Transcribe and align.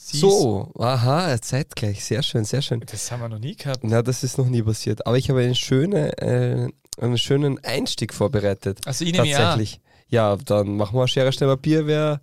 So, 0.00 0.72
aha, 0.78 1.40
zeitgleich. 1.40 2.04
Sehr 2.04 2.22
schön, 2.22 2.44
sehr 2.44 2.62
schön. 2.62 2.80
Das 2.86 3.10
haben 3.10 3.20
wir 3.20 3.28
noch 3.28 3.38
nie 3.40 3.56
gehabt. 3.56 3.80
Na, 3.82 4.00
das 4.00 4.22
ist 4.22 4.38
noch 4.38 4.46
nie 4.46 4.62
passiert. 4.62 5.06
Aber 5.06 5.18
ich 5.18 5.28
habe 5.28 5.40
eine 5.40 5.54
schöne, 5.56 6.16
äh, 6.18 6.68
einen 7.00 7.18
schönen 7.18 7.62
Einstieg 7.64 8.14
vorbereitet. 8.14 8.78
Also 8.86 9.04
ich 9.04 9.12
nehme 9.12 9.26
ja 9.26 9.38
Tatsächlich. 9.38 9.80
Ja, 10.08 10.36
dann 10.36 10.76
machen 10.76 10.96
wir 10.96 11.06
Schere, 11.08 11.32
Stein, 11.32 11.48
Papier, 11.48 11.86
wer 11.86 12.20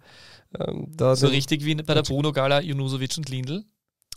ähm, 0.60 0.88
da 0.96 1.16
so 1.16 1.28
richtig 1.28 1.66
wie 1.66 1.76
bei 1.76 1.94
der 1.94 2.02
Bruno 2.04 2.32
Gala, 2.32 2.62
Junusovic 2.62 3.16
und 3.18 3.30
Lindl. 3.30 3.66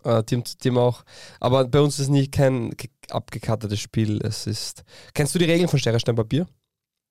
Äh, 0.04 0.22
Team, 0.22 0.45
Team 0.45 0.79
auch. 0.79 1.04
Aber 1.40 1.66
bei 1.66 1.80
uns 1.80 1.98
ist 1.98 2.09
nie 2.09 2.29
kein 2.29 2.70
ge- 2.70 2.88
abgekartetes 3.11 3.80
Spiel. 3.80 4.20
Es 4.25 4.46
ist. 4.46 4.84
Kennst 5.14 5.34
du 5.34 5.38
die 5.40 5.45
Regeln 5.46 5.68
von 5.68 5.80
Schere, 5.80 5.98
Stein, 5.98 6.14
Papier? 6.14 6.46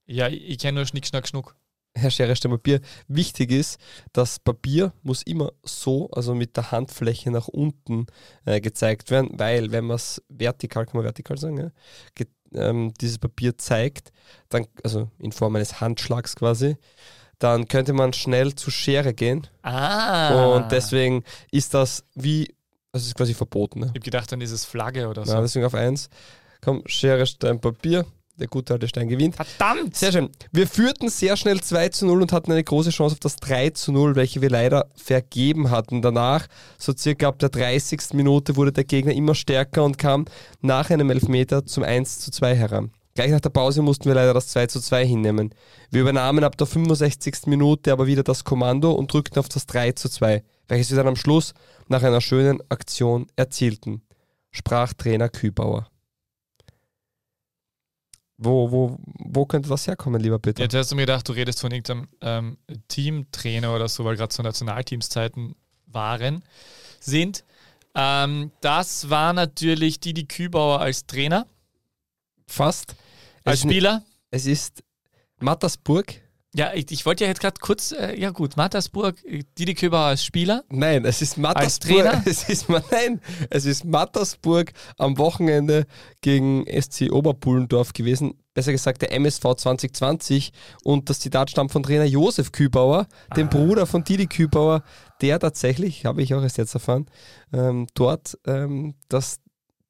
Ja, 0.06 0.30
ich, 0.30 0.42
ich 0.50 0.58
kenne 0.58 0.78
nur 0.78 0.86
Schnick, 0.86 1.06
Schnack, 1.06 1.28
Schnuck. 1.28 1.56
Herr 1.98 2.12
Stein, 2.12 2.52
Papier. 2.52 2.80
Wichtig 3.08 3.52
ist, 3.52 3.80
das 4.14 4.40
Papier 4.40 4.94
muss 5.04 5.22
immer 5.24 5.52
so, 5.64 6.10
also 6.12 6.34
mit 6.36 6.56
der 6.56 6.72
Handfläche 6.72 7.32
nach 7.32 7.48
unten 7.48 8.06
äh, 8.46 8.62
gezeigt 8.62 9.12
werden, 9.12 9.32
weil 9.34 9.72
wenn 9.72 9.86
man 9.86 9.96
es 9.96 10.22
vertikal, 10.30 10.86
kann 10.86 10.98
man 10.98 11.04
vertikal 11.06 11.38
sagen, 11.38 11.58
ja, 11.58 11.72
ge- 12.16 12.28
ähm, 12.54 12.94
dieses 13.02 13.18
Papier 13.20 13.58
zeigt, 13.58 14.12
dann, 14.50 14.66
also 14.84 15.10
in 15.20 15.32
Form 15.32 15.56
eines 15.56 15.82
Handschlags 15.82 16.36
quasi, 16.36 16.78
dann 17.40 17.68
könnte 17.68 17.94
man 17.94 18.14
schnell 18.14 18.56
zur 18.56 18.72
Schere 18.72 19.14
gehen 19.14 19.46
Ah. 19.62 20.56
und 20.56 20.72
deswegen 20.72 21.24
ist 21.52 21.74
das 21.74 22.04
wie, 22.16 22.56
das 22.94 23.06
ist 23.06 23.16
quasi 23.16 23.34
verboten. 23.34 23.80
Ne? 23.80 23.86
Ich 23.88 23.90
habe 23.90 24.00
gedacht, 24.00 24.32
dann 24.32 24.42
ist 24.42 24.52
es 24.52 24.66
Flagge 24.66 25.08
oder 25.08 25.26
so. 25.26 25.34
Ja, 25.34 25.42
deswegen 25.42 25.66
auf 25.66 25.76
eins. 25.76 26.10
Komm, 26.62 26.82
Schere, 26.88 27.26
Stein, 27.28 27.60
Papier. 27.62 28.06
Der 28.40 28.48
gute 28.48 28.74
alte 28.74 28.88
Stein 28.88 29.08
gewinnt. 29.08 29.36
Verdammt! 29.36 29.96
Sehr 29.96 30.12
schön. 30.12 30.30
Wir 30.52 30.68
führten 30.68 31.10
sehr 31.10 31.36
schnell 31.38 31.60
2 31.60 31.90
zu 31.90 32.06
0 32.06 32.22
und 32.22 32.32
hatten 32.32 32.52
eine 32.52 32.64
große 32.64 32.92
Chance 32.92 33.14
auf 33.14 33.20
das 33.20 33.38
3 33.38 33.72
zu 33.72 33.92
0, 33.92 34.16
welche 34.16 34.42
wir 34.42 34.52
leider 34.52 34.92
vergeben 34.96 35.72
hatten. 35.72 36.04
Danach, 36.04 36.46
so 36.78 36.94
circa 36.96 37.30
ab 37.30 37.40
der 37.40 37.50
30. 37.50 38.14
Minute, 38.14 38.56
wurde 38.56 38.72
der 38.72 38.84
Gegner 38.84 39.14
immer 39.14 39.34
stärker 39.34 39.84
und 39.84 39.98
kam 39.98 40.26
nach 40.62 40.92
einem 40.92 41.10
Elfmeter 41.10 41.66
zum 41.66 41.84
1 41.84 42.20
zu 42.20 42.30
2 42.30 42.56
heran. 42.56 42.92
Gleich 43.16 43.32
nach 43.32 43.42
der 43.42 43.50
Pause 43.50 43.82
mussten 43.82 44.06
wir 44.06 44.14
leider 44.14 44.36
das 44.36 44.50
2 44.50 44.68
zu 44.68 44.80
2 44.80 45.04
hinnehmen. 45.04 45.56
Wir 45.90 46.02
übernahmen 46.02 46.44
ab 46.44 46.56
der 46.56 46.68
65. 46.68 47.48
Minute 47.48 47.92
aber 47.92 48.06
wieder 48.06 48.22
das 48.22 48.44
Kommando 48.44 48.92
und 48.92 49.12
drückten 49.12 49.40
auf 49.40 49.50
das 49.50 49.66
3 49.66 49.94
zu 49.94 50.10
2, 50.10 50.44
welches 50.68 50.92
wir 50.92 50.98
dann 50.98 51.08
am 51.08 51.16
Schluss 51.16 51.56
nach 51.88 52.04
einer 52.04 52.22
schönen 52.22 52.62
Aktion 52.70 53.26
erzielten, 53.36 54.04
sprach 54.52 54.94
Trainer 54.94 55.30
Kübauer. 55.30 55.88
Wo, 58.38 58.72
wo, 58.72 58.98
wo 59.04 59.46
könnte 59.46 59.68
das 59.70 59.88
herkommen, 59.88 60.22
lieber 60.22 60.38
Peter? 60.38 60.62
Jetzt 60.62 60.76
hast 60.76 60.92
du 60.92 60.96
mir 60.96 61.04
gedacht, 61.04 61.28
du 61.28 61.34
redest 61.34 61.60
von 61.60 61.72
irgendeinem 61.72 62.08
ähm, 62.22 62.58
Teamtrainer 62.88 63.76
oder 63.76 63.88
so, 63.88 64.06
weil 64.06 64.16
gerade 64.16 64.34
so 64.34 64.44
Nationalteamszeiten 64.44 65.56
waren, 65.88 66.44
sind. 67.00 67.44
Ähm, 67.96 68.52
das 68.62 69.10
war 69.10 69.34
natürlich 69.34 70.00
Didi 70.00 70.26
Kübauer 70.26 70.82
als 70.82 71.08
Trainer, 71.08 71.48
Fast. 72.46 72.96
als 73.44 73.60
es, 73.60 73.64
Spieler. 73.64 74.04
es 74.30 74.46
ist 74.46 74.84
Mattersburg. 75.40 76.22
Ja, 76.58 76.74
ich, 76.74 76.92
ich 76.92 77.06
wollte 77.06 77.24
ja 77.24 77.30
jetzt 77.30 77.40
gerade 77.40 77.60
kurz, 77.62 77.92
äh, 77.92 78.20
ja 78.20 78.32
gut, 78.32 78.58
Mattersburg, 78.58 79.24
äh, 79.26 79.44
Didi 79.60 79.76
Kübauer 79.76 80.06
als 80.08 80.24
Spieler. 80.26 80.64
Nein, 80.70 81.06
es 81.06 81.22
ist 81.22 81.38
Mattersburg. 81.38 82.04
Trainer? 82.04 82.24
Es 82.26 82.50
ist, 82.50 82.68
nein, 82.68 83.22
es 83.52 83.66
ist 83.66 83.86
Mattersburg 83.86 84.74
am 84.98 85.20
Wochenende 85.20 85.86
gegen 86.22 86.66
SC 86.66 87.12
Oberpullendorf 87.12 87.94
gewesen. 87.94 88.34
Besser 88.56 88.72
gesagt 88.72 89.04
der 89.04 89.12
MSV 89.12 89.54
2020. 89.56 90.52
Und 90.84 91.12
das 91.12 91.20
Zitat 91.20 91.52
stammt 91.52 91.72
von 91.72 91.84
Trainer 91.84 92.06
Josef 92.06 92.52
Kübauer, 92.52 93.06
dem 93.36 93.48
Ah. 93.48 93.52
Bruder 93.52 93.86
von 93.86 94.04
Didi 94.04 94.26
Kübauer, 94.26 94.82
der 95.22 95.40
tatsächlich, 95.40 96.06
habe 96.06 96.24
ich 96.24 96.34
auch 96.34 96.42
erst 96.42 96.58
jetzt 96.58 96.74
erfahren, 96.74 97.06
ähm, 97.54 97.86
dort 97.94 98.36
ähm, 98.48 98.96
das 99.10 99.42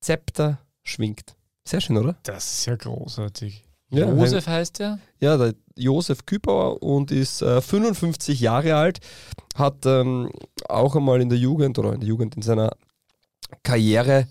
Zepter 0.02 0.60
schwingt. 0.84 1.38
Sehr 1.66 1.80
schön, 1.80 1.98
oder? 1.98 2.18
Das 2.23 2.60
ist 2.60 2.66
ja 2.66 2.76
großartig. 2.76 3.64
Ja, 3.89 4.11
Josef 4.11 4.48
heißt 4.48 4.81
er. 4.81 4.99
Ja, 5.20 5.37
der 5.37 5.53
Josef 5.75 6.25
Kübauer 6.25 6.81
und 6.83 7.11
ist 7.11 7.42
äh, 7.42 7.61
55 7.61 8.39
Jahre 8.39 8.75
alt, 8.75 8.99
hat 9.55 9.86
ähm, 9.86 10.30
auch 10.67 10.95
einmal 10.95 11.21
in 11.21 11.30
der 11.30 11.37
Jugend 11.37 11.80
oder 11.80 11.93
in 11.93 12.02
der 12.02 12.09
Jugend 12.09 12.36
in 12.36 12.42
seiner 12.42 12.71
Karriere 13.64 14.27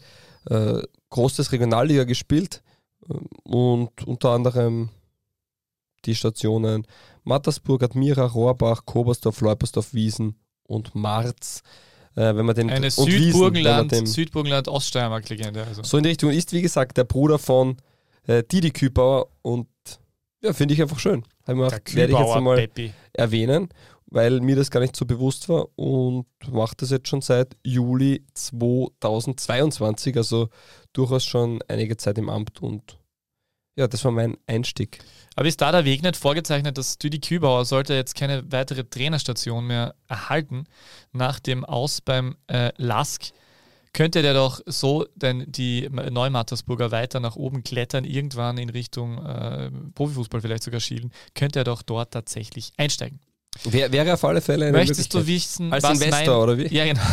äh, 0.50 0.82
großes 1.10 1.52
Regionalliga 1.52 2.04
gespielt 2.04 2.62
ähm, 3.08 3.26
und 3.44 4.06
unter 4.06 4.30
anderem 4.30 4.90
die 6.04 6.14
Stationen 6.14 6.86
Mattersburg, 7.24 7.82
Admira, 7.82 8.26
Rohrbach, 8.26 8.82
Kobersdorf, 8.84 9.40
Leupersdorf, 9.40 9.92
Wiesen 9.94 10.36
und 10.64 10.94
Marz. 10.94 11.62
Äh, 12.14 12.34
wenn 12.36 12.46
man 12.46 12.54
den 12.54 12.70
Eine 12.70 12.86
und 12.86 13.06
Wiesen, 13.06 13.06
wenn 13.06 13.14
man 13.14 13.22
Südburgenland, 13.32 13.92
den- 13.92 14.06
Südburgenland 14.06 14.68
Oststeiermark-Legende. 14.68 15.64
Also. 15.64 15.82
so 15.82 15.96
in 15.96 16.02
die 16.04 16.10
Richtung 16.10 16.30
ist, 16.30 16.52
wie 16.52 16.62
gesagt, 16.62 16.96
der 16.96 17.04
Bruder 17.04 17.38
von 17.38 17.76
äh, 18.26 18.42
Didi 18.42 18.70
Kübauer 18.70 19.28
und 19.42 19.68
ja, 20.42 20.52
finde 20.52 20.74
ich 20.74 20.82
einfach 20.82 20.98
schön. 20.98 21.24
Hab 21.46 21.56
ich 21.86 21.94
werde 21.94 22.12
ich 22.12 22.18
jetzt 22.18 22.32
einmal 22.32 22.56
Peppi. 22.56 22.92
erwähnen, 23.12 23.68
weil 24.06 24.40
mir 24.40 24.56
das 24.56 24.70
gar 24.70 24.80
nicht 24.80 24.96
so 24.96 25.06
bewusst 25.06 25.48
war 25.48 25.66
und 25.76 26.26
mache 26.50 26.74
das 26.76 26.90
jetzt 26.90 27.08
schon 27.08 27.22
seit 27.22 27.56
Juli 27.64 28.24
2022, 28.34 30.16
also 30.16 30.48
durchaus 30.92 31.24
schon 31.24 31.60
einige 31.68 31.96
Zeit 31.96 32.18
im 32.18 32.28
Amt 32.28 32.62
und 32.62 32.98
ja, 33.78 33.86
das 33.86 34.04
war 34.04 34.10
mein 34.10 34.38
Einstieg. 34.46 35.00
Aber 35.34 35.46
ist 35.46 35.60
da 35.60 35.70
der 35.70 35.84
Weg 35.84 36.02
nicht 36.02 36.16
vorgezeichnet, 36.16 36.78
dass 36.78 36.96
Didi 36.96 37.20
Kübauer 37.20 37.66
sollte 37.66 37.92
jetzt 37.92 38.14
keine 38.14 38.50
weitere 38.50 38.84
Trainerstation 38.84 39.66
mehr 39.66 39.94
erhalten 40.08 40.64
nach 41.12 41.40
dem 41.40 41.64
Aus 41.64 42.00
beim 42.00 42.36
äh, 42.46 42.72
Lask? 42.78 43.32
Könnte 43.96 44.20
der 44.20 44.34
doch 44.34 44.60
so 44.66 45.06
denn 45.14 45.50
die 45.50 45.88
Neumattersburger 45.90 46.90
weiter 46.90 47.18
nach 47.18 47.34
oben 47.34 47.64
klettern, 47.64 48.04
irgendwann 48.04 48.58
in 48.58 48.68
Richtung 48.68 49.24
äh, 49.24 49.70
Profifußball 49.94 50.42
vielleicht 50.42 50.64
sogar 50.64 50.80
schielen, 50.80 51.12
könnte 51.34 51.60
er 51.60 51.64
doch 51.64 51.80
dort 51.80 52.10
tatsächlich 52.10 52.72
einsteigen. 52.76 53.20
Wär, 53.64 53.90
wäre 53.92 54.12
auf 54.12 54.24
alle 54.24 54.42
Fälle 54.42 54.66
eine 54.66 54.76
Möchtest 54.76 55.14
du 55.14 55.26
wissen, 55.26 55.72
Als 55.72 55.82
was 55.82 55.98
Investor, 55.98 56.34
mein, 56.34 56.42
oder 56.42 56.58
wie? 56.58 56.74
Ja, 56.74 56.84
genau. 56.84 57.00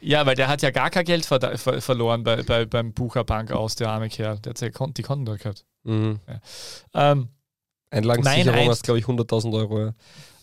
Ja, 0.00 0.26
weil 0.26 0.34
der 0.34 0.46
hat 0.48 0.62
ja 0.62 0.70
gar 0.70 0.90
kein 0.90 1.04
Geld 1.04 1.24
ver 1.26 1.58
ver 1.58 1.80
verloren 1.80 2.22
bei, 2.22 2.42
bei, 2.44 2.66
beim 2.66 2.92
Bucherbank 2.92 3.50
aus, 3.50 3.74
der 3.74 3.90
arme 3.90 4.08
Kerl. 4.08 4.38
Der 4.38 4.50
hat 4.50 4.60
ja 4.60 4.70
Kon 4.70 4.94
die 4.94 5.02
Konten 5.02 5.24
da 5.24 5.34
gehabt. 5.36 5.64
Mhm. 5.82 6.20
Ähm, 6.94 7.28
Einlagensicherung 7.90 8.68
hast, 8.68 8.84
glaube 8.84 9.00
ich, 9.00 9.06
100.000 9.06 9.54
Euro. 9.54 9.86
Ja. 9.86 9.94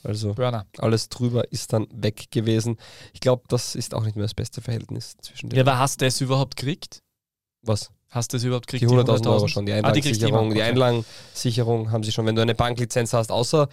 Also 0.05 0.33
Burner. 0.33 0.65
alles 0.77 1.09
drüber 1.09 1.51
ist 1.51 1.73
dann 1.73 1.87
weg 1.91 2.31
gewesen. 2.31 2.77
Ich 3.13 3.19
glaube, 3.19 3.43
das 3.47 3.75
ist 3.75 3.93
auch 3.93 4.03
nicht 4.03 4.15
mehr 4.15 4.25
das 4.25 4.33
beste 4.33 4.61
Verhältnis 4.61 5.15
zwischen 5.21 5.49
den. 5.49 5.57
Ja, 5.57 5.63
aber 5.63 5.79
hast 5.79 6.01
du 6.01 6.05
es 6.05 6.21
überhaupt 6.21 6.55
gekriegt? 6.55 7.01
Was? 7.61 7.91
Hast 8.09 8.31
du 8.31 8.37
es 8.37 8.43
überhaupt 8.43 8.71
Die 8.71 8.79
gekriegt? 8.79 8.91
100.000 9.09 9.29
Euro 9.29 9.47
schon, 9.47 9.65
die 9.65 9.73
Ah, 9.73 9.81
die 9.81 9.85
Einlagensicherung. 9.87 10.45
immer, 10.45 10.53
die 10.55 10.61
okay. 10.61 10.69
Einlagensicherung 10.69 11.91
haben 11.91 12.03
sie 12.03 12.11
schon, 12.11 12.25
wenn 12.25 12.35
du 12.35 12.41
eine 12.41 12.55
Banklizenz 12.55 13.11
hast, 13.13 13.31
außer 13.31 13.67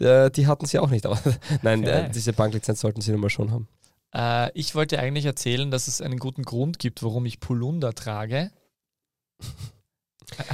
äh, 0.00 0.30
die 0.30 0.46
hatten 0.46 0.66
sie 0.66 0.78
auch 0.80 0.90
nicht. 0.90 1.06
Aber 1.06 1.18
nein, 1.62 1.82
äh, 1.84 2.10
diese 2.10 2.32
Banklizenz 2.32 2.80
sollten 2.80 3.00
sie 3.00 3.12
nun 3.12 3.20
mal 3.20 3.30
schon 3.30 3.52
haben. 3.52 3.68
Äh, 4.14 4.50
ich 4.58 4.74
wollte 4.74 4.98
eigentlich 4.98 5.24
erzählen, 5.24 5.70
dass 5.70 5.88
es 5.88 6.00
einen 6.02 6.18
guten 6.18 6.42
Grund 6.42 6.78
gibt, 6.78 7.02
warum 7.02 7.24
ich 7.24 7.40
Polunder 7.40 7.94
trage. 7.94 8.50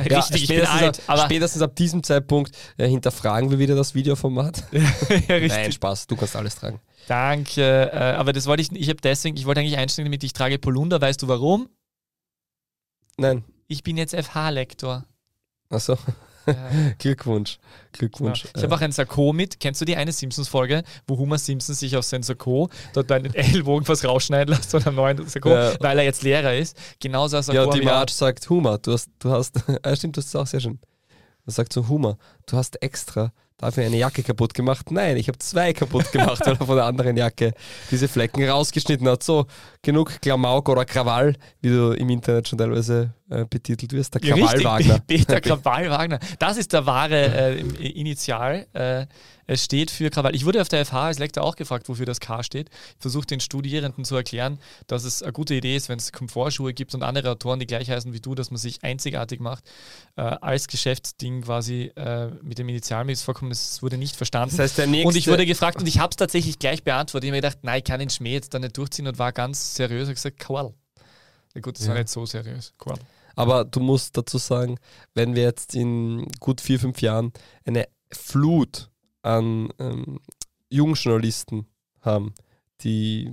Äh, 0.05 0.15
Richtig, 0.15 0.43
ich 0.43 0.49
bin 0.49 0.59
spätestens, 0.59 0.83
alt, 0.83 0.99
ab, 1.01 1.05
aber 1.07 1.23
spätestens 1.25 1.63
ab 1.63 1.75
diesem 1.77 2.03
Zeitpunkt 2.03 2.55
äh, 2.77 2.87
hinterfragen 2.89 3.51
wir 3.51 3.59
wieder 3.59 3.75
das 3.75 3.95
Videoformat. 3.95 4.65
ja, 4.73 4.81
richtig. 5.37 5.49
Nein, 5.49 5.73
Spaß, 5.73 6.07
du 6.07 6.17
kannst 6.17 6.37
alles 6.37 6.57
tragen. 6.57 6.81
Danke. 7.09 7.91
Äh, 7.93 7.97
aber 7.97 8.33
das 8.33 8.47
wollte 8.47 8.63
ich, 8.63 8.71
ich 8.73 8.89
habe 8.89 9.01
deswegen, 9.03 9.37
ich 9.37 9.47
wollte 9.47 9.61
eigentlich 9.61 9.79
einsteigen 9.79 10.11
damit, 10.11 10.23
ich 10.25 10.33
trage 10.35 10.59
Polunder. 10.59 11.01
Weißt 11.01 11.23
du 11.23 11.29
warum? 11.29 11.69
Nein, 13.17 13.45
Ich 13.67 13.83
bin 13.83 13.97
jetzt 13.97 14.15
FH-Lektor. 14.15 15.05
achso, 15.71 15.97
Ja. 16.47 16.55
Glückwunsch. 16.99 17.59
Glückwunsch. 17.93 18.45
Ja. 18.45 18.51
Ich 18.57 18.63
habe 18.63 18.75
auch 18.75 18.81
ein 18.81 18.93
Sakko 18.93 19.33
mit. 19.33 19.61
Kennst 19.61 19.81
du 19.81 19.85
die 19.85 19.97
eine 19.97 20.13
Simpsons-Folge, 20.13 20.83
wo 21.07 21.19
Homer 21.19 21.39
Simpson 21.39 21.75
sich 21.75 21.97
auf 21.97 22.05
sein 22.05 22.23
Sakko 22.23 22.69
dort 22.95 23.07
bei 23.07 23.19
den 23.19 23.35
Ellbogen 23.35 23.87
was 23.89 24.05
rausschneiden 24.05 24.55
lässt 24.55 24.75
oder 24.75 24.89
einen 24.89 24.97
neuen 24.97 25.27
Sakko, 25.29 25.51
Ja. 25.51 25.73
weil 25.81 25.99
er 25.99 26.05
jetzt 26.05 26.23
Lehrer 26.23 26.55
ist? 26.55 26.77
Genauso 27.01 27.37
äh, 27.37 27.43
Sakko. 27.43 27.61
ja, 27.61 27.67
hab 27.67 27.75
die. 27.75 27.83
Marge 27.83 28.13
sagt, 28.13 28.49
Humor, 28.49 28.79
du 28.79 28.93
hast, 28.93 29.11
du 29.19 29.31
hast, 29.31 29.57
ah, 29.83 29.97
stimmt, 29.97 30.17
das 30.17 30.27
ist 30.27 30.37
auch 30.37 30.47
sehr 30.47 30.61
schön. 30.61 30.79
Er 31.47 31.53
sagt 31.53 31.73
so, 31.73 31.89
Humor, 31.89 32.19
du 32.47 32.57
hast 32.57 32.81
extra 32.83 33.33
dafür 33.59 33.85
eine 33.85 33.97
Jacke 33.97 34.23
kaputt 34.25 34.55
gemacht. 34.55 34.91
Nein, 34.91 35.17
ich 35.17 35.29
habe 35.29 35.39
zwei 35.39 35.73
kaputt 35.73 36.11
gemacht, 36.13 36.41
weil 36.45 36.57
er 36.57 36.67
von 36.67 36.77
der 36.77 36.85
anderen 36.85 37.17
Jacke 37.17 37.53
diese 37.91 38.09
Flecken 38.09 38.49
rausgeschnitten 38.49 39.09
hat. 39.09 39.23
So, 39.23 39.47
genug 39.83 40.21
Klamauk 40.21 40.69
oder 40.69 40.85
Krawall, 40.85 41.37
wie 41.61 41.69
du 41.69 41.93
im 41.93 42.11
Internet 42.11 42.49
schon 42.49 42.59
teilweise 42.59 43.15
äh, 43.41 43.47
betitelt 43.49 43.93
wirst, 43.93 44.15
der 44.15 44.21
Krawallwagner. 44.21 44.99
Peter 45.07 45.41
Krawallwagner. 45.43 46.19
Das 46.39 46.57
ist 46.57 46.73
der 46.73 46.87
wahre 46.87 47.57
äh, 47.59 47.61
Initial. 47.89 48.67
Äh, 48.73 49.07
es 49.47 49.65
steht 49.65 49.91
für 49.91 50.09
Krawall. 50.09 50.35
Ich 50.35 50.45
wurde 50.45 50.61
auf 50.63 50.69
der 50.69 50.87
FH 50.87 51.07
als 51.07 51.19
Lektor 51.19 51.43
auch 51.43 51.57
gefragt, 51.57 51.89
wofür 51.89 52.07
das 52.07 52.21
K 52.21 52.43
steht. 52.43 52.71
Ich 52.71 52.97
versuche 53.01 53.27
den 53.27 53.41
Studierenden 53.41 54.05
zu 54.05 54.15
erklären, 54.17 54.59
dass 54.87 55.05
es 55.05 55.23
eine 55.23 55.33
gute 55.33 55.55
Idee 55.55 55.77
ist, 55.77 55.89
wenn 55.89 55.99
es 55.99 56.13
Komfortschuhe 56.13 56.73
gibt 56.73 56.95
und 56.95 57.03
andere 57.03 57.31
Autoren, 57.31 57.59
die 57.59 57.67
gleich 57.67 57.91
heißen 57.91 58.13
wie 58.13 58.21
du, 58.21 58.35
dass 58.35 58.51
man 58.51 58.59
sich 58.59 58.83
einzigartig 58.85 59.41
macht. 59.41 59.65
Äh, 60.17 60.23
als 60.23 60.69
Geschäftsding 60.69 61.43
quasi 61.43 61.91
äh, 61.97 62.29
mit 62.43 62.59
dem 62.59 62.69
Initial 62.69 63.05
mir 63.05 63.13
ist 63.13 63.23
vorkommen, 63.23 63.51
es 63.51 63.83
wurde 63.83 63.99
nicht 63.99 64.15
verstanden. 64.17 64.57
Das 64.57 64.65
heißt, 64.65 64.79
der 64.79 64.87
nächste. 64.87 65.09
Und 65.09 65.17
ich 65.17 65.27
wurde 65.27 65.45
gefragt 65.45 65.79
und 65.81 65.89
ich 65.89 65.99
habe 65.99 66.11
es 66.11 66.17
tatsächlich 66.17 66.59
gleich 66.59 66.85
beantwortet. 66.85 67.25
Ich 67.25 67.31
habe 67.31 67.37
mir 67.37 67.43
gedacht, 67.43 67.59
nein, 67.63 67.79
ich 67.79 67.85
kann 67.85 67.99
den 67.99 68.11
Schmäh 68.11 68.35
jetzt 68.35 68.55
da 68.55 68.59
nicht 68.59 68.77
durchziehen 68.79 69.07
und 69.09 69.19
war 69.19 69.33
ganz 69.33 69.75
seriös 69.75 70.09
und 70.09 70.15
gesagt, 70.15 70.39
Krawall. 70.39 70.73
Ja 71.55 71.61
gut, 71.61 71.79
das 71.79 71.87
war 71.89 71.97
Ja. 71.97 72.03
nicht 72.03 72.11
so 72.11 72.25
seriös. 72.25 72.73
Krawall. 72.79 73.01
Aber 73.37 73.65
du 73.65 73.81
musst 73.81 74.17
dazu 74.17 74.39
sagen, 74.39 74.79
wenn 75.15 75.35
wir 75.35 75.43
jetzt 75.43 75.75
in 75.75 76.27
gut 76.41 76.61
vier, 76.61 76.79
fünf 76.81 77.01
Jahren 77.01 77.33
eine 77.65 77.87
Flut 78.13 78.91
an 79.23 79.69
ähm, 79.79 80.21
Jungjournalisten 80.71 81.67
haben, 82.01 82.35
die 82.83 83.33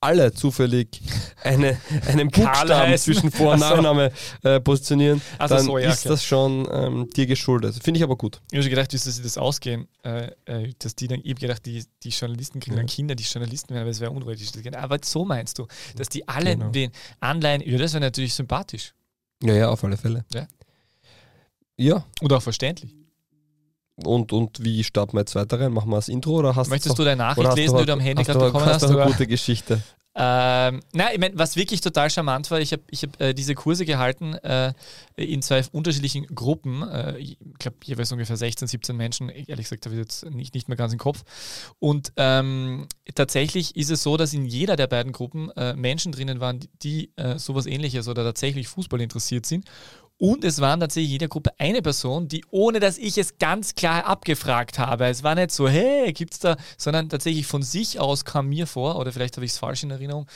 alle 0.00 0.32
zufällig 0.32 1.00
eine, 1.44 1.78
einen 2.08 2.28
Buchstaben 2.28 2.98
zwischen 2.98 3.30
Vor- 3.30 3.52
und. 3.54 3.60
Nachname 3.60 4.10
äh, 4.42 4.58
positionieren, 4.60 5.22
Also 5.38 5.54
dann 5.54 5.64
so, 5.64 5.78
ja, 5.78 5.90
ist 5.90 6.00
okay. 6.00 6.08
das 6.08 6.24
schon 6.24 6.68
ähm, 6.72 7.08
dir 7.10 7.26
geschuldet. 7.26 7.76
Finde 7.82 7.98
ich 7.98 8.04
aber 8.04 8.16
gut. 8.16 8.42
Ich 8.50 8.56
habe 8.56 8.62
schon 8.64 8.70
gedacht, 8.70 8.92
wie 8.92 8.96
soll 8.96 9.12
sich 9.12 9.22
das 9.22 9.38
ausgehen, 9.38 9.86
äh, 10.02 10.32
äh, 10.46 10.72
dass 10.80 10.96
die 10.96 11.06
dann, 11.06 11.20
ich 11.22 11.30
habe 11.30 11.40
gedacht, 11.40 11.64
die, 11.66 11.84
die 12.02 12.08
Journalisten 12.08 12.58
kriegen 12.58 12.74
dann 12.76 12.88
Ja. 12.88 12.92
Kinder, 12.94 13.14
die 13.14 13.22
Journalisten 13.22 13.74
werden, 13.74 13.82
aber 13.82 13.90
es 13.90 14.00
wäre 14.00 14.10
unruhig. 14.10 14.52
Aber 14.76 14.98
so 15.04 15.24
meinst 15.24 15.58
du, 15.60 15.68
dass 15.96 16.08
die 16.08 16.26
alle 16.26 16.56
Genau. 16.56 16.70
den 16.70 16.90
Anleihen, 17.20 17.62
ja, 17.64 17.78
das 17.78 17.92
wäre 17.92 18.00
natürlich 18.00 18.34
sympathisch 18.34 18.94
Ja, 19.42 19.54
ja, 19.54 19.68
auf 19.70 19.82
alle 19.84 19.96
Fälle. 19.96 20.24
Ja. 20.32 20.46
Ja, 21.76 22.04
und 22.20 22.32
auch 22.32 22.42
verständlich. 22.42 22.94
und, 24.04 24.32
und 24.32 24.62
wie 24.62 24.84
starten 24.84 25.14
wir 25.14 25.20
jetzt 25.20 25.34
weiter 25.34 25.58
rein? 25.58 25.72
Machen 25.72 25.90
wir 25.90 25.96
das 25.96 26.08
Intro 26.08 26.38
oder 26.38 26.54
hast 26.54 26.68
Möchtest 26.68 26.98
du 26.98 27.04
deine 27.04 27.16
Nachricht 27.22 27.56
lesen, 27.56 27.76
die 27.78 27.86
du 27.86 27.92
am 27.92 28.00
Handy 28.00 28.22
gerade 28.22 28.38
bekommen 28.38 28.66
hast 28.66 28.82
hast? 28.82 28.90
du 28.90 28.98
eine 28.98 29.10
gute 29.10 29.26
Geschichte. 29.26 29.82
Ähm, 30.14 30.80
na, 30.92 31.12
ich 31.12 31.18
mein, 31.18 31.38
was 31.38 31.56
wirklich 31.56 31.80
total 31.80 32.10
charmant 32.10 32.50
war, 32.50 32.60
ich 32.60 32.72
habe 32.72 32.82
ich 32.90 33.02
hab, 33.02 33.18
äh, 33.18 33.32
diese 33.32 33.54
Kurse 33.54 33.86
gehalten 33.86 34.34
äh, 34.34 34.74
in 35.16 35.40
zwei 35.40 35.64
unterschiedlichen 35.72 36.26
Gruppen. 36.26 36.82
Äh, 36.82 37.18
ich 37.18 37.38
glaube, 37.58 37.78
jeweils 37.84 38.12
ungefähr 38.12 38.36
16, 38.36 38.68
17 38.68 38.94
Menschen. 38.94 39.30
Ehrlich 39.30 39.64
gesagt, 39.64 39.86
habe 39.86 39.94
ich 39.94 40.00
jetzt 40.00 40.26
nicht, 40.26 40.54
nicht 40.54 40.68
mehr 40.68 40.76
ganz 40.76 40.92
im 40.92 40.98
Kopf. 40.98 41.24
Und 41.78 42.12
ähm, 42.16 42.88
tatsächlich 43.14 43.74
ist 43.74 43.90
es 43.90 44.02
so, 44.02 44.18
dass 44.18 44.34
in 44.34 44.44
jeder 44.44 44.76
der 44.76 44.86
beiden 44.86 45.12
Gruppen 45.12 45.50
äh, 45.52 45.74
Menschen 45.74 46.12
drinnen 46.12 46.40
waren, 46.40 46.60
die, 46.60 46.68
die 46.82 47.12
äh, 47.16 47.38
sowas 47.38 47.64
ähnliches 47.64 48.06
oder 48.06 48.22
tatsächlich 48.22 48.68
Fußball 48.68 49.00
interessiert 49.00 49.46
sind. 49.46 49.64
Und 50.22 50.44
es 50.44 50.60
waren 50.60 50.78
tatsächlich 50.78 51.08
in 51.08 51.12
jeder 51.14 51.26
Gruppe 51.26 51.50
eine 51.58 51.82
Person, 51.82 52.28
die, 52.28 52.44
ohne 52.48 52.78
dass 52.78 52.96
ich 52.96 53.18
es 53.18 53.38
ganz 53.38 53.74
klar 53.74 54.06
abgefragt 54.06 54.78
habe, 54.78 55.06
es 55.06 55.24
war 55.24 55.34
nicht 55.34 55.50
so, 55.50 55.68
hey, 55.68 56.12
gibt's 56.12 56.38
da, 56.38 56.56
sondern 56.78 57.08
tatsächlich 57.08 57.44
von 57.44 57.64
sich 57.64 57.98
aus 57.98 58.24
kam 58.24 58.48
mir 58.48 58.68
vor, 58.68 59.00
oder 59.00 59.10
vielleicht 59.10 59.34
habe 59.34 59.44
ich 59.44 59.50
es 59.50 59.58
falsch 59.58 59.82
in 59.82 59.90
Erinnerung, 59.90 60.28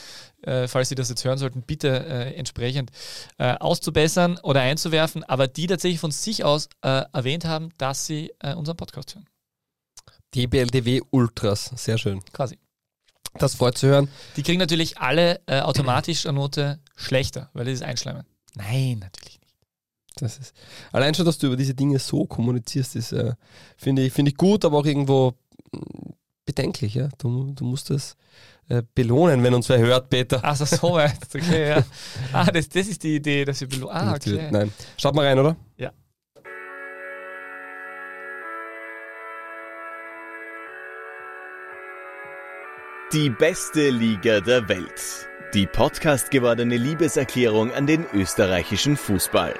äh, 0.42 0.66
falls 0.66 0.88
Sie 0.88 0.96
das 0.96 1.08
jetzt 1.08 1.24
hören 1.24 1.38
sollten, 1.38 1.62
bitte 1.62 2.04
äh, 2.04 2.34
entsprechend 2.34 2.90
äh, 3.38 3.52
auszubessern 3.52 4.40
oder 4.42 4.60
einzuwerfen, 4.60 5.22
aber 5.22 5.46
die 5.46 5.68
tatsächlich 5.68 6.00
von 6.00 6.10
sich 6.10 6.42
aus 6.42 6.68
äh, 6.82 7.04
erwähnt 7.12 7.44
haben, 7.44 7.68
dass 7.78 8.06
sie 8.06 8.32
äh, 8.40 8.54
unseren 8.54 8.76
Podcast 8.76 9.14
hören. 9.14 9.28
DBLDW 10.34 11.02
Ultras, 11.10 11.70
sehr 11.76 11.98
schön. 11.98 12.24
Quasi. 12.32 12.58
Das 13.34 13.54
freut 13.54 13.78
zu 13.78 13.86
hören. 13.86 14.08
Die 14.34 14.42
kriegen 14.42 14.58
natürlich 14.58 14.98
alle 14.98 15.40
äh, 15.46 15.60
automatisch 15.60 16.26
eine 16.26 16.36
Note 16.36 16.80
schlechter, 16.96 17.50
weil 17.52 17.66
die 17.66 17.72
das 17.72 17.82
einschleimen. 17.82 18.26
Nein, 18.56 18.98
natürlich 18.98 19.34
nicht. 19.34 19.35
Das 20.18 20.38
ist, 20.38 20.54
allein 20.92 21.14
schon, 21.14 21.26
dass 21.26 21.36
du 21.38 21.46
über 21.48 21.56
diese 21.56 21.74
Dinge 21.74 21.98
so 21.98 22.24
kommunizierst, 22.24 22.96
ist, 22.96 23.12
äh, 23.12 23.34
finde 23.76 24.02
ich, 24.02 24.12
finde 24.14 24.30
ich 24.30 24.36
gut, 24.38 24.64
aber 24.64 24.78
auch 24.78 24.86
irgendwo 24.86 25.34
mm, 25.72 26.10
bedenklich. 26.46 26.94
Ja? 26.94 27.10
Du, 27.18 27.52
du 27.52 27.64
musst 27.64 27.90
es 27.90 28.16
äh, 28.68 28.82
belohnen, 28.94 29.42
wenn 29.42 29.52
uns 29.52 29.68
wer 29.68 29.78
hört, 29.78 30.08
Peter. 30.08 30.40
Ach 30.42 30.56
so, 30.56 30.64
so 30.64 30.92
weit. 30.94 31.18
Okay, 31.34 31.68
ja. 31.68 31.84
Ah, 32.32 32.46
das, 32.50 32.68
das 32.70 32.88
ist 32.88 33.02
die 33.02 33.16
Idee, 33.16 33.44
dass 33.44 33.60
wir 33.60 33.68
belo- 33.68 33.90
Ah, 33.90 34.14
okay. 34.14 34.48
Nein. 34.50 34.72
Schaut 34.96 35.14
mal 35.14 35.26
rein, 35.26 35.38
oder? 35.38 35.54
Ja. 35.76 35.92
Die 43.12 43.30
beste 43.30 43.90
Liga 43.90 44.40
der 44.40 44.68
Welt. 44.68 45.28
Die 45.54 45.66
Podcast 45.66 46.30
gewordene 46.30 46.76
Liebeserklärung 46.76 47.72
an 47.72 47.86
den 47.86 48.04
österreichischen 48.12 48.96
Fußball. 48.96 49.54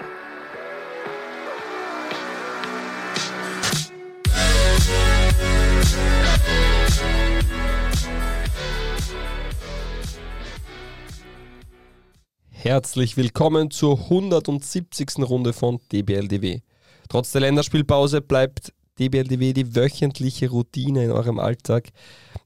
Herzlich 12.67 13.17
willkommen 13.17 13.71
zur 13.71 13.97
170. 13.97 15.19
Runde 15.21 15.53
von 15.53 15.79
DBLDW. 15.93 16.63
Trotz 17.09 17.31
der 17.31 17.43
Länderspielpause 17.43 18.21
bleibt 18.21 18.73
DBLDW 18.99 19.53
die 19.53 19.77
wöchentliche 19.77 20.51
Routine 20.51 21.05
in 21.05 21.13
eurem 21.13 21.39
Alltag. 21.39 21.91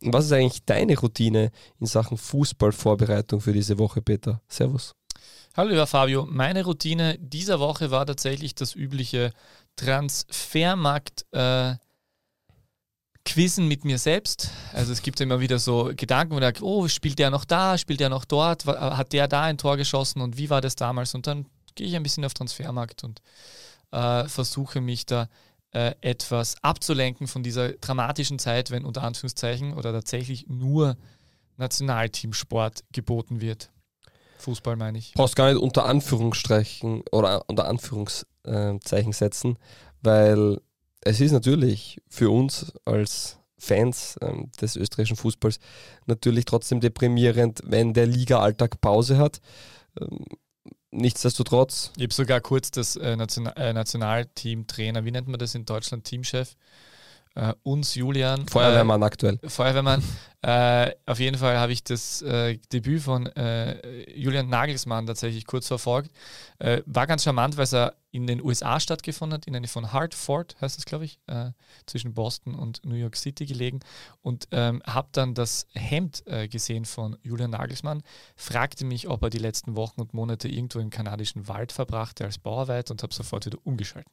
Was 0.02 0.26
ist 0.26 0.32
eigentlich 0.32 0.66
deine 0.66 0.98
Routine 0.98 1.50
in 1.80 1.86
Sachen 1.86 2.18
Fußballvorbereitung 2.18 3.40
für 3.40 3.54
diese 3.54 3.78
Woche, 3.78 4.02
Peter? 4.02 4.42
Servus. 4.46 4.94
Hallo, 5.56 5.70
lieber 5.70 5.86
Fabio. 5.86 6.26
Meine 6.28 6.66
Routine 6.66 7.16
dieser 7.18 7.58
Woche 7.58 7.90
war 7.90 8.04
tatsächlich 8.04 8.54
das 8.54 8.74
übliche 8.74 9.32
Transfermarkt. 9.76 11.24
Äh, 11.32 11.76
Quizzen 13.32 13.68
mit 13.68 13.84
mir 13.84 13.98
selbst. 13.98 14.50
Also 14.72 14.92
es 14.92 15.02
gibt 15.02 15.20
immer 15.20 15.40
wieder 15.40 15.58
so 15.58 15.90
Gedanken, 15.96 16.34
wo 16.34 16.38
ich 16.38 16.44
sage, 16.44 16.64
oh, 16.64 16.88
spielt 16.88 17.18
der 17.18 17.30
noch 17.30 17.44
da, 17.44 17.78
spielt 17.78 18.00
der 18.00 18.08
noch 18.08 18.24
dort, 18.24 18.66
Wa- 18.66 18.96
hat 18.96 19.12
der 19.12 19.28
da 19.28 19.42
ein 19.42 19.58
Tor 19.58 19.76
geschossen 19.76 20.20
und 20.20 20.36
wie 20.36 20.50
war 20.50 20.60
das 20.60 20.74
damals? 20.76 21.14
Und 21.14 21.26
dann 21.26 21.46
gehe 21.74 21.86
ich 21.86 21.94
ein 21.96 22.02
bisschen 22.02 22.24
auf 22.24 22.34
Transfermarkt 22.34 23.04
und 23.04 23.20
äh, 23.92 24.24
versuche 24.28 24.80
mich 24.80 25.06
da 25.06 25.28
äh, 25.72 25.94
etwas 26.00 26.56
abzulenken 26.62 27.28
von 27.28 27.42
dieser 27.42 27.72
dramatischen 27.74 28.38
Zeit, 28.38 28.70
wenn 28.70 28.84
unter 28.84 29.02
Anführungszeichen 29.02 29.74
oder 29.74 29.92
tatsächlich 29.92 30.46
nur 30.48 30.96
Nationalteamsport 31.56 32.84
geboten 32.92 33.40
wird. 33.40 33.70
Fußball 34.38 34.76
meine 34.76 34.98
ich. 34.98 35.12
brauchst 35.14 35.36
gar 35.36 35.52
nicht 35.52 35.60
unter 35.62 35.84
Anführungsstrichen 35.84 37.02
oder 37.12 37.44
unter 37.46 37.68
Anführungszeichen 37.68 39.12
setzen, 39.12 39.58
weil 40.02 40.60
es 41.02 41.20
ist 41.20 41.32
natürlich 41.32 42.00
für 42.08 42.30
uns 42.30 42.72
als 42.84 43.38
Fans 43.58 44.16
ähm, 44.22 44.50
des 44.60 44.76
österreichischen 44.76 45.16
Fußballs 45.16 45.58
natürlich 46.06 46.46
trotzdem 46.46 46.80
deprimierend, 46.80 47.60
wenn 47.64 47.92
der 47.92 48.06
Liga-Alltag 48.06 48.80
Pause 48.80 49.18
hat. 49.18 49.40
Ähm, 50.00 50.24
nichtsdestotrotz, 50.90 51.92
Ich 51.96 52.04
habe 52.04 52.14
sogar 52.14 52.40
kurz 52.40 52.70
das 52.70 52.96
äh, 52.96 53.16
Nation 53.16 53.46
äh, 53.46 53.72
Nationalteam-Trainer, 53.72 55.04
wie 55.04 55.10
nennt 55.10 55.28
man 55.28 55.38
das 55.38 55.54
in 55.54 55.66
Deutschland, 55.66 56.04
Teamchef, 56.04 56.56
äh, 57.34 57.54
uns 57.62 57.94
Julian. 57.94 58.46
Feuerwehrmann 58.48 59.02
aktuell. 59.02 59.38
Äh, 59.42 59.48
Feuerwehrmann. 59.48 60.02
äh, 60.42 60.90
auf 61.06 61.20
jeden 61.20 61.38
Fall 61.38 61.58
habe 61.58 61.72
ich 61.72 61.84
das 61.84 62.22
äh, 62.22 62.58
Debüt 62.72 63.02
von 63.02 63.26
äh, 63.26 64.10
Julian 64.18 64.48
Nagelsmann 64.48 65.06
tatsächlich 65.06 65.46
kurz 65.46 65.68
verfolgt. 65.68 66.10
Äh, 66.58 66.82
war 66.86 67.06
ganz 67.06 67.24
charmant, 67.24 67.56
weil 67.56 67.64
es 67.64 67.72
er 67.72 67.94
in 68.10 68.26
den 68.26 68.42
USA 68.42 68.80
stattgefunden 68.80 69.34
hat, 69.34 69.46
in 69.46 69.54
einer 69.54 69.68
von 69.68 69.92
Hartford, 69.92 70.56
heißt 70.60 70.76
es, 70.76 70.84
glaube 70.84 71.04
ich, 71.04 71.20
zwischen 71.86 72.12
Boston 72.12 72.56
und 72.56 72.84
New 72.84 72.96
York 72.96 73.14
City 73.14 73.46
gelegen. 73.46 73.78
Und 74.20 74.48
ähm, 74.50 74.82
habe 74.84 75.06
dann 75.12 75.32
das 75.34 75.68
Hemd 75.74 76.24
gesehen 76.50 76.86
von 76.86 77.16
Julian 77.22 77.52
Nagelsmann, 77.52 78.02
fragte 78.34 78.84
mich, 78.84 79.08
ob 79.08 79.22
er 79.22 79.30
die 79.30 79.38
letzten 79.38 79.76
Wochen 79.76 80.00
und 80.00 80.12
Monate 80.12 80.48
irgendwo 80.48 80.80
im 80.80 80.90
kanadischen 80.90 81.46
Wald 81.46 81.70
verbrachte 81.70 82.24
als 82.24 82.38
Bauarbeit 82.38 82.90
und 82.90 83.00
habe 83.04 83.14
sofort 83.14 83.46
wieder 83.46 83.58
umgeschaltet. 83.62 84.10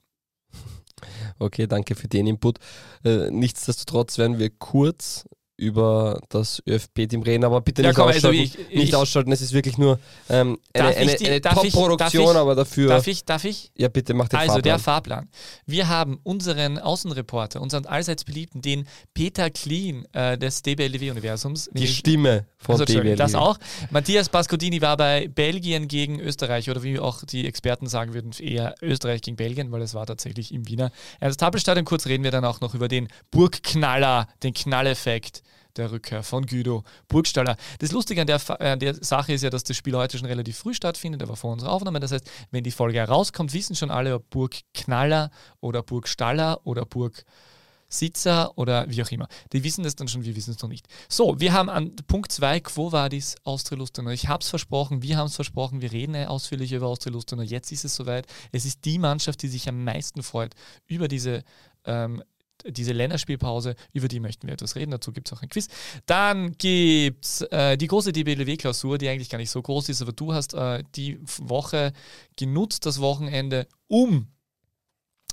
Okay, 1.39 1.67
danke 1.67 1.96
für 1.96 2.08
den 2.08 2.27
Input. 2.27 2.60
Äh, 3.03 3.29
nichtsdestotrotz 3.32 4.17
werden 4.17 4.39
wir 4.39 4.50
kurz 4.50 5.25
über 5.58 6.22
das 6.30 6.62
ÖFB-Team 6.68 7.24
reden, 7.24 7.44
aber 7.44 7.62
bitte 7.62 7.82
Ja, 7.82 7.90
nicht, 7.90 7.96
komm, 7.98 8.08
also 8.08 8.28
ausschalten. 8.30 8.40
ich- 8.44 8.60
ich- 8.70 8.78
nicht 8.78 8.94
ausschalten. 8.96 9.32
Es 9.32 9.42
ist 9.42 9.54
wirklich 9.54 9.78
nur 9.80 10.00
ähm, 10.30 10.60
eine, 10.74 10.88
eine, 10.96 11.16
die- 11.16 11.28
eine 11.28 11.42
Top-Produktion, 11.42 12.36
aber 12.38 12.54
dafür. 12.56 12.90
Darf 12.90 13.08
ich, 13.08 13.26
darf 13.26 13.44
ich? 13.44 13.72
Ja, 13.76 13.88
bitte 13.88 14.14
mach 14.14 14.28
den 14.30 14.40
Also 14.40 14.62
der 14.62 14.78
Fahrplan. 14.78 15.24
Fahrplan. 15.26 15.30
Wir 15.66 15.88
haben 15.88 16.20
unseren 16.24 16.78
Außenreporter, 16.78 17.60
unseren 17.60 17.86
allseits 17.88 18.24
beliebten, 18.24 18.62
den 18.62 18.88
Peter 19.16 19.50
Kleen 19.50 20.06
äh, 20.14 20.38
des 20.38 20.62
DBLW-Universums. 20.62 21.70
Die 21.74 21.88
Stimme 21.88 22.46
von 22.60 22.74
also, 22.74 22.84
Entschuldigung, 22.84 23.16
DBL. 23.16 23.18
Das 23.18 23.34
auch. 23.36 23.58
Matthias 23.90 24.30
Pascodini 24.30 24.82
war 24.82 24.96
bei 24.96 25.28
Belgien 25.28 25.88
gegen 25.88 26.20
Österreich 26.20 26.70
oder 26.70 26.84
wie 26.84 27.00
auch 27.00 27.24
die 27.24 27.48
Experten 27.48 27.88
sagen 27.88 28.14
würden, 28.14 28.32
eher 28.40 28.76
Österreich 28.82 29.22
gegen 29.22 29.38
Belgien, 29.38 29.72
weil 29.72 29.82
es 29.82 29.94
war 29.96 30.06
tatsächlich 30.06 30.54
im 30.54 30.68
Wiener 30.68 30.92
Ernst-Happel-Stadion. 31.20 31.86
Kurz 31.86 32.06
reden 32.06 32.24
wir 32.24 32.32
dann 32.32 32.46
auch 32.46 32.62
noch 32.62 32.76
über 32.76 32.88
den 32.88 33.08
Burgknaller, 33.32 34.28
den 34.44 34.54
Knalleffekt 34.54 35.42
der 35.78 35.92
Rückkehr 35.92 36.24
von 36.24 36.46
Güido 36.46 36.84
Burgstaller. 37.08 37.58
Das 37.80 37.92
Lustige 37.92 38.22
an 38.22 38.28
der, 38.28 38.62
an 38.62 38.80
der 38.80 38.96
Sache 38.96 39.34
ist 39.34 39.44
ja, 39.44 39.50
dass 39.50 39.64
das 39.64 39.78
Spiel 39.78 39.96
heute 39.96 40.18
schon 40.18 40.28
relativ 40.28 40.58
früh 40.58 40.74
stattfindet, 40.74 41.22
aber 41.24 41.36
vor 41.36 41.54
unserer 41.54 41.72
Aufnahme. 41.72 42.00
Das 42.00 42.12
heißt, 42.12 42.30
wenn 42.52 42.64
die 42.64 42.72
Folge 42.72 43.00
herauskommt, 43.00 43.54
wissen 43.54 43.76
schon 43.76 43.92
alle, 43.92 44.16
ob 44.16 44.30
Burg 44.30 44.58
Knaller 44.74 45.32
oder 45.60 45.84
Burg 45.84 46.08
Staller 46.08 46.60
oder 46.66 46.86
Burg 46.86 47.24
Sitzer 47.90 48.58
oder 48.58 48.90
wie 48.90 49.02
auch 49.02 49.12
immer. 49.12 49.28
Die 49.54 49.64
wissen 49.64 49.84
das 49.84 49.96
dann 49.96 50.08
schon, 50.08 50.26
wir 50.26 50.36
wissen 50.36 50.52
es 50.52 50.62
noch 50.62 50.70
nicht. 50.70 50.88
So, 51.08 51.40
wir 51.40 51.54
haben 51.54 51.70
an 51.70 51.96
Punkt 52.08 52.32
2 52.32 52.60
Quo 52.60 52.92
Vadis 52.92 53.36
Austria 53.44 53.78
Lustenau. 53.78 54.12
Ich 54.12 54.28
habe 54.28 54.44
es 54.44 54.50
versprochen, 54.50 55.02
wir 55.02 55.18
haben 55.18 55.28
es 55.28 55.36
versprochen, 55.36 55.82
wir 55.82 55.92
reden 55.92 56.16
ausführlich 56.26 56.74
über 56.74 56.88
Austria 56.88 57.14
Lustenau. 57.14 57.44
Jetzt 57.44 57.72
ist 57.72 57.86
es 57.86 57.96
soweit. 57.96 58.28
Es 58.52 58.66
ist 58.66 58.84
die 58.84 59.00
Mannschaft, 59.00 59.42
die 59.42 59.48
sich 59.48 59.70
am 59.70 59.84
meisten 59.84 60.22
freut 60.22 60.54
über 60.86 61.08
diese 61.08 61.44
ähm, 61.86 62.22
diese 62.66 62.92
Länderspielpause, 62.94 63.76
über 63.94 64.08
die 64.08 64.20
möchten 64.20 64.48
wir 64.48 64.54
etwas 64.54 64.76
reden. 64.76 64.92
Dazu 64.92 65.12
gibt 65.12 65.28
es 65.32 65.38
auch 65.38 65.42
ein 65.42 65.50
Quiz. 65.50 65.68
Dann 66.06 66.54
gibt 66.58 67.26
es 67.26 67.42
äh, 67.42 67.78
die 67.78 67.88
große 67.88 68.12
DBLW-Klausur, 68.12 68.98
die 68.98 69.10
eigentlich 69.10 69.30
gar 69.30 69.38
nicht 69.38 69.50
so 69.52 69.62
groß 69.62 69.90
ist, 69.90 70.02
aber 70.02 70.12
du 70.14 70.34
hast 70.34 70.54
äh, 70.54 70.84
die 70.96 71.20
Woche 71.40 71.94
genutzt, 72.36 72.86
das 72.86 73.00
Wochenende, 73.00 73.68
um 73.88 74.28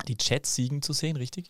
die 0.09 0.17
Chats-Siegen 0.17 0.83
zu 0.83 0.93
sehen, 0.93 1.17
richtig? 1.17 1.47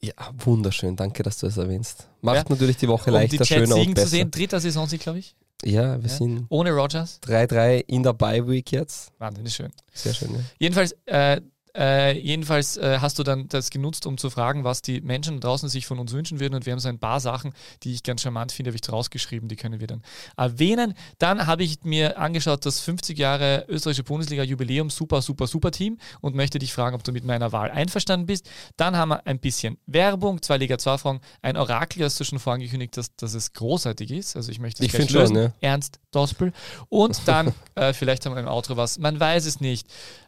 Ja, 0.00 0.14
wunderschön. 0.38 0.96
Danke, 0.96 1.22
dass 1.22 1.38
du 1.38 1.46
es 1.46 1.56
erwähnst. 1.56 2.08
Macht 2.22 2.36
Ja. 2.36 2.44
natürlich 2.48 2.76
die 2.78 2.88
Woche 2.88 3.10
Um 3.10 3.14
leichter, 3.14 3.38
die 3.38 3.44
schöner 3.46 3.62
und 3.64 3.68
Chats-Siegen 3.70 3.90
zu 3.96 4.02
besser. 4.02 4.08
sehen. 4.08 4.30
Dritter 4.30 4.60
Saisonsieg, 4.60 5.00
glaube 5.02 5.18
ich. 5.18 5.34
Ja, 5.62 6.02
wir 6.02 6.08
Ja. 6.08 6.16
sind 6.16 6.46
Ohne 6.48 6.70
Rogers. 6.72 7.20
3-3 7.22 7.84
in 7.86 8.02
der 8.02 8.14
Bye-Week 8.14 8.72
jetzt. 8.72 9.12
Wahnsinnig 9.18 9.54
schön. 9.54 9.70
Sehr 9.92 10.14
schön, 10.14 10.32
ja. 10.34 10.40
Jedenfalls, 10.58 10.96
äh, 11.04 11.42
äh, 11.76 12.18
jedenfalls 12.18 12.76
äh, 12.76 12.98
hast 13.00 13.18
du 13.18 13.22
dann 13.22 13.48
das 13.48 13.70
genutzt, 13.70 14.06
um 14.06 14.18
zu 14.18 14.30
fragen, 14.30 14.64
was 14.64 14.82
die 14.82 15.00
Menschen 15.00 15.40
draußen 15.40 15.68
sich 15.68 15.86
von 15.86 15.98
uns 15.98 16.12
wünschen 16.12 16.40
würden. 16.40 16.54
Und 16.54 16.66
wir 16.66 16.72
haben 16.72 16.80
so 16.80 16.88
ein 16.88 16.98
paar 16.98 17.20
Sachen, 17.20 17.52
die 17.82 17.92
ich 17.94 18.02
ganz 18.02 18.22
charmant 18.22 18.52
finde, 18.52 18.70
habe 18.70 18.78
ich 18.82 18.92
rausgeschrieben, 18.92 19.48
die 19.48 19.56
können 19.56 19.80
wir 19.80 19.86
dann 19.86 20.02
erwähnen. 20.36 20.94
Dann 21.18 21.46
habe 21.46 21.62
ich 21.62 21.82
mir 21.84 22.18
angeschaut, 22.18 22.66
das 22.66 22.80
50 22.80 23.18
Jahre 23.18 23.64
österreichische 23.68 24.04
Bundesliga 24.04 24.42
Jubiläum, 24.42 24.90
super, 24.90 25.22
super, 25.22 25.46
super 25.46 25.70
Team 25.70 25.98
und 26.20 26.34
möchte 26.34 26.58
dich 26.58 26.72
fragen, 26.72 26.94
ob 26.96 27.04
du 27.04 27.12
mit 27.12 27.24
meiner 27.24 27.52
Wahl 27.52 27.70
einverstanden 27.70 28.26
bist. 28.26 28.48
Dann 28.76 28.96
haben 28.96 29.10
wir 29.10 29.26
ein 29.26 29.38
bisschen 29.38 29.78
Werbung, 29.86 30.42
zwei 30.42 30.56
Liga 30.56 30.78
2 30.78 30.98
Fragen, 30.98 31.20
ein 31.42 31.56
Orakel, 31.56 32.04
hast 32.04 32.18
du 32.20 32.24
schon 32.24 32.38
vorangekündigt, 32.38 32.96
dass, 32.96 33.14
dass 33.16 33.34
es 33.34 33.52
großartig 33.52 34.10
ist. 34.10 34.36
Also 34.36 34.50
ich 34.50 34.58
möchte 34.58 34.82
es 34.82 34.86
Ich 34.86 34.92
gleich 34.92 35.02
find 35.02 35.10
schon, 35.12 35.20
lösen. 35.20 35.36
ja. 35.36 35.52
Ernst 35.60 36.00
Dospel. 36.10 36.52
Und 36.88 37.20
dann 37.26 37.52
äh, 37.74 37.92
vielleicht 37.92 38.26
haben 38.26 38.34
wir 38.34 38.40
im 38.40 38.48
Outro 38.48 38.76
was, 38.76 38.98
man 38.98 39.18
weiß 39.20 39.46
es 39.46 39.60
nicht. 39.60 39.86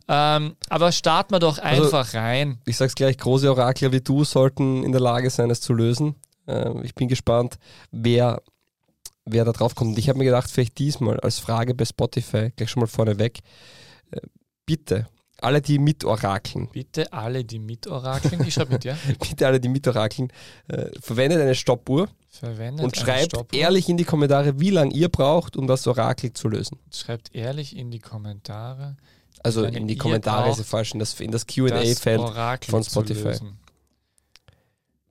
Ähm, 0.08 0.56
aber 0.68 0.92
starten 0.92 1.32
wir 1.34 1.38
doch 1.38 1.58
Also- 1.58 1.84
einfach 1.84 2.14
rein. 2.14 2.60
Ich 2.66 2.76
sag's 2.76 2.94
gleich, 2.94 3.16
große 3.18 3.50
Orakler 3.50 3.92
wie 3.92 4.00
du 4.00 4.24
sollten 4.24 4.82
in 4.84 4.92
der 4.92 5.00
Lage 5.00 5.30
sein, 5.30 5.50
es 5.50 5.60
zu 5.60 5.72
lösen. 5.72 6.16
Ähm, 6.46 6.82
ich 6.84 6.94
bin 6.94 7.08
gespannt, 7.08 7.56
wer, 7.90 8.42
wer 9.24 9.44
da 9.44 9.52
drauf 9.52 9.74
kommt. 9.74 9.90
Und 9.92 9.98
ich 9.98 10.08
habe 10.08 10.18
mir 10.18 10.24
gedacht, 10.24 10.50
vielleicht 10.50 10.78
diesmal 10.78 11.20
als 11.20 11.38
Frage 11.38 11.74
bei 11.74 11.84
Spotify, 11.84 12.50
gleich 12.56 12.70
schon 12.70 12.80
mal 12.80 12.86
vorneweg, 12.88 13.40
äh, 14.10 14.20
bitte, 14.66 15.06
alle, 15.40 15.60
die 15.60 15.78
mit 15.80 16.04
orakeln, 16.04 16.68
Bitte 16.72 17.12
alle, 17.12 17.44
die 17.44 17.58
mit 17.58 17.86
orakeln, 17.88 18.44
ich 18.46 18.54
schreibe 18.54 18.74
mit, 18.74 18.84
ja? 18.84 18.96
bitte 19.20 19.46
alle, 19.46 19.58
die 19.60 19.68
mit 19.68 19.86
orakeln, 19.88 20.32
äh, 20.68 20.86
verwendet 21.00 21.40
eine 21.40 21.54
Stoppuhr 21.56 22.08
Verwendet 22.28 22.84
und 22.84 22.96
schreibt 22.96 23.32
Stoppuhr. 23.32 23.58
ehrlich 23.58 23.88
in 23.88 23.96
die 23.96 24.04
Kommentare, 24.04 24.58
wie 24.60 24.70
lange 24.70 24.94
ihr 24.94 25.08
braucht, 25.08 25.56
um 25.56 25.66
das 25.66 25.86
Orakel 25.86 26.32
zu 26.32 26.48
lösen. 26.48 26.78
Schreibt 26.92 27.34
ehrlich 27.34 27.76
in 27.76 27.90
die 27.90 27.98
Kommentare. 27.98 28.96
Also 29.42 29.64
in 29.64 29.86
die 29.88 29.96
Kommentare 29.96 30.50
es 30.50 30.60
falsch, 30.62 30.92
in 30.92 30.98
das, 30.98 31.18
in 31.20 31.30
das 31.30 31.46
das 31.46 31.54
QA-Feld. 31.54 32.20
Von 32.68 32.84
Spotify. 32.84 33.38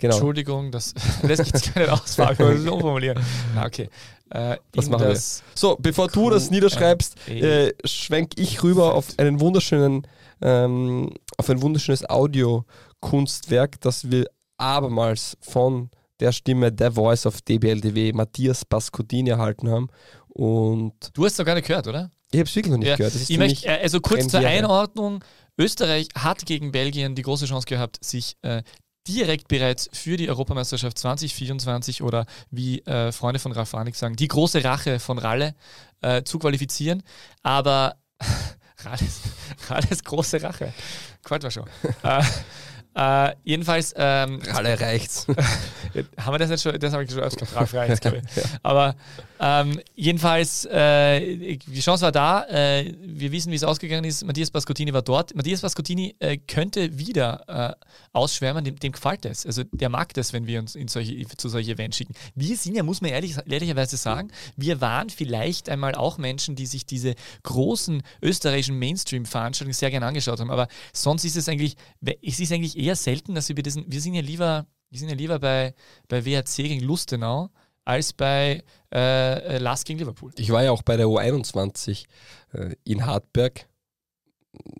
Genau. 0.01 0.15
Entschuldigung, 0.15 0.71
das, 0.71 0.95
das 1.21 1.43
gibt 1.43 1.55
es 1.55 1.73
keine 1.73 1.93
Auswahl, 1.93 2.35
wir 2.39 2.47
müssen 2.47 2.65
es 2.65 2.73
umformulieren. 2.73 3.23
Ah, 3.55 3.65
okay. 3.67 3.87
Äh, 4.31 4.57
Was 4.73 4.85
in 4.85 4.91
machen 4.91 5.03
wir? 5.03 5.09
das 5.09 5.43
So, 5.53 5.77
bevor 5.79 6.07
du 6.07 6.31
das 6.31 6.49
niederschreibst, 6.49 7.15
äh, 7.27 7.67
äh, 7.67 7.73
schwenk 7.85 8.31
ich 8.37 8.63
rüber 8.63 8.95
auf 8.95 9.09
einen 9.17 9.39
wunderschönen, 9.39 10.07
ähm, 10.41 11.13
auf 11.37 11.49
ein 11.51 11.61
wunderschönes 11.61 12.09
Audiokunstwerk, 12.09 13.79
das 13.81 14.09
wir 14.09 14.25
abermals 14.57 15.37
von 15.39 15.91
der 16.19 16.31
Stimme 16.31 16.71
der 16.71 16.93
Voice 16.93 17.27
of 17.27 17.41
DBLDW 17.41 18.11
Matthias 18.13 18.65
Pascodini 18.65 19.29
erhalten 19.29 19.69
haben. 19.69 19.89
Und 20.29 20.93
Du 21.13 21.25
hast 21.25 21.33
es 21.33 21.37
noch 21.37 21.45
gar 21.45 21.55
nicht 21.55 21.67
gehört, 21.67 21.87
oder? 21.87 22.09
Ich 22.31 22.39
habe 22.39 22.47
es 22.49 22.55
wirklich 22.55 22.71
noch 22.71 22.77
nicht 22.77 22.87
Ja, 22.87 22.95
gehört. 22.95 23.15
Ich 23.15 23.37
möchte, 23.37 23.67
äh, 23.67 23.81
also 23.81 23.99
kurz 23.99 24.27
zur. 24.27 24.39
Einordnung. 24.39 25.23
Österreich 25.57 26.07
hat 26.15 26.45
gegen 26.45 26.71
Belgien 26.71 27.13
die 27.13 27.21
große 27.21 27.45
Chance 27.45 27.67
gehabt, 27.67 28.03
sich 28.03 28.37
äh, 28.41 28.63
direkt 29.07 29.47
bereits 29.47 29.89
für 29.93 30.17
die 30.17 30.29
Europameisterschaft 30.29 30.97
2024 30.97 32.01
oder 32.03 32.25
wie 32.49 32.79
äh, 32.81 33.11
Freunde 33.11 33.39
von 33.39 33.51
Ralf 33.51 33.73
Rangnick 33.73 33.95
sagen, 33.95 34.15
die 34.15 34.27
große 34.27 34.63
Rache 34.63 34.99
von 34.99 35.17
Ralle 35.17 35.55
äh, 36.01 36.23
zu 36.23 36.39
qualifizieren. 36.39 37.03
Aber 37.43 37.97
Ralles, 38.83 39.21
Ralles 39.67 40.03
große 40.03 40.41
Rache. 40.41 40.73
Quatsch 41.23 41.43
war 41.43 41.51
schon. 41.51 41.69
äh, 42.93 43.33
jedenfalls 43.43 43.93
ähm, 43.95 44.41
alle 44.53 44.79
reicht's. 44.79 45.25
haben 46.17 46.33
wir 46.33 46.39
das 46.39 46.49
nicht 46.49 46.61
schon? 46.61 46.77
Das 46.79 46.93
habe 46.93 47.03
ich 47.03 47.11
schon 47.11 47.19
öfter 47.19 47.45
gefragt, 47.45 47.89
jetzt, 47.89 48.01
glaube 48.01 48.17
ich. 48.17 48.43
Aber 48.63 48.95
ähm, 49.39 49.79
jedenfalls, 49.95 50.65
äh, 50.65 51.57
die 51.57 51.79
Chance 51.79 52.03
war 52.03 52.11
da. 52.11 52.43
Äh, 52.47 52.93
wir 53.01 53.31
wissen, 53.31 53.51
wie 53.51 53.55
es 53.55 53.63
ausgegangen 53.63 54.03
ist. 54.03 54.25
Matthias 54.25 54.51
Pascottini 54.51 54.93
war 54.93 55.01
dort. 55.01 55.33
Matthias 55.35 55.61
Pascottini 55.61 56.15
äh, 56.19 56.37
könnte 56.37 56.97
wieder 56.97 57.77
äh, 57.79 57.85
ausschwärmen. 58.13 58.63
Dem, 58.65 58.77
dem 58.77 58.91
gefällt 58.91 59.25
es. 59.25 59.45
Also 59.45 59.63
der 59.63 59.89
mag 59.89 60.13
das, 60.13 60.33
wenn 60.33 60.45
wir 60.45 60.59
uns 60.59 60.77
solche, 60.87 61.25
zu 61.37 61.47
solche 61.49 61.71
Events 61.71 61.97
schicken. 61.97 62.13
Wir 62.35 62.57
sind 62.57 62.75
ja, 62.75 62.83
muss 62.83 63.01
man 63.01 63.11
ehrlich, 63.11 63.35
ehrlicherweise 63.47 63.95
sagen, 63.95 64.31
wir 64.57 64.81
waren 64.81 65.09
vielleicht 65.09 65.69
einmal 65.69 65.95
auch 65.95 66.17
Menschen, 66.17 66.55
die 66.55 66.65
sich 66.65 66.85
diese 66.85 67.15
großen 67.43 68.03
österreichischen 68.21 68.77
Mainstream-Veranstaltungen 68.77 69.73
sehr 69.73 69.91
gerne 69.91 70.05
angeschaut 70.07 70.39
haben. 70.41 70.51
Aber 70.51 70.67
sonst 70.93 71.23
ist 71.23 71.37
es 71.37 71.47
eigentlich, 71.47 71.77
es 72.21 72.39
ist 72.39 72.51
eigentlich 72.51 72.80
eher 72.81 72.95
selten, 72.95 73.35
dass 73.35 73.47
wir 73.49 73.55
bei 73.55 73.61
diesen, 73.61 73.85
wir 73.91 74.01
sind 74.01 74.13
ja 74.15 74.21
lieber, 74.21 74.65
wir 74.89 74.99
sind 74.99 75.09
ja 75.09 75.15
lieber 75.15 75.39
bei, 75.39 75.73
bei 76.07 76.25
WHC 76.25 76.63
gegen 76.67 76.81
Lustenau 76.81 77.49
als 77.85 78.13
bei 78.13 78.63
äh, 78.93 79.57
Lask 79.57 79.87
gegen 79.87 79.99
Liverpool. 79.99 80.31
Ich 80.37 80.49
war 80.51 80.63
ja 80.63 80.71
auch 80.71 80.83
bei 80.83 80.97
der 80.97 81.07
U21 81.07 82.05
äh, 82.53 82.75
in 82.83 83.05
Hartberg. 83.05 83.67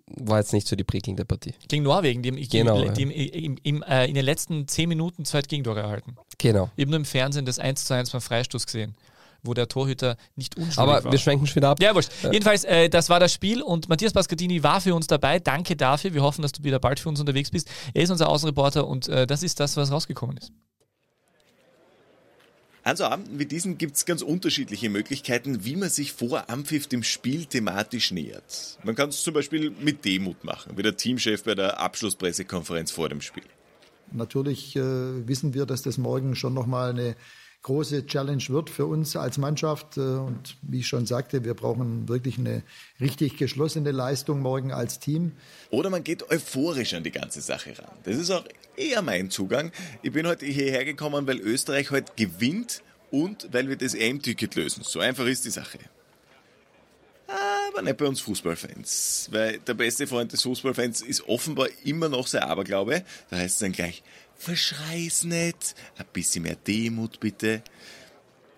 War 0.06 0.38
jetzt 0.38 0.52
nicht 0.52 0.68
so 0.68 0.76
die 0.76 0.84
prickelnde 0.84 1.24
Partie. 1.24 1.54
Gegen 1.66 1.82
Norwegen, 1.84 2.22
die, 2.22 2.28
im- 2.28 2.36
Genau, 2.48 2.78
die, 2.80 2.86
ja. 2.86 2.92
die 2.92 3.02
im, 3.02 3.10
im, 3.10 3.58
im, 3.62 3.82
äh, 3.82 4.06
in 4.06 4.14
den 4.14 4.24
letzten 4.24 4.68
zehn 4.68 4.88
Minuten 4.88 5.24
zwei 5.24 5.40
Gegentore 5.40 5.80
erhalten. 5.80 6.16
Genau. 6.38 6.70
Eben 6.76 6.90
nur 6.90 6.98
im 6.98 7.06
Fernsehen 7.06 7.46
das 7.46 7.58
1 7.58 7.84
zu 7.86 7.94
1 7.94 8.10
beim 8.10 8.20
Freistoß 8.20 8.66
gesehen, 8.66 8.94
wo 9.42 9.54
der 9.54 9.68
Torhüter 9.68 10.16
nicht 10.36 10.56
unschuldig 10.56 10.78
Aber 10.78 11.04
war. 11.04 11.12
wir 11.12 11.18
schwenken 11.18 11.46
schon 11.46 11.56
wieder 11.56 11.70
ab. 11.70 11.82
Ja, 11.82 11.94
wurscht. 11.94 12.10
Jedenfalls, 12.30 12.64
äh, 12.64 12.88
das 12.88 13.08
war 13.08 13.20
das 13.20 13.32
Spiel 13.32 13.62
und 13.62 13.88
Matthias 13.88 14.12
Pascatini 14.12 14.62
war 14.62 14.80
für 14.80 14.94
uns 14.94 15.06
dabei. 15.06 15.38
Danke 15.38 15.76
dafür. 15.76 16.14
Wir 16.14 16.22
hoffen, 16.22 16.42
dass 16.42 16.52
du 16.52 16.62
wieder 16.64 16.78
bald 16.78 17.00
für 17.00 17.08
uns 17.08 17.20
unterwegs 17.20 17.50
bist. 17.50 17.68
Er 17.94 18.02
ist 18.02 18.10
unser 18.10 18.28
Außenreporter 18.28 18.86
und 18.86 19.08
äh, 19.08 19.26
das 19.26 19.42
ist 19.42 19.60
das, 19.60 19.76
was 19.76 19.90
rausgekommen 19.90 20.36
ist. 20.36 20.52
An 22.84 22.96
so 22.96 23.04
Abenden 23.04 23.38
wie 23.38 23.46
diesen 23.46 23.78
gibt 23.78 23.94
es 23.94 24.06
ganz 24.06 24.22
unterschiedliche 24.22 24.90
Möglichkeiten, 24.90 25.64
wie 25.64 25.76
man 25.76 25.88
sich 25.88 26.12
vor 26.12 26.50
Ampfiff 26.50 26.88
dem 26.88 27.04
Spiel 27.04 27.46
thematisch 27.46 28.10
nähert. 28.10 28.78
Man 28.82 28.96
kann 28.96 29.10
es 29.10 29.22
zum 29.22 29.34
Beispiel 29.34 29.70
mit 29.70 30.04
Demut 30.04 30.42
machen, 30.42 30.76
wie 30.76 30.82
der 30.82 30.96
Teamchef 30.96 31.44
bei 31.44 31.54
der 31.54 31.78
Abschlusspressekonferenz 31.78 32.90
vor 32.90 33.08
dem 33.08 33.20
Spiel. 33.20 33.44
Natürlich 34.10 34.74
äh, 34.74 34.80
wissen 34.82 35.54
wir, 35.54 35.64
dass 35.64 35.82
das 35.82 35.96
morgen 35.96 36.34
schon 36.34 36.54
nochmal 36.54 36.90
eine 36.90 37.16
große 37.62 38.06
Challenge 38.06 38.42
wird 38.48 38.70
für 38.70 38.86
uns 38.86 39.16
als 39.16 39.38
Mannschaft. 39.38 39.96
Äh, 39.96 40.00
und 40.00 40.56
wie 40.62 40.80
ich 40.80 40.88
schon 40.88 41.06
sagte, 41.06 41.44
wir 41.44 41.54
brauchen 41.54 42.08
wirklich 42.08 42.38
eine 42.38 42.62
richtig 43.00 43.36
geschlossene 43.36 43.92
Leistung 43.92 44.40
morgen 44.40 44.72
als 44.72 44.98
Team. 44.98 45.32
Oder 45.70 45.90
man 45.90 46.04
geht 46.04 46.28
euphorisch 46.30 46.94
an 46.94 47.04
die 47.04 47.12
ganze 47.12 47.40
Sache 47.40 47.78
ran. 47.78 47.96
Das 48.04 48.16
ist 48.16 48.30
auch 48.30 48.44
eher 48.76 49.02
mein 49.02 49.30
Zugang. 49.30 49.72
Ich 50.02 50.12
bin 50.12 50.26
heute 50.26 50.46
hierher 50.46 50.84
gekommen, 50.84 51.26
weil 51.26 51.38
Österreich 51.38 51.90
heute 51.90 52.12
gewinnt 52.16 52.82
und 53.10 53.48
weil 53.52 53.68
wir 53.68 53.76
das 53.76 53.94
EM-Ticket 53.94 54.54
lösen. 54.54 54.82
So 54.84 55.00
einfach 55.00 55.26
ist 55.26 55.44
die 55.44 55.50
Sache. 55.50 55.78
Aber 57.68 57.82
nicht 57.82 57.96
bei 57.96 58.06
uns 58.06 58.20
Fußballfans. 58.20 59.28
Weil 59.30 59.58
der 59.58 59.74
beste 59.74 60.06
Freund 60.06 60.32
des 60.32 60.42
Fußballfans 60.42 61.00
ist 61.00 61.26
offenbar 61.28 61.68
immer 61.84 62.08
noch 62.08 62.26
sein 62.26 62.42
Aberglaube. 62.42 63.04
Da 63.30 63.36
heißt 63.36 63.54
es 63.54 63.58
dann 63.60 63.72
gleich, 63.72 64.02
verschrei's 64.42 65.22
nicht, 65.24 65.74
ein 65.96 66.06
bisschen 66.12 66.42
mehr 66.42 66.56
Demut 66.56 67.20
bitte. 67.20 67.62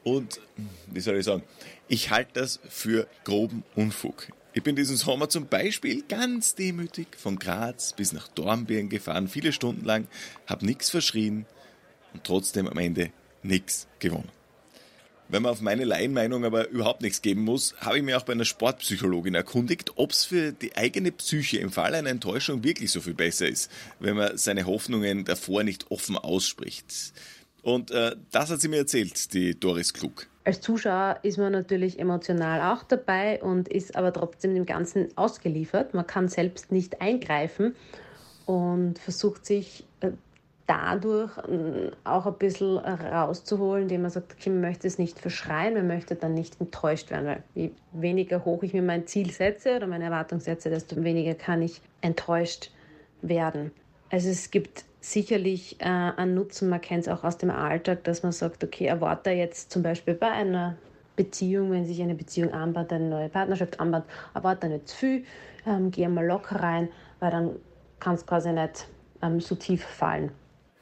Und, 0.02 0.40
wie 0.86 1.00
soll 1.00 1.16
ich 1.18 1.24
sagen, 1.24 1.42
ich 1.88 2.10
halte 2.10 2.40
das 2.40 2.58
für 2.68 3.06
groben 3.24 3.64
Unfug. 3.74 4.28
Ich 4.54 4.62
bin 4.62 4.76
diesen 4.76 4.96
Sommer 4.96 5.28
zum 5.28 5.46
Beispiel 5.46 6.02
ganz 6.02 6.54
demütig 6.54 7.08
von 7.16 7.38
Graz 7.38 7.92
bis 7.92 8.12
nach 8.12 8.28
Dornbirn 8.28 8.88
gefahren, 8.88 9.28
viele 9.28 9.52
Stunden 9.52 9.84
lang, 9.84 10.06
hab 10.46 10.62
nix 10.62 10.90
verschrien 10.90 11.44
und 12.12 12.24
trotzdem 12.24 12.66
am 12.66 12.78
Ende 12.78 13.10
nix 13.42 13.86
gewonnen. 13.98 14.30
Wenn 15.28 15.42
man 15.42 15.52
auf 15.52 15.62
meine 15.62 15.84
Laienmeinung 15.84 16.44
aber 16.44 16.68
überhaupt 16.68 17.00
nichts 17.00 17.22
geben 17.22 17.42
muss, 17.42 17.74
habe 17.78 17.96
ich 17.96 18.02
mich 18.02 18.14
auch 18.14 18.24
bei 18.24 18.34
einer 18.34 18.44
Sportpsychologin 18.44 19.34
erkundigt, 19.34 19.92
ob 19.96 20.10
es 20.10 20.26
für 20.26 20.52
die 20.52 20.76
eigene 20.76 21.12
Psyche 21.12 21.58
im 21.58 21.70
Fall 21.70 21.94
einer 21.94 22.10
Enttäuschung 22.10 22.62
wirklich 22.62 22.90
so 22.90 23.00
viel 23.00 23.14
besser 23.14 23.48
ist, 23.48 23.70
wenn 24.00 24.16
man 24.16 24.36
seine 24.36 24.66
Hoffnungen 24.66 25.24
davor 25.24 25.64
nicht 25.64 25.90
offen 25.90 26.18
ausspricht. 26.18 27.14
Und 27.62 27.90
äh, 27.90 28.14
das 28.30 28.50
hat 28.50 28.60
sie 28.60 28.68
mir 28.68 28.76
erzählt, 28.78 29.32
die 29.32 29.58
Doris 29.58 29.94
Klug. 29.94 30.26
Als 30.44 30.60
Zuschauer 30.60 31.20
ist 31.22 31.38
man 31.38 31.52
natürlich 31.52 31.98
emotional 31.98 32.74
auch 32.74 32.82
dabei 32.82 33.42
und 33.42 33.68
ist 33.68 33.96
aber 33.96 34.12
trotzdem 34.12 34.54
dem 34.54 34.66
Ganzen 34.66 35.08
ausgeliefert. 35.16 35.94
Man 35.94 36.06
kann 36.06 36.28
selbst 36.28 36.70
nicht 36.70 37.00
eingreifen 37.00 37.74
und 38.44 38.98
versucht 38.98 39.46
sich 39.46 39.84
dadurch 40.66 41.32
ähm, 41.48 41.90
auch 42.04 42.26
ein 42.26 42.34
bisschen 42.34 42.78
rauszuholen, 42.78 43.82
indem 43.82 44.02
man 44.02 44.10
sagt, 44.10 44.34
okay, 44.34 44.50
man 44.50 44.62
möchte 44.62 44.86
es 44.86 44.98
nicht 44.98 45.18
verschreien, 45.18 45.74
man 45.74 45.86
möchte 45.86 46.14
dann 46.14 46.34
nicht 46.34 46.60
enttäuscht 46.60 47.10
werden, 47.10 47.26
weil 47.26 47.42
je 47.54 47.70
weniger 47.92 48.44
hoch 48.44 48.62
ich 48.62 48.72
mir 48.72 48.82
mein 48.82 49.06
Ziel 49.06 49.30
setze 49.30 49.76
oder 49.76 49.86
meine 49.86 50.04
Erwartung 50.04 50.40
setze, 50.40 50.70
desto 50.70 51.02
weniger 51.02 51.34
kann 51.34 51.62
ich 51.62 51.80
enttäuscht 52.00 52.70
werden. 53.22 53.72
Also 54.10 54.30
es 54.30 54.50
gibt 54.50 54.84
sicherlich 55.00 55.80
äh, 55.80 55.84
einen 55.84 56.34
Nutzen, 56.34 56.68
man 56.68 56.80
kennt 56.80 57.02
es 57.02 57.08
auch 57.08 57.24
aus 57.24 57.36
dem 57.36 57.50
Alltag, 57.50 58.04
dass 58.04 58.22
man 58.22 58.32
sagt, 58.32 58.64
okay, 58.64 58.86
erwarte 58.86 59.30
jetzt 59.30 59.70
zum 59.70 59.82
Beispiel 59.82 60.14
bei 60.14 60.30
einer 60.30 60.76
Beziehung, 61.16 61.70
wenn 61.72 61.84
sich 61.84 62.00
eine 62.02 62.14
Beziehung 62.14 62.52
anbahnt, 62.52 62.92
eine 62.92 63.08
neue 63.08 63.28
Partnerschaft 63.28 63.78
anbahnt, 63.80 64.06
erwarte 64.34 64.68
nicht 64.68 64.88
zu 64.88 64.96
viel, 64.96 65.24
ähm, 65.66 65.90
geh 65.90 66.08
mal 66.08 66.26
locker 66.26 66.60
rein, 66.60 66.88
weil 67.20 67.30
dann 67.30 67.56
kann 68.00 68.14
es 68.14 68.26
quasi 68.26 68.52
nicht 68.52 68.88
ähm, 69.22 69.40
so 69.40 69.54
tief 69.54 69.84
fallen. 69.84 70.32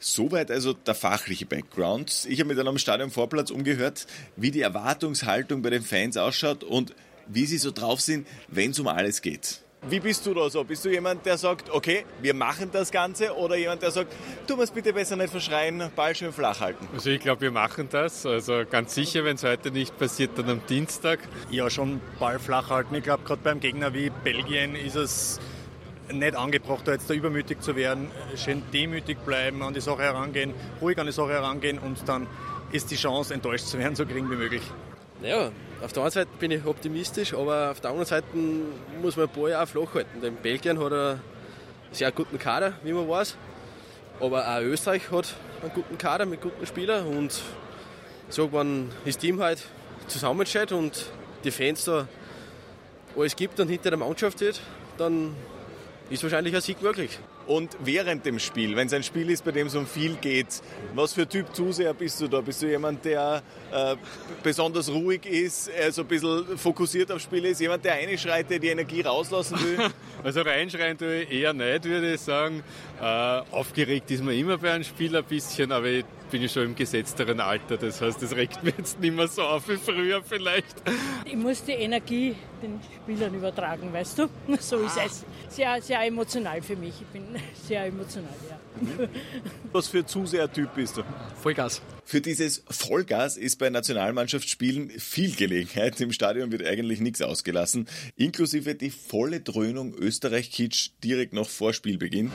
Soweit 0.05 0.51
also 0.51 0.73
der 0.73 0.97
fachliche 0.97 1.47
Background. 1.47 2.27
Ich 2.29 2.41
habe 2.41 2.49
mir 2.49 2.57
dann 2.57 2.67
am 2.67 2.77
Stadionvorplatz 2.77 3.51
umgehört, 3.53 4.07
wie 4.35 4.51
die 4.51 4.61
Erwartungshaltung 4.61 5.63
bei 5.63 5.71
den 5.71 5.83
Fans 5.83 6.17
ausschaut 6.17 6.65
und 6.65 6.93
wie 7.29 7.47
sie 7.47 7.59
so 7.59 7.71
drauf 7.71 8.01
sind, 8.01 8.27
wenn 8.49 8.73
es 8.73 8.81
um 8.81 8.89
alles 8.89 9.23
geht. 9.23 9.63
Wie 9.89 10.01
bist 10.01 10.27
du 10.27 10.35
da 10.35 10.51
so? 10.51 10.65
Bist 10.65 10.85
du 10.85 10.91
jemand, 10.91 11.25
der 11.25 11.39
sagt, 11.39 11.71
okay, 11.71 12.05
wir 12.21 12.35
machen 12.35 12.71
das 12.73 12.91
Ganze 12.91 13.37
oder 13.37 13.57
jemand, 13.57 13.83
der 13.83 13.93
sagt, 13.93 14.13
du 14.49 14.57
musst 14.57 14.75
bitte 14.75 14.93
besser 14.93 15.15
nicht 15.15 15.31
verschreien, 15.31 15.91
Ball 15.95 16.15
schön 16.17 16.33
flach 16.33 16.61
halten? 16.61 16.89
Also 16.95 17.11
ich 17.11 17.21
glaube, 17.21 17.43
wir 17.43 17.51
machen 17.53 17.89
das. 17.91 18.27
Also 18.27 18.65
ganz 18.69 18.95
sicher, 18.95 19.25
wenn 19.25 19.37
es 19.37 19.45
heute 19.45 19.71
nicht 19.71 19.97
passiert, 19.99 20.37
dann 20.37 20.49
am 20.51 20.67
Dienstag. 20.69 21.21
Ja, 21.51 21.71
schon 21.71 22.01
Ball 22.19 22.41
flach 22.41 22.71
halten. 22.71 22.95
Ich 22.97 23.05
glaube, 23.05 23.23
gerade 23.23 23.43
beim 23.43 23.61
Gegner 23.61 23.95
wie 23.95 24.11
Belgien 24.11 24.75
ist 24.75 24.97
es 24.97 25.41
nicht 26.19 26.37
angebracht, 26.37 26.83
da 26.87 26.93
jetzt 26.93 27.09
da 27.09 27.15
übermütig 27.15 27.61
zu 27.61 27.77
werden, 27.77 28.11
schön 28.37 28.63
demütig 28.73 29.19
bleiben, 29.25 29.63
an 29.63 29.75
die 29.75 29.81
Sache 29.81 30.03
herangehen, 30.03 30.55
ruhig 30.81 30.99
an 30.99 31.07
die 31.07 31.13
Sache 31.13 31.33
herangehen 31.33 31.79
und 31.79 32.09
dann 32.09 32.27
ist 32.73 32.91
die 32.91 32.97
Chance, 32.97 33.35
enttäuscht 33.35 33.67
zu 33.67 33.79
werden, 33.79 33.95
so 33.95 34.07
gering 34.07 34.31
wie 34.31 34.37
möglich. 34.37 34.63
Naja, 35.21 35.53
auf 35.83 35.93
der 35.93 36.03
einen 36.03 36.11
Seite 36.11 36.31
bin 36.39 36.51
ich 36.51 36.65
optimistisch, 36.65 37.35
aber 37.35 37.71
auf 37.71 37.81
der 37.81 37.91
anderen 37.91 38.09
Seite 38.09 38.27
muss 39.01 39.17
man 39.17 39.27
ein 39.27 39.33
paar 39.33 39.49
Jahre 39.49 39.67
flach 39.67 39.95
halten. 39.95 40.21
Denn 40.21 40.37
Belgien 40.37 40.79
hat 40.79 40.93
einen 40.93 41.21
sehr 41.93 42.11
guten 42.13 42.39
Kader, 42.39 42.75
wie 42.83 42.93
man 42.93 43.09
weiß. 43.09 43.37
Aber 44.21 44.49
auch 44.49 44.61
Österreich 44.61 45.11
hat 45.11 45.35
einen 45.63 45.73
guten 45.73 45.99
Kader 45.99 46.27
mit 46.27 46.41
guten 46.41 46.67
Spielern. 46.67 47.07
Und 47.07 47.41
so, 48.29 48.53
wenn 48.53 48.91
das 49.05 49.19
Team 49.19 49.41
halt 49.41 49.63
zusammensteht 50.09 50.73
und 50.73 51.07
die 51.45 51.51
Fans 51.51 51.85
da 51.85 52.09
alles 53.17 53.37
gibt 53.37 53.61
und 53.61 53.69
hinter 53.69 53.91
der 53.91 53.99
Mannschaft 53.99 54.39
steht, 54.39 54.61
dann 54.99 55.37
ist 56.13 56.23
wahrscheinlich 56.23 56.55
ein 56.55 56.61
Sieg 56.61 56.83
möglich. 56.83 57.19
Und 57.47 57.77
während 57.83 58.27
dem 58.27 58.39
Spiel, 58.39 58.77
wenn 58.77 58.87
es 58.87 58.93
ein 58.93 59.03
Spiel 59.03 59.31
ist, 59.31 59.45
bei 59.45 59.51
dem 59.51 59.67
es 59.67 59.75
um 59.75 59.87
viel 59.87 60.15
geht, 60.17 60.61
was 60.95 61.15
für 61.15 61.27
Typ 61.27 61.55
Zuseher 61.55 61.95
bist 61.95 62.21
du 62.21 62.29
da? 62.29 62.41
Bist 62.41 62.63
du 62.63 62.67
jemand, 62.67 63.05
der 63.05 63.43
äh, 63.73 63.97
besonders 64.43 64.91
ruhig 64.91 65.25
ist, 65.25 65.69
äh, 65.69 65.91
so 65.91 66.03
ein 66.03 66.09
bisschen 66.09 66.59
fokussiert 66.59 67.11
aufs 67.11 67.25
Spiel 67.25 67.47
ist? 67.47 67.61
Jemand, 67.61 67.85
der 67.85 67.95
reinschreit, 67.95 68.51
der 68.51 68.59
die 68.59 68.69
Energie 68.69 69.01
rauslassen 69.01 69.59
will? 69.63 69.79
Also 70.25 70.43
reinschreien 70.43 70.97
tue 70.97 71.23
ich 71.23 71.33
eher 71.33 71.53
nicht, 71.53 71.85
würde 71.85 72.15
ich 72.15 72.21
sagen. 72.21 72.63
Äh, 73.03 73.43
aufgeregt 73.51 74.13
ist 74.13 74.23
man 74.23 74.33
immer 74.33 74.59
bei 74.59 74.71
einem 74.71 74.85
Spiel 74.85 75.17
ein 75.17 75.25
bisschen, 75.25 75.73
aber 75.73 75.87
ich 75.87 76.05
bin 76.31 76.41
ich 76.41 76.53
schon 76.53 76.63
im 76.63 76.77
gesetzteren 76.77 77.41
Alter. 77.41 77.77
Das 77.77 78.01
heißt, 78.01 78.23
das 78.23 78.37
regt 78.37 78.63
mir 78.63 78.73
jetzt 78.79 79.01
nicht 79.01 79.13
mehr 79.13 79.27
so 79.27 79.43
auf 79.43 79.69
wie 79.69 79.77
früher 79.77 80.23
vielleicht. 80.23 80.81
Ich 81.25 81.35
muss 81.35 81.65
die 81.65 81.73
Energie 81.73 82.37
den 82.63 82.79
Spielern 83.03 83.35
übertragen, 83.35 83.93
weißt 83.93 84.19
du? 84.21 84.29
So 84.61 84.79
ist 84.79 84.97
es. 85.05 85.25
Sehr, 85.49 85.83
sehr 85.83 86.01
emotional 86.07 86.63
für 86.63 86.77
mich. 86.77 86.95
Ich 87.01 87.07
bin 87.09 87.25
sehr 87.67 87.87
emotional, 87.87 88.31
ja. 88.49 89.09
Was 89.73 89.89
für 89.89 90.07
Zusehertyp 90.07 90.73
bist 90.77 90.97
du? 90.97 91.03
Vollgas. 91.43 91.83
Für 92.05 92.21
dieses 92.21 92.63
Vollgas 92.71 93.37
ist 93.37 93.59
bei 93.59 93.69
Nationalmannschaftsspielen 93.69 94.91
viel 94.91 95.35
Gelegenheit. 95.35 96.01
Im 96.01 96.13
Stadion 96.13 96.53
wird 96.53 96.65
eigentlich 96.65 97.01
nichts 97.01 97.21
ausgelassen, 97.21 97.89
inklusive 98.15 98.77
die 98.77 98.91
volle 98.91 99.41
Dröhnung 99.41 99.93
Österreich-Kitsch 99.93 100.91
direkt 101.03 101.33
noch 101.33 101.49
vor 101.49 101.73
Spielbeginn. 101.73 102.31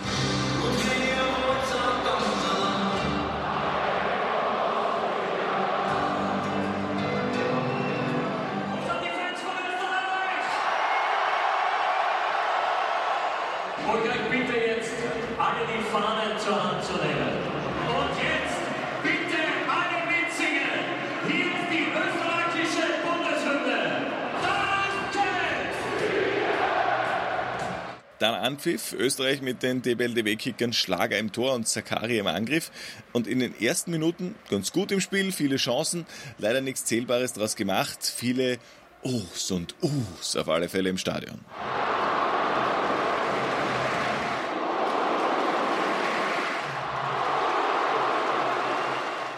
Anpfiff, 28.67 28.91
Österreich 28.91 29.41
mit 29.41 29.63
den 29.63 29.81
DBLDW-Kickern 29.81 30.73
Schlager 30.73 31.17
im 31.17 31.31
Tor 31.31 31.53
und 31.53 31.69
Zakari 31.69 32.17
im 32.17 32.27
Angriff. 32.27 32.69
Und 33.13 33.25
in 33.25 33.39
den 33.39 33.57
ersten 33.61 33.91
Minuten 33.91 34.35
ganz 34.49 34.73
gut 34.73 34.91
im 34.91 34.99
Spiel, 34.99 35.31
viele 35.31 35.55
Chancen, 35.55 36.05
leider 36.37 36.59
nichts 36.59 36.83
Zählbares 36.83 37.31
daraus 37.31 37.55
gemacht, 37.55 37.99
viele 38.03 38.57
Uhs 39.03 39.51
und 39.51 39.73
Uhs 39.81 40.35
auf 40.35 40.49
alle 40.49 40.67
Fälle 40.67 40.89
im 40.89 40.97
Stadion. 40.97 41.39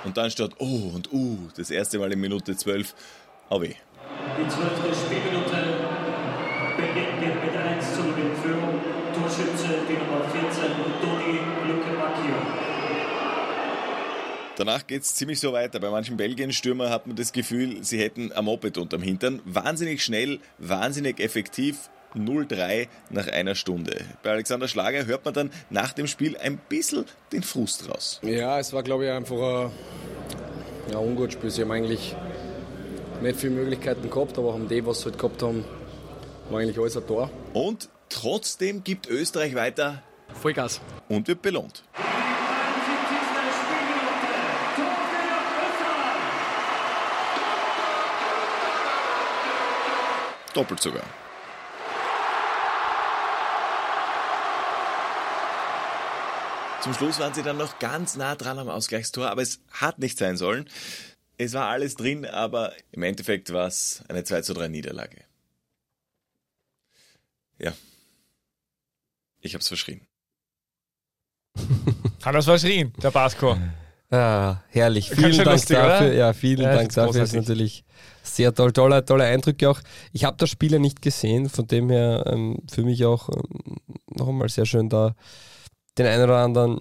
Und 0.06 0.18
dann 0.18 0.32
statt 0.32 0.56
Oh 0.58 0.92
und 0.96 1.14
Uh, 1.14 1.38
das 1.56 1.70
erste 1.70 2.00
Mal 2.00 2.12
in 2.12 2.20
Minute 2.20 2.58
12, 2.58 2.96
AW. 3.52 3.68
Die 3.68 4.48
zwölfte 4.48 4.96
Spielminute 4.96 5.69
Torschütze 9.70 9.86
die 9.88 9.94
Nummer 9.94 10.24
14, 10.30 10.72
Dodi 11.02 11.40
Luke 11.68 11.98
Macchio. 11.98 12.36
Danach 14.58 14.88
geht 14.88 15.04
es 15.04 15.16
ziemlich 15.16 15.40
so 15.40 15.54
weiter. 15.54 15.80
Bei 15.80 15.90
manchen 15.90 16.18
Belgien-Stürmer 16.18 16.90
hat 16.90 17.08
man 17.08 17.16
das 17.16 17.32
Gefühl, 17.32 17.84
sie 17.84 18.00
hätten 18.00 18.32
ein 18.32 18.46
Moped 18.46 18.78
unterm 18.78 19.02
Hintern. 19.02 19.42
Wahnsinnig 19.46 20.04
schnell, 20.04 20.40
wahnsinnig 20.58 21.20
effektiv. 21.20 21.90
0-3 22.16 22.88
nach 23.12 23.28
einer 23.28 23.54
Stunde. 23.54 24.04
Bei 24.24 24.32
Alexander 24.32 24.68
Schlager 24.68 25.06
hört 25.06 25.26
man 25.26 25.34
dann 25.36 25.52
nach 25.70 25.94
dem 25.94 26.08
Spiel 26.08 26.36
ein 26.38 26.58
bisschen 26.58 27.06
den 27.32 27.44
Frust 27.44 27.88
raus. 27.88 28.20
Ja, 28.24 28.58
es 28.58 28.74
war, 28.74 28.82
glaube 28.82 29.06
ich, 29.06 29.12
einfach 29.12 29.38
ein 29.38 29.72
ja, 30.92 30.98
ungut 30.98 31.34
Spiel. 31.34 31.52
Sie 31.52 31.62
haben 31.62 31.72
eigentlich 31.72 32.16
nicht 33.22 33.40
viele 33.40 33.54
Möglichkeiten 33.54 34.10
gehabt, 34.10 34.40
aber 34.40 34.54
haben 34.54 34.68
die, 34.68 34.84
was 34.84 35.02
sie 35.02 35.06
halt 35.06 35.20
gehabt 35.20 35.44
haben, 35.44 35.64
war 36.50 36.62
eigentlich 36.62 36.80
alles 36.80 36.98
ein 36.98 37.06
Tor. 37.06 37.30
Und 37.54 37.90
trotzdem 38.10 38.84
gibt 38.84 39.08
Österreich 39.08 39.56
weiter 39.56 40.04
Vollgas. 40.34 40.82
und 41.08 41.28
wird 41.28 41.42
belohnt. 41.42 41.84
Doppelt 50.54 50.82
sogar. 50.82 51.04
Zum 56.82 56.94
Schluss 56.94 57.20
waren 57.20 57.34
sie 57.34 57.44
dann 57.44 57.58
noch 57.58 57.78
ganz 57.80 58.16
nah 58.16 58.36
dran 58.36 58.58
am 58.58 58.70
Ausgleichstor, 58.70 59.30
aber 59.30 59.42
es 59.42 59.60
hat 59.70 60.00
nicht 60.00 60.18
sein 60.18 60.38
sollen. 60.38 60.70
Es 61.38 61.54
war 61.54 61.68
alles 61.68 61.96
drin, 61.96 62.26
aber 62.26 62.74
im 62.92 63.04
Endeffekt 63.04 63.52
war 63.52 63.68
es 63.68 64.04
eine 64.08 64.24
2 64.24 64.42
zu 64.42 64.54
3 64.54 64.70
Niederlage. 64.70 65.24
Ja. 67.58 67.74
Ich 69.42 69.54
hab's 69.56 69.68
verschrien. 69.68 70.02
Hat 72.24 72.36
das 72.36 72.46
verschrien, 72.46 72.94
der 73.02 73.12
Basko. 73.12 73.58
Ah, 74.12 74.58
herrlich. 74.70 75.10
Vielen 75.10 75.38
Dank 75.38 75.52
lustig, 75.52 75.78
dafür. 75.78 76.08
oder? 76.08 76.14
Ja, 76.16 76.34
vielen 76.34 76.64
Ja, 76.64 76.74
Dank 76.76 76.92
dafür. 76.94 77.22
Das 77.22 77.30
ist 77.30 77.36
natürlich 77.36 77.86
sehr 78.24 78.54
toll. 78.54 78.72
Tolle, 78.74 79.06
tolle 79.06 79.26
Eindrücke 79.26 79.70
auch. 79.70 79.80
Ich 80.14 80.24
habe 80.24 80.36
das 80.38 80.50
Spiel 80.50 80.72
ja 80.72 80.80
nicht 80.80 81.02
gesehen, 81.02 81.48
von 81.48 81.68
dem 81.68 81.90
her 81.92 82.24
ähm, 82.26 82.58
für 82.72 82.82
mich 82.84 83.06
auch 83.06 83.30
ähm, 83.30 83.78
noch 84.16 84.28
einmal 84.30 84.50
sehr 84.50 84.66
schön 84.66 84.90
da 84.90 85.16
den 85.98 86.08
einen 86.08 86.24
oder 86.24 86.38
anderen 86.38 86.80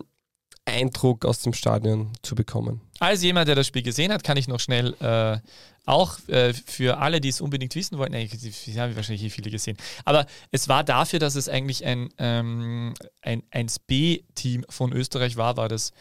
Eindruck 0.68 1.24
aus 1.24 1.42
dem 1.42 1.52
Stadion 1.52 2.10
zu 2.22 2.34
bekommen. 2.34 2.80
Als 3.00 3.22
jemand, 3.22 3.48
der 3.48 3.54
das 3.54 3.66
Spiel 3.66 3.82
gesehen 3.82 4.12
hat, 4.12 4.24
kann 4.24 4.36
ich 4.36 4.48
noch 4.48 4.60
schnell 4.60 4.94
äh, 5.00 5.38
auch 5.86 6.18
äh, 6.28 6.52
für 6.52 6.98
alle, 6.98 7.20
die 7.20 7.28
es 7.28 7.40
unbedingt 7.40 7.74
wissen 7.74 7.98
wollten, 7.98 8.12
die 8.14 8.80
haben 8.80 8.94
wahrscheinlich 8.94 9.24
eh 9.24 9.30
viele 9.30 9.50
gesehen, 9.50 9.76
aber 10.04 10.26
es 10.50 10.68
war 10.68 10.84
dafür, 10.84 11.18
dass 11.18 11.34
es 11.34 11.48
eigentlich 11.48 11.84
ein, 11.84 12.10
ähm, 12.18 12.94
ein 13.22 13.42
1B-Team 13.52 14.64
von 14.68 14.92
Österreich 14.92 15.36
war, 15.36 15.56
war 15.56 15.68
das 15.68 15.92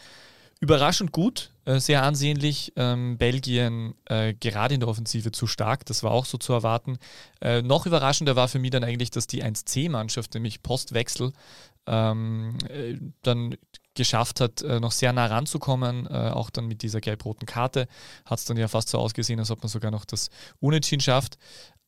Überraschend 0.60 1.12
gut, 1.12 1.52
äh, 1.66 1.78
sehr 1.78 2.02
ansehnlich. 2.02 2.72
Ähm, 2.74 3.16
Belgien 3.16 3.94
äh, 4.06 4.34
gerade 4.34 4.74
in 4.74 4.80
der 4.80 4.88
Offensive 4.88 5.30
zu 5.30 5.46
stark, 5.46 5.86
das 5.86 6.02
war 6.02 6.10
auch 6.10 6.24
so 6.24 6.36
zu 6.36 6.52
erwarten. 6.52 6.98
Äh, 7.40 7.62
noch 7.62 7.86
überraschender 7.86 8.34
war 8.34 8.48
für 8.48 8.58
mich 8.58 8.72
dann 8.72 8.82
eigentlich, 8.82 9.12
dass 9.12 9.28
die 9.28 9.44
1C-Mannschaft, 9.44 10.34
nämlich 10.34 10.62
Postwechsel, 10.64 11.32
ähm, 11.86 12.58
äh, 12.68 12.96
dann 13.22 13.56
geschafft 13.98 14.40
hat, 14.40 14.62
äh, 14.62 14.80
noch 14.80 14.92
sehr 14.92 15.12
nah 15.12 15.26
ranzukommen, 15.26 16.06
äh, 16.06 16.30
auch 16.30 16.48
dann 16.48 16.66
mit 16.66 16.82
dieser 16.82 17.00
gelb-roten 17.02 17.44
Karte. 17.44 17.86
Hat 18.24 18.38
es 18.38 18.46
dann 18.46 18.56
ja 18.56 18.68
fast 18.68 18.88
so 18.88 18.98
ausgesehen, 18.98 19.38
als 19.38 19.50
ob 19.50 19.62
man 19.62 19.68
sogar 19.68 19.90
noch 19.90 20.06
das 20.06 20.30
Unentschieden 20.60 21.02
schafft. 21.02 21.36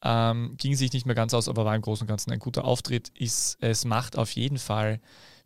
Ähm, 0.03 0.55
ging 0.59 0.75
sich 0.77 0.92
nicht 0.92 1.07
mehr 1.07 1.14
ganz 1.14 1.33
aus, 1.33 1.49
aber 1.49 1.64
war 1.64 1.75
im 1.75 1.83
Großen 1.83 2.05
und 2.05 2.09
Ganzen 2.09 2.33
ein 2.33 2.38
guter 2.38 2.64
Auftritt. 2.64 3.09
Ist, 3.11 3.57
es 3.61 3.85
macht 3.85 4.18
auf 4.18 4.33
jeden 4.33 4.59
Fall 4.59 5.01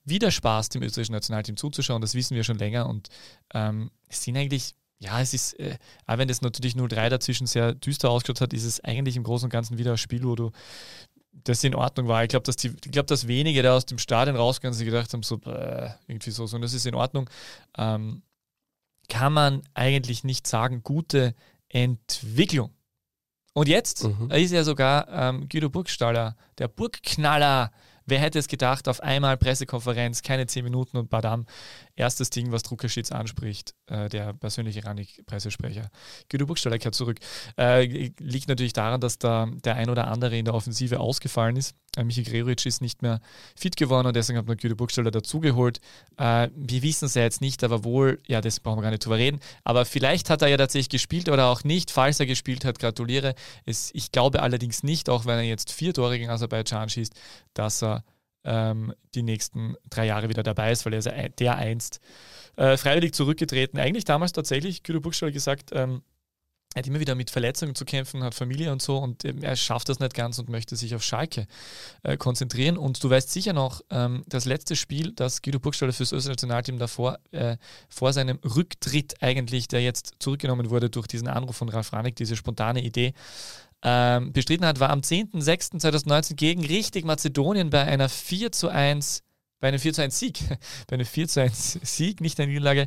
wieder 0.05 0.31
Spaß, 0.31 0.71
dem 0.71 0.83
österreichischen 0.83 1.13
Nationalteam 1.13 1.57
zuzuschauen. 1.57 2.01
Das 2.03 2.15
wissen 2.15 2.35
wir 2.35 2.45
schon 2.45 2.59
länger 2.59 2.89
und 2.89 3.09
ähm, 3.53 3.91
es 4.09 4.23
sind 4.23 4.37
eigentlich, 4.37 4.75
ja, 4.99 5.21
es 5.21 5.35
ist, 5.35 5.59
äh, 5.59 5.77
auch 6.07 6.19
wenn 6.19 6.29
das 6.29 6.43
natürlich 6.43 6.75
0-3 6.75 7.09
dazwischen 7.09 7.47
sehr 7.47 7.75
düster 7.75 8.11
ausgeschaut 8.11 8.41
hat, 8.41 8.53
ist 8.53 8.65
es 8.65 8.83
eigentlich 8.83 9.17
im 9.17 9.23
Großen 9.25 9.47
und 9.47 9.51
Ganzen 9.51 9.79
wieder 9.79 9.93
ein 9.93 9.99
Spiel, 9.99 10.25
wo 10.25 10.35
du 10.35 10.51
das 11.43 11.65
in 11.65 11.75
Ordnung 11.75 12.09
war. 12.09 12.23
Ich 12.23 12.29
glaube, 12.29 12.45
dass, 12.45 12.57
die, 12.57 12.69
ich 12.69 12.91
glaub, 12.93 13.07
dass 13.07 13.27
wenige 13.27 13.63
da 13.63 13.75
aus 13.77 13.87
dem 13.87 13.99
Stadion 13.99 14.37
rausgehen 14.37 14.73
und 14.73 14.79
sich 14.79 14.87
gedacht 14.87 15.13
haben, 15.13 15.23
so, 15.23 15.41
äh, 15.47 15.91
irgendwie 16.07 16.31
so, 16.31 16.47
so, 16.47 16.57
und 16.57 16.63
das 16.63 16.73
ist 16.73 16.87
in 16.87 16.95
Ordnung. 16.95 17.29
Ähm, 17.77 18.23
kann 19.09 19.33
man 19.33 19.63
eigentlich 19.75 20.25
nicht 20.25 20.47
sagen, 20.47 20.83
gute 20.83 21.35
Entwicklung. 21.69 22.71
Und 23.53 23.69
jetzt 23.69 24.05
Mhm. 24.05 24.31
ist 24.31 24.53
ja 24.53 24.65
sogar 24.65 25.09
ähm, 25.09 25.49
Guido 25.49 25.69
Burgstaller, 25.71 26.37
der 26.59 26.69
Burgknaller. 26.69 27.71
Wer 28.07 28.19
hätte 28.19 28.39
es 28.39 28.49
gedacht, 28.49 28.89
auf 28.89 29.01
einmal 29.01 29.37
Pressekonferenz, 29.37 30.23
keine 30.23 30.47
10 30.47 30.65
Minuten 30.65 30.97
und 30.97 31.11
Badam. 31.11 31.47
Erstes 31.97 32.31
Ding, 32.31 32.53
was 32.53 32.63
Druckerschitz 32.63 33.13
anspricht, 33.13 33.75
äh, 33.87 34.09
der 34.09 34.33
persönliche 34.35 34.85
Ranik-Pressesprecher. 34.85 35.89
Guido 36.31 36.47
Burgstaller 36.47 36.79
kehrt 36.79 36.95
zurück. 36.95 37.19
Äh, 37.57 38.11
liegt 38.19 38.49
natürlich 38.49 38.73
daran, 38.73 39.01
dass 39.01 39.19
da 39.19 39.47
der 39.65 39.77
ein 39.77 39.89
oder 39.89 40.09
andere 40.09 40.37
in 40.37 40.45
der 40.45 40.55
Offensive 40.55 41.01
ausgefallen 41.01 41.57
ist. 41.57 41.75
Äh, 41.97 42.05
Michi 42.05 42.23
Gregoritsch 42.25 42.67
ist 42.67 42.81
nicht 42.81 43.03
mehr 43.03 43.21
fit 43.57 43.77
geworden 43.77 44.07
und 44.07 44.17
deswegen 44.17 44.39
hat 44.39 44.47
man 44.47 44.57
Guido 44.57 44.75
Burgstaller 44.75 45.11
dazugeholt. 45.11 45.81
Äh, 46.17 46.49
wir 46.55 46.83
wissen 46.83 47.07
es 47.07 47.15
ja 47.15 47.23
jetzt 47.23 47.41
nicht, 47.41 47.63
aber 47.65 47.85
wohl, 47.85 48.21
ja, 48.27 48.41
das 48.41 48.61
brauchen 48.61 48.79
wir 48.79 48.83
gar 48.83 48.91
nicht 48.91 49.05
drüber 49.05 49.19
reden. 49.19 49.41
Aber 49.63 49.85
vielleicht 49.85 50.31
hat 50.31 50.43
er 50.43 50.49
ja 50.49 50.57
tatsächlich 50.57 50.89
gespielt 50.89 51.29
oder 51.29 51.47
auch 51.47 51.65
nicht. 51.65 51.91
Falls 51.91 52.21
er 52.21 52.27
gespielt 52.27 52.65
hat, 52.65 52.79
gratuliere. 52.79 53.35
Es, 53.65 53.91
ich 53.95 54.13
glaube 54.13 54.43
allerdings 54.43 54.83
nicht, 54.83 55.09
auch 55.09 55.27
wenn 55.27 55.39
er 55.39 55.45
jetzt 55.45 55.73
vier 55.73 55.95
Tore 55.95 56.19
gegen 56.19 56.31
Aserbaidschan 56.31 56.89
schießt, 56.89 57.15
dass 57.55 57.83
er 57.83 57.94
ähm, 58.45 58.95
die 59.15 59.23
nächsten 59.23 59.75
drei 59.91 60.07
Jahre 60.07 60.29
wieder 60.29 60.43
dabei 60.43 60.73
ist, 60.73 60.85
weil 60.85 60.95
er 60.95 60.99
ist 61.01 61.07
ja 61.07 61.29
der 61.29 61.57
einst 61.57 62.01
äh, 62.57 62.77
freiwillig 62.77 63.15
zurückgetreten. 63.15 63.79
Eigentlich 63.79 64.05
damals 64.05 64.33
tatsächlich, 64.33 64.83
Guido 64.83 65.01
Burgstaller 65.01 65.33
gesagt, 65.33 65.71
ähm, 65.73 66.03
er 66.75 66.81
hat 66.81 66.87
immer 66.89 66.99
wieder 66.99 67.15
mit 67.15 67.31
Verletzungen 67.31 67.77
zu 67.77 67.85
kämpfen, 67.85 68.25
hat 68.25 68.35
Familie 68.35 68.73
und 68.73 68.83
so 68.83 68.99
und 68.99 69.25
ähm, 69.25 69.43
er 69.43 69.55
schafft 69.55 69.89
das 69.89 70.01
nicht 70.01 70.13
ganz 70.13 70.41
und 70.41 70.49
möchte 70.49 70.75
sich 70.75 70.95
auf 70.97 71.05
Schalke 71.05 71.47
äh, 72.03 72.17
konzentrieren. 72.17 72.77
Und 72.77 73.03
du 73.03 73.09
weißt 73.09 73.31
sicher 73.31 73.53
noch, 73.53 73.81
ähm, 73.91 74.25
das 74.27 74.45
letzte 74.45 74.75
Spiel, 74.75 75.13
das 75.13 75.41
Guido 75.41 75.61
Burgstaller 75.61 75.93
fürs 75.93 76.11
österreichische 76.11 76.31
Nationalteam 76.31 76.79
davor, 76.79 77.19
äh, 77.31 77.59
vor 77.89 78.13
seinem 78.13 78.41
Rücktritt 78.45 79.23
eigentlich, 79.23 79.69
der 79.69 79.83
jetzt 79.83 80.15
zurückgenommen 80.19 80.69
wurde 80.69 80.91
durch 80.91 81.07
diesen 81.07 81.29
Anruf 81.29 81.57
von 81.57 81.69
Ralf 81.69 81.93
Ranik, 81.93 82.17
diese 82.17 82.35
spontane 82.35 82.83
Idee, 82.83 83.15
ähm, 83.85 84.33
bestritten 84.33 84.65
hat, 84.65 84.81
war 84.81 84.91
am 84.91 85.01
10.06.2019 85.01 86.35
gegen 86.35 86.65
richtig 86.65 87.05
Mazedonien 87.05 87.71
bei 87.71 87.85
einer 87.85 88.09
4 88.09 88.51
zu 88.51 88.69
1, 88.69 89.23
bei 89.61 89.69
einem 89.69 89.79
4 89.79 89.93
zu 89.93 90.03
1 90.03 90.19
Sieg, 90.19 90.39
bei 90.89 90.95
einem 90.95 91.07
4 91.07 91.29
zu 91.29 91.43
1 91.43 91.81
Sieg, 91.83 92.21
nicht 92.21 92.41
eine 92.41 92.49
Niederlage. 92.49 92.87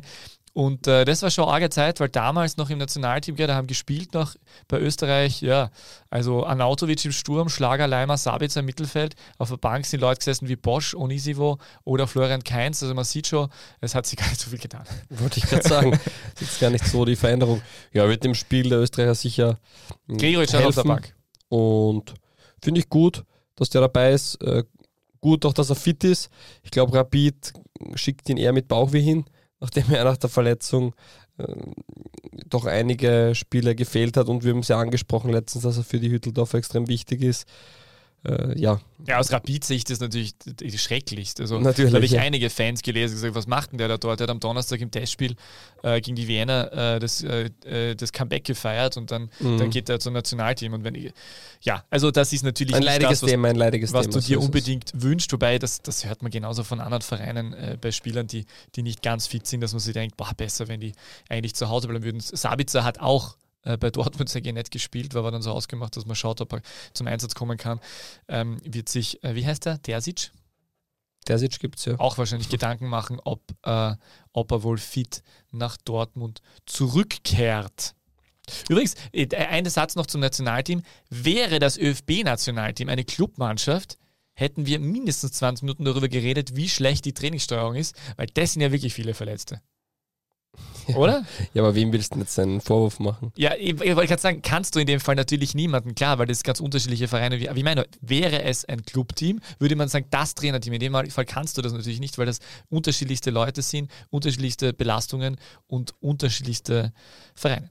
Und 0.54 0.86
äh, 0.86 1.04
das 1.04 1.22
war 1.22 1.30
schon 1.30 1.44
eine 1.44 1.52
arge 1.52 1.70
Zeit, 1.70 2.00
weil 2.00 2.08
damals 2.08 2.56
noch 2.56 2.70
im 2.70 2.78
Nationalteam, 2.78 3.36
gell, 3.36 3.46
da 3.46 3.54
haben 3.54 3.66
gespielt 3.66 4.14
noch 4.14 4.34
bei 4.66 4.80
Österreich, 4.80 5.40
ja, 5.40 5.70
also 6.10 6.44
Anautovic 6.44 7.04
im 7.04 7.12
Sturm, 7.12 7.48
Schlager, 7.48 7.86
Leimer, 7.86 8.16
Sabitzer 8.16 8.60
im 8.60 8.66
Mittelfeld. 8.66 9.14
Auf 9.36 9.50
der 9.50 9.56
Bank 9.58 9.86
sind 9.86 10.00
Leute 10.00 10.18
gesessen 10.18 10.48
wie 10.48 10.56
Bosch, 10.56 10.94
Onisivo 10.94 11.58
oder 11.84 12.06
Florian 12.06 12.42
Kainz. 12.42 12.82
Also 12.82 12.94
man 12.94 13.04
sieht 13.04 13.26
schon, 13.26 13.48
es 13.80 13.94
hat 13.94 14.06
sich 14.06 14.18
gar 14.18 14.28
nicht 14.28 14.40
so 14.40 14.50
viel 14.50 14.58
getan. 14.58 14.84
Wollte 15.10 15.38
ich 15.38 15.46
gerade 15.46 15.68
sagen. 15.68 15.98
Ist 16.40 16.60
gar 16.60 16.70
nicht 16.70 16.86
so 16.86 17.04
die 17.04 17.16
Veränderung. 17.16 17.62
Ja, 17.92 18.08
wird 18.08 18.24
dem 18.24 18.34
Spiel 18.34 18.68
der 18.68 18.78
Österreicher 18.78 19.14
sicher 19.14 19.58
mh, 20.06 20.18
Gregoritsch 20.18 20.54
auf 20.54 20.74
der. 20.74 20.82
Bank. 20.84 21.14
Und 21.48 22.14
finde 22.62 22.80
ich 22.80 22.88
gut, 22.88 23.24
dass 23.56 23.70
der 23.70 23.82
dabei 23.82 24.12
ist. 24.12 24.40
Äh, 24.42 24.64
gut 25.20 25.44
auch, 25.44 25.52
dass 25.52 25.70
er 25.70 25.76
fit 25.76 26.04
ist. 26.04 26.30
Ich 26.62 26.70
glaube, 26.70 26.94
Rapid 26.94 27.52
schickt 27.94 28.28
ihn 28.28 28.36
eher 28.36 28.52
mit 28.52 28.68
Bauchweh 28.68 29.00
hin, 29.00 29.24
nachdem 29.60 29.92
er 29.92 30.04
nach 30.04 30.16
der 30.16 30.30
Verletzung 30.30 30.94
äh, 31.38 31.44
doch 32.48 32.66
einige 32.66 33.32
Spiele 33.34 33.74
gefehlt 33.74 34.16
hat. 34.16 34.28
Und 34.28 34.44
wir 34.44 34.52
haben 34.52 34.60
es 34.60 34.68
ja 34.68 34.78
angesprochen 34.78 35.30
letztens, 35.30 35.64
dass 35.64 35.76
er 35.76 35.84
für 35.84 36.00
die 36.00 36.10
Hütteldorfer 36.10 36.58
extrem 36.58 36.88
wichtig 36.88 37.22
ist. 37.22 37.46
Äh, 38.24 38.58
ja, 38.60 38.80
Ja, 39.06 39.18
aus 39.18 39.30
Rapid-Sicht 39.30 39.90
ist 39.90 40.00
natürlich 40.00 40.34
schrecklichst. 40.76 41.40
Also, 41.40 41.58
Natürlich, 41.60 41.92
da 41.92 41.96
habe 41.96 42.04
ich 42.04 42.12
ja. 42.12 42.20
einige 42.20 42.50
Fans 42.50 42.82
gelesen, 42.82 43.14
gesagt, 43.14 43.34
was 43.34 43.46
macht 43.46 43.70
denn 43.70 43.78
der 43.78 43.86
da 43.88 43.96
dort? 43.96 44.18
Der 44.18 44.24
hat 44.24 44.30
am 44.30 44.40
Donnerstag 44.40 44.80
im 44.80 44.90
Testspiel 44.90 45.36
äh, 45.84 46.00
gegen 46.00 46.16
die 46.16 46.26
Wiener 46.26 46.72
äh, 46.72 46.98
das, 46.98 47.22
äh, 47.22 47.50
äh, 47.64 47.94
das 47.94 48.12
Comeback 48.12 48.44
gefeiert 48.44 48.96
und 48.96 49.10
dann, 49.12 49.30
Mhm. 49.38 49.58
dann 49.58 49.70
geht 49.70 49.88
er 49.88 50.00
zum 50.00 50.14
Nationalteam. 50.14 50.72
Und 50.72 50.82
wenn 50.84 50.96
ich, 50.96 51.12
ja, 51.60 51.84
also 51.90 52.10
das 52.10 52.32
ist 52.32 52.42
natürlich 52.42 52.74
ein 52.74 52.82
leidiges 52.82 53.20
das, 53.20 53.22
was, 53.22 53.30
Thema, 53.30 53.48
ein 53.48 53.56
leidiges 53.56 53.92
was 53.92 54.06
Thema. 54.06 54.14
du 54.20 54.26
dir 54.26 54.36
ist 54.38 54.40
es. 54.42 54.46
unbedingt 54.46 54.90
wünschst. 54.94 55.32
Wobei, 55.32 55.58
das, 55.60 55.80
das 55.82 56.04
hört 56.04 56.22
man 56.22 56.32
genauso 56.32 56.64
von 56.64 56.80
anderen 56.80 57.02
Vereinen 57.02 57.52
äh, 57.52 57.78
bei 57.80 57.92
Spielern, 57.92 58.26
die, 58.26 58.46
die 58.74 58.82
nicht 58.82 59.02
ganz 59.02 59.28
fit 59.28 59.46
sind, 59.46 59.60
dass 59.60 59.72
man 59.72 59.80
sich 59.80 59.92
denkt, 59.94 60.16
boah, 60.16 60.32
besser, 60.36 60.66
wenn 60.66 60.80
die 60.80 60.92
eigentlich 61.28 61.54
zu 61.54 61.68
Hause 61.68 61.86
bleiben 61.86 62.04
würden. 62.04 62.20
Sabitzer 62.20 62.82
hat 62.82 62.98
auch 62.98 63.36
bei 63.62 63.90
Dortmund 63.90 64.28
sehr 64.28 64.40
nett 64.52 64.70
gespielt, 64.70 65.14
war 65.14 65.20
aber 65.20 65.30
dann 65.30 65.42
so 65.42 65.52
ausgemacht, 65.52 65.96
dass 65.96 66.06
man 66.06 66.16
schaut, 66.16 66.40
ob 66.40 66.52
er 66.54 66.62
zum 66.94 67.06
Einsatz 67.06 67.34
kommen 67.34 67.58
kann. 67.58 67.80
Ähm, 68.28 68.58
wird 68.64 68.88
sich, 68.88 69.22
äh, 69.24 69.34
wie 69.34 69.46
heißt 69.46 69.66
der? 69.66 69.82
Terzic? 69.82 70.30
Terzic 71.24 71.58
gibt 71.58 71.78
es 71.78 71.84
ja. 71.84 71.98
Auch 71.98 72.16
wahrscheinlich 72.18 72.48
Gedanken 72.48 72.86
machen, 72.86 73.20
ob, 73.22 73.42
äh, 73.64 73.94
ob 74.32 74.52
er 74.52 74.62
wohl 74.62 74.78
fit 74.78 75.22
nach 75.50 75.76
Dortmund 75.76 76.40
zurückkehrt. 76.66 77.94
Übrigens, 78.68 78.94
äh, 79.12 79.28
ein 79.34 79.66
Satz 79.66 79.94
noch 79.94 80.06
zum 80.06 80.20
Nationalteam. 80.20 80.82
Wäre 81.10 81.58
das 81.58 81.76
ÖFB-Nationalteam 81.76 82.88
eine 82.88 83.04
Clubmannschaft, 83.04 83.98
hätten 84.32 84.66
wir 84.66 84.78
mindestens 84.78 85.32
20 85.32 85.64
Minuten 85.64 85.84
darüber 85.84 86.08
geredet, 86.08 86.56
wie 86.56 86.68
schlecht 86.68 87.04
die 87.04 87.12
Trainingssteuerung 87.12 87.74
ist, 87.74 87.96
weil 88.16 88.28
das 88.28 88.52
sind 88.52 88.62
ja 88.62 88.72
wirklich 88.72 88.94
viele 88.94 89.14
Verletzte. 89.14 89.60
Oder? 90.94 91.24
Ja, 91.52 91.62
aber 91.62 91.74
wem 91.74 91.92
willst 91.92 92.14
du 92.14 92.18
jetzt 92.18 92.38
einen 92.38 92.60
Vorwurf 92.60 92.98
machen? 92.98 93.32
Ja, 93.36 93.52
ich, 93.58 93.80
ich 93.80 93.96
wollte 93.96 94.06
gerade 94.06 94.22
sagen, 94.22 94.42
kannst 94.42 94.74
du 94.74 94.80
in 94.80 94.86
dem 94.86 95.00
Fall 95.00 95.16
natürlich 95.16 95.54
niemanden, 95.54 95.94
klar, 95.94 96.18
weil 96.18 96.26
das 96.26 96.42
ganz 96.42 96.60
unterschiedliche 96.60 97.08
Vereine. 97.08 97.40
Wie, 97.40 97.48
aber 97.48 97.58
ich 97.58 97.64
meine, 97.64 97.86
wäre 98.00 98.42
es 98.42 98.64
ein 98.64 98.82
Clubteam, 98.82 99.40
würde 99.58 99.76
man 99.76 99.88
sagen, 99.88 100.06
das 100.10 100.34
Trainerteam. 100.34 100.72
In 100.72 100.80
dem 100.80 100.92
Fall 101.10 101.24
kannst 101.24 101.58
du 101.58 101.62
das 101.62 101.72
natürlich 101.72 102.00
nicht, 102.00 102.18
weil 102.18 102.26
das 102.26 102.38
unterschiedlichste 102.70 103.30
Leute 103.30 103.62
sind, 103.62 103.90
unterschiedlichste 104.10 104.72
Belastungen 104.72 105.36
und 105.66 105.94
unterschiedlichste 106.00 106.92
Vereine. 107.34 107.68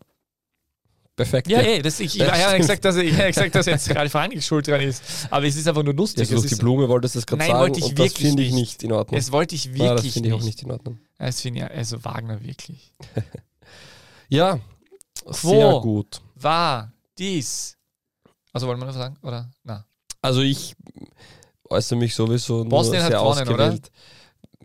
Perfekt. 1.18 1.50
Ja, 1.50 1.60
ey, 1.62 1.82
das, 1.82 2.00
ich, 2.00 2.14
ich, 2.16 2.22
Ja, 2.22 2.28
habe 2.32 2.38
ja 2.54 2.58
gesagt, 2.58 2.86
dass, 2.86 2.96
ich 2.96 3.18
ja 3.18 3.26
gesagt, 3.28 3.56
dass 3.56 3.66
jetzt 3.66 3.90
gerade 3.90 4.08
Verein 4.08 4.40
schuld 4.40 4.68
dran 4.68 4.82
ist. 4.82 5.02
Aber 5.32 5.48
es 5.48 5.56
ist 5.56 5.68
einfach 5.68 5.82
nur 5.82 5.94
Ja, 5.94 5.98
lustig. 5.98 6.28
so 6.30 6.36
es 6.36 6.42
durch 6.42 6.54
die 6.54 6.60
Blume 6.60 6.88
wolltest 6.88 7.16
du 7.16 7.20
es 7.20 7.26
gerade 7.26 7.44
sagen 7.44 7.60
wollte 7.60 7.80
ich 7.80 7.86
und 7.88 7.98
das 8.00 8.14
finde 8.14 8.44
ich 8.44 8.54
nicht. 8.54 8.84
in 8.84 8.92
Ordnung. 8.92 9.20
Das 9.20 9.32
wollte 9.32 9.56
ich 9.56 9.66
wirklich 9.66 9.84
Ja, 9.84 9.96
das 9.96 10.06
finde 10.06 10.30
ich 10.30 10.36
auch 10.36 10.44
nicht. 10.44 10.62
in 10.62 10.72
Ordnung. 10.72 11.00
Das 11.18 11.42
finde 11.42 11.60
ich, 11.62 11.72
also 11.72 12.06
Wagner 12.06 12.42
wirklich. 12.44 12.94
Ja, 14.30 14.60
Quo. 15.26 15.50
sehr 15.50 15.80
gut. 15.80 16.22
War 16.36 16.92
dies. 17.18 17.78
Also 18.54 18.68
wollen 18.68 18.78
wir 18.80 18.86
noch 18.86 18.94
sagen? 18.94 19.18
Oder? 19.24 19.50
Na. 19.64 19.86
Also 20.22 20.42
ich 20.42 20.76
äußere 21.70 21.98
mich 21.98 22.14
sowieso 22.14 22.58
nur 22.58 22.66
Bosnien 22.70 23.02
hat 23.02 23.12
sehr 23.12 23.20
gewonnen, 23.20 23.48
oder? 23.50 23.78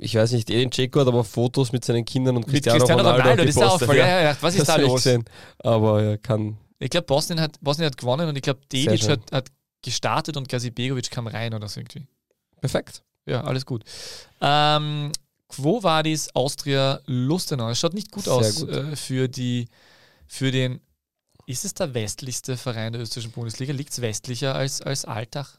Ich 0.02 0.16
weiß 0.16 0.32
nicht, 0.32 0.50
Edin 0.50 0.70
Dzeko 0.70 1.00
hat 1.00 1.06
aber 1.06 1.22
Fotos 1.22 1.70
mit 1.70 1.84
seinen 1.84 2.04
Kindern 2.04 2.36
und 2.36 2.46
Mit 2.46 2.54
Cristiano, 2.54 2.78
Cristiano 2.78 3.02
Ronaldo, 3.02 3.20
Ronaldo, 3.20 3.44
das 3.44 3.54
ist 3.56 3.62
auch 3.62 3.80
voll. 3.80 3.96
Ja, 3.96 4.06
ja, 4.08 4.22
ja, 4.22 4.36
was 4.40 4.54
ist 4.54 4.68
das 4.68 4.76
da 4.76 4.82
los? 4.82 4.94
gesehen. 4.94 5.24
Aber 5.58 6.02
er 6.02 6.18
kann 6.18 6.58
Ich 6.80 6.90
glaube, 6.90 7.06
Bosnien 7.06 7.40
hat, 7.40 7.60
Bosnien 7.60 7.86
hat 7.86 7.96
gewonnen 7.96 8.28
und 8.28 8.34
ich 8.34 8.42
glaube, 8.42 8.60
Dedic 8.72 9.08
hat, 9.08 9.20
hat 9.30 9.48
gestartet 9.80 10.36
und 10.36 10.48
Gazibegovic 10.48 11.08
kam 11.10 11.28
rein 11.28 11.54
oder 11.54 11.68
so 11.68 11.78
irgendwie. 11.80 12.04
perfekt. 12.60 13.02
Ja, 13.26 13.44
alles 13.44 13.64
gut. 13.64 13.84
Ähm, 14.40 15.12
Quo 15.46 15.82
Vadis 15.82 16.28
Austria 16.34 17.00
Lustenau. 17.06 17.70
Es 17.70 17.78
schaut 17.78 17.94
nicht 17.94 18.10
gut 18.10 18.24
Sehr 18.24 18.32
aus 18.32 18.60
gut. 18.60 18.70
Äh, 18.70 18.96
für, 18.96 19.28
die, 19.28 19.68
für 20.26 20.50
den. 20.50 20.80
Ist 21.46 21.64
es 21.64 21.74
der 21.74 21.94
westlichste 21.94 22.56
Verein 22.56 22.92
der 22.92 23.02
österreichischen 23.02 23.32
Bundesliga? 23.32 23.72
Liegt 23.72 23.92
es 23.92 24.00
westlicher 24.00 24.54
als, 24.54 24.82
als 24.82 25.04
Altach? 25.04 25.58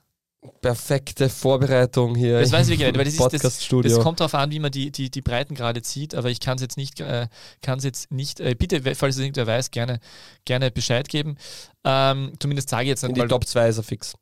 Perfekte 0.61 1.29
Vorbereitung 1.29 2.15
hier. 2.15 2.39
Das 2.39 2.51
weiß 2.51 2.69
ich 2.69 2.79
wirklich 2.79 2.87
nicht, 2.87 2.97
weil 2.97 3.29
das, 3.29 3.43
ist, 3.43 3.43
das, 3.43 3.83
das 3.83 3.99
kommt 3.99 4.19
darauf 4.19 4.33
an, 4.33 4.51
wie 4.51 4.59
man 4.59 4.71
die, 4.71 4.91
die, 4.91 5.09
die 5.09 5.21
Breiten 5.21 5.55
gerade 5.55 5.81
zieht, 5.81 6.15
aber 6.15 6.29
ich 6.29 6.39
kann 6.39 6.55
es 6.55 6.61
jetzt 6.61 6.77
nicht, 6.77 6.99
äh, 6.99 7.27
kann's 7.61 7.83
jetzt 7.83 8.11
nicht 8.11 8.39
äh, 8.39 8.55
bitte, 8.55 8.95
falls 8.95 9.15
es 9.15 9.21
irgendwer 9.21 9.47
weiß, 9.47 9.71
gerne, 9.71 9.99
gerne 10.45 10.71
Bescheid 10.71 11.07
geben. 11.07 11.37
Ähm, 11.83 12.33
zumindest 12.39 12.69
sage 12.69 12.83
ich 12.83 12.89
jetzt 12.89 13.03
nicht, 13.03 13.17
die 13.17 13.27
Top 13.27 13.45
2 13.45 13.69
ist 13.69 13.77
er 13.77 13.83
fix. 13.83 14.15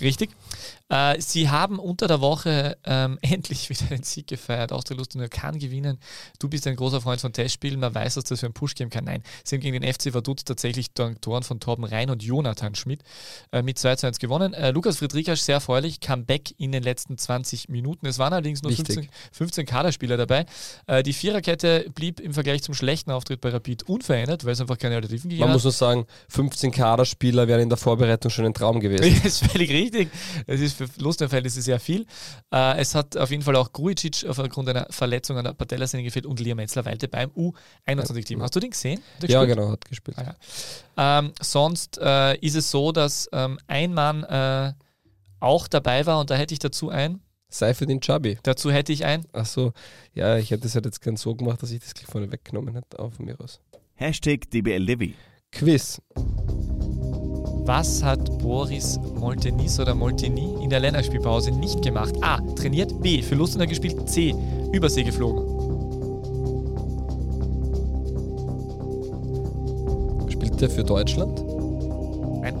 Richtig. 0.00 0.30
Äh, 0.92 1.18
sie 1.22 1.48
haben 1.48 1.78
unter 1.78 2.06
der 2.06 2.20
Woche 2.20 2.76
ähm, 2.84 3.18
endlich 3.22 3.70
wieder 3.70 3.86
den 3.86 4.02
Sieg 4.02 4.26
gefeiert. 4.26 4.72
Austria 4.72 4.98
Lustenau 4.98 5.26
kann 5.30 5.58
gewinnen. 5.58 5.98
Du 6.38 6.50
bist 6.50 6.66
ein 6.66 6.76
großer 6.76 7.00
Freund 7.00 7.20
von 7.20 7.32
Testspielen. 7.32 7.80
Man 7.80 7.94
weiß, 7.94 8.14
dass 8.14 8.24
das 8.24 8.40
für 8.40 8.46
einen 8.46 8.52
Push 8.52 8.74
geben 8.74 8.90
kann. 8.90 9.04
Nein, 9.04 9.22
sie 9.42 9.56
haben 9.56 9.62
gegen 9.62 9.80
den 9.80 9.90
FC 9.90 10.12
Vaduz 10.12 10.44
tatsächlich 10.44 10.92
dank 10.92 11.22
Toren 11.22 11.44
von 11.44 11.60
Torben 11.60 11.84
Rhein 11.84 12.10
und 12.10 12.22
Jonathan 12.22 12.74
Schmidt 12.74 13.02
äh, 13.52 13.62
mit 13.62 13.78
2 13.78 13.96
zu 13.96 14.06
1 14.06 14.18
gewonnen. 14.18 14.52
Äh, 14.52 14.70
Lukas 14.72 14.98
Friedrichs 14.98 15.46
sehr 15.46 15.54
erfreulich, 15.54 16.00
Comeback 16.00 16.54
in 16.58 16.72
den 16.72 16.82
letzten 16.82 17.16
20 17.16 17.70
Minuten. 17.70 18.06
Es 18.06 18.18
waren 18.18 18.34
allerdings 18.34 18.62
nur 18.62 18.70
Wichtig. 18.70 18.94
15, 18.94 19.10
15 19.32 19.66
Kaderspieler 19.66 20.18
dabei. 20.18 20.44
Äh, 20.86 21.02
die 21.02 21.14
Viererkette 21.14 21.86
blieb 21.94 22.20
im 22.20 22.34
Vergleich 22.34 22.62
zum 22.62 22.74
schlechten 22.74 23.12
Auftritt 23.12 23.40
bei 23.40 23.48
Rapid 23.48 23.84
unverändert, 23.84 24.44
weil 24.44 24.52
es 24.52 24.60
einfach 24.60 24.76
keine 24.76 24.96
Alternativen 24.96 25.30
gegeben 25.30 25.40
Man 25.40 25.48
hat. 25.48 25.54
muss 25.54 25.64
nur 25.64 25.72
sagen, 25.72 26.06
15 26.28 26.70
Kaderspieler 26.70 27.48
wären 27.48 27.62
in 27.62 27.70
der 27.70 27.78
Vorbereitung 27.78 28.30
schon 28.30 28.44
ein 28.44 28.52
Traum 28.52 28.78
gewesen. 28.80 29.02
Das 29.22 29.40
ist 29.40 29.52
völlig 29.52 29.70
richtig. 29.70 30.10
Es 30.46 30.60
ist 30.60 30.81
für 30.86 31.00
Lustenfeld 31.00 31.50
sehr 31.50 31.80
viel. 31.80 32.06
Äh, 32.52 32.78
es 32.78 32.94
hat 32.94 33.16
auf 33.16 33.30
jeden 33.30 33.42
Fall 33.42 33.56
auch 33.56 33.72
Grujic 33.72 34.24
aufgrund 34.28 34.68
einer 34.68 34.86
Verletzung 34.90 35.38
an 35.38 35.44
der 35.44 35.52
Patellasehne 35.52 36.02
gefehlt 36.02 36.26
und 36.26 36.40
Liam 36.40 36.56
Metzler 36.56 36.84
weilte 36.84 37.08
beim 37.08 37.30
U21-Team. 37.30 38.42
Hast 38.42 38.56
du 38.56 38.60
den 38.60 38.70
gesehen? 38.70 39.00
Ja, 39.26 39.44
genau, 39.44 39.70
hat 39.70 39.84
gespielt. 39.84 40.18
Ah, 40.18 40.34
ja. 40.96 41.18
ähm, 41.18 41.32
sonst 41.40 41.98
äh, 41.98 42.36
ist 42.38 42.56
es 42.56 42.70
so, 42.70 42.92
dass 42.92 43.28
ähm, 43.32 43.58
ein 43.66 43.94
Mann 43.94 44.24
äh, 44.24 44.72
auch 45.40 45.68
dabei 45.68 46.06
war 46.06 46.20
und 46.20 46.30
da 46.30 46.34
hätte 46.34 46.54
ich 46.54 46.60
dazu 46.60 46.90
ein. 46.90 47.20
Seifedin 47.48 48.00
Chabi. 48.00 48.38
Dazu 48.42 48.70
hätte 48.70 48.92
ich 48.92 49.04
ein. 49.04 49.26
Ach 49.32 49.46
so, 49.46 49.72
ja, 50.14 50.38
ich 50.38 50.50
hätte 50.50 50.66
es 50.66 50.74
halt 50.74 50.86
jetzt 50.86 51.02
gern 51.02 51.16
so 51.16 51.34
gemacht, 51.34 51.62
dass 51.62 51.70
ich 51.70 51.80
das 51.80 51.94
gleich 51.94 52.06
vorne 52.06 52.32
weggenommen 52.32 52.74
hätte, 52.74 52.98
auf 52.98 53.18
mir 53.18 53.38
aus. 53.40 53.60
Hashtag 53.94 54.50
DBLDevi. 54.50 55.14
Quiz. 55.52 56.00
Was 57.64 58.02
hat 58.02 58.38
Boris 58.38 58.98
Moltenis 59.14 59.78
oder 59.78 59.94
Molteni 59.94 60.56
in 60.62 60.68
der 60.68 60.80
Länderspielpause 60.80 61.52
nicht 61.52 61.80
gemacht? 61.80 62.12
A. 62.20 62.40
Trainiert. 62.56 63.00
B. 63.00 63.22
Für 63.22 63.36
Lustenau 63.36 63.66
gespielt. 63.66 64.08
C. 64.08 64.34
Übersee 64.72 65.04
geflogen. 65.04 65.44
Spielt 70.28 70.60
der 70.60 70.70
für 70.70 70.82
Deutschland? 70.82 71.40
Nein. 72.40 72.54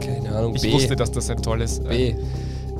Keine 0.00 0.36
Ahnung. 0.36 0.56
Ich 0.56 0.62
B. 0.62 0.72
wusste, 0.72 0.96
dass 0.96 1.12
das 1.12 1.30
ein 1.30 1.40
tolles. 1.40 1.78
B. 1.78 2.16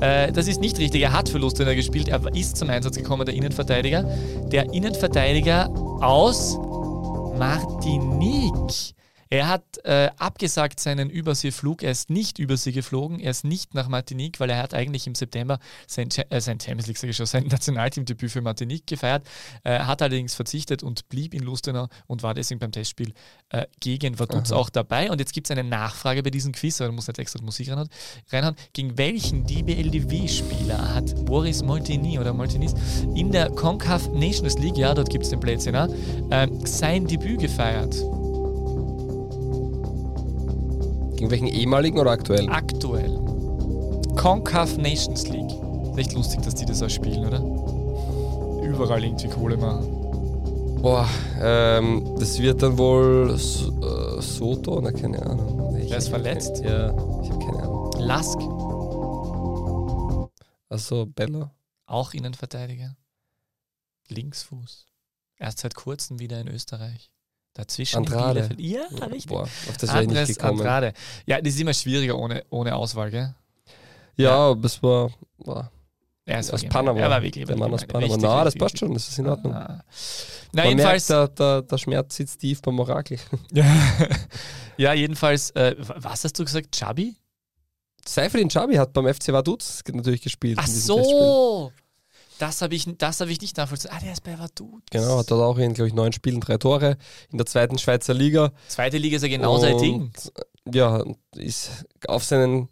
Äh, 0.01 0.33
das 0.33 0.49
ist 0.49 0.61
nicht 0.61 0.77
richtig. 0.81 1.03
Er 1.03 1.13
hat 1.13 1.29
für 1.29 1.39
Lustenau 1.39 1.73
gespielt. 1.77 2.09
Er 2.09 2.21
ist 2.35 2.57
zum 2.57 2.69
Einsatz 2.69 2.97
gekommen, 2.97 3.25
der 3.25 3.37
Innenverteidiger. 3.37 4.05
Der 4.51 4.73
Innenverteidiger 4.73 5.71
aus 6.01 6.59
Martinique. 7.39 8.95
Er 9.31 9.49
hat 9.49 9.63
äh, 9.85 10.11
abgesagt 10.19 10.81
seinen 10.81 11.11
Überseeflug. 11.11 11.83
Er 11.83 11.91
ist 11.91 12.11
nicht 12.11 12.39
Übersee 12.39 12.73
geflogen. 12.73 13.21
Er 13.21 13.31
ist 13.31 13.45
nicht 13.45 13.75
nach 13.75 13.89
Martinique, 13.89 14.41
weil 14.41 14.51
er 14.51 14.59
hat 14.59 14.75
eigentlich 14.75 15.07
im 15.07 15.15
September 15.15 15.59
sein, 15.87 16.09
äh, 16.31 16.41
sein 16.41 16.61
Champions 16.61 16.87
League, 16.87 16.99
sag 16.99 17.11
ich 17.11 17.17
schon, 17.17 17.27
sein 17.27 17.47
Nationalteamdebüt 17.51 18.31
für 18.31 18.41
Martinique 18.43 18.87
gefeiert. 18.87 19.27
Äh, 19.63 19.81
hat 19.81 20.03
allerdings 20.03 20.35
verzichtet 20.35 20.83
und 20.83 21.09
blieb 21.09 21.35
in 21.35 21.43
Lustenau 21.43 21.89
und 22.07 22.23
war 22.23 22.35
deswegen 22.35 22.61
beim 22.61 22.73
Testspiel 22.73 23.13
äh, 23.51 23.67
gegen 23.81 24.19
Vaduz 24.19 24.53
auch 24.53 24.71
dabei. 24.71 25.11
Und 25.11 25.21
jetzt 25.21 25.33
gibt 25.33 25.47
es 25.47 25.51
eine 25.51 25.65
Nachfrage 25.65 26.23
bei 26.23 26.31
diesem 26.31 26.53
Quiz, 26.53 26.81
aber 26.81 26.89
du 26.89 26.95
musst 26.95 27.09
nicht 27.09 27.19
extra 27.19 27.43
Musik 27.43 27.69
reinhauen. 27.69 27.89
reinhauen. 28.31 28.57
Gegen 28.73 28.97
welchen 28.99 29.47
DBLDW-Spieler 29.47 30.95
hat 30.95 31.25
Boris 31.25 31.63
Molteni 31.63 32.19
oder 32.19 32.33
Moltenis 32.33 32.75
in 33.15 33.31
der 33.31 33.51
CONCACAF 33.51 34.09
Nations 34.09 34.59
League, 34.59 34.77
ja, 34.77 34.95
dort 34.95 35.11
gibt 35.11 35.25
es 35.25 35.31
den 35.31 35.41
Plätzchen, 35.41 35.75
ähm, 36.31 36.67
sein 36.67 37.07
Debüt 37.07 37.41
gefeiert? 37.41 37.95
Gegen 41.25 41.31
welchen 41.31 41.47
ehemaligen 41.47 41.99
oder 41.99 42.11
aktuellen? 42.11 42.51
Aktuell. 42.51 43.09
CONCACAF 44.15 44.77
Nations 44.77 45.27
League. 45.29 45.51
Echt 45.97 46.13
lustig, 46.13 46.43
dass 46.43 46.55
die 46.55 46.67
das 46.67 46.83
auch 46.83 46.91
spielen, 46.91 47.25
oder? 47.25 47.39
Überall 48.63 49.03
irgendwie 49.03 49.29
Kohle 49.29 49.57
machen. 49.57 50.83
Boah, 50.83 51.09
ähm, 51.41 52.15
das 52.19 52.39
wird 52.41 52.63
dann 52.63 52.77
wohl 52.77 53.31
S 53.35 53.63
äh, 53.63 54.21
Soto, 54.21 54.79
na 54.83 54.93
keine 54.93 55.25
Ahnung. 55.25 55.75
Ich, 55.79 55.89
Der 55.89 55.97
ist 55.97 56.09
verletzt? 56.09 56.63
Ja, 56.63 56.91
ich 57.23 57.31
habe 57.31 57.39
keine 57.39 57.63
Ahnung. 57.63 57.91
Lask, 58.01 58.39
Also 60.69 61.07
Bella. 61.07 61.55
auch 61.87 62.13
Innenverteidiger. 62.13 62.97
Linksfuß. 64.09 64.85
Erst 65.39 65.61
seit 65.61 65.75
kurzem 65.75 66.19
wieder 66.19 66.39
in 66.39 66.49
Österreich. 66.49 67.11
Dazwischen 67.55 67.99
Andrade. 67.99 68.49
Bielefeld. 68.57 68.61
Ja, 69.01 69.07
richtig. 69.07 69.27
Boah, 69.27 69.43
auf 69.43 69.77
das 69.79 69.91
wäre 69.93 70.03
ich 70.03 70.09
nicht 70.09 70.19
Andres 70.19 70.37
gekommen. 70.37 70.61
Andrade. 70.61 70.93
Ja, 71.27 71.41
das 71.41 71.55
ist 71.55 71.61
immer 71.61 71.73
schwieriger 71.75 72.19
ohne, 72.19 72.45
ohne 72.51 72.75
Auswahl, 72.75 73.11
gell? 73.11 73.35
Ja, 74.17 74.33
aber 74.37 74.65
es 74.67 74.83
war, 74.83 75.11
war 75.39 75.71
Er 76.25 76.41
ist 76.41 76.53
aus 76.53 76.61
wirklich- 76.63 76.71
Panama. 76.73 76.99
Er 77.01 77.11
war 77.11 77.23
wirklich, 77.23 77.45
der 77.47 77.57
Mann 77.57 77.73
aus 77.73 77.85
Panama. 77.85 78.13
richtig, 78.13 78.23
Na, 78.23 78.45
das 78.45 78.55
passt 78.55 78.79
schon, 78.79 78.93
das 78.95 79.09
ist 79.09 79.19
in 79.19 79.29
Ordnung. 79.29 79.55
Ah. 79.55 79.83
Na, 80.53 80.63
Man 80.63 80.71
jedenfalls. 80.71 81.09
merkt, 81.09 81.39
der, 81.39 81.61
der, 81.61 81.63
der 81.63 81.79
Schmerz 81.79 82.17
sitzt 82.17 82.41
tief 82.41 82.61
beim 82.63 82.79
Orakel. 82.79 83.19
ja, 84.77 84.93
jedenfalls, 84.93 85.51
äh, 85.51 85.75
was 85.79 86.25
hast 86.25 86.39
du 86.39 86.45
gesagt? 86.45 86.73
Chubby? 86.77 87.17
Seifrin 88.07 88.49
Chabi 88.51 88.75
hat 88.75 88.93
beim 88.93 89.13
FC 89.13 89.29
Vaduz 89.33 89.83
natürlich 89.93 90.21
gespielt. 90.23 90.59
Ach 90.61 90.67
diesem 90.67 90.97
Testspiel. 90.97 91.71
Das 92.45 92.61
habe 92.61 92.75
ich, 92.75 92.87
das 92.99 93.21
hab 93.21 93.29
ich 93.29 93.41
nicht 93.41 93.57
nachvollzogen. 93.57 93.97
Ah, 93.97 94.01
der 94.01 94.13
ist 94.13 94.23
bei 94.23 94.39
Vaduz. 94.39 94.83
Genau, 94.91 95.19
hat 95.19 95.31
dort 95.31 95.41
auch 95.43 95.57
in, 95.57 95.73
glaube 95.73 95.89
ich, 95.89 95.95
neun 95.95 96.13
Spielen 96.13 96.41
drei 96.41 96.59
Tore 96.59 96.99
in 97.31 97.39
der 97.39 97.47
zweiten 97.47 97.79
Schweizer 97.79 98.13
Liga. 98.13 98.53
Zweite 98.69 98.99
Liga 98.99 99.17
ist 99.17 99.23
ja 99.23 99.29
genau 99.29 99.57
sein 99.57 99.79
Ding. 99.79 99.95
Und, 100.03 100.33
Ja, 100.75 101.03
ist 101.37 101.87
auf 102.07 102.23
seinen 102.23 102.69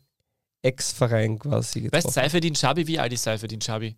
Ex-Verein 0.60 1.38
quasi 1.38 1.84
Weißt 1.84 1.84
du, 1.84 1.88
getroffen. 1.90 2.10
Seifedin 2.12 2.54
Chabi, 2.54 2.86
wie 2.86 2.98
alt 2.98 3.14
ist 3.14 3.22
Seifedin 3.22 3.60
Chabi? 3.60 3.96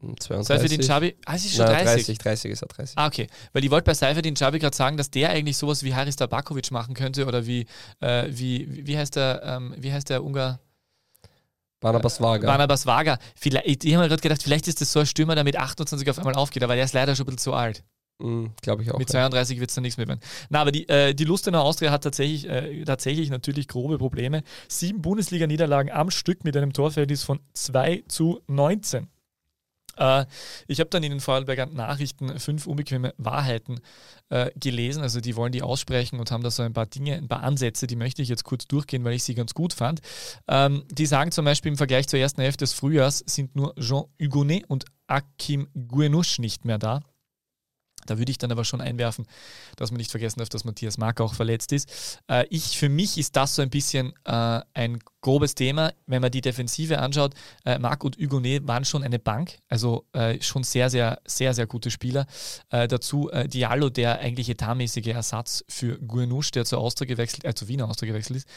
32. 0.00 0.46
Seifedin 0.46 0.80
Chabi, 0.80 1.14
ah, 1.26 1.34
es 1.34 1.44
ist 1.44 1.56
schon 1.56 1.66
Nein, 1.66 1.84
30. 1.84 2.06
30. 2.06 2.18
30 2.18 2.50
ist 2.52 2.62
er 2.62 2.68
30. 2.68 2.96
Ah, 2.96 3.06
okay. 3.06 3.26
Weil 3.52 3.64
ich 3.64 3.70
wollte 3.70 3.84
bei 3.84 3.92
Seifedin 3.92 4.34
Chabi 4.34 4.60
gerade 4.60 4.74
sagen, 4.74 4.96
dass 4.96 5.10
der 5.10 5.28
eigentlich 5.28 5.58
sowas 5.58 5.82
wie 5.82 5.94
Haris 5.94 6.16
Tabakovic 6.16 6.70
machen 6.70 6.94
könnte 6.94 7.26
oder 7.26 7.46
wie, 7.46 7.66
äh, 8.00 8.24
wie, 8.30 8.86
wie 8.86 8.96
heißt 8.96 9.14
der, 9.16 9.42
ähm, 9.44 9.74
wie 9.76 9.92
heißt 9.92 10.08
der 10.08 10.24
Ungar? 10.24 10.58
Barnabas 11.80 12.20
Varga. 12.20 12.46
Barnabas 12.46 12.86
Vaga. 12.86 13.18
Vielleicht, 13.34 13.84
ich 13.84 13.94
habe 13.94 14.04
mir 14.04 14.08
gerade 14.08 14.22
gedacht, 14.22 14.42
vielleicht 14.42 14.68
ist 14.68 14.80
das 14.80 14.92
so 14.92 15.00
ein 15.00 15.06
Stürmer, 15.06 15.34
der 15.34 15.44
mit 15.44 15.56
28 15.56 16.08
auf 16.10 16.18
einmal 16.18 16.34
aufgeht, 16.34 16.62
aber 16.62 16.74
der 16.74 16.84
ist 16.84 16.92
leider 16.92 17.16
schon 17.16 17.24
ein 17.24 17.26
bisschen 17.26 17.38
zu 17.38 17.54
alt. 17.54 17.84
Mhm, 18.18 18.52
glaube 18.60 18.82
ich 18.82 18.90
auch. 18.90 18.98
Mit 18.98 19.08
ja. 19.08 19.12
32 19.14 19.60
wird 19.60 19.70
es 19.70 19.74
dann 19.74 19.82
nichts 19.82 19.96
mehr 19.96 20.06
werden. 20.06 20.20
Na, 20.50 20.60
aber 20.60 20.72
die, 20.72 20.88
äh, 20.88 21.14
die 21.14 21.24
Lustenau 21.24 21.62
Austria 21.62 21.90
hat 21.90 22.04
tatsächlich, 22.04 22.48
äh, 22.48 22.84
tatsächlich 22.84 23.30
natürlich 23.30 23.66
grobe 23.66 23.98
Probleme. 23.98 24.42
Sieben 24.68 25.00
Bundesliga-Niederlagen 25.00 25.90
am 25.90 26.10
Stück 26.10 26.44
mit 26.44 26.56
einem 26.56 26.72
Torverhältnis 26.72 27.24
von 27.24 27.40
2 27.54 28.04
zu 28.08 28.40
19. 28.46 29.08
Äh, 30.00 30.26
ich 30.66 30.80
habe 30.80 30.90
dann 30.90 31.02
in 31.02 31.10
den 31.10 31.20
Vorarlberger 31.20 31.66
Nachrichten 31.66 32.40
fünf 32.40 32.66
unbequeme 32.66 33.14
Wahrheiten 33.18 33.80
äh, 34.30 34.50
gelesen. 34.58 35.02
Also 35.02 35.20
die 35.20 35.36
wollen 35.36 35.52
die 35.52 35.62
aussprechen 35.62 36.18
und 36.18 36.30
haben 36.30 36.42
da 36.42 36.50
so 36.50 36.62
ein 36.62 36.72
paar 36.72 36.86
Dinge, 36.86 37.16
ein 37.16 37.28
paar 37.28 37.42
Ansätze, 37.42 37.86
die 37.86 37.96
möchte 37.96 38.22
ich 38.22 38.28
jetzt 38.28 38.44
kurz 38.44 38.66
durchgehen, 38.66 39.04
weil 39.04 39.14
ich 39.14 39.22
sie 39.22 39.34
ganz 39.34 39.54
gut 39.54 39.72
fand. 39.72 40.00
Ähm, 40.48 40.84
die 40.90 41.06
sagen 41.06 41.30
zum 41.30 41.44
Beispiel 41.44 41.70
im 41.70 41.78
Vergleich 41.78 42.08
zur 42.08 42.18
ersten 42.18 42.40
Hälfte 42.40 42.64
des 42.64 42.72
Frühjahrs 42.72 43.22
sind 43.26 43.54
nur 43.54 43.74
Jean 43.76 44.04
Hugonet 44.20 44.64
und 44.68 44.86
Akim 45.06 45.68
Guenouche 45.88 46.40
nicht 46.40 46.64
mehr 46.64 46.78
da. 46.78 47.00
Da 48.06 48.18
würde 48.18 48.30
ich 48.30 48.38
dann 48.38 48.50
aber 48.50 48.64
schon 48.64 48.80
einwerfen, 48.80 49.26
dass 49.76 49.90
man 49.90 49.98
nicht 49.98 50.10
vergessen 50.10 50.38
darf, 50.38 50.48
dass 50.48 50.64
Matthias 50.64 50.98
Mark 50.98 51.20
auch 51.20 51.34
verletzt 51.34 51.72
ist. 51.72 52.18
Äh, 52.28 52.46
ich, 52.48 52.78
für 52.78 52.88
mich 52.88 53.18
ist 53.18 53.36
das 53.36 53.54
so 53.54 53.62
ein 53.62 53.70
bisschen 53.70 54.14
äh, 54.24 54.60
ein 54.72 55.00
grobes 55.20 55.54
Thema. 55.54 55.92
Wenn 56.06 56.22
man 56.22 56.30
die 56.30 56.40
Defensive 56.40 56.98
anschaut, 56.98 57.34
äh, 57.64 57.78
Marc 57.78 58.04
und 58.04 58.16
Hugonet 58.16 58.66
waren 58.66 58.84
schon 58.84 59.02
eine 59.02 59.18
Bank, 59.18 59.58
also 59.68 60.04
äh, 60.12 60.40
schon 60.42 60.64
sehr, 60.64 60.90
sehr, 60.90 61.20
sehr, 61.26 61.54
sehr 61.54 61.66
gute 61.66 61.90
Spieler. 61.90 62.26
Äh, 62.70 62.88
dazu 62.88 63.30
äh, 63.30 63.48
Diallo, 63.48 63.90
der 63.90 64.18
eigentlich 64.20 64.48
etatmäßige 64.48 65.08
Ersatz 65.08 65.64
für 65.68 65.98
Guenouche, 65.98 66.52
der 66.52 66.64
zur 66.64 66.78
Austria 66.78 67.06
gewechselt, 67.06 67.44
äh, 67.44 67.54
zu 67.54 67.68
Wiener 67.68 67.88
Austria 67.88 68.12
gewechselt 68.12 68.38
ist. 68.38 68.48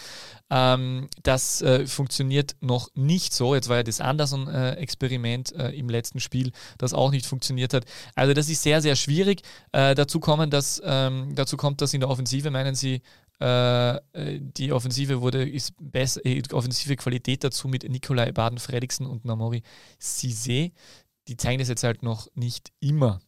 Ähm, 0.50 1.10
das 1.22 1.62
äh, 1.62 1.86
funktioniert 1.86 2.56
noch 2.62 2.90
nicht 2.96 3.34
so. 3.34 3.56
Jetzt 3.56 3.70
war 3.70 3.78
ja 3.78 3.84
das 3.84 4.02
Anderson-Experiment 4.02 5.54
äh, 5.54 5.70
im 5.70 5.90
letzten 5.90 6.20
Spiel, 6.20 6.52
das 6.78 6.94
auch 6.94 7.12
nicht 7.12 7.26
funktioniert 7.26 7.74
hat. 7.74 7.86
Also 8.16 8.34
das 8.34 8.50
ist 8.50 8.64
sehr, 8.64 8.82
sehr 8.82 8.96
schwierig. 8.96 9.42
Äh, 9.72 9.96
dazu, 9.96 10.20
kommen, 10.20 10.50
dass, 10.50 10.82
ähm, 10.86 11.36
dazu 11.36 11.58
kommt, 11.58 11.82
dass 11.82 11.94
in 11.94 12.00
der 12.00 12.10
Offensive, 12.10 12.50
meinen 12.50 12.76
Sie, 12.76 13.02
die 13.46 14.72
Offensive 14.72 15.22
wurde, 15.22 15.48
ist 15.48 15.74
besser, 15.80 16.26
äh, 16.26 16.42
offensive 16.52 16.96
Qualität 16.96 17.44
dazu 17.44 17.68
mit 17.68 17.84
Nikolai 17.90 18.32
Baden-Fredriksen 18.32 19.06
und 19.06 19.26
Namori 19.26 19.64
Cizé. 20.02 20.72
Die 21.28 21.38
zeigen 21.38 21.60
das 21.60 21.68
jetzt 21.70 21.84
halt 21.84 22.04
noch 22.04 22.28
nicht 22.36 22.72
immer. 22.80 23.20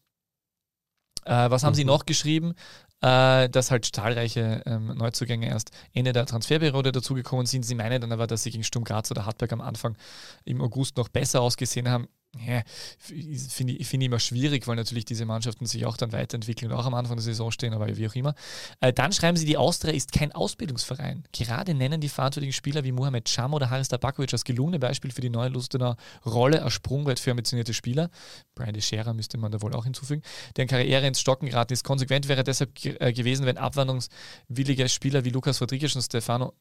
Äh, 1.25 1.49
was 1.49 1.63
haben 1.63 1.73
sie 1.75 1.84
Mhm. 1.84 1.88
noch 1.88 2.06
geschrieben? 2.06 2.54
Äh, 3.01 3.49
dass 3.49 3.71
halt 3.71 3.86
zahlreiche 3.86 4.63
ähm, 4.65 4.88
Neuzugänge 4.95 5.47
erst 5.47 5.71
Ende 5.93 6.13
der 6.13 6.25
Transferperiode 6.25 6.91
dazugekommen 6.91 7.45
sind. 7.45 7.63
Sie 7.63 7.75
meinen 7.75 7.99
dann 7.99 8.12
aber, 8.12 8.25
dass 8.25 8.43
sie 8.43 8.51
gegen 8.51 8.63
Sturm 8.63 8.84
Graz 8.86 9.12
oder 9.12 9.25
Hartberg 9.25 9.51
am 9.51 9.62
Anfang 9.62 9.97
im 10.45 10.62
August 10.62 10.97
noch 10.97 11.10
besser 11.10 11.41
ausgesehen 11.41 11.89
haben. 11.89 12.08
Ja, 12.37 12.63
finde 12.97 13.73
ich, 13.73 13.87
find 13.87 14.03
ich 14.03 14.07
immer 14.07 14.19
schwierig, 14.19 14.67
weil 14.67 14.75
natürlich 14.75 15.05
diese 15.05 15.25
Mannschaften 15.25 15.65
sich 15.65 15.85
auch 15.85 15.95
dann 15.95 16.11
weiterentwickeln 16.11 16.71
und 16.71 16.77
auch 16.77 16.85
am 16.85 16.93
Anfang 16.93 17.15
der 17.15 17.23
Saison 17.23 17.49
stehen, 17.49 17.73
aber 17.73 17.95
wie 17.95 18.07
auch 18.07 18.15
immer. 18.15 18.35
Äh, 18.81 18.91
dann 18.91 19.13
schreiben 19.13 19.37
sie, 19.37 19.45
die 19.45 19.57
Austria 19.57 19.93
ist 19.93 20.11
kein 20.11 20.33
Ausbildungsverein. 20.33 21.23
Gerade 21.31 21.73
nennen 21.73 22.01
die 22.01 22.09
verantwortlichen 22.09 22.53
Spieler 22.53 22.83
wie 22.83 22.91
Mohamed 22.91 23.25
Cham 23.25 23.53
oder 23.53 23.69
Haris 23.69 23.87
Tabakovic 23.87 24.33
als 24.33 24.43
gelungene 24.43 24.79
Beispiel 24.79 25.11
für 25.11 25.21
die 25.21 25.29
neue 25.29 25.49
Lustener 25.49 25.95
Rolle 26.25 26.61
als 26.61 26.73
Sprungbrett 26.73 27.19
für 27.19 27.31
ambitionierte 27.31 27.73
Spieler. 27.73 28.09
Brian 28.53 28.73
de 28.73 28.81
Scherer 28.81 29.13
müsste 29.13 29.37
man 29.37 29.51
da 29.51 29.61
wohl 29.61 29.73
auch 29.73 29.85
hinzufügen. 29.85 30.21
Deren 30.57 30.67
Karriere 30.67 31.07
ins 31.07 31.21
Stocken 31.21 31.47
geraten 31.47 31.73
ist. 31.73 31.83
Konsequent 31.83 32.27
wäre 32.27 32.43
deshalb 32.43 32.71
äh, 32.83 33.13
gewesen, 33.13 33.45
wenn 33.45 33.57
abwanderungswillige 33.57 34.89
Spieler 34.89 35.23
wie 35.23 35.29
Lukas 35.29 35.61
Rodriguez 35.61 35.95
und 35.95 36.01
Stefano 36.01 36.53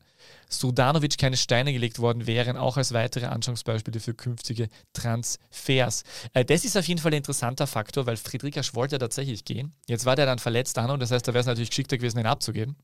Sudanovic 0.49 1.19
keine 1.19 1.37
Steine 1.37 1.73
gelegt 1.73 1.99
worden 1.99 2.27
wären, 2.27 2.57
auch 2.57 2.77
als 2.77 2.93
weitere 2.93 3.27
Anschauungsbeispiele 3.27 4.01
für 4.01 4.15
künftige 4.15 4.69
Transfers. 4.93 6.05
Äh, 6.33 6.45
das 6.45 6.65
ist 6.65 6.77
auf 6.77 6.87
jeden 6.87 7.01
Fall 7.01 7.13
ein 7.13 7.19
interessanter 7.19 7.67
Faktor, 7.67 8.07
weil 8.07 8.17
Friedrichs 8.17 8.75
wollte 8.75 8.99
tatsächlich 8.99 9.45
gehen. 9.45 9.73
Jetzt 9.89 10.05
war 10.05 10.17
der 10.17 10.27
dann 10.27 10.39
verletzt, 10.39 10.79
Arno, 10.79 10.97
das 10.97 11.11
heißt, 11.11 11.27
da 11.27 11.35
wäre 11.35 11.41
es 11.41 11.47
natürlich 11.47 11.71
geschickter 11.71 11.99
gewesen, 11.99 12.19
ihn 12.19 12.27
abzugeben. 12.27 12.77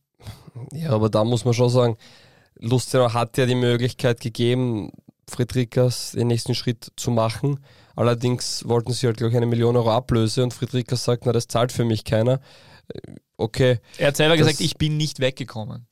Ja, 0.72 0.90
aber 0.90 1.08
da 1.08 1.24
muss 1.24 1.44
man 1.44 1.54
schon 1.54 1.70
sagen, 1.70 1.96
Lustenau 2.58 3.12
hat 3.12 3.38
ja 3.38 3.46
die 3.46 3.54
Möglichkeit 3.54 4.20
gegeben, 4.20 4.90
Friedrichs 5.28 6.12
den 6.12 6.26
nächsten 6.26 6.54
Schritt 6.54 6.92
zu 6.96 7.10
machen. 7.10 7.64
Allerdings 7.96 8.66
wollten 8.68 8.92
sie 8.92 9.06
halt, 9.06 9.16
glaube 9.16 9.30
ich, 9.30 9.36
eine 9.36 9.46
Million 9.46 9.76
Euro 9.76 9.92
Ablöse 9.92 10.42
und 10.42 10.52
Friedrichs 10.52 11.04
sagt, 11.04 11.26
na, 11.26 11.32
das 11.32 11.48
zahlt 11.48 11.72
für 11.72 11.84
mich 11.84 12.04
keiner. 12.04 12.40
Äh, 12.88 13.14
okay. 13.36 13.78
Er 13.98 14.08
hat 14.08 14.16
selber 14.16 14.36
gesagt, 14.36 14.60
ich 14.60 14.76
bin 14.76 14.96
nicht 14.96 15.20
weggekommen. 15.20 15.86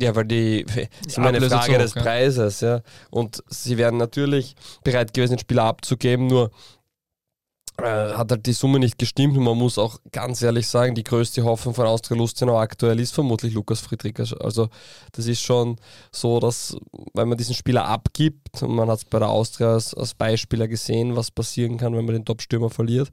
Ja, 0.00 0.14
weil 0.16 0.24
die, 0.24 0.64
das 0.64 0.88
ist 1.06 1.18
immer 1.18 1.28
eine 1.28 1.40
Frage 1.48 1.78
des 1.78 1.92
Preises, 1.92 2.60
ja. 2.60 2.80
Und 3.10 3.42
sie 3.48 3.78
wären 3.78 3.96
natürlich 3.96 4.56
bereit 4.82 5.14
gewesen, 5.14 5.34
den 5.34 5.38
Spieler 5.38 5.64
abzugeben, 5.64 6.26
nur 6.26 6.50
äh, 7.78 8.12
hat 8.14 8.30
halt 8.30 8.46
die 8.46 8.52
Summe 8.52 8.78
nicht 8.78 8.98
gestimmt 8.98 9.36
und 9.36 9.42
man 9.42 9.58
muss 9.58 9.78
auch 9.78 9.98
ganz 10.12 10.40
ehrlich 10.42 10.68
sagen, 10.68 10.94
die 10.94 11.02
größte 11.02 11.42
Hoffnung 11.42 11.74
von 11.74 11.86
Austria 11.86 12.16
Lustenau 12.16 12.56
aktuell 12.58 13.00
ist 13.00 13.12
vermutlich 13.12 13.52
Lukas 13.52 13.80
Friedrich. 13.80 14.14
Also 14.40 14.68
das 15.12 15.26
ist 15.26 15.40
schon 15.40 15.76
so, 16.12 16.38
dass 16.38 16.76
wenn 17.14 17.28
man 17.28 17.36
diesen 17.36 17.54
Spieler 17.54 17.86
abgibt, 17.86 18.62
und 18.62 18.74
man 18.76 18.88
hat 18.88 18.98
es 18.98 19.04
bei 19.04 19.18
der 19.18 19.28
Austria 19.28 19.72
als, 19.72 19.92
als 19.92 20.14
Beispieler 20.14 20.68
gesehen, 20.68 21.16
was 21.16 21.32
passieren 21.32 21.76
kann, 21.76 21.96
wenn 21.96 22.04
man 22.04 22.14
den 22.14 22.24
Top-Stürmer 22.24 22.70
verliert, 22.70 23.10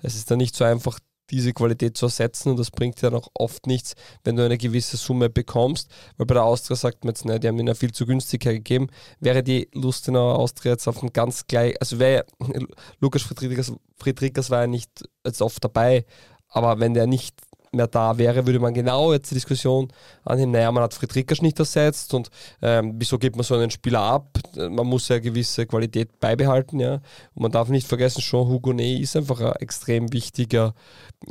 es 0.00 0.14
ist 0.14 0.30
dann 0.30 0.38
nicht 0.38 0.54
so 0.54 0.64
einfach, 0.64 0.98
diese 1.30 1.52
Qualität 1.52 1.96
zu 1.96 2.06
ersetzen 2.06 2.50
und 2.50 2.58
das 2.58 2.70
bringt 2.70 3.00
ja 3.02 3.10
noch 3.10 3.28
oft 3.34 3.66
nichts, 3.66 3.94
wenn 4.24 4.36
du 4.36 4.44
eine 4.44 4.58
gewisse 4.58 4.96
Summe 4.96 5.30
bekommst, 5.30 5.90
weil 6.16 6.26
bei 6.26 6.34
der 6.34 6.44
Austria 6.44 6.76
sagt 6.76 7.04
man 7.04 7.12
jetzt, 7.12 7.24
ne, 7.24 7.40
die 7.40 7.48
haben 7.48 7.58
ihn 7.58 7.66
ja 7.66 7.74
viel 7.74 7.92
zu 7.92 8.06
günstig 8.06 8.44
hergegeben, 8.44 8.88
wäre 9.20 9.42
die 9.42 9.68
Lustenauer 9.72 10.38
Austria 10.38 10.72
jetzt 10.72 10.86
auf 10.86 11.00
dem 11.00 11.12
ganz 11.12 11.46
gleich, 11.46 11.80
also 11.80 11.98
wäre 11.98 12.26
Lukas 13.00 13.22
Friedrichs, 13.22 13.72
Friedrichs 13.96 14.50
war 14.50 14.62
ja 14.62 14.66
nicht 14.66 14.90
jetzt 15.24 15.42
oft 15.42 15.62
dabei, 15.64 16.04
aber 16.48 16.78
wenn 16.80 16.94
der 16.94 17.06
nicht 17.06 17.34
mehr 17.74 17.86
da 17.86 18.16
wäre, 18.18 18.46
würde 18.46 18.60
man 18.60 18.74
genau 18.74 19.12
jetzt 19.12 19.30
die 19.30 19.34
Diskussion 19.34 19.92
annehmen, 20.24 20.52
naja, 20.52 20.70
man 20.72 20.82
hat 20.82 20.94
Friedrichs 20.94 21.42
nicht 21.42 21.58
ersetzt 21.58 22.14
und 22.14 22.30
ähm, 22.62 22.94
wieso 22.96 23.18
gibt 23.18 23.36
man 23.36 23.44
so 23.44 23.54
einen 23.54 23.70
Spieler 23.70 24.00
ab? 24.00 24.38
Man 24.56 24.86
muss 24.86 25.08
ja 25.08 25.18
gewisse 25.18 25.66
Qualität 25.66 26.18
beibehalten, 26.20 26.80
ja. 26.80 26.94
Und 27.34 27.42
man 27.42 27.52
darf 27.52 27.68
nicht 27.68 27.86
vergessen, 27.86 28.20
Jean 28.20 28.48
Hugonet 28.48 29.00
ist 29.00 29.16
einfach 29.16 29.40
ein 29.40 29.56
extrem 29.56 30.12
wichtiger 30.12 30.74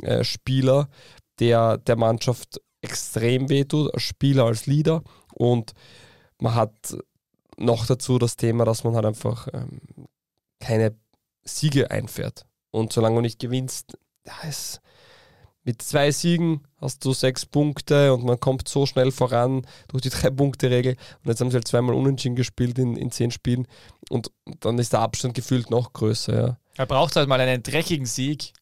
äh, 0.02 0.24
Spieler, 0.24 0.88
der 1.40 1.78
der 1.78 1.96
Mannschaft 1.96 2.60
extrem 2.82 3.48
wehtut, 3.48 3.92
als 3.94 4.02
Spieler, 4.02 4.44
als 4.44 4.66
Leader 4.66 5.02
und 5.32 5.72
man 6.38 6.54
hat 6.54 6.96
noch 7.56 7.86
dazu 7.86 8.18
das 8.18 8.36
Thema, 8.36 8.64
dass 8.64 8.84
man 8.84 8.94
halt 8.94 9.06
einfach 9.06 9.48
ähm, 9.52 9.80
keine 10.60 10.96
Siege 11.44 11.90
einfährt. 11.90 12.46
Und 12.70 12.92
solange 12.92 13.16
du 13.16 13.22
nicht 13.22 13.38
gewinnst, 13.38 13.96
ja, 14.26 14.32
es, 14.48 14.80
mit 15.64 15.80
zwei 15.80 16.10
Siegen 16.10 16.60
hast 16.80 17.04
du 17.04 17.12
sechs 17.12 17.46
Punkte 17.46 18.12
und 18.12 18.24
man 18.24 18.38
kommt 18.38 18.68
so 18.68 18.86
schnell 18.86 19.10
voran 19.10 19.66
durch 19.88 20.02
die 20.02 20.10
Drei-Punkte-Regel. 20.10 20.96
Und 21.22 21.28
jetzt 21.28 21.40
haben 21.40 21.50
sie 21.50 21.56
halt 21.56 21.66
zweimal 21.66 21.94
unentschieden 21.94 22.36
gespielt 22.36 22.78
in, 22.78 22.96
in 22.96 23.10
zehn 23.10 23.30
Spielen 23.30 23.66
und 24.10 24.30
dann 24.60 24.78
ist 24.78 24.92
der 24.92 25.00
Abstand 25.00 25.34
gefühlt 25.34 25.70
noch 25.70 25.92
größer. 25.92 26.34
Ja. 26.34 26.58
Er 26.76 26.86
braucht 26.86 27.16
halt 27.16 27.28
mal 27.28 27.40
einen 27.40 27.62
dreckigen 27.62 28.06
Sieg. 28.06 28.52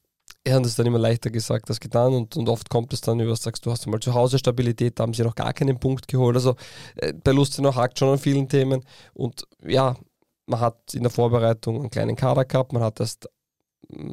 Er 0.44 0.56
hat 0.56 0.66
es 0.66 0.74
dann 0.76 0.86
immer 0.86 0.98
leichter 0.98 1.30
gesagt 1.30 1.68
als 1.68 1.78
getan 1.78 2.14
und, 2.14 2.36
und 2.36 2.48
oft 2.48 2.68
kommt 2.68 2.92
es 2.92 3.00
dann 3.00 3.20
über, 3.20 3.34
sagst 3.36 3.64
du, 3.64 3.70
hast 3.70 3.86
mal 3.86 4.00
zu 4.00 4.14
Hause 4.14 4.38
Stabilität, 4.38 4.98
da 4.98 5.04
haben 5.04 5.14
sie 5.14 5.22
noch 5.22 5.36
gar 5.36 5.52
keinen 5.52 5.78
Punkt 5.78 6.08
geholt. 6.08 6.36
Also 6.36 6.56
äh, 6.96 7.12
bei 7.12 7.32
Lustenau 7.32 7.74
hakt 7.74 7.98
schon 7.98 8.10
an 8.10 8.18
vielen 8.18 8.48
Themen 8.48 8.84
und 9.14 9.44
ja, 9.64 9.96
man 10.46 10.60
hat 10.60 10.94
in 10.94 11.02
der 11.02 11.10
Vorbereitung 11.10 11.80
einen 11.80 11.90
kleinen 11.90 12.16
Kader 12.16 12.44
gehabt, 12.44 12.72
man 12.72 12.82
hat 12.82 12.98
erst, 12.98 13.28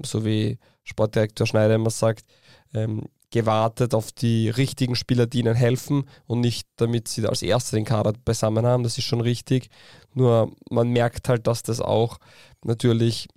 so 0.06 0.24
wie 0.24 0.60
Sportdirektor 0.84 1.48
Schneider 1.48 1.76
immer 1.76 1.90
sagt, 1.90 2.26
ähm, 2.74 3.04
gewartet 3.32 3.94
auf 3.94 4.12
die 4.12 4.50
richtigen 4.50 4.96
Spieler, 4.96 5.28
die 5.28 5.40
ihnen 5.40 5.56
helfen 5.56 6.06
und 6.26 6.42
nicht 6.42 6.68
damit 6.78 7.08
sie 7.08 7.26
als 7.28 7.42
Erste 7.42 7.76
den 7.76 7.86
Kader 7.86 8.14
beisammen 8.26 8.66
haben. 8.66 8.84
Das 8.84 8.98
ist 8.98 9.04
schon 9.04 9.22
richtig. 9.22 9.70
Nur 10.14 10.52
man 10.70 10.90
merkt 10.90 11.30
halt, 11.30 11.46
dass 11.46 11.62
das 11.62 11.80
auch 11.80 12.18
natürlich, 12.64 13.28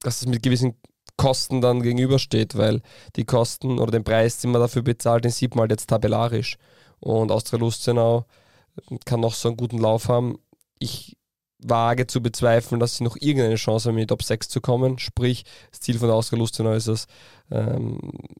dass 0.00 0.20
es 0.20 0.26
mit 0.26 0.42
gewissen 0.42 0.74
Kosten 1.16 1.60
dann 1.60 1.82
gegenübersteht, 1.82 2.56
weil 2.56 2.82
die 3.14 3.24
Kosten 3.24 3.78
oder 3.78 3.92
den 3.92 4.04
Preis, 4.04 4.38
den 4.38 4.50
man 4.50 4.60
dafür 4.60 4.82
bezahlt, 4.82 5.24
den 5.24 5.30
sieht 5.30 5.54
man 5.54 5.62
halt 5.62 5.70
jetzt 5.70 5.88
tabellarisch. 5.88 6.58
Und 6.98 7.30
Austria 7.30 7.60
Lustenau 7.60 8.26
kann 9.04 9.20
noch 9.20 9.34
so 9.34 9.48
einen 9.48 9.56
guten 9.56 9.78
Lauf 9.78 10.08
haben. 10.08 10.38
Ich 10.80 11.16
wage 11.64 12.06
zu 12.06 12.22
bezweifeln, 12.22 12.78
dass 12.78 12.96
sie 12.96 13.04
noch 13.04 13.16
irgendeine 13.16 13.56
Chance 13.56 13.88
haben, 13.88 13.96
in 13.96 14.02
die 14.02 14.06
Top 14.06 14.22
6 14.22 14.48
zu 14.48 14.60
kommen. 14.60 14.98
Sprich, 14.98 15.44
das 15.70 15.80
Ziel 15.80 15.98
von 15.98 16.08
der 16.08 16.16
Austria 16.16 16.74
ist 16.74 16.86
es, 16.86 17.06
ähm, 17.50 17.98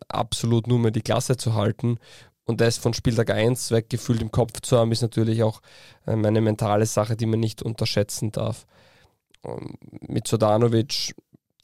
absolut 0.08 0.66
nur 0.66 0.78
mehr 0.78 0.90
die 0.90 1.02
Klasse 1.02 1.36
zu 1.36 1.54
halten. 1.54 1.98
Und 2.46 2.60
das 2.60 2.76
von 2.76 2.92
Spieltag 2.92 3.30
1 3.30 3.70
weggefühlt 3.70 4.20
im 4.20 4.30
Kopf 4.30 4.60
zu 4.60 4.76
haben, 4.76 4.92
ist 4.92 5.02
natürlich 5.02 5.42
auch 5.42 5.60
ähm, 6.06 6.24
eine 6.24 6.42
mentale 6.42 6.86
Sache, 6.86 7.16
die 7.16 7.26
man 7.26 7.40
nicht 7.40 7.62
unterschätzen 7.62 8.32
darf. 8.32 8.66
Und 9.42 9.78
mit 10.08 10.28
Sodanovic, 10.28 11.14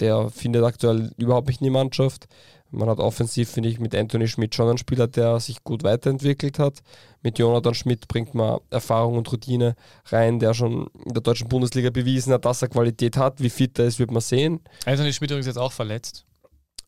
der 0.00 0.30
findet 0.30 0.64
aktuell 0.64 1.12
überhaupt 1.18 1.48
nicht 1.48 1.60
in 1.60 1.66
die 1.66 1.70
Mannschaft. 1.70 2.26
Man 2.70 2.88
hat 2.88 2.98
offensiv, 2.98 3.50
finde 3.50 3.68
ich, 3.68 3.80
mit 3.80 3.94
Anthony 3.94 4.28
Schmidt 4.28 4.54
schon 4.54 4.68
einen 4.68 4.78
Spieler, 4.78 5.08
der 5.08 5.40
sich 5.40 5.64
gut 5.64 5.82
weiterentwickelt 5.82 6.58
hat. 6.58 6.80
Mit 7.22 7.38
Jonathan 7.38 7.74
Schmidt 7.74 8.08
bringt 8.08 8.34
man 8.34 8.60
Erfahrung 8.70 9.18
und 9.18 9.30
Routine 9.30 9.74
rein, 10.06 10.38
der 10.38 10.54
schon 10.54 10.88
in 11.04 11.12
der 11.12 11.22
deutschen 11.22 11.48
Bundesliga 11.48 11.90
bewiesen 11.90 12.32
hat, 12.32 12.44
dass 12.44 12.62
er 12.62 12.68
Qualität 12.68 13.16
hat. 13.16 13.40
Wie 13.40 13.50
fit 13.50 13.78
er 13.78 13.86
ist, 13.86 13.98
wird 13.98 14.10
man 14.10 14.22
sehen. 14.22 14.60
Anthony 14.86 15.12
Schmidt 15.12 15.30
übrigens 15.30 15.46
jetzt 15.46 15.58
auch 15.58 15.72
verletzt. 15.72 16.24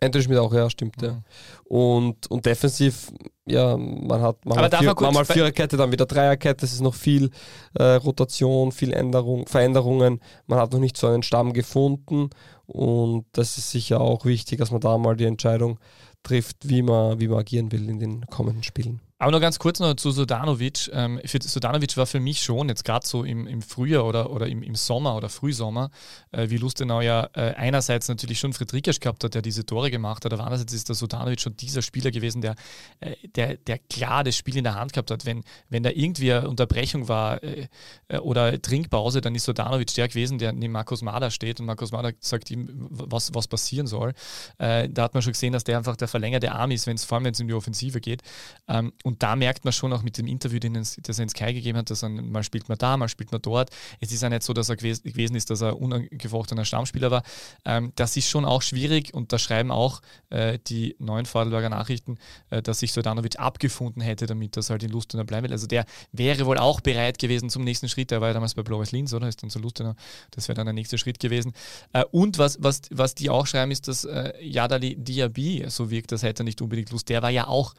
Anthony 0.03 0.25
Schmidt 0.25 0.39
auch, 0.39 0.53
ja, 0.53 0.69
stimmt, 0.69 1.01
mhm. 1.01 1.07
ja. 1.07 1.23
Und, 1.65 2.29
und 2.31 2.45
defensiv, 2.45 3.13
ja, 3.47 3.77
man 3.77 4.21
hat 4.21 4.45
man 4.45 4.59
hat 4.59 4.77
vier, 4.77 4.95
mal 4.95 5.25
Viererkette, 5.25 5.77
dann 5.77 5.93
wieder 5.93 6.07
Dreierkette, 6.07 6.67
es 6.67 6.73
ist 6.73 6.81
noch 6.81 6.95
viel 6.95 7.31
äh, 7.75 7.95
Rotation, 7.95 8.73
viel 8.73 8.93
Änderung, 8.93 9.47
Veränderungen. 9.47 10.21
Man 10.47 10.59
hat 10.59 10.73
noch 10.73 10.81
nicht 10.81 10.97
so 10.97 11.07
einen 11.07 11.23
Stamm 11.23 11.53
gefunden 11.53 12.31
und 12.67 13.27
das 13.33 13.59
ist 13.59 13.71
sicher 13.71 14.01
auch 14.01 14.25
wichtig, 14.25 14.59
dass 14.59 14.73
man 14.73 14.81
da 14.81 14.99
mal 14.99 15.17
die 15.17 15.25
Entscheidung 15.25 15.79
trifft, 16.25 16.69
wie 16.69 16.83
man, 16.83 17.21
wie 17.21 17.29
man 17.29 17.39
agieren 17.39 17.71
will 17.71 17.89
in 17.89 18.01
den 18.01 18.27
kommenden 18.27 18.63
Spielen. 18.65 19.01
Aber 19.23 19.31
nur 19.31 19.39
ganz 19.39 19.61
kurz 19.61 19.79
noch 19.79 19.95
zu 19.95 20.11
Sodanovic. 20.11 20.91
Ähm, 20.93 21.21
für 21.25 21.39
Sodanovic 21.41 21.97
war 21.97 22.07
für 22.07 22.19
mich 22.19 22.43
schon, 22.43 22.69
jetzt 22.69 22.85
gerade 22.85 23.07
so 23.07 23.23
im, 23.23 23.47
im 23.47 23.63
Frühjahr 23.63 24.05
oder, 24.05 24.31
oder 24.33 24.49
im, 24.49 24.65
im 24.65 24.75
Sommer 24.75 25.15
oder 25.15 25.29
Frühsommer, 25.29 25.91
äh, 26.33 26.51
wie 26.51 26.57
Lustenau 26.57 27.01
ja 27.01 27.29
äh, 27.35 27.55
einerseits 27.55 28.09
natürlich 28.09 28.41
schon 28.41 28.53
Friedrichs 28.53 28.99
gehabt 28.99 29.23
hat, 29.23 29.35
der 29.35 29.43
diese 29.43 29.65
Tore 29.65 29.93
gemacht 29.93 30.25
hat, 30.25 30.33
aber 30.33 30.43
andererseits 30.43 30.73
ist 30.73 30.89
der 30.89 30.97
Sodanovic 30.97 31.41
schon 31.41 31.57
dieser 31.57 31.83
Spieler 31.83 32.11
gewesen, 32.11 32.43
der, 32.43 32.57
äh, 32.99 33.15
der, 33.37 33.59
der 33.59 33.79
klar 33.79 34.25
das 34.25 34.35
Spiel 34.35 34.57
in 34.57 34.65
der 34.65 34.75
Hand 34.75 34.93
gehabt 34.93 35.13
hat. 35.13 35.25
Wenn, 35.25 35.45
wenn 35.69 35.85
da 35.85 35.91
irgendwie 35.91 36.33
eine 36.33 36.49
Unterbrechung 36.49 37.07
war 37.07 37.41
äh, 37.45 37.69
äh, 38.09 38.19
oder 38.19 38.61
Trinkpause, 38.61 39.21
dann 39.21 39.37
ist 39.37 39.45
Sodanovic 39.45 39.95
der 39.95 40.09
gewesen, 40.09 40.39
der 40.39 40.53
neben 40.53 40.73
Markus 40.73 41.01
Mader 41.01 41.31
steht 41.31 41.61
und 41.61 41.67
Markus 41.67 41.93
Mader 41.93 42.11
sagt 42.19 42.51
ihm, 42.51 42.89
was, 42.91 43.33
was 43.35 43.47
passieren 43.47 43.87
soll. 43.87 44.15
Äh, 44.59 44.89
da 44.89 45.05
hat 45.05 45.15
man 45.15 45.23
schon 45.23 45.33
gesehen, 45.33 45.53
dass 45.53 45.63
der 45.63 45.79
einfach 45.79 45.95
der 45.95 46.09
verlängerte 46.09 46.51
Arm 46.51 46.73
ist, 46.73 46.89
wenn 46.89 46.97
es 46.97 47.05
vor 47.05 47.19
allem 47.19 47.27
wenn 47.27 47.35
es 47.35 47.39
in 47.39 47.47
die 47.47 47.55
Offensive 47.55 48.01
geht. 48.01 48.23
Ähm, 48.67 48.93
und 49.05 49.12
da 49.19 49.37
merkt 49.37 49.65
man 49.65 49.73
schon 49.73 49.93
auch 49.93 50.03
mit 50.03 50.19
dem 50.19 50.27
Interview, 50.27 50.59
das 50.59 51.19
er 51.19 51.23
in 51.23 51.29
Sky 51.29 51.53
gegeben 51.53 51.79
hat, 51.79 51.91
dass 51.91 52.03
er 52.03 52.09
mal 52.09 52.43
spielt 52.43 52.69
man 52.69 52.79
da, 52.79 52.97
mal 52.97 53.09
spielt 53.09 53.33
man 53.33 53.43
dort. 53.43 53.71
Es 54.01 54.13
ist 54.13 54.23
ja 54.23 54.29
nicht 54.29 54.43
so, 54.43 54.53
dass 54.53 54.69
er 54.69 54.77
gewesen 54.77 55.35
ist, 55.35 55.51
dass 55.51 55.61
er 55.61 55.81
unangefochtener 55.81 56.65
Stammspieler 56.65 57.11
war. 57.11 57.23
Ähm, 57.65 57.93
das 57.97 58.17
ist 58.17 58.29
schon 58.29 58.45
auch 58.45 58.63
schwierig 58.63 59.13
und 59.15 59.33
da 59.33 59.39
schreiben 59.39 59.71
auch 59.71 60.01
äh, 60.31 60.59
die 60.67 60.97
neuen 60.99 61.27
Vorarlberger 61.27 61.69
Nachrichten, 61.69 62.19
äh, 62.51 62.63
dass 62.63 62.81
sich 62.81 62.93
Sodanovic 62.93 63.39
abgefunden 63.39 64.03
hätte 64.03 64.27
damit, 64.27 64.57
dass 64.57 64.71
er 64.71 64.75
halt 64.75 64.83
in 64.83 64.91
Lustenau 64.91 65.25
bleiben 65.25 65.45
will. 65.45 65.53
Also 65.53 65.67
der 65.67 65.85
wäre 66.13 66.47
wohl 66.47 66.59
auch 66.59 66.81
bereit 66.81 67.19
gewesen 67.19 67.51
zum 67.51 67.65
nächsten 67.65 67.89
Schritt. 67.89 68.11
Der 68.11 68.21
war 68.21 68.29
ja 68.29 68.35
damals 68.35 68.55
bei 68.55 68.63
Blaues 68.63 68.93
Linz, 68.93 69.13
oder? 69.13 69.29
Ist 69.29 69.43
dann 69.43 69.51
zu 69.51 69.59
Lustenau. 69.59 69.95
Das 70.31 70.49
wäre 70.49 70.55
dann 70.55 70.67
der 70.67 70.75
nächste 70.75 70.99
Schritt 70.99 71.19
gewesen. 71.19 71.53
Äh, 71.93 72.05
und 72.11 72.39
was, 72.39 72.59
was, 72.63 72.83
was 72.91 73.15
die 73.15 73.31
auch 73.31 73.47
schreiben, 73.47 73.71
ist, 73.71 73.89
dass 73.89 74.05
äh, 74.05 74.33
Yadali 74.41 74.97
Diaby 74.97 75.65
so 75.69 75.91
wirkt, 75.91 76.13
das 76.13 76.23
hätte 76.23 76.43
er 76.43 76.45
nicht 76.45 76.61
unbedingt 76.61 76.91
Lust. 76.91 77.09
Der 77.09 77.23
war 77.23 77.31
ja 77.31 77.47
auch 77.47 77.75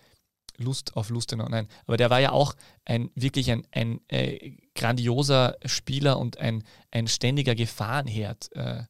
Lust 0.58 0.96
auf 0.96 1.10
Lustenau, 1.10 1.48
nein, 1.50 1.68
aber 1.86 1.98
der 1.98 2.10
war 2.10 2.20
ja 2.20 2.32
auch 2.32 2.54
ein 2.86 3.10
wirklich 3.16 3.52
ein, 3.52 3.66
ein 3.72 4.02
äh, 4.08 4.58
grandioser 4.76 5.56
Spieler 5.66 6.20
und 6.20 6.38
ein, 6.38 6.64
ein 6.92 7.08
ständiger 7.08 7.56
Gefahrenherd. 7.56 8.56
Äh, 8.56 8.84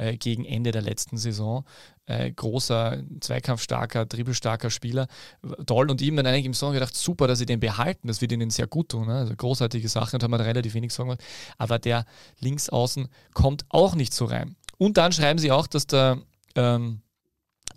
äh, 0.00 0.16
gegen 0.16 0.46
Ende 0.46 0.70
der 0.70 0.80
letzten 0.80 1.18
Saison. 1.18 1.66
Äh, 2.06 2.32
großer, 2.32 3.02
zweikampfstarker, 3.20 4.06
dribbelstarker 4.06 4.70
Spieler. 4.70 5.08
Toll. 5.66 5.90
Und 5.90 6.00
ihm 6.00 6.16
dann 6.16 6.24
eigentlich 6.24 6.46
im 6.46 6.54
Song 6.54 6.72
gedacht, 6.72 6.96
super, 6.96 7.26
dass 7.26 7.38
sie 7.38 7.44
den 7.44 7.60
behalten. 7.60 8.08
Das 8.08 8.22
wird 8.22 8.32
ihnen 8.32 8.48
sehr 8.48 8.66
gut 8.66 8.88
tun. 8.88 9.08
Ne? 9.08 9.14
Also 9.14 9.36
großartige 9.36 9.90
Sache 9.90 10.16
und 10.16 10.22
haben 10.22 10.30
wir 10.30 10.40
relativ 10.40 10.72
wenig 10.72 10.94
Sorgen 10.94 11.10
gemacht. 11.10 11.24
Aber 11.58 11.78
der 11.78 12.06
Linksaußen 12.38 13.08
kommt 13.34 13.66
auch 13.68 13.94
nicht 13.94 14.14
so 14.14 14.24
rein. 14.24 14.56
Und 14.78 14.96
dann 14.96 15.12
schreiben 15.12 15.38
sie 15.38 15.52
auch, 15.52 15.66
dass 15.66 15.86
der 15.86 16.22
ähm, 16.54 17.02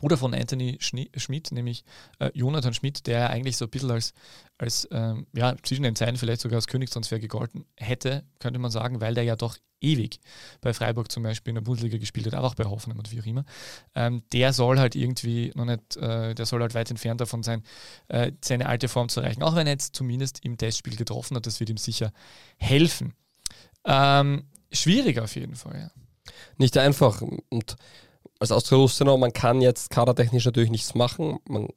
Bruder 0.04 0.18
von 0.18 0.34
Anthony 0.34 0.78
Schmidt, 0.82 1.54
nämlich 1.54 1.86
äh, 2.20 2.30
Jonathan 2.34 2.74
Schmidt, 2.74 3.08
der 3.08 3.30
eigentlich 3.30 3.56
so 3.56 3.64
ein 3.64 3.72
bisschen 3.72 3.90
als, 3.90 4.14
als 4.58 4.86
ähm, 4.92 5.28
ja, 5.34 5.56
zwischen 5.64 5.84
den 5.84 5.96
Zeilen 5.96 6.18
vielleicht 6.18 6.42
sogar 6.42 6.58
als 6.58 6.68
Königstransfer 6.68 7.20
gegolten 7.20 7.64
hätte, 7.78 8.26
könnte 8.40 8.60
man 8.60 8.70
sagen, 8.70 9.00
weil 9.00 9.14
der 9.14 9.24
ja 9.24 9.38
doch 9.38 9.58
ewig 9.80 10.20
bei 10.60 10.74
Freiburg 10.74 11.10
zum 11.10 11.24
Beispiel 11.24 11.52
in 11.52 11.56
der 11.56 11.62
Bundesliga 11.62 11.98
gespielt 12.00 12.26
hat, 12.26 12.34
aber 12.34 12.48
auch 12.48 12.56
bei 12.56 12.66
Hoffenheim 12.66 13.00
und 13.00 13.14
wie 13.14 13.22
auch 13.22 13.26
immer. 13.26 13.46
Ähm, 13.96 14.24
der 14.34 14.52
soll 14.52 14.78
halt 14.78 14.96
irgendwie 14.96 15.54
noch 15.56 15.64
nicht, 15.64 15.96
äh, 15.96 16.36
der 16.36 16.46
soll 16.46 16.60
halt 16.60 16.76
weit 16.76 16.92
entfernt 16.92 17.22
davon 17.22 17.42
sein, 17.42 17.64
äh, 18.10 18.34
seine 18.44 18.66
alte 18.66 18.90
Form 18.90 19.08
zu 19.08 19.22
erreichen. 19.22 19.42
Auch 19.42 19.56
wenn 19.56 19.68
er 19.68 19.72
jetzt 19.74 19.96
zumindest 19.96 20.44
im 20.44 20.58
Testspiel 20.58 20.98
getroffen 20.98 21.38
hat, 21.38 21.46
das 21.46 21.62
wird 21.62 21.70
ihm 21.70 21.78
sicher 21.78 22.12
helfen. 22.58 23.14
Ähm, 23.86 24.50
schwierig 24.70 25.22
auf 25.22 25.34
jeden 25.38 25.56
Fall, 25.56 25.80
ja. 25.80 25.92
Nicht 26.58 26.78
einfach. 26.78 27.22
Und 27.22 27.78
als 28.44 28.52
Austria 28.52 28.78
Lustenau, 28.78 29.18
man 29.18 29.32
kann 29.32 29.62
jetzt 29.62 29.90
kadertechnisch 29.90 30.46
natürlich 30.46 30.70
nichts 30.70 30.96
machen. 30.96 31.40
Man, 31.48 31.70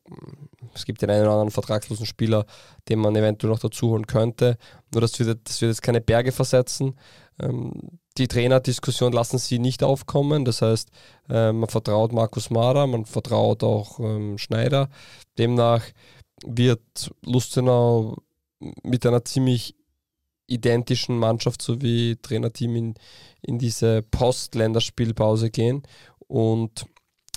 es 0.74 0.84
gibt 0.84 1.00
den 1.00 1.10
einen 1.10 1.22
oder 1.22 1.32
anderen 1.32 1.52
vertragslosen 1.52 2.06
Spieler, 2.06 2.44
den 2.88 2.98
man 2.98 3.14
eventuell 3.14 3.52
noch 3.52 3.60
dazu 3.60 3.90
holen 3.90 4.08
könnte. 4.08 4.58
Nur 4.92 5.00
das 5.00 5.18
wird, 5.20 5.48
das 5.48 5.60
wird 5.60 5.70
jetzt 5.70 5.82
keine 5.82 6.00
Berge 6.00 6.32
versetzen. 6.32 6.98
Ähm, 7.40 7.72
die 8.18 8.26
Trainerdiskussion 8.26 9.12
lassen 9.12 9.38
sie 9.38 9.60
nicht 9.60 9.84
aufkommen. 9.84 10.44
Das 10.44 10.60
heißt, 10.60 10.90
äh, 11.28 11.52
man 11.52 11.68
vertraut 11.68 12.12
Markus 12.12 12.50
Mara, 12.50 12.86
man 12.88 13.04
vertraut 13.04 13.62
auch 13.62 14.00
ähm, 14.00 14.36
Schneider. 14.36 14.88
Demnach 15.38 15.84
wird 16.44 17.12
Lustenau 17.24 18.16
mit 18.82 19.06
einer 19.06 19.24
ziemlich 19.24 19.76
identischen 20.48 21.16
Mannschaft 21.16 21.62
sowie 21.62 22.16
Trainerteam 22.20 22.74
in, 22.76 22.94
in 23.42 23.58
diese 23.58 24.02
Post-Länderspielpause 24.02 25.50
gehen 25.50 25.82
und 26.28 26.86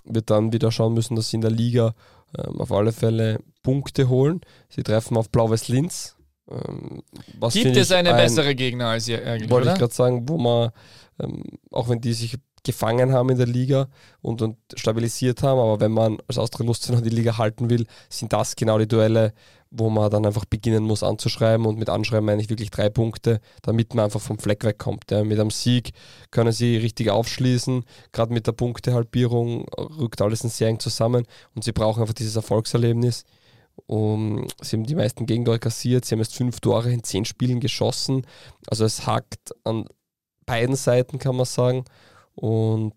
wird 0.05 0.29
dann 0.29 0.53
wieder 0.53 0.71
schauen 0.71 0.93
müssen, 0.93 1.15
dass 1.15 1.29
sie 1.29 1.37
in 1.37 1.41
der 1.41 1.51
Liga 1.51 1.93
ähm, 2.37 2.59
auf 2.59 2.71
alle 2.71 2.91
Fälle 2.91 3.39
Punkte 3.63 4.09
holen. 4.09 4.41
Sie 4.69 4.83
treffen 4.83 5.17
auf 5.17 5.29
Blau-Weiß 5.29 5.67
Linz. 5.67 6.15
Ähm, 6.49 7.03
Gibt 7.51 7.77
es 7.77 7.91
eine 7.91 8.13
ein, 8.13 8.17
bessere 8.17 8.55
Gegner 8.55 8.87
als 8.87 9.07
ihr 9.07 9.25
eigentlich? 9.25 9.49
Wollte 9.49 9.69
ich 9.69 9.75
gerade 9.75 9.93
sagen, 9.93 10.27
wo 10.27 10.37
man, 10.37 10.71
ähm, 11.19 11.43
auch 11.71 11.89
wenn 11.89 12.01
die 12.01 12.13
sich 12.13 12.37
gefangen 12.63 13.13
haben 13.13 13.29
in 13.29 13.37
der 13.37 13.47
Liga 13.47 13.87
und, 14.21 14.41
und 14.41 14.57
stabilisiert 14.75 15.43
haben, 15.43 15.59
aber 15.59 15.79
wenn 15.79 15.91
man 15.91 16.17
als 16.27 16.37
Austria 16.37 16.65
Lustenau 16.65 17.01
die 17.01 17.09
Liga 17.09 17.37
halten 17.37 17.69
will, 17.69 17.85
sind 18.09 18.33
das 18.33 18.55
genau 18.55 18.77
die 18.77 18.87
Duelle, 18.87 19.33
wo 19.71 19.89
man 19.89 20.09
dann 20.09 20.25
einfach 20.25 20.45
beginnen 20.45 20.83
muss 20.83 21.03
anzuschreiben 21.03 21.65
und 21.65 21.77
mit 21.77 21.89
Anschreiben 21.89 22.25
meine 22.25 22.41
ich 22.41 22.49
wirklich 22.49 22.71
drei 22.71 22.89
Punkte, 22.89 23.39
damit 23.61 23.93
man 23.93 24.05
einfach 24.05 24.21
vom 24.21 24.39
Fleck 24.39 24.63
wegkommt. 24.63 25.11
Ja. 25.11 25.23
Mit 25.23 25.39
einem 25.39 25.51
Sieg 25.51 25.91
können 26.31 26.51
sie 26.51 26.77
richtig 26.77 27.09
aufschließen, 27.09 27.83
gerade 28.11 28.33
mit 28.33 28.47
der 28.47 28.53
Punktehalbierung 28.53 29.67
rückt 29.99 30.21
alles 30.21 30.43
in 30.43 30.49
sehr 30.49 30.69
eng 30.69 30.79
zusammen 30.79 31.25
und 31.53 31.63
sie 31.63 31.71
brauchen 31.71 32.01
einfach 32.01 32.15
dieses 32.15 32.35
Erfolgserlebnis. 32.35 33.25
Um, 33.85 34.45
sie 34.61 34.75
haben 34.75 34.83
die 34.83 34.95
meisten 34.95 35.25
Gegentore 35.25 35.57
kassiert, 35.57 36.03
sie 36.03 36.13
haben 36.13 36.19
erst 36.19 36.35
fünf 36.35 36.59
Tore 36.59 36.91
in 36.91 37.03
zehn 37.03 37.23
Spielen 37.23 37.61
geschossen. 37.61 38.25
Also 38.67 38.83
es 38.83 39.05
hakt 39.05 39.55
an 39.63 39.85
beiden 40.45 40.75
Seiten, 40.75 41.17
kann 41.17 41.37
man 41.37 41.45
sagen. 41.45 41.85
Und 42.35 42.93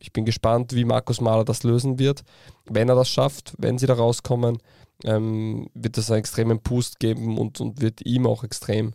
ich 0.00 0.12
bin 0.12 0.24
gespannt, 0.24 0.74
wie 0.74 0.84
Markus 0.84 1.20
Mahler 1.20 1.44
das 1.44 1.62
lösen 1.62 1.98
wird. 1.98 2.22
Wenn 2.66 2.88
er 2.88 2.94
das 2.94 3.08
schafft, 3.08 3.54
wenn 3.58 3.78
sie 3.78 3.86
da 3.86 3.94
rauskommen, 3.94 4.58
ähm, 5.04 5.68
wird 5.74 5.96
das 5.96 6.10
einen 6.10 6.20
extremen 6.20 6.60
Boost 6.60 7.00
geben 7.00 7.38
und, 7.38 7.60
und 7.60 7.80
wird 7.80 8.04
ihm 8.04 8.26
auch 8.26 8.44
extrem 8.44 8.92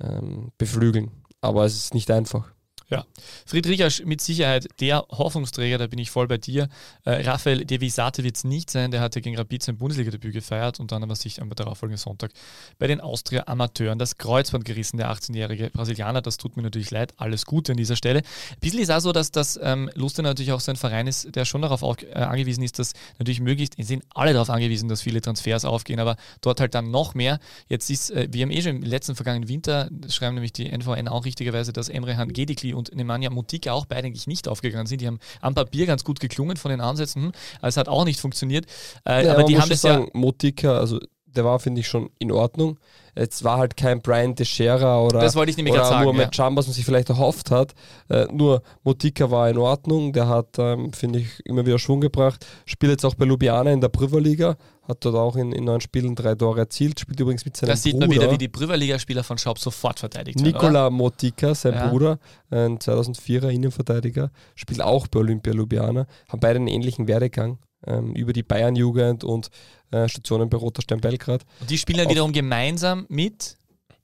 ähm, 0.00 0.52
beflügeln. 0.58 1.10
Aber 1.40 1.64
es 1.64 1.76
ist 1.76 1.94
nicht 1.94 2.10
einfach. 2.10 2.52
Ja, 2.88 3.04
Friedricha 3.44 3.88
mit 4.04 4.20
Sicherheit 4.20 4.68
der 4.78 5.04
Hoffnungsträger, 5.10 5.76
da 5.76 5.88
bin 5.88 5.98
ich 5.98 6.12
voll 6.12 6.28
bei 6.28 6.38
dir. 6.38 6.68
Äh, 7.04 7.28
Raphael 7.28 7.64
Devisate 7.64 8.22
wird 8.22 8.36
es 8.36 8.44
nicht 8.44 8.70
sein, 8.70 8.92
der 8.92 9.00
hatte 9.00 9.20
gegen 9.20 9.36
Rapid 9.36 9.60
sein 9.64 9.76
Bundesliga-Debüt 9.76 10.32
gefeiert 10.32 10.78
und 10.78 10.92
dann 10.92 11.02
aber 11.02 11.16
sich 11.16 11.42
am 11.42 11.50
darauffolgenden 11.50 11.98
Sonntag 11.98 12.30
bei 12.78 12.86
den 12.86 13.00
Austria-Amateuren 13.00 13.98
das 13.98 14.18
Kreuzband 14.18 14.64
gerissen, 14.64 14.98
der 14.98 15.10
18-jährige 15.10 15.70
Brasilianer. 15.70 16.22
Das 16.22 16.36
tut 16.36 16.56
mir 16.56 16.62
natürlich 16.62 16.92
leid, 16.92 17.12
alles 17.16 17.44
Gute 17.44 17.72
an 17.72 17.76
dieser 17.76 17.96
Stelle. 17.96 18.20
Ein 18.20 18.60
bisschen 18.60 18.78
ist 18.78 18.90
auch 18.90 19.00
so, 19.00 19.10
dass 19.10 19.32
das 19.32 19.58
ähm, 19.60 19.90
Lustenau 19.94 20.28
natürlich 20.28 20.52
auch 20.52 20.60
so 20.60 20.70
ein 20.70 20.76
Verein 20.76 21.08
ist, 21.08 21.34
der 21.34 21.44
schon 21.44 21.62
darauf 21.62 21.82
auch, 21.82 21.96
äh, 22.02 22.12
angewiesen 22.12 22.62
ist, 22.62 22.78
dass 22.78 22.92
natürlich 23.18 23.40
möglichst, 23.40 23.74
sind 23.82 24.04
alle 24.14 24.32
darauf 24.32 24.48
angewiesen, 24.48 24.88
dass 24.88 25.02
viele 25.02 25.20
Transfers 25.20 25.64
aufgehen, 25.64 25.98
aber 25.98 26.16
dort 26.40 26.60
halt 26.60 26.76
dann 26.76 26.92
noch 26.92 27.14
mehr. 27.14 27.40
Jetzt 27.66 27.90
ist, 27.90 28.12
äh, 28.12 28.28
wir 28.30 28.42
haben 28.42 28.52
eh 28.52 28.62
schon 28.62 28.76
im 28.76 28.82
letzten 28.82 29.16
vergangenen 29.16 29.48
Winter, 29.48 29.90
schreiben 30.08 30.36
nämlich 30.36 30.52
die 30.52 30.70
NVN 30.70 31.08
auch 31.08 31.24
richtigerweise, 31.24 31.72
dass 31.72 31.88
Emre 31.88 32.16
Han 32.16 32.32
Gedikli 32.32 32.75
und 32.76 32.94
Nemanja 32.94 33.30
Mutika 33.30 33.72
auch 33.72 33.86
beide 33.86 34.06
eigentlich 34.06 34.26
nicht 34.26 34.48
aufgegangen 34.48 34.86
sind. 34.86 35.00
Die 35.00 35.06
haben 35.06 35.18
am 35.40 35.54
Papier 35.54 35.86
ganz 35.86 36.04
gut 36.04 36.20
geklungen 36.20 36.56
von 36.56 36.70
den 36.70 36.80
Ansätzen, 36.80 37.24
hm, 37.24 37.32
aber 37.58 37.68
es 37.68 37.76
hat 37.76 37.88
auch 37.88 38.04
nicht 38.04 38.20
funktioniert. 38.20 38.66
Äh, 39.06 39.24
ja, 39.24 39.32
aber 39.32 39.44
die 39.44 39.58
haben 39.58 39.68
das 39.68 39.80
sagen, 39.80 40.04
ja. 40.04 40.10
Mutika, 40.18 40.78
also 40.78 41.00
der 41.36 41.44
war, 41.44 41.58
finde 41.58 41.80
ich, 41.80 41.88
schon 41.88 42.10
in 42.18 42.32
Ordnung. 42.32 42.78
Jetzt 43.18 43.44
war 43.44 43.56
halt 43.56 43.78
kein 43.78 44.02
Brian 44.02 44.36
Teixeira 44.36 45.00
oder, 45.00 45.20
das 45.20 45.34
wollte 45.34 45.50
ich 45.50 45.56
nämlich 45.56 45.72
oder 45.72 45.86
sagen, 45.86 46.04
nur 46.04 46.12
mit 46.12 46.36
ja. 46.36 46.56
was 46.56 46.66
man 46.66 46.74
sich 46.74 46.84
vielleicht 46.84 47.08
erhofft 47.08 47.50
hat. 47.50 47.74
Äh, 48.10 48.26
nur 48.30 48.62
Motika 48.84 49.30
war 49.30 49.48
in 49.48 49.56
Ordnung, 49.56 50.12
der 50.12 50.28
hat, 50.28 50.58
ähm, 50.58 50.92
finde 50.92 51.20
ich, 51.20 51.40
immer 51.46 51.64
wieder 51.64 51.78
Schwung 51.78 52.02
gebracht. 52.02 52.44
Spielt 52.66 52.92
jetzt 52.92 53.06
auch 53.06 53.14
bei 53.14 53.24
Ljubljana 53.24 53.72
in 53.72 53.80
der 53.80 53.88
Prüverliga, 53.88 54.56
hat 54.86 55.02
dort 55.02 55.16
auch 55.16 55.36
in, 55.36 55.52
in 55.52 55.64
neun 55.64 55.80
Spielen 55.80 56.14
drei 56.14 56.34
Tore 56.34 56.60
erzielt, 56.60 57.00
spielt 57.00 57.18
übrigens 57.18 57.46
mit 57.46 57.56
seinem 57.56 57.68
Bruder. 57.68 57.74
Da 57.74 57.80
sieht 57.80 57.98
man 57.98 58.10
wieder, 58.10 58.30
wie 58.30 58.38
die 58.38 58.48
Prüverliga-Spieler 58.48 59.24
von 59.24 59.38
Schaub 59.38 59.58
sofort 59.58 59.98
verteidigt 59.98 60.38
werden. 60.38 60.52
Nikola 60.52 60.90
Motika, 60.90 61.54
sein 61.54 61.72
ja. 61.72 61.88
Bruder, 61.88 62.18
ein 62.50 62.78
2004er 62.78 63.48
Innenverteidiger, 63.48 64.30
spielt 64.54 64.82
auch 64.82 65.06
bei 65.06 65.20
Olympia 65.20 65.54
Ljubljana, 65.54 66.06
haben 66.28 66.40
beide 66.40 66.56
einen 66.56 66.68
ähnlichen 66.68 67.08
Werdegang 67.08 67.58
ähm, 67.86 68.14
über 68.14 68.32
die 68.32 68.42
Bayern-Jugend 68.42 69.24
und 69.24 69.50
äh, 69.90 70.08
Stationen 70.08 70.48
bei 70.48 70.56
Roter 70.56 70.82
Stern 70.82 71.00
Belgrad. 71.00 71.44
Und 71.60 71.70
die 71.70 71.78
spielen 71.78 71.98
dann 71.98 72.08
wiederum 72.08 72.32
gemeinsam 72.32 73.06
mit 73.08 73.56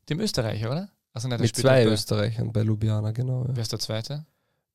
dem 0.09 0.21
Österreicher, 0.21 0.71
oder? 0.71 0.89
Also 1.13 1.29
nicht, 1.29 1.41
mit 1.41 1.57
zwei 1.57 1.85
Österreichern 1.85 2.53
bei 2.53 2.63
Ljubljana, 2.63 3.13
genau. 3.13 3.45
Ja. 3.47 3.51
Wer 3.55 3.63
ist 3.63 3.73
der 3.73 3.79
zweite? 3.79 4.25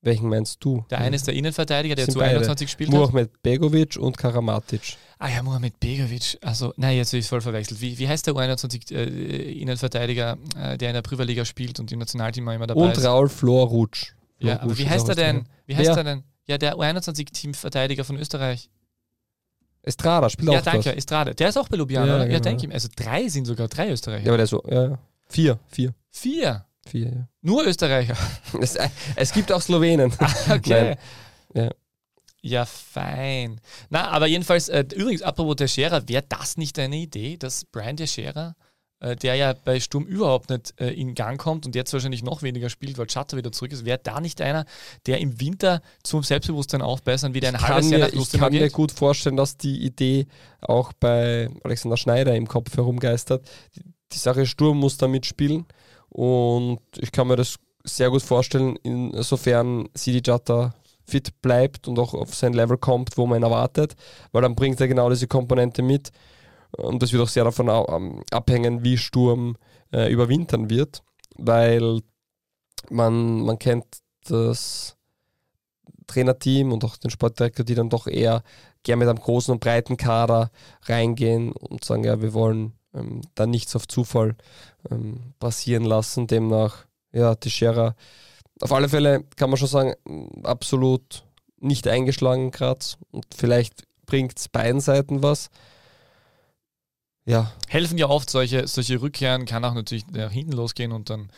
Welchen 0.02 0.30
meinst 0.30 0.64
du? 0.64 0.86
Der 0.92 1.00
eine 1.00 1.16
ist 1.16 1.26
der 1.26 1.34
Innenverteidiger, 1.34 1.96
der 1.96 2.08
zu 2.08 2.20
21 2.20 2.70
spielt. 2.70 2.92
Mohamed 2.92 3.42
Begovic 3.42 3.98
und 3.98 4.16
Karamatic. 4.16 4.96
Ah 5.18 5.28
ja, 5.30 5.42
Mohamed 5.42 5.80
Begovic. 5.80 6.38
Also, 6.42 6.72
nein, 6.78 6.98
jetzt 6.98 7.10
habe 7.10 7.18
ich 7.18 7.26
es 7.26 7.30
voll 7.30 7.42
verwechselt. 7.42 7.82
Wie, 7.82 7.98
wie 7.98 8.08
heißt 8.08 8.28
der 8.28 8.36
U21 8.36 8.94
äh, 8.94 9.64
äh, 9.64 10.78
der 10.78 10.90
in 10.90 10.94
der 10.94 11.02
Prüferliga 11.02 11.46
spielt 11.46 11.80
und 11.80 11.92
im 11.92 11.98
Nationalteam 11.98 12.48
immer 12.48 12.68
dabei 12.68 12.80
und 12.80 12.92
ist? 12.92 13.00
Und 13.00 13.06
Raul 13.06 13.28
Flor 13.28 13.68
Rutsch. 13.68 14.14
Ja, 14.40 14.62
aber 14.62 14.78
wie 14.78 14.88
heißt 14.88 15.10
er 15.10 15.16
denn? 15.16 15.48
Wie 15.66 15.76
heißt 15.76 15.90
er 15.90 16.04
denn? 16.04 16.24
Ja, 16.46 16.60
der 16.60 16.76
U21-Teamverteidiger 16.76 18.04
von 18.04 18.18
Österreich. 18.18 18.70
Estrada 19.88 20.30
spielt 20.30 20.52
ja, 20.52 20.60
auch. 20.60 20.66
Ja, 20.66 20.72
danke, 20.72 20.90
das. 20.90 20.98
Estrada. 20.98 21.34
Der 21.34 21.50
ist 21.50 21.58
auch 21.58 21.68
bei 21.70 21.78
Ljubljana, 21.78 22.08
ja, 22.08 22.16
oder? 22.16 22.26
Genau. 22.26 22.34
Ja, 22.36 22.40
denke 22.40 22.68
ich. 22.68 22.74
Also 22.74 22.90
drei 22.96 23.28
sind 23.30 23.46
sogar 23.46 23.68
drei 23.68 23.90
Österreicher. 23.90 24.26
Ja, 24.26 24.32
aber 24.32 24.38
der 24.38 24.48
so, 24.48 24.64
ja, 24.70 24.98
vier, 25.28 25.60
vier. 25.68 25.94
Vier? 26.12 26.66
Vier, 26.88 27.06
ja. 27.06 27.28
Nur 27.42 27.66
Österreicher. 27.66 28.16
es, 28.62 28.78
es, 29.16 29.32
gibt 29.32 29.52
auch 29.52 29.62
Slowenen. 29.62 30.14
Ah, 30.20 30.56
okay. 30.56 30.96
Ja. 31.54 31.70
Ja, 32.42 32.66
fein. 32.66 33.60
Na, 33.90 34.10
aber 34.10 34.28
jedenfalls, 34.28 34.70
äh, 34.70 34.86
übrigens, 34.96 35.22
apropos 35.22 35.56
Teixeira, 35.58 36.08
wäre 36.08 36.24
das 36.30 36.56
nicht 36.56 36.78
eine 36.80 36.96
Idee, 36.96 37.36
dass 37.36 37.66
Brian 37.66 37.98
Teixeira 37.98 38.52
äh, 38.52 38.67
der 39.00 39.36
ja 39.36 39.54
bei 39.54 39.80
Sturm 39.80 40.06
überhaupt 40.06 40.50
nicht 40.50 40.74
äh, 40.80 40.92
in 40.92 41.14
Gang 41.14 41.40
kommt 41.40 41.66
und 41.66 41.76
jetzt 41.76 41.94
wahrscheinlich 41.94 42.24
noch 42.24 42.42
weniger 42.42 42.70
spielt, 42.70 42.98
weil 42.98 43.10
Schatter 43.10 43.38
wieder 43.38 43.52
zurück 43.52 43.72
ist, 43.72 43.86
wäre 43.86 44.00
da 44.02 44.20
nicht 44.20 44.42
einer, 44.42 44.66
der 45.06 45.20
im 45.20 45.40
Winter 45.40 45.82
zum 46.04 46.24
Selbstbewusstsein 46.24 46.82
aufbessern, 46.82 47.34
wieder 47.34 47.50
ein 47.50 47.62
halbes 47.62 47.92
Jahr 47.92 48.00
nach 48.02 48.14
Ich 48.14 48.32
kann 48.32 48.52
mir 48.52 48.70
gut 48.70 48.92
vorstellen, 48.92 49.38
dass 49.38 49.58
die 49.58 49.86
Idee 49.86 50.28
auch 50.62 50.94
bei 50.94 51.50
Alexander 51.64 51.98
Schneider 51.98 52.36
im 52.36 52.48
Kopf 52.48 52.76
herumgeistert. 52.76 53.48
Die, 53.76 53.84
die 54.12 54.18
Sache 54.18 54.46
Sturm 54.46 54.80
muss 54.80 54.98
da 54.98 55.08
mitspielen 55.08 55.66
und 56.10 56.80
ich 56.98 57.12
kann 57.12 57.28
mir 57.28 57.36
das 57.36 57.58
sehr 57.84 58.10
gut 58.10 58.22
vorstellen, 58.22 58.76
insofern 58.84 59.90
Sidi 59.94 60.22
Jatta 60.26 60.74
fit 61.06 61.42
bleibt 61.42 61.88
und 61.88 61.98
auch 62.00 62.14
auf 62.14 62.36
sein 62.36 62.54
Level 62.54 62.78
kommt, 62.78 63.18
wo 63.18 63.26
man 63.26 63.40
ihn 63.40 63.44
erwartet, 63.44 63.96
weil 64.32 64.42
dann 64.42 64.56
bringt 64.56 64.80
er 64.82 64.88
genau 64.88 65.10
diese 65.10 65.28
Komponente 65.28 65.82
mit. 65.82 66.12
Und 66.72 67.02
das 67.02 67.12
wird 67.12 67.24
auch 67.24 67.30
sehr 67.30 67.44
davon 67.44 67.70
ähm, 67.70 68.24
abhängen, 68.32 68.84
wie 68.84 68.98
Sturm 68.98 69.58
äh, 69.92 70.12
überwintern 70.12 70.70
wird, 70.70 71.04
weil 71.38 72.02
man, 72.90 73.42
man 73.42 73.60
kennt 73.60 73.86
das 74.26 74.98
Trainerteam 76.08 76.72
und 76.72 76.84
auch 76.84 76.98
den 76.98 77.12
Sportdirektor, 77.12 77.66
die 77.66 77.76
dann 77.76 77.90
doch 77.90 78.08
eher 78.08 78.44
gerne 78.84 79.00
mit 79.00 79.10
einem 79.10 79.20
großen 79.20 79.52
und 79.52 79.60
breiten 79.60 79.98
Kader 79.98 80.52
reingehen 80.84 81.52
und 81.52 81.84
sagen, 81.84 82.04
ja, 82.04 82.22
wir 82.22 82.34
wollen 82.34 82.74
ähm, 82.94 83.22
da 83.36 83.46
nichts 83.46 83.76
auf 83.76 83.88
Zufall 83.88 84.36
ähm, 84.90 85.34
passieren 85.40 85.84
lassen. 85.84 86.28
Demnach, 86.28 86.86
ja, 87.12 87.36
Teixeira 87.36 87.96
auf 88.62 88.72
alle 88.72 88.90
Fälle 88.90 89.24
kann 89.36 89.50
man 89.50 89.58
schon 89.58 89.68
sagen, 89.68 89.94
absolut 90.44 91.24
nicht 91.60 91.88
eingeschlagen 91.88 92.52
gerade 92.52 92.86
und 93.12 93.26
vielleicht 93.36 93.84
bringt 94.06 94.38
es 94.38 94.50
beiden 94.50 94.82
Seiten 94.82 95.24
was. 95.24 95.50
Ja. 97.28 97.52
Helfen 97.68 97.98
ja 97.98 98.08
oft 98.08 98.30
solche, 98.30 98.68
solche 98.68 99.02
Rückkehren, 99.02 99.46
kann 99.46 99.66
auch 99.66 99.74
natürlich 99.74 100.08
nach 100.08 100.32
hinten 100.32 100.54
losgehen 100.54 100.94
und 100.94 101.10
dann, 101.10 101.30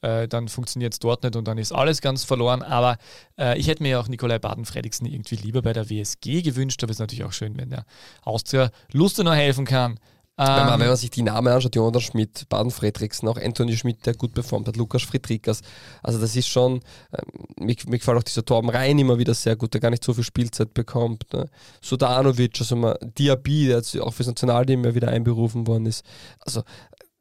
äh, 0.00 0.26
dann 0.26 0.48
funktioniert 0.48 0.94
es 0.94 1.00
dort 1.00 1.22
nicht 1.22 1.36
und 1.36 1.46
dann 1.46 1.58
ist 1.58 1.70
alles 1.70 2.00
ganz 2.00 2.24
verloren. 2.24 2.62
Aber 2.62 2.96
äh, 3.38 3.58
ich 3.58 3.68
hätte 3.68 3.82
mir 3.82 3.90
ja 3.90 4.00
auch 4.00 4.08
Nikolai 4.08 4.38
Baden-Fredriksen 4.38 5.06
irgendwie 5.06 5.36
lieber 5.36 5.60
bei 5.60 5.74
der 5.74 5.90
WSG 5.90 6.40
gewünscht, 6.40 6.82
aber 6.82 6.92
es 6.92 6.96
ist 6.96 7.00
natürlich 7.00 7.24
auch 7.24 7.32
schön, 7.32 7.58
wenn 7.58 7.68
der 7.68 7.84
Austria 8.22 8.70
Lustenau 8.92 9.32
helfen 9.32 9.66
kann. 9.66 10.00
Wenn 10.36 10.46
man, 10.46 10.80
wenn 10.80 10.88
man 10.88 10.96
sich 10.96 11.10
die 11.10 11.22
Namen 11.22 11.46
anschaut, 11.46 11.76
Jonathan 11.76 12.02
Schmidt, 12.02 12.48
Baden 12.48 12.72
Fredriksen, 12.72 13.28
auch 13.28 13.36
Anthony 13.36 13.76
Schmidt, 13.76 14.04
der 14.04 14.14
gut 14.14 14.34
performt 14.34 14.66
hat, 14.66 14.76
Lukas 14.76 15.04
Friedrichers, 15.04 15.60
also 16.02 16.18
das 16.18 16.34
ist 16.34 16.48
schon, 16.48 16.80
ähm, 17.12 17.46
mir, 17.66 17.76
mir 17.86 17.98
gefällt 17.98 18.18
auch 18.18 18.22
dieser 18.24 18.44
Torben 18.44 18.68
Rhein 18.68 18.98
immer 18.98 19.16
wieder 19.16 19.32
sehr 19.34 19.54
gut, 19.54 19.74
der 19.74 19.80
gar 19.80 19.90
nicht 19.90 20.02
so 20.02 20.12
viel 20.12 20.24
Spielzeit 20.24 20.74
bekommt. 20.74 21.32
Ne? 21.32 21.48
Sudanovic, 21.80 22.58
also 22.58 22.74
man, 22.74 22.96
Diaby, 23.16 23.66
der 23.68 23.76
jetzt 23.76 23.96
auch 24.00 24.12
fürs 24.12 24.26
Nationalteam 24.26 24.92
wieder 24.92 25.08
einberufen 25.08 25.68
worden 25.68 25.86
ist. 25.86 26.04
Also 26.40 26.64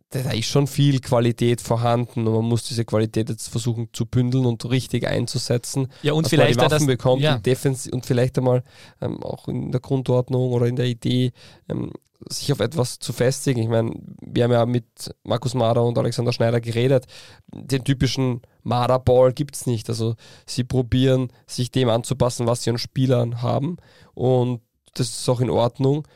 da 0.10 0.32
ist 0.32 0.46
schon 0.46 0.68
viel 0.68 1.00
Qualität 1.00 1.62
vorhanden 1.62 2.28
und 2.28 2.34
man 2.34 2.46
muss 2.46 2.64
diese 2.64 2.86
Qualität 2.86 3.30
jetzt 3.30 3.48
versuchen 3.50 3.90
zu 3.94 4.06
bündeln 4.06 4.46
und 4.46 4.64
richtig 4.70 5.08
einzusetzen. 5.08 5.88
Ja, 6.02 6.14
und 6.14 6.28
vielleicht 6.28 6.58
man 6.58 6.66
die 6.66 6.70
das, 6.70 6.82
Waffen 6.82 6.88
bekommt 6.88 7.22
ja. 7.22 7.36
und, 7.36 7.94
und 7.94 8.06
vielleicht 8.06 8.38
einmal 8.38 8.64
ähm, 9.02 9.22
auch 9.24 9.48
in 9.48 9.72
der 9.72 9.82
Grundordnung 9.82 10.52
oder 10.52 10.68
in 10.68 10.76
der 10.76 10.86
Idee 10.86 11.32
ähm, 11.70 11.92
sich 12.30 12.52
auf 12.52 12.60
etwas 12.60 13.00
zu 13.00 13.14
festigen. 13.14 13.62
Ich 13.62 13.70
meine, 13.70 13.92
wir 14.22 14.44
haben 14.44 14.52
ja 14.52 14.66
mit 14.66 15.14
Markus 15.24 15.54
Mader 15.54 15.84
und 15.84 15.98
Alexander 15.98 16.34
Schneider 16.34 16.62
geredet. 16.62 17.06
Den 17.48 17.84
typischen 17.84 18.42
Marder-Ball 18.64 19.34
gibt 19.34 19.56
es 19.56 19.66
nicht. 19.66 19.90
Also 19.90 20.16
sie 20.46 20.64
probieren, 20.64 21.32
sich 21.48 21.72
dem 21.72 21.90
anzupassen, 21.90 22.48
was 22.48 22.64
sie 22.64 22.70
an 22.70 22.78
Spielern 22.78 23.42
haben. 23.42 23.78
Und 24.14 24.62
das 24.96 25.10
ist 25.10 25.30
auch 25.30 25.42
in 25.42 25.50
Ordnung. 25.50 26.08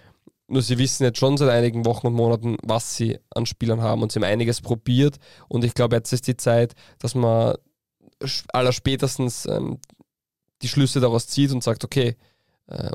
Nur 0.48 0.62
sie 0.62 0.78
wissen 0.78 1.04
jetzt 1.04 1.20
schon 1.20 1.38
seit 1.38 1.50
einigen 1.50 1.86
Wochen 1.86 2.08
und 2.08 2.14
Monaten, 2.14 2.58
was 2.64 2.96
sie 2.96 3.20
an 3.32 3.46
Spielern 3.46 3.82
haben 3.82 4.02
und 4.02 4.12
sie 4.12 4.20
haben 4.20 4.24
einiges 4.24 4.62
probiert. 4.62 5.18
Und 5.50 5.66
ich 5.66 5.74
glaube, 5.74 5.98
jetzt 5.98 6.14
ist 6.14 6.28
die 6.28 6.38
Zeit, 6.38 6.74
dass 7.00 7.16
man 7.16 7.56
allerspätestens 8.54 9.46
ähm, 9.46 9.80
die 10.62 10.70
Schlüsse 10.70 11.00
daraus 11.00 11.28
zieht 11.28 11.52
und 11.52 11.64
sagt, 11.64 11.84
okay, 11.84 12.16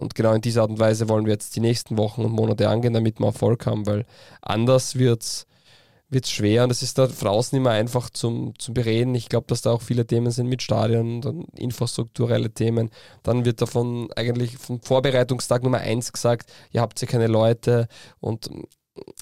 und 0.00 0.14
genau 0.14 0.34
in 0.34 0.42
dieser 0.42 0.62
Art 0.62 0.70
und 0.70 0.78
Weise 0.78 1.08
wollen 1.08 1.24
wir 1.24 1.32
jetzt 1.32 1.56
die 1.56 1.60
nächsten 1.60 1.96
Wochen 1.96 2.24
und 2.24 2.32
Monate 2.32 2.68
angehen, 2.68 2.92
damit 2.92 3.18
wir 3.20 3.26
Erfolg 3.26 3.66
haben, 3.66 3.86
weil 3.86 4.04
anders 4.42 4.98
wird 4.98 5.22
es 5.22 6.30
schwer 6.30 6.64
und 6.64 6.70
es 6.70 6.82
ist 6.82 6.98
da 6.98 7.08
von 7.08 7.28
außen 7.28 7.56
immer 7.56 7.70
einfach 7.70 8.10
zum, 8.10 8.52
zum 8.58 8.74
Bereden. 8.74 9.14
Ich 9.14 9.30
glaube, 9.30 9.46
dass 9.48 9.62
da 9.62 9.70
auch 9.70 9.80
viele 9.80 10.06
Themen 10.06 10.30
sind 10.30 10.46
mit 10.48 10.60
Stadion, 10.60 11.22
dann 11.22 11.44
infrastrukturelle 11.56 12.50
Themen. 12.50 12.90
Dann 13.22 13.46
wird 13.46 13.62
davon 13.62 14.10
eigentlich 14.14 14.58
vom 14.58 14.82
Vorbereitungstag 14.82 15.62
Nummer 15.62 15.78
eins 15.78 16.12
gesagt, 16.12 16.52
ihr 16.70 16.82
habt 16.82 17.00
ja 17.00 17.08
keine 17.08 17.28
Leute 17.28 17.88
und 18.20 18.50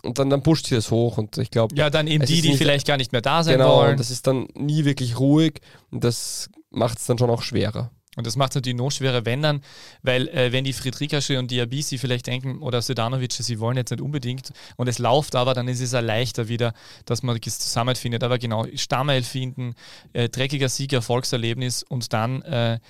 und 0.02 0.18
dann, 0.18 0.30
dann 0.30 0.42
pusht 0.42 0.66
sie 0.66 0.74
das 0.74 0.90
hoch 0.90 1.16
und 1.16 1.38
ich 1.38 1.52
glaube. 1.52 1.76
Ja, 1.76 1.90
dann 1.90 2.08
eben 2.08 2.26
die, 2.26 2.40
die 2.40 2.56
vielleicht 2.56 2.88
gar 2.88 2.96
nicht 2.96 3.12
mehr 3.12 3.20
da 3.20 3.44
sein 3.44 3.58
genau, 3.58 3.76
wollen. 3.76 3.96
Das 3.96 4.10
ist 4.10 4.26
dann 4.26 4.48
nie 4.54 4.84
wirklich 4.84 5.20
ruhig 5.20 5.60
und 5.92 6.02
das 6.02 6.50
macht 6.70 6.98
es 6.98 7.06
dann 7.06 7.18
schon 7.18 7.30
auch 7.30 7.42
schwerer. 7.42 7.92
Und 8.16 8.26
das 8.26 8.34
macht 8.34 8.50
es 8.50 8.54
natürlich 8.56 8.76
noch 8.76 8.90
schwerer, 8.90 9.24
wenn 9.24 9.40
dann, 9.40 9.62
weil 10.02 10.26
äh, 10.28 10.50
wenn 10.50 10.64
die 10.64 10.72
Friedrikasche 10.72 11.38
und 11.38 11.50
die 11.52 11.60
Abisi 11.60 11.96
vielleicht 11.96 12.26
denken, 12.26 12.58
oder 12.58 12.82
Sedanovic, 12.82 13.32
sie 13.32 13.60
wollen 13.60 13.76
jetzt 13.76 13.90
nicht 13.90 14.00
unbedingt 14.00 14.52
und 14.76 14.88
es 14.88 14.98
läuft 14.98 15.36
aber, 15.36 15.54
dann 15.54 15.68
ist 15.68 15.80
es 15.80 15.92
ja 15.92 16.00
leichter 16.00 16.48
wieder, 16.48 16.74
dass 17.04 17.22
man 17.22 17.38
das 17.40 17.60
zusammenfindet. 17.60 18.24
Aber 18.24 18.38
genau, 18.38 18.66
Stammelf 18.74 19.28
finden, 19.28 19.74
äh, 20.12 20.28
dreckiger 20.28 20.68
Sieg, 20.68 20.92
Erfolgserlebnis 20.92 21.84
und 21.84 22.12
dann 22.12 22.42
äh, 22.42 22.80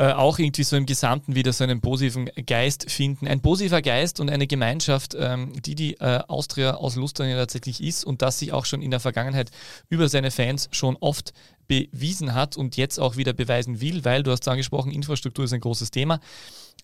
äh, 0.00 0.14
auch 0.14 0.38
irgendwie 0.38 0.62
so 0.62 0.76
im 0.76 0.86
Gesamten 0.86 1.34
wieder 1.34 1.52
so 1.52 1.62
einen 1.62 1.82
positiven 1.82 2.30
Geist 2.46 2.90
finden. 2.90 3.28
Ein 3.28 3.42
positiver 3.42 3.82
Geist 3.82 4.18
und 4.18 4.30
eine 4.30 4.46
Gemeinschaft, 4.46 5.14
ähm, 5.14 5.52
die 5.60 5.74
die 5.74 6.00
äh, 6.00 6.20
Austria 6.26 6.76
aus 6.76 6.96
Lustenau 6.96 7.34
tatsächlich 7.34 7.82
ist 7.82 8.04
und 8.04 8.22
das 8.22 8.38
sich 8.38 8.54
auch 8.54 8.64
schon 8.64 8.80
in 8.80 8.90
der 8.90 9.00
Vergangenheit 9.00 9.50
über 9.90 10.08
seine 10.08 10.30
Fans 10.30 10.70
schon 10.72 10.96
oft 11.00 11.34
bewiesen 11.68 12.34
hat 12.34 12.56
und 12.56 12.78
jetzt 12.78 12.98
auch 12.98 13.18
wieder 13.18 13.34
beweisen 13.34 13.82
will, 13.82 14.02
weil 14.06 14.22
du 14.22 14.30
hast 14.30 14.48
angesprochen, 14.48 14.90
Infrastruktur 14.90 15.44
ist 15.44 15.52
ein 15.52 15.60
großes 15.60 15.90
Thema. 15.90 16.18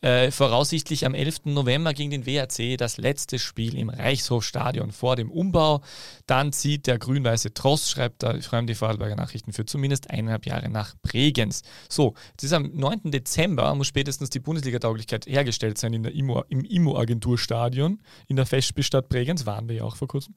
Äh, 0.07 0.31
voraussichtlich 0.31 1.05
am 1.05 1.15
11. 1.15 1.47
November 1.47 1.93
gegen 1.93 2.13
den 2.13 2.27
WRC 2.27 2.79
das 2.79 2.97
letzte 2.97 3.41
Spiel 3.41 3.77
im 3.77 3.89
Reichshofstadion 3.89 4.93
vor 4.93 5.17
dem 5.17 5.33
Umbau. 5.33 5.83
Dann 6.27 6.53
zieht 6.53 6.87
der 6.87 7.01
grün-weiße 7.01 7.55
Tross, 7.55 7.91
schreibt 7.91 8.23
da 8.23 8.41
freuen 8.41 8.69
die 8.69 8.77
Vorarlberger 8.77 9.17
Nachrichten, 9.17 9.53
für 9.53 9.67
zumindest 9.67 10.09
eineinhalb 10.09 10.47
Jahre 10.47 10.69
nach 10.69 10.95
Bregenz. 11.03 11.63
So, 11.89 12.15
es 12.39 12.45
ist 12.45 12.53
am 12.53 12.71
9. 12.73 13.11
Dezember, 13.11 13.75
muss 13.75 13.89
spätestens 13.89 14.31
die 14.31 14.39
Bundesliga-Tauglichkeit 14.39 15.27
hergestellt 15.27 15.77
sein 15.77 15.93
in 15.93 16.05
der 16.05 16.15
IMO, 16.15 16.45
im 16.51 16.65
IMO-Agenturstadion 16.65 18.01
in 18.29 18.37
der 18.37 18.47
Festspielstadt 18.47 19.09
Bregenz, 19.09 19.45
waren 19.45 19.69
wir 19.69 19.75
ja 19.75 19.83
auch 19.83 19.97
vor 19.97 20.07
kurzem. 20.07 20.37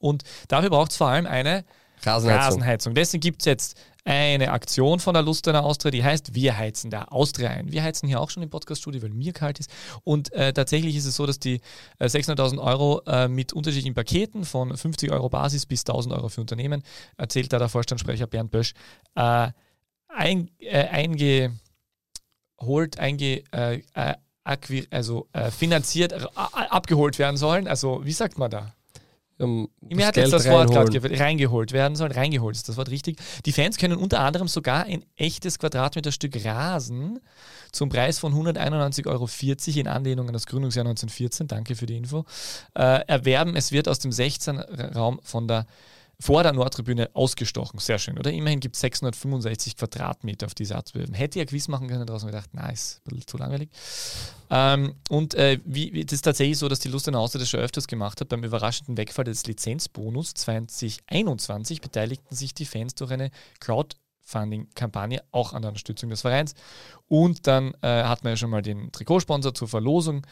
Und 0.00 0.22
dafür 0.48 0.68
braucht 0.68 0.90
es 0.90 0.98
vor 0.98 1.08
allem 1.08 1.24
eine 1.24 1.64
Rasenheizung. 2.02 2.42
Rasenheizung. 2.42 2.94
Deswegen 2.94 3.20
gibt 3.20 3.42
es 3.42 3.46
jetzt 3.46 3.76
eine 4.06 4.52
Aktion 4.52 5.00
von 5.00 5.14
der 5.14 5.22
Lustener 5.24 5.64
Austria, 5.64 5.90
die 5.90 6.04
heißt 6.04 6.34
Wir 6.34 6.56
heizen 6.56 6.90
der 6.90 7.12
Austria 7.12 7.50
ein. 7.50 7.72
Wir 7.72 7.82
heizen 7.82 8.06
hier 8.06 8.20
auch 8.20 8.30
schon 8.30 8.42
im 8.42 8.50
Podcaststudio, 8.50 9.02
weil 9.02 9.10
mir 9.10 9.32
kalt 9.32 9.58
ist. 9.58 9.68
Und 10.04 10.32
äh, 10.32 10.52
tatsächlich 10.52 10.94
ist 10.94 11.06
es 11.06 11.16
so, 11.16 11.26
dass 11.26 11.40
die 11.40 11.60
äh, 11.98 12.06
600.000 12.06 12.62
Euro 12.62 13.02
äh, 13.06 13.26
mit 13.26 13.52
unterschiedlichen 13.52 13.94
Paketen 13.94 14.44
von 14.44 14.76
50 14.76 15.10
Euro 15.10 15.28
Basis 15.28 15.66
bis 15.66 15.80
1000 15.80 16.14
Euro 16.14 16.28
für 16.28 16.40
Unternehmen, 16.40 16.84
erzählt 17.16 17.52
da 17.52 17.58
der 17.58 17.68
Vorstandssprecher 17.68 18.28
Bernd 18.28 18.52
Bösch, 18.52 18.74
äh, 19.16 19.48
ein, 20.08 20.50
äh, 20.60 20.84
eingeholt, 20.84 21.50
einge, 22.98 23.42
äh, 23.50 23.82
also 24.90 25.26
finanziert, 25.50 26.14
abgeholt 26.36 27.18
werden 27.18 27.36
sollen. 27.36 27.66
Also 27.66 28.04
wie 28.04 28.12
sagt 28.12 28.38
man 28.38 28.48
da? 28.48 28.72
Um, 29.38 29.68
Mir 29.80 30.06
hat 30.06 30.16
jetzt 30.16 30.32
das 30.32 30.48
Wort 30.48 30.70
gerade 30.70 31.20
reingeholt 31.20 31.72
werden 31.72 31.94
sollen. 31.94 32.12
Reingeholt 32.12 32.56
ist 32.56 32.68
das 32.70 32.78
Wort 32.78 32.90
richtig. 32.90 33.18
Die 33.44 33.52
Fans 33.52 33.76
können 33.76 33.98
unter 33.98 34.20
anderem 34.20 34.48
sogar 34.48 34.84
ein 34.84 35.04
echtes 35.16 35.58
Quadratmeterstück 35.58 36.42
Rasen 36.44 37.20
zum 37.70 37.90
Preis 37.90 38.18
von 38.18 38.32
191,40 38.32 39.06
Euro 39.06 39.28
in 39.80 39.88
Anlehnung 39.88 40.28
an 40.28 40.32
das 40.32 40.46
Gründungsjahr 40.46 40.86
1914, 40.86 41.48
danke 41.48 41.76
für 41.76 41.84
die 41.84 41.98
Info, 41.98 42.24
äh, 42.74 43.00
erwerben. 43.06 43.56
Es 43.56 43.72
wird 43.72 43.88
aus 43.88 43.98
dem 43.98 44.10
16-Raum 44.10 45.20
von 45.22 45.46
der 45.46 45.66
vor 46.18 46.42
der 46.42 46.52
Nordtribüne 46.52 47.10
ausgestochen. 47.14 47.78
Sehr 47.78 47.98
schön, 47.98 48.18
oder? 48.18 48.32
Immerhin 48.32 48.60
gibt 48.60 48.76
es 48.76 48.80
665 48.80 49.76
Quadratmeter 49.76 50.46
auf 50.46 50.54
dieser 50.54 50.76
Art. 50.76 50.92
Hätte 50.94 51.38
ich 51.38 51.42
ja 51.42 51.44
Quiz 51.44 51.68
machen 51.68 51.88
können 51.88 52.06
draußen 52.06 52.26
gedacht, 52.26 52.54
nice, 52.54 53.00
ein 53.04 53.10
bisschen 53.10 53.26
zu 53.26 53.36
langweilig. 53.36 53.68
Ähm, 54.48 54.94
und 55.10 55.34
äh, 55.34 55.58
wie, 55.64 55.92
wie, 55.92 56.04
das 56.04 56.14
ist 56.14 56.22
tatsächlich 56.22 56.58
so, 56.58 56.68
dass 56.68 56.80
die 56.80 56.88
Lustenau 56.88 57.20
Austria 57.20 57.40
das 57.40 57.50
schon 57.50 57.60
öfters 57.60 57.86
gemacht 57.86 58.20
hat. 58.20 58.28
Beim 58.28 58.44
überraschenden 58.44 58.96
Wegfall 58.96 59.24
des 59.24 59.46
Lizenzbonus 59.46 60.34
2021 60.34 61.80
beteiligten 61.80 62.34
sich 62.34 62.54
die 62.54 62.66
Fans 62.66 62.94
durch 62.94 63.10
eine 63.10 63.30
Crowdfunding-Kampagne 64.26 65.22
auch 65.30 65.52
an 65.52 65.62
der 65.62 65.70
Unterstützung 65.70 66.10
des 66.10 66.22
Vereins. 66.22 66.54
Und 67.08 67.46
dann 67.46 67.74
äh, 67.82 68.04
hat 68.04 68.24
man 68.24 68.32
ja 68.32 68.36
schon 68.36 68.50
mal 68.50 68.62
den 68.62 68.92
Trikotsponsor 68.92 69.54
zur 69.54 69.68
Verlosung 69.68 70.26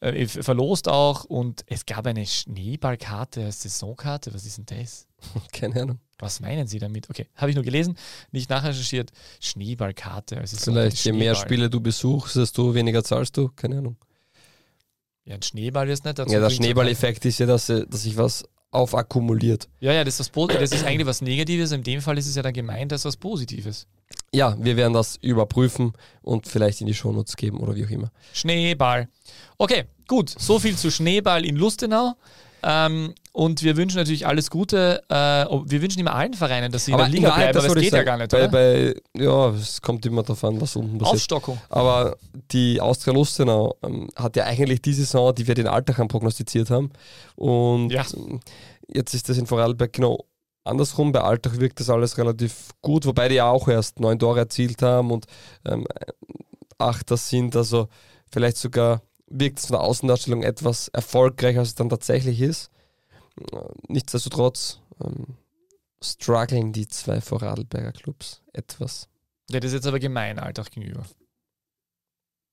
äh, 0.00 0.26
verlost 0.26 0.88
auch 0.88 1.24
und 1.24 1.64
es 1.66 1.86
gab 1.86 2.06
eine 2.06 2.26
Schneeballkarte, 2.26 3.50
Saisonkarte. 3.50 4.34
Was 4.34 4.44
ist 4.44 4.58
denn 4.58 4.66
das? 4.66 5.06
Keine 5.52 5.82
Ahnung. 5.82 5.98
Was 6.18 6.40
meinen 6.40 6.66
Sie 6.66 6.78
damit? 6.78 7.08
Okay, 7.08 7.28
habe 7.34 7.50
ich 7.50 7.56
nur 7.56 7.64
gelesen, 7.64 7.96
nicht 8.30 8.50
nachrecherchiert. 8.50 9.10
Schneeballkarte. 9.40 10.38
Also 10.38 10.56
Vielleicht 10.56 11.04
je 11.04 11.12
mehr 11.12 11.34
Spiele 11.34 11.70
du 11.70 11.80
besuchst, 11.80 12.36
desto 12.36 12.74
weniger 12.74 13.04
zahlst 13.04 13.36
du. 13.36 13.48
Keine 13.48 13.78
Ahnung. 13.78 13.96
Ja, 15.24 15.34
ein 15.34 15.42
Schneeball 15.42 15.88
ist 15.88 16.04
nicht 16.04 16.18
dazu. 16.18 16.32
Ja, 16.32 16.40
der 16.40 16.50
Schneeballeffekt 16.50 17.24
ist 17.24 17.38
ja, 17.38 17.46
dass, 17.46 17.66
dass 17.66 18.02
sich 18.02 18.16
was 18.16 18.44
aufakkumuliert. 18.76 19.68
Ja, 19.80 19.92
ja, 19.92 20.04
das 20.04 20.20
ist, 20.20 20.36
das, 20.36 20.48
das 20.48 20.72
ist 20.72 20.84
eigentlich 20.84 21.06
was 21.06 21.22
Negatives. 21.22 21.72
In 21.72 21.82
dem 21.82 22.00
Fall 22.00 22.18
ist 22.18 22.26
es 22.26 22.36
ja 22.36 22.42
dann 22.42 22.52
gemeint 22.52 22.92
als 22.92 23.04
was 23.04 23.16
Positives. 23.16 23.86
Ja, 24.32 24.56
wir 24.58 24.76
werden 24.76 24.92
das 24.92 25.16
überprüfen 25.16 25.92
und 26.22 26.46
vielleicht 26.46 26.80
in 26.80 26.86
die 26.86 26.94
Shownotes 26.94 27.36
geben 27.36 27.58
oder 27.58 27.74
wie 27.74 27.86
auch 27.86 27.90
immer. 27.90 28.10
Schneeball. 28.32 29.08
Okay, 29.58 29.84
gut. 30.06 30.30
So 30.30 30.58
viel 30.58 30.76
zu 30.76 30.90
Schneeball 30.90 31.44
in 31.44 31.56
Lustenau. 31.56 32.14
Ähm, 32.68 33.14
und 33.30 33.62
wir 33.62 33.76
wünschen 33.76 33.98
natürlich 33.98 34.26
alles 34.26 34.50
Gute. 34.50 35.00
Äh, 35.08 35.14
wir 35.14 35.82
wünschen 35.82 36.00
immer 36.00 36.14
allen 36.14 36.34
Vereinen, 36.34 36.72
dass 36.72 36.86
sie 36.86 36.94
aber 36.94 37.06
in 37.06 37.12
der 37.12 37.20
Liga 37.20 37.28
nein, 37.28 37.52
bleiben, 37.52 37.58
aber 37.58 37.76
es 37.76 37.82
geht 37.82 37.90
sagen, 37.92 37.96
ja 37.96 38.02
gar 38.04 38.16
nicht. 38.18 38.30
Bei, 38.30 38.48
bei, 38.48 38.94
ja, 39.16 39.50
es 39.50 39.80
kommt 39.80 40.04
immer 40.04 40.22
darauf 40.22 40.42
an, 40.42 40.60
was 40.60 40.74
unten 40.74 40.98
passiert. 40.98 41.14
Aufstockung. 41.14 41.60
Aber 41.68 42.16
die 42.50 42.80
Austria 42.80 43.14
Lustenau 43.14 43.76
ähm, 43.84 44.08
hat 44.16 44.34
ja 44.34 44.44
eigentlich 44.44 44.82
die 44.82 44.94
Saison, 44.94 45.32
die 45.32 45.46
wir 45.46 45.54
den 45.54 45.68
Alltag 45.68 45.96
prognostiziert 46.08 46.70
haben. 46.70 46.90
Und 47.36 47.90
Ja. 47.90 48.04
jetzt 48.88 49.14
ist 49.14 49.28
das 49.28 49.38
in 49.38 49.46
Vorarlberg 49.46 49.92
genau 49.92 50.24
andersrum. 50.64 51.12
Bei 51.12 51.20
Alltag 51.20 51.60
wirkt 51.60 51.78
das 51.78 51.88
alles 51.88 52.18
relativ 52.18 52.70
gut, 52.82 53.06
wobei 53.06 53.28
die 53.28 53.36
ja 53.36 53.48
auch 53.48 53.68
erst 53.68 54.00
neun 54.00 54.18
Tore 54.18 54.40
erzielt 54.40 54.82
haben 54.82 55.12
und 55.12 55.26
ähm, 55.64 55.86
Achter 56.78 57.16
sind. 57.16 57.54
Also 57.54 57.88
vielleicht 58.32 58.56
sogar 58.56 59.02
wirkt 59.26 59.58
es 59.58 59.66
von 59.66 59.74
der 59.74 59.82
Außendarstellung 59.82 60.42
etwas 60.42 60.88
erfolgreicher, 60.88 61.60
als 61.60 61.68
es 61.68 61.74
dann 61.74 61.88
tatsächlich 61.88 62.40
ist. 62.40 62.70
Nichtsdestotrotz 63.88 64.80
ähm, 65.02 65.36
strugglen 66.02 66.72
die 66.72 66.88
zwei 66.88 67.20
Vorarlberger 67.20 67.92
Clubs 67.92 68.42
etwas. 68.52 69.08
Ja, 69.50 69.60
das 69.60 69.68
ist 69.70 69.74
jetzt 69.74 69.86
aber 69.86 69.98
gemein, 69.98 70.38
Alltag 70.38 70.70
gegenüber. 70.70 71.04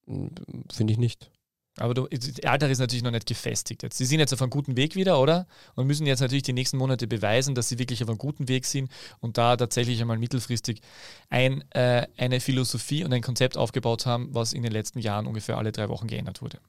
Finde 0.05 0.93
ich 0.93 0.99
nicht. 0.99 1.32
Aber 1.78 1.95
du, 1.95 2.07
Alltag 2.43 2.69
ist 2.69 2.80
natürlich 2.80 3.03
noch 3.03 3.11
nicht 3.11 3.26
gefestigt 3.26 3.82
jetzt. 3.82 3.97
Sie 3.97 4.05
sind 4.05 4.19
jetzt 4.19 4.32
auf 4.32 4.41
einem 4.41 4.51
guten 4.51 4.78
Weg 4.78 4.95
wieder, 4.95 5.19
oder? 5.19 5.47
Und 5.76 5.88
müssen 5.88 6.05
jetzt 6.05 6.19
natürlich 6.19 6.43
die 6.43 6.53
nächsten 6.53 6.78
Monate 6.78 7.07
beweisen, 7.07 7.55
dass 7.55 7.69
sie 7.69 7.80
wirklich 7.80 8.03
auf 8.03 8.09
einem 8.09 8.19
guten 8.19 8.47
Weg 8.47 8.65
sind 8.65 8.91
und 9.21 9.39
da 9.39 9.57
tatsächlich 9.57 9.99
einmal 9.99 10.19
mittelfristig 10.19 10.82
ein, 11.30 11.63
äh, 11.71 12.05
eine 12.17 12.39
Philosophie 12.39 13.03
und 13.03 13.11
ein 13.11 13.24
Konzept 13.24 13.57
aufgebaut 13.57 14.05
haben, 14.05 14.30
was 14.36 14.53
in 14.53 14.61
den 14.61 14.71
letzten 14.71 14.99
Jahren 14.99 15.26
ungefähr 15.26 15.57
alle 15.57 15.71
drei 15.71 15.89
Wochen 15.89 16.07
geändert 16.07 16.43
wurde. 16.43 16.59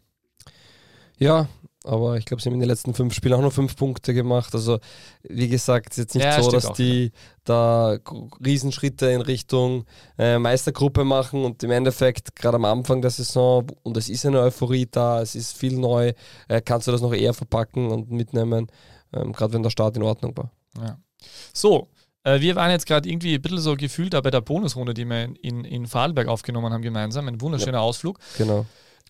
Ja, 1.18 1.48
aber 1.84 2.16
ich 2.16 2.24
glaube, 2.24 2.42
sie 2.42 2.48
haben 2.48 2.54
in 2.54 2.60
den 2.60 2.68
letzten 2.68 2.94
fünf 2.94 3.14
Spielen 3.14 3.34
auch 3.34 3.40
nur 3.40 3.50
fünf 3.50 3.76
Punkte 3.76 4.14
gemacht. 4.14 4.54
Also, 4.54 4.80
wie 5.22 5.48
gesagt, 5.48 5.92
es 5.92 5.98
ist 5.98 6.04
jetzt 6.04 6.14
nicht 6.14 6.24
Ja, 6.24 6.42
so, 6.42 6.50
dass 6.50 6.66
auch, 6.66 6.74
die 6.74 7.12
da 7.44 7.98
g- 7.98 8.28
Riesenschritte 8.44 9.06
in 9.06 9.20
Richtung 9.20 9.84
äh, 10.18 10.38
Meistergruppe 10.38 11.04
machen 11.04 11.44
und 11.44 11.62
im 11.62 11.70
Endeffekt 11.70 12.34
gerade 12.34 12.56
am 12.56 12.64
Anfang 12.64 13.02
der 13.02 13.10
Saison, 13.10 13.66
und 13.82 13.96
es 13.96 14.08
ist 14.08 14.26
eine 14.26 14.40
Euphorie 14.40 14.88
da, 14.90 15.20
es 15.20 15.34
ist 15.34 15.56
viel 15.56 15.78
neu, 15.78 16.12
äh, 16.48 16.60
kannst 16.60 16.88
du 16.88 16.92
das 16.92 17.02
noch 17.02 17.12
eher 17.12 17.34
verpacken 17.34 17.90
und 17.90 18.10
mitnehmen, 18.10 18.66
ähm, 19.12 19.32
gerade 19.32 19.52
wenn 19.52 19.62
der 19.62 19.70
Start 19.70 19.96
in 19.96 20.02
Ordnung 20.02 20.36
war. 20.36 20.50
Ja. 20.80 20.98
So, 21.52 21.88
äh, 22.22 22.40
wir 22.40 22.56
waren 22.56 22.70
jetzt 22.70 22.86
gerade 22.86 23.08
irgendwie 23.08 23.34
ein 23.34 23.42
bisschen 23.42 23.58
so 23.58 23.76
gefühlt 23.76 24.14
da 24.14 24.20
bei 24.20 24.30
der 24.30 24.40
Bonusrunde, 24.40 24.94
die 24.94 25.04
wir 25.04 25.28
in, 25.42 25.64
in 25.64 25.86
Vorarlberg 25.86 26.28
aufgenommen 26.28 26.72
haben 26.72 26.82
gemeinsam. 26.82 27.28
Ein 27.28 27.40
wunderschöner 27.40 27.80
Ausflug. 27.80 28.18
Genau. 28.38 28.64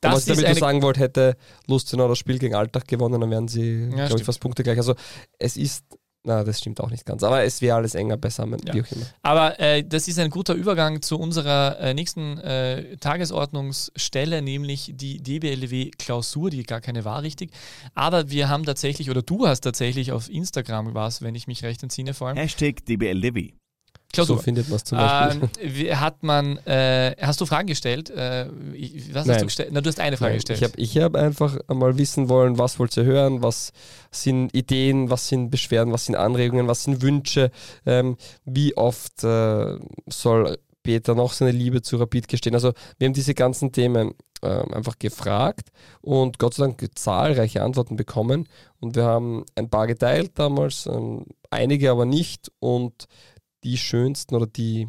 Das 0.05 0.13
und 0.13 0.31
was 0.31 0.39
ich 0.39 0.43
damit 0.45 0.49
nur 0.61 0.69
sagen 0.69 0.83
wollte, 0.83 1.01
hätte 1.01 1.37
Lustenau 1.67 2.09
das 2.09 2.19
Spiel 2.19 2.39
gegen 2.39 2.55
Alltag 2.55 2.87
gewonnen, 2.87 3.21
dann 3.21 3.31
wären 3.31 3.49
sie, 3.49 3.89
glaube 3.89 4.07
stimmt. 4.07 4.21
ich, 4.21 4.27
fast 4.27 4.41
Punkte 4.41 4.63
gleich. 4.63 4.79
Also 4.79 4.95
es 5.39 5.57
ist, 5.57 5.85
na, 6.27 6.43
das 6.43 6.59
stimmt 6.61 6.81
auch 6.81 6.91
nicht 6.91 7.05
ganz, 7.05 7.23
aber 7.23 7.45
es 7.45 7.61
wäre 7.61 7.77
alles 7.77 7.95
enger 7.95 8.17
beisammen, 8.17 8.59
Ja. 8.67 8.73
wie 8.75 8.81
auch 8.83 8.91
immer. 8.93 9.05
Aber 9.23 9.61
äh, 9.61 9.85
das 9.85 10.09
ist 10.09 10.19
ein 10.19 10.31
guter 10.31 10.55
Übergang 10.55 11.03
zu 11.03 11.19
unserer 11.19 11.79
äh, 11.81 11.93
nächsten 11.93 12.39
äh, 12.39 12.97
Tagesordnungsstelle, 12.97 14.41
nämlich 14.43 14.91
die 14.95 15.23
DBLW-Klausur, 15.23 16.51
die 16.51 16.63
gar 16.63 16.81
keine 16.81 17.05
war, 17.05 17.23
richtig. 17.23 17.51
Aber 17.95 18.31
wir 18.31 18.49
haben 18.49 18.65
tatsächlich, 18.65 19.11
oder 19.11 19.23
du 19.23 19.47
hast 19.47 19.61
tatsächlich 19.61 20.13
auf 20.13 20.31
Instagram 20.31 20.95
was, 20.95 21.23
wenn 21.23 21.35
ich 21.35 21.47
mich 21.47 21.63
recht 21.63 21.83
entsinne, 21.83 22.15
vor 22.15 22.29
allem. 22.29 22.37
Hashtag 22.37 22.85
DBLDW. 22.87 23.53
Klausur. 24.15 24.37
So 24.37 24.43
findet 24.43 24.69
man 24.69 24.77
es 24.77 24.85
zum 24.85 24.99
Beispiel. 24.99 25.49
Ähm, 25.61 26.01
hat 26.01 26.23
man, 26.23 26.59
äh, 26.67 27.15
hast 27.21 27.41
du 27.41 27.47
Fragen 27.47 27.67
gestellt? 27.67 28.11
Äh, 28.11 28.47
was 29.13 29.21
hast 29.21 29.27
Nein. 29.27 29.39
du 29.39 29.45
gestellt? 29.47 29.69
Na, 29.73 29.81
du 29.81 29.89
hast 29.89 30.01
eine 30.01 30.17
Frage 30.17 30.33
Nein, 30.33 30.41
gestellt. 30.41 30.75
Ich 30.77 30.97
habe 30.99 31.19
hab 31.19 31.25
einfach 31.25 31.59
einmal 31.69 31.99
wissen 31.99 32.29
wollen, 32.29 32.59
was 32.59 32.79
wollt 32.79 32.97
ihr 32.97 33.05
hören, 33.05 33.43
was 33.43 33.73
sind 34.11 34.55
Ideen, 34.55 35.11
was 35.11 35.29
sind 35.29 35.51
Beschwerden, 35.51 35.93
was 35.93 36.07
sind 36.07 36.17
Anregungen, 36.17 36.69
was 36.69 36.85
sind 36.85 37.03
Wünsche, 37.03 37.51
ähm, 37.87 38.17
wie 38.45 38.77
oft 38.77 39.25
äh, 39.25 39.79
soll 40.09 40.59
Peter 40.85 41.15
noch 41.15 41.33
seine 41.33 41.51
Liebe 41.51 41.83
zu 41.83 41.97
Rapid 41.97 42.29
gestehen. 42.29 42.55
Also 42.55 42.73
wir 42.99 43.07
haben 43.07 43.15
diese 43.15 43.35
ganzen 43.35 43.73
Themen 43.73 44.15
ähm, 44.43 44.73
einfach 44.73 44.99
gefragt 44.99 45.71
und 46.03 46.39
Gott 46.39 46.55
sei 46.55 46.67
Dank 46.67 46.87
zahlreiche 46.95 47.63
Antworten 47.63 47.97
bekommen 47.97 48.47
und 48.79 48.95
wir 48.95 49.05
haben 49.05 49.45
ein 49.57 49.71
paar 49.71 49.87
geteilt 49.87 50.33
damals, 50.35 50.87
ähm, 50.87 51.25
einige 51.51 51.91
aber 51.91 52.05
nicht 52.05 52.53
und 52.61 53.07
die 53.65 53.77
schönsten 53.77 54.35
oder 54.35 54.47
die 54.47 54.89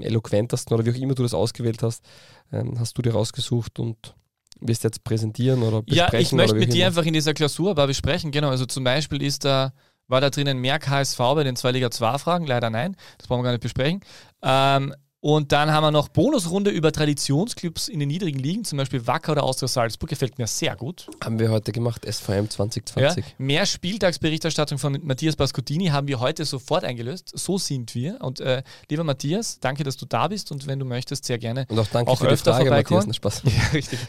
eloquentesten 0.00 0.74
oder 0.74 0.84
wie 0.86 0.90
auch 0.90 1.00
immer 1.00 1.14
du 1.14 1.22
das 1.22 1.34
ausgewählt 1.34 1.82
hast, 1.82 2.04
ähm, 2.52 2.78
hast 2.78 2.96
du 2.96 3.02
dir 3.02 3.12
rausgesucht 3.12 3.78
und 3.78 4.14
wirst 4.60 4.84
jetzt 4.84 5.04
präsentieren 5.04 5.62
oder 5.62 5.82
besprechen. 5.82 6.12
Ja, 6.12 6.20
ich 6.20 6.32
möchte 6.32 6.54
mit 6.56 6.72
dir 6.72 6.86
einfach 6.86 7.04
in 7.04 7.12
dieser 7.12 7.34
Klausur 7.34 7.70
aber 7.70 7.86
besprechen, 7.86 8.30
genau. 8.30 8.50
Also 8.50 8.66
zum 8.66 8.84
Beispiel 8.84 9.22
ist 9.22 9.44
da, 9.44 9.72
war 10.08 10.20
da 10.20 10.30
drinnen 10.30 10.58
mehr 10.58 10.78
KSV 10.78 11.18
bei 11.18 11.44
den 11.44 11.56
zwei 11.56 11.72
Liga 11.72 11.90
2 11.90 12.18
Fragen, 12.18 12.46
leider 12.46 12.70
nein, 12.70 12.96
das 13.18 13.26
brauchen 13.26 13.40
wir 13.40 13.44
gar 13.44 13.52
nicht 13.52 13.62
besprechen. 13.62 14.00
Ähm, 14.42 14.94
und 15.24 15.52
dann 15.52 15.70
haben 15.70 15.84
wir 15.84 15.92
noch 15.92 16.08
Bonusrunde 16.08 16.72
über 16.72 16.90
Traditionsclubs 16.90 17.86
in 17.86 18.00
den 18.00 18.08
niedrigen 18.08 18.40
Ligen, 18.40 18.64
zum 18.64 18.76
Beispiel 18.78 19.06
Wacker 19.06 19.30
oder 19.32 19.44
Austria 19.44 19.68
Salzburg, 19.68 20.10
gefällt 20.10 20.36
mir 20.36 20.48
sehr 20.48 20.74
gut. 20.74 21.06
Haben 21.22 21.38
wir 21.38 21.48
heute 21.48 21.70
gemacht, 21.70 22.04
SVM 22.04 22.32
Ja, 22.44 22.50
2020. 22.50 23.24
mehr 23.38 23.64
Spieltagsberichterstattung 23.64 24.78
von 24.78 24.98
Matthias 25.04 25.36
Bascottini 25.36 25.86
haben 25.86 26.08
wir 26.08 26.18
heute 26.18 26.44
sofort 26.44 26.82
eingelöst. 26.82 27.30
So 27.38 27.56
sind 27.56 27.94
wir. 27.94 28.20
Und 28.20 28.40
äh, 28.40 28.64
lieber 28.90 29.04
Matthias, 29.04 29.60
danke, 29.60 29.84
dass 29.84 29.96
du 29.96 30.06
da 30.06 30.26
bist 30.26 30.50
und 30.50 30.66
wenn 30.66 30.80
du 30.80 30.84
möchtest, 30.84 31.24
sehr 31.24 31.38
gerne 31.38 31.66
Und 31.68 31.78
auch 31.78 31.86
danke 31.86 32.10
auch 32.10 32.18
für 32.18 32.26
die 32.26 32.32
öfter 32.32 32.54
Frage, 32.54 32.66
vorbeikommen. 32.66 33.06
Matthias. 33.06 33.22
Na, 33.22 33.40
Spaß. 33.40 33.42
Ja, 33.62 33.68
richtig. 33.72 34.00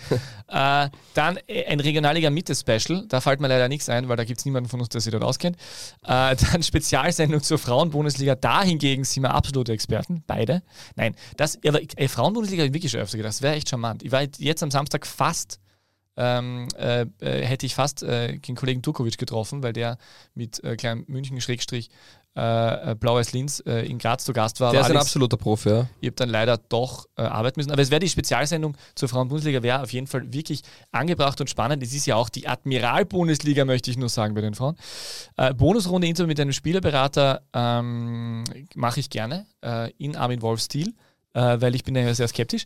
äh, 0.48 0.90
dann 1.14 1.38
äh, 1.46 1.66
ein 1.66 1.80
Regionalliga 1.80 2.32
Mitte-Special. 2.32 3.06
Da 3.08 3.22
fällt 3.22 3.40
mir 3.40 3.50
leider 3.50 3.68
nichts 3.68 3.88
ein, 3.88 4.10
weil 4.10 4.18
da 4.18 4.24
gibt 4.24 4.40
es 4.40 4.46
niemanden 4.46 4.68
von 4.68 4.80
uns, 4.80 4.90
der 4.90 5.00
sich 5.00 5.12
dort 5.12 5.24
auskennt. 5.24 5.58
Äh, 6.08 6.36
dann 6.52 6.64
Spezialsendung 6.64 7.44
zur 7.44 7.60
Frauenbundesliga. 7.60 8.34
Da 8.34 8.64
hingegen 8.64 9.04
sind 9.04 9.22
wir 9.22 9.36
absolute 9.36 9.74
Experten. 9.74 10.24
Beide. 10.26 10.64
Nein, 10.96 11.03
das, 11.38 11.60
aber 11.66 11.82
ey, 11.96 12.08
Frauenbundesliga 12.08 12.62
habe 12.62 12.68
ich 12.70 12.74
wirklich 12.74 12.92
schon 12.92 13.02
öfter 13.02 13.18
gedacht. 13.18 13.34
Das 13.34 13.42
wäre 13.42 13.56
echt 13.56 13.70
charmant. 13.70 14.04
Ich 14.04 14.12
war 14.12 14.24
jetzt 14.38 14.64
am 14.64 14.72
Samstag 14.72 15.06
fast. 15.06 15.60
Ähm, 16.16 16.68
äh, 16.78 17.08
äh, 17.22 17.44
hätte 17.44 17.66
ich 17.66 17.74
fast 17.74 18.04
äh, 18.04 18.38
den 18.38 18.56
Kollegen 18.56 18.84
Turkovic 18.84 19.18
getroffen, 19.18 19.64
weil 19.64 19.74
der 19.74 19.98
mit 20.36 20.64
äh, 20.64 20.76
kleinem 20.76 21.06
München 21.08 21.42
Schrägstrich 21.42 21.90
äh, 22.36 22.92
äh, 22.92 22.96
Blaues 22.96 23.32
Linz 23.32 23.62
äh, 23.66 23.86
in 23.86 24.00
Graz 24.00 24.26
zu 24.26 24.34
Gast 24.34 24.60
war. 24.60 24.72
Der 24.72 24.82
ist 24.82 24.88
ein 24.88 24.94
Alex- 24.94 25.06
absoluter 25.06 25.38
Profi, 25.38 25.70
ja. 25.70 25.88
ich 26.02 26.08
habe 26.08 26.16
dann 26.16 26.30
leider 26.30 26.58
doch 26.58 27.06
äh, 27.16 27.22
arbeiten 27.22 27.60
müssen. 27.60 27.72
Aber 27.72 27.82
es 27.82 27.92
wäre 27.92 28.00
die 28.00 28.10
Spezialsendung 28.10 28.76
zur 28.96 29.10
Frauen-Bundesliga, 29.10 29.62
wäre 29.62 29.82
auf 29.82 29.94
jeden 29.94 30.08
Fall 30.08 30.34
wirklich 30.34 30.64
angebracht 30.92 31.40
und 31.42 31.50
spannend. 31.50 31.84
Es 31.84 31.94
ist 31.94 32.06
ja 32.06 32.16
auch 32.16 32.30
die 32.30 32.48
Admiral-Bundesliga, 32.48 33.66
möchte 33.66 33.92
ich 33.92 33.98
nur 33.98 34.10
sagen, 34.10 34.34
bei 34.34 34.42
den 34.42 34.56
Frauen. 34.56 34.76
Äh, 35.38 35.54
Bonusrunde 35.54 36.08
Interview 36.08 36.28
mit 36.28 36.40
einem 36.40 36.54
Spielerberater 36.54 37.42
ähm, 37.54 38.44
mache 38.76 39.00
ich 39.00 39.10
gerne 39.10 39.46
äh, 39.64 39.92
in 39.98 40.16
Armin 40.16 40.42
Wolf-Stil. 40.42 40.94
Äh, 41.36 41.60
weil 41.62 41.74
ich 41.74 41.84
bin 41.84 41.96
ja 41.96 42.14
sehr 42.14 42.28
skeptisch. 42.28 42.64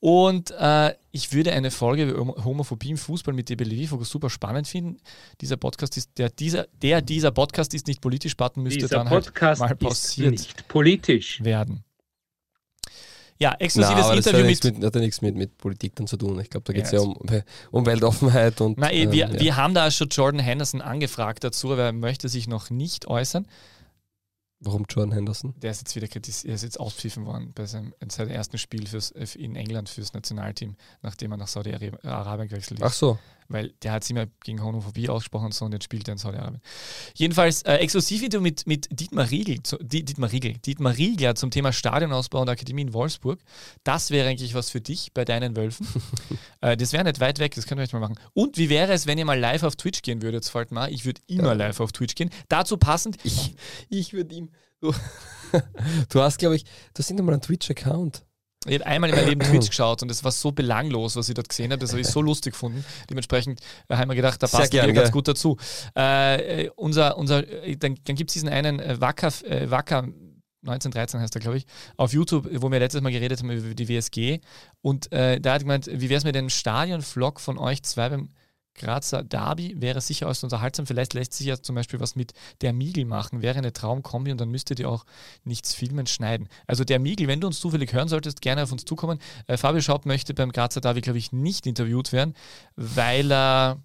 Und 0.00 0.50
äh, 0.58 0.92
ich 1.12 1.32
würde 1.32 1.52
eine 1.52 1.70
Folge 1.70 2.04
über 2.04 2.18
Homo- 2.20 2.44
Homophobie 2.44 2.90
im 2.90 2.96
Fußball 2.96 3.32
mit 3.32 3.48
DB 3.48 3.62
Levi-Fokus 3.62 4.10
super 4.10 4.28
spannend 4.28 4.66
finden. 4.66 4.98
Dieser 5.40 5.56
Podcast 5.56 5.96
ist, 5.96 6.10
der 6.18 6.28
dieser, 6.28 6.66
der 6.82 7.00
dieser 7.00 7.30
Podcast 7.30 7.74
ist 7.74 7.86
nicht 7.86 8.00
politisch, 8.00 8.36
Button 8.36 8.64
müsste 8.64 8.80
Dieser 8.80 8.96
dann 8.96 9.10
halt 9.10 9.26
Podcast 9.26 9.60
mal 9.60 9.70
ist 9.70 9.78
pausiert 9.78 10.30
nicht 10.32 10.66
politisch. 10.66 11.44
werden. 11.44 11.84
Ja, 13.40 13.54
exklusives 13.60 14.04
aber 14.04 14.16
das 14.16 14.26
hat 14.26 14.32
Interview 14.34 14.38
ja 14.38 14.42
mit. 14.42 14.48
nichts 14.50 14.64
mit, 14.64 14.84
hat 14.84 14.94
ja 14.96 15.00
nichts 15.00 15.20
mit, 15.22 15.36
mit 15.36 15.58
Politik 15.58 15.94
dann 15.94 16.08
zu 16.08 16.16
tun. 16.16 16.40
Ich 16.40 16.50
glaube, 16.50 16.64
da 16.64 16.72
geht 16.72 16.86
es 16.86 16.90
Ja, 16.90 16.98
ja, 16.98 17.04
um, 17.04 17.16
um 17.70 17.86
Weltoffenheit 17.86 18.60
und. 18.60 18.78
Na, 18.78 18.92
eh, 18.92 19.12
wir, 19.12 19.26
ähm, 19.26 19.34
ja. 19.34 19.40
wir 19.40 19.56
haben 19.56 19.74
da 19.74 19.88
schon 19.92 20.08
Jordan 20.08 20.40
Henderson 20.40 20.80
angefragt 20.82 21.44
dazu, 21.44 21.70
aber 21.72 21.84
er 21.84 21.92
möchte 21.92 22.28
sich 22.28 22.48
noch 22.48 22.70
nicht 22.70 23.06
äußern. 23.06 23.46
Warum 24.60 24.86
Jordan 24.88 25.12
Henderson? 25.12 25.54
Der 25.60 25.70
ist 25.70 25.82
jetzt 25.82 25.94
wieder 25.94 26.08
kritisiert, 26.08 26.50
er 26.50 26.54
ist 26.56 26.62
jetzt 26.62 26.80
auspfiffen 26.80 27.26
worden 27.26 27.52
bei 27.54 27.66
seinem, 27.66 27.94
in 28.00 28.10
seinem 28.10 28.30
ersten 28.30 28.58
Spiel 28.58 28.86
fürs, 28.86 29.12
äh, 29.12 29.26
in 29.38 29.54
England 29.54 29.88
fürs 29.88 30.12
Nationalteam, 30.14 30.76
nachdem 31.00 31.30
er 31.30 31.36
nach 31.36 31.48
Saudi-Arabien 31.48 32.48
gewechselt 32.48 32.80
ist. 32.80 32.86
Ach 32.86 32.92
so. 32.92 33.18
Weil 33.50 33.72
der 33.82 33.92
hat 33.92 34.04
sich 34.04 34.10
immer 34.10 34.26
gegen 34.44 34.62
Homophobie 34.62 35.08
ausgesprochen 35.08 35.46
und 35.46 35.54
so 35.54 35.64
und 35.64 35.72
jetzt 35.72 35.84
spielt 35.84 36.06
er 36.06 36.12
in 36.12 36.18
Saudi-Arabien. 36.18 36.60
Jedenfalls 37.14 37.62
äh, 37.62 37.76
Exklusivinterview 37.76 38.42
mit, 38.42 38.66
mit 38.66 38.88
Dietmar 38.90 39.30
Riegel, 39.30 39.62
zu, 39.62 39.78
Di- 39.78 40.04
Dietmar 40.04 40.30
Riegel, 40.30 40.52
Dietmar 40.58 40.94
Riegler 40.96 41.34
zum 41.34 41.50
Thema 41.50 41.72
Stadionausbau 41.72 42.42
und 42.42 42.50
Akademie 42.50 42.82
in 42.82 42.92
Wolfsburg. 42.92 43.40
Das 43.84 44.10
wäre 44.10 44.28
eigentlich 44.28 44.52
was 44.52 44.68
für 44.68 44.82
dich 44.82 45.12
bei 45.14 45.24
deinen 45.24 45.56
Wölfen. 45.56 45.86
äh, 46.60 46.76
das 46.76 46.92
wäre 46.92 47.04
nicht 47.04 47.20
weit 47.20 47.38
weg, 47.38 47.54
das 47.54 47.66
können 47.66 47.78
wir 47.78 47.84
echt 47.84 47.94
mal 47.94 48.00
machen. 48.00 48.18
Und 48.34 48.58
wie 48.58 48.68
wäre 48.68 48.92
es, 48.92 49.06
wenn 49.06 49.16
ihr 49.16 49.24
mal 49.24 49.38
live 49.38 49.62
auf 49.62 49.76
Twitch 49.76 50.02
gehen 50.02 50.20
würdet, 50.20 50.44
fällt 50.44 50.70
mal, 50.70 50.92
ich 50.92 51.06
würde 51.06 51.22
immer 51.26 51.54
live 51.54 51.80
auf 51.80 51.92
Twitch 51.92 52.14
gehen. 52.16 52.28
Dazu 52.48 52.76
passend, 52.76 53.16
Ich, 53.24 53.54
ich 53.88 54.12
würde 54.12 54.34
ihm. 54.34 54.50
Du, 54.80 54.92
du 56.10 56.20
hast, 56.20 56.38
glaube 56.38 56.56
ich, 56.56 56.64
du 56.64 56.98
hast 56.98 57.10
irgendwann 57.10 57.26
mal 57.26 57.32
einen 57.32 57.42
Twitch-Account. 57.42 58.24
Ich 58.66 58.74
habe 58.74 58.86
einmal 58.86 59.10
in 59.10 59.16
meinem 59.16 59.28
Leben 59.28 59.40
Twitch 59.40 59.68
geschaut 59.70 60.02
und 60.02 60.10
es 60.10 60.24
war 60.24 60.32
so 60.32 60.50
belanglos, 60.50 61.14
was 61.16 61.28
ich 61.28 61.34
dort 61.34 61.48
gesehen 61.48 61.70
habe. 61.70 61.78
Das 61.78 61.90
habe 61.90 62.00
ich 62.00 62.08
so 62.08 62.20
lustig 62.20 62.54
gefunden. 62.54 62.84
Dementsprechend 63.08 63.60
äh, 63.88 63.96
haben 63.96 64.08
wir 64.08 64.16
gedacht, 64.16 64.42
da 64.42 64.48
passt 64.48 64.72
wir 64.72 64.92
ganz 64.92 65.12
gut 65.12 65.28
dazu. 65.28 65.56
Äh, 65.96 66.64
äh, 66.64 66.70
unser, 66.74 67.16
unser, 67.16 67.46
äh, 67.46 67.76
dann 67.76 67.96
dann 68.04 68.16
gibt 68.16 68.30
es 68.30 68.34
diesen 68.34 68.48
einen 68.48 68.78
Wacker, 69.00 69.32
äh, 69.44 69.70
Wacker 69.70 70.08
1913 70.62 71.20
heißt 71.20 71.36
er, 71.36 71.40
glaube 71.40 71.58
ich, 71.58 71.66
auf 71.96 72.12
YouTube, 72.12 72.48
wo 72.60 72.70
wir 72.70 72.80
letztes 72.80 73.00
Mal 73.00 73.12
geredet 73.12 73.38
haben 73.38 73.50
über 73.50 73.74
die 73.74 73.88
WSG. 73.88 74.40
Und 74.82 75.10
äh, 75.12 75.40
da 75.40 75.52
hat 75.52 75.60
er 75.60 75.64
gemeint, 75.64 75.86
wie 75.86 76.08
wäre 76.08 76.18
es 76.18 76.24
mit 76.24 76.36
einem 76.36 76.50
Stadion-Vlog 76.50 77.40
von 77.40 77.58
euch 77.58 77.82
zwei 77.84 78.08
beim 78.08 78.28
Grazer 78.78 79.22
Derby? 79.22 79.74
Wäre 79.78 80.00
sicher 80.00 80.26
äußerst 80.26 80.44
unterhaltsam. 80.44 80.86
Vielleicht 80.86 81.14
lässt 81.14 81.34
sich 81.34 81.46
ja 81.46 81.60
zum 81.60 81.74
Beispiel 81.74 82.00
was 82.00 82.16
mit 82.16 82.32
der 82.62 82.72
Miegel 82.72 83.04
machen. 83.04 83.42
Wäre 83.42 83.58
eine 83.58 83.72
Traumkombi 83.72 84.32
und 84.32 84.40
dann 84.40 84.50
müsstet 84.50 84.80
ihr 84.80 84.88
auch 84.88 85.04
nichts 85.44 85.74
filmen, 85.74 86.06
schneiden. 86.06 86.48
Also 86.66 86.84
der 86.84 86.98
Miegel, 86.98 87.28
wenn 87.28 87.40
du 87.40 87.46
uns 87.46 87.60
zufällig 87.60 87.92
hören 87.92 88.08
solltest, 88.08 88.40
gerne 88.40 88.62
auf 88.62 88.72
uns 88.72 88.84
zukommen. 88.84 89.18
Äh, 89.46 89.56
Fabio 89.56 89.80
Schaub 89.80 90.06
möchte 90.06 90.32
beim 90.34 90.52
Grazer 90.52 90.80
Derby, 90.80 91.00
glaube 91.00 91.18
ich, 91.18 91.32
nicht 91.32 91.66
interviewt 91.66 92.12
werden, 92.12 92.34
weil 92.76 93.30
er 93.30 93.82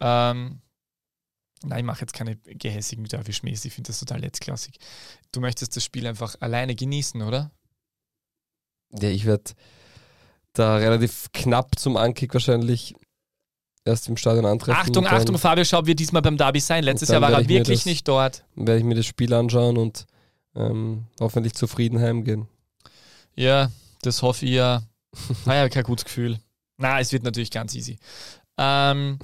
ähm, 0.00 0.60
Nein, 1.66 1.78
ich 1.78 1.84
mache 1.84 2.02
jetzt 2.02 2.12
keine 2.12 2.36
gehässigen 2.36 3.04
Derby-Schmähs. 3.04 3.64
Ich 3.64 3.72
finde 3.72 3.88
das 3.88 3.98
total 3.98 4.20
letztklassig. 4.20 4.76
Du 5.32 5.40
möchtest 5.40 5.76
das 5.76 5.84
Spiel 5.84 6.06
einfach 6.06 6.36
alleine 6.40 6.74
genießen, 6.74 7.22
oder? 7.22 7.50
Ja, 8.92 9.08
ich 9.08 9.24
werde 9.24 9.52
da 10.52 10.76
relativ 10.76 11.30
knapp 11.32 11.78
zum 11.78 11.96
Ankick 11.96 12.34
wahrscheinlich 12.34 12.94
erst 13.84 14.08
im 14.08 14.16
Stadion 14.16 14.46
antreffen. 14.46 14.80
Achtung, 14.80 15.04
dann 15.04 15.14
Achtung, 15.14 15.38
Fabio 15.38 15.64
Schaub 15.64 15.86
wird 15.86 15.98
diesmal 16.00 16.22
beim 16.22 16.36
Derby 16.36 16.60
sein. 16.60 16.84
Letztes 16.84 17.08
dann 17.08 17.22
Jahr 17.22 17.32
war 17.32 17.38
er 17.40 17.48
wirklich 17.48 17.80
das- 17.80 17.86
nicht 17.86 18.06
dort. 18.08 18.44
Werde 18.54 18.78
ich 18.78 18.84
mir 18.84 18.94
das 18.94 19.06
Spiel 19.06 19.32
anschauen 19.34 19.76
und 19.76 20.06
ähm, 20.56 21.04
hoffentlich 21.20 21.54
zufrieden 21.54 22.00
heimgehen. 22.00 22.46
Ja, 23.34 23.70
das 24.02 24.22
hoffe 24.22 24.46
ich 24.46 24.52
ja. 24.52 24.82
Ah 25.46 25.54
ja, 25.54 25.68
kein 25.68 25.84
gutes 25.84 26.04
Gefühl. 26.04 26.38
Na, 26.78 26.98
es 27.00 27.12
wird 27.12 27.22
natürlich 27.24 27.50
ganz 27.50 27.74
easy. 27.74 27.98
Ähm, 28.58 29.18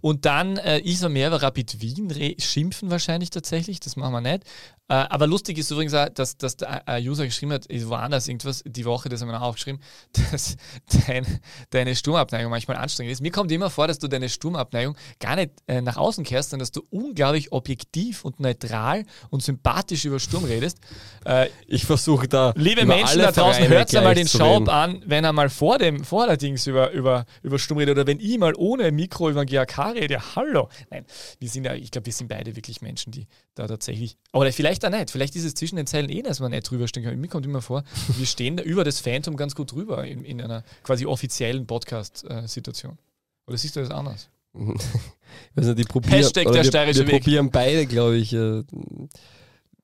und 0.00 0.24
dann 0.24 0.56
äh, 0.58 0.78
über 0.78 1.42
Rapid 1.42 1.80
Wien 1.80 2.34
schimpfen 2.40 2.90
wahrscheinlich 2.90 3.30
tatsächlich, 3.30 3.80
das 3.80 3.96
machen 3.96 4.12
wir 4.12 4.20
nicht. 4.20 4.44
Äh, 4.92 5.06
aber 5.08 5.26
lustig 5.26 5.56
ist 5.56 5.70
übrigens 5.70 5.94
auch, 5.94 6.10
dass, 6.10 6.36
dass 6.36 6.58
der 6.58 6.82
äh, 6.86 7.00
User 7.00 7.24
geschrieben 7.24 7.52
hat, 7.52 7.64
es 7.70 7.88
war 7.88 8.02
anders 8.02 8.28
irgendwas 8.28 8.62
die 8.66 8.84
Woche, 8.84 9.08
das 9.08 9.22
haben 9.22 9.28
wir 9.28 9.32
noch 9.32 9.40
aufgeschrieben, 9.40 9.80
dass 10.30 10.58
dein, 11.06 11.26
deine 11.70 11.96
Sturmabneigung 11.96 12.50
manchmal 12.50 12.76
anstrengend 12.76 13.10
ist. 13.10 13.22
Mir 13.22 13.30
kommt 13.30 13.50
immer 13.52 13.70
vor, 13.70 13.88
dass 13.88 13.98
du 13.98 14.06
deine 14.06 14.28
Sturmabneigung 14.28 14.94
gar 15.18 15.36
nicht 15.36 15.52
äh, 15.66 15.80
nach 15.80 15.96
außen 15.96 16.24
kehrst, 16.24 16.50
sondern 16.50 16.64
dass 16.64 16.72
du 16.72 16.82
unglaublich 16.90 17.52
objektiv 17.52 18.22
und 18.22 18.38
neutral 18.38 19.06
und 19.30 19.42
sympathisch 19.42 20.04
über 20.04 20.20
Sturm 20.20 20.44
redest. 20.44 20.76
Äh, 21.24 21.48
Ich 21.66 21.86
versuche 21.86 22.28
da. 22.28 22.52
Liebe 22.54 22.84
Menschen 22.84 23.20
da 23.20 23.32
draußen, 23.32 23.66
hört 23.66 23.96
einmal 23.96 24.14
den 24.14 24.28
Schaub 24.28 24.68
an, 24.68 25.02
wenn 25.06 25.24
er 25.24 25.32
mal 25.32 25.48
vor 25.48 25.78
dem 25.78 26.04
vor 26.04 26.26
der 26.26 26.36
Dings 26.36 26.66
über, 26.66 26.90
über, 26.90 27.24
über 27.42 27.58
Stumm 27.58 27.78
redet 27.78 27.96
oder 27.96 28.06
wenn 28.06 28.20
ich 28.20 28.36
mal 28.36 28.52
ohne 28.56 28.92
Mikro 28.92 29.30
über 29.30 29.46
den 29.46 29.54
GAK 29.54 29.94
rede. 29.94 30.18
Hallo. 30.36 30.68
Nein, 30.90 31.06
wir 31.38 31.48
sind 31.48 31.64
ja, 31.64 31.72
ich 31.72 31.90
glaube, 31.90 32.04
wir 32.04 32.12
sind 32.12 32.28
beide 32.28 32.54
wirklich 32.56 32.82
Menschen, 32.82 33.10
die 33.10 33.26
da 33.54 33.66
tatsächlich. 33.66 34.18
Oder 34.34 34.52
vielleicht 34.52 34.81
auch 34.84 34.90
nicht. 34.90 35.10
Vielleicht 35.10 35.36
ist 35.36 35.44
es 35.44 35.54
zwischen 35.54 35.76
den 35.76 35.86
Zeilen 35.86 36.10
eh, 36.10 36.22
dass 36.22 36.40
man 36.40 36.50
nicht 36.50 36.70
drüber 36.70 36.88
stehen 36.88 37.04
kann. 37.04 37.18
Mir 37.20 37.28
kommt 37.28 37.46
immer 37.46 37.62
vor, 37.62 37.84
wir 38.16 38.26
stehen 38.26 38.56
da 38.56 38.62
über 38.62 38.84
das 38.84 39.00
Phantom 39.00 39.36
ganz 39.36 39.54
gut 39.54 39.72
drüber 39.72 40.04
in, 40.06 40.24
in 40.24 40.40
einer 40.40 40.64
quasi 40.82 41.06
offiziellen 41.06 41.66
Podcast-Situation. 41.66 42.98
Oder 43.46 43.56
siehst 43.56 43.76
du 43.76 43.80
das 43.80 43.90
anders? 43.90 44.30
Ich 44.54 44.60
weiß 45.54 45.66
nicht, 45.66 45.78
die 45.78 45.84
probieren, 45.84 46.14
Hashtag 46.14 46.44
der 46.44 46.54
wir, 46.54 46.64
steirische 46.64 47.00
wir 47.00 47.08
Weg. 47.08 47.22
probieren 47.22 47.50
beide, 47.50 47.86
glaube 47.86 48.16
ich, 48.16 48.32
äh, 48.32 48.62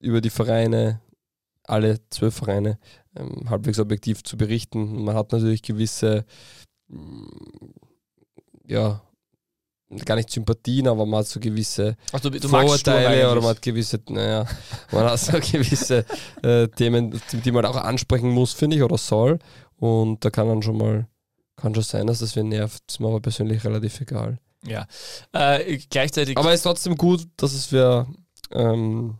über 0.01 0.21
die 0.21 0.31
Vereine, 0.31 1.01
alle 1.65 2.01
zwölf 2.11 2.35
Vereine, 2.35 2.79
ähm, 3.17 3.49
halbwegs 3.49 3.79
objektiv 3.79 4.23
zu 4.23 4.37
berichten. 4.37 5.05
Man 5.05 5.15
hat 5.17 5.33
natürlich 5.33 5.63
gewisse, 5.63 6.25
mm, 6.89 7.27
ja, 8.67 9.03
gar 10.05 10.17
nicht 10.17 10.31
Sympathien, 10.31 10.87
aber 10.89 11.07
man 11.07 11.21
hat 11.21 11.27
so 11.27 11.41
gewisse 11.41 11.97
Also, 12.13 12.31
du, 12.31 12.39
du 12.39 12.49
Vorurteile 12.49 13.31
oder 13.31 13.41
man 13.41 13.51
hat 13.51 13.63
gewisse, 13.63 14.01
naja, 14.09 14.47
man 14.93 15.05
hat 15.05 15.19
so 15.19 15.33
gewisse 15.33 16.05
äh, 16.43 16.69
Themen, 16.69 17.21
die, 17.33 17.53
man 17.53 17.65
auch 17.65 17.77
ansprechen 17.77 18.31
muss, 18.31 18.53
finde 18.53 18.77
ich, 18.77 18.83
oder 18.83 18.99
soll. 18.99 19.39
Und 19.77 20.25
da 20.25 20.31
kann 20.31 20.49
dann 20.49 20.63
schon 20.63 20.77
mal, 20.77 21.07
kann 21.57 21.75
schon 21.75 21.85
sein, 21.85 22.07
dass 22.07 22.19
das 22.19 22.37
wen 22.37 22.49
nervt. 22.49 22.83
Das 22.87 22.97
ist 22.97 23.01
mir 23.01 23.09
aber 23.09 23.21
persönlich 23.21 23.65
relativ 23.65 24.01
egal. 24.01 24.39
Ja. 24.67 24.87
Äh, 25.33 25.79
gleichzeitig. 25.91 26.37
Aber 26.37 26.51
es 26.51 26.57
ist 26.57 26.63
trotzdem 26.65 26.97
gut, 26.97 27.27
dass 27.37 27.55
es 27.55 27.73
wer 27.73 28.07
ähm, 28.53 29.19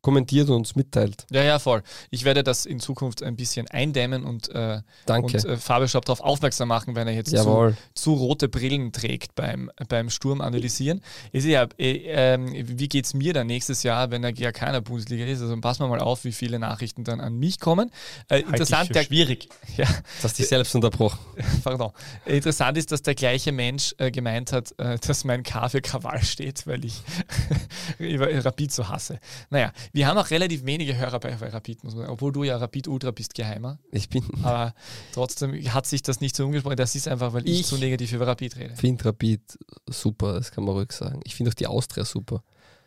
kommentiert 0.00 0.48
und 0.48 0.56
uns 0.56 0.76
mitteilt. 0.76 1.26
Ja, 1.30 1.42
ja, 1.42 1.58
voll. 1.58 1.82
Ich 2.10 2.24
werde 2.24 2.44
das 2.44 2.66
in 2.66 2.78
Zukunft 2.78 3.22
ein 3.22 3.34
bisschen 3.36 3.68
eindämmen 3.68 4.24
und, 4.24 4.48
äh, 4.50 4.82
Danke. 5.06 5.36
und 5.36 5.44
äh, 5.44 5.56
Fabio 5.56 5.88
Schaub 5.88 6.04
darauf 6.04 6.20
aufmerksam 6.20 6.68
machen, 6.68 6.94
wenn 6.94 7.08
er 7.08 7.14
jetzt 7.14 7.36
zu, 7.36 7.74
zu 7.94 8.14
rote 8.14 8.48
Brillen 8.48 8.92
trägt 8.92 9.34
beim, 9.34 9.70
beim 9.88 10.08
Sturm 10.08 10.40
analysieren. 10.40 11.02
Ist 11.32 11.46
ja, 11.46 11.66
äh, 11.78 11.96
ähm, 12.06 12.52
wie 12.54 12.88
geht 12.88 13.06
es 13.06 13.14
mir 13.14 13.32
dann 13.32 13.48
nächstes 13.48 13.82
Jahr, 13.82 14.10
wenn 14.10 14.22
der 14.22 14.32
GAK 14.32 14.62
in 14.62 14.72
der 14.74 14.80
Bundesliga 14.82 15.24
ist? 15.26 15.42
Also 15.42 15.60
passen 15.60 15.82
wir 15.82 15.88
mal 15.88 16.00
auf, 16.00 16.24
wie 16.24 16.32
viele 16.32 16.60
Nachrichten 16.60 17.02
dann 17.02 17.20
an 17.20 17.34
mich 17.34 17.58
kommen. 17.58 17.90
Äh, 18.28 18.40
interessant, 18.40 18.94
der, 18.94 19.02
schwierig. 19.02 19.48
ja, 19.76 19.86
Du 19.86 20.24
hast 20.24 20.38
dich 20.38 20.46
selbst 20.46 20.74
unterbrochen. 20.76 21.18
Pardon. 21.64 21.90
Interessant 22.24 22.78
ist, 22.78 22.92
dass 22.92 23.02
der 23.02 23.16
gleiche 23.16 23.50
Mensch 23.50 23.94
äh, 23.98 24.12
gemeint 24.12 24.52
hat, 24.52 24.72
äh, 24.78 24.96
dass 24.98 25.24
mein 25.24 25.42
K 25.42 25.68
für 25.68 25.80
Krawall 25.80 26.22
steht, 26.22 26.66
weil 26.68 26.84
ich 26.84 27.02
über 27.98 28.28
Rapid 28.44 28.70
so 28.70 28.88
hasse. 28.88 29.18
Naja, 29.50 29.72
wir 29.92 30.06
haben 30.06 30.18
auch 30.18 30.30
relativ 30.30 30.64
wenige 30.64 30.96
Hörer 30.96 31.18
bei, 31.20 31.32
bei 31.36 31.48
Rapid, 31.48 31.84
muss 31.84 31.94
man 31.94 32.02
sagen, 32.02 32.12
obwohl 32.12 32.32
du 32.32 32.44
ja 32.44 32.56
Rapid-Ultra 32.56 33.10
bist, 33.10 33.34
Geheimer. 33.34 33.78
Ich 33.92 34.08
bin, 34.08 34.24
Aber 34.42 34.74
trotzdem 35.12 35.52
hat 35.72 35.86
sich 35.86 36.02
das 36.02 36.20
nicht 36.20 36.36
so 36.36 36.44
umgesprochen. 36.46 36.76
Das 36.76 36.94
ist 36.94 37.08
einfach, 37.08 37.32
weil 37.32 37.46
ich, 37.48 37.60
Ich- 37.60 37.66
zu 37.66 37.76
negativ 37.78 38.12
über 38.12 38.26
Rapid 38.26 38.56
rede. 38.56 38.76
finde 38.76 39.04
Rapid 39.06 39.40
super, 39.88 40.34
das 40.34 40.50
kann 40.50 40.64
man 40.64 40.74
ruhig 40.74 40.92
sagen. 40.92 41.20
Ich 41.24 41.34
finde 41.34 41.50
auch 41.50 41.54
die 41.54 41.66
Austria 41.66 42.04
super. 42.04 42.42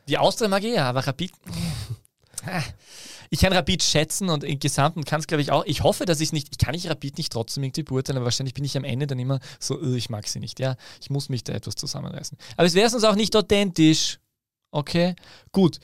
Die 0.08 0.18
Austria 0.18 0.48
mag 0.50 0.64
ich 0.64 0.74
ja, 0.76 0.90
aber 0.90 1.06
Rapid. 1.08 1.32
Ah. 2.44 2.64
Ich 3.30 3.40
kann 3.42 3.54
Rapid 3.54 3.84
schätzen 3.84 4.30
und 4.30 4.44
im 4.44 4.58
Gesamten 4.58 5.06
kann 5.06 5.20
es, 5.20 5.28
glaube 5.28 5.44
ich, 5.44 5.52
auch. 5.52 5.64
Ich 5.66 5.84
hoffe, 5.84 6.06
dass 6.06 6.20
ich 6.22 6.34
nicht, 6.34 6.48
ich 6.52 6.58
kann 6.58 6.74
nicht 6.74 6.90
Rapid 6.90 7.20
nicht 7.20 7.32
trotzdem 7.32 7.64
irgendwie 7.64 7.84
beurteilen, 7.84 8.18
aber 8.18 8.26
wahrscheinlich 8.26 8.56
bin 8.56 8.64
ich 8.66 8.76
am 8.76 8.84
Ende 8.84 9.06
dann 9.06 9.20
immer 9.20 9.40
so, 9.60 9.80
"Äh, 9.80 9.96
ich 9.96 10.10
mag 10.10 10.28
sie 10.28 10.40
nicht. 10.40 10.60
Ja, 10.60 10.76
ich 11.00 11.12
muss 11.12 11.30
mich 11.30 11.44
da 11.44 11.54
etwas 11.54 11.76
zusammenreißen. 11.76 12.38
Aber 12.58 12.66
es 12.66 12.74
wäre 12.74 12.90
sonst 12.90 13.04
auch 13.04 13.16
nicht 13.16 13.36
authentisch. 13.36 14.20
Okay, 14.74 15.16
gut. 15.52 15.80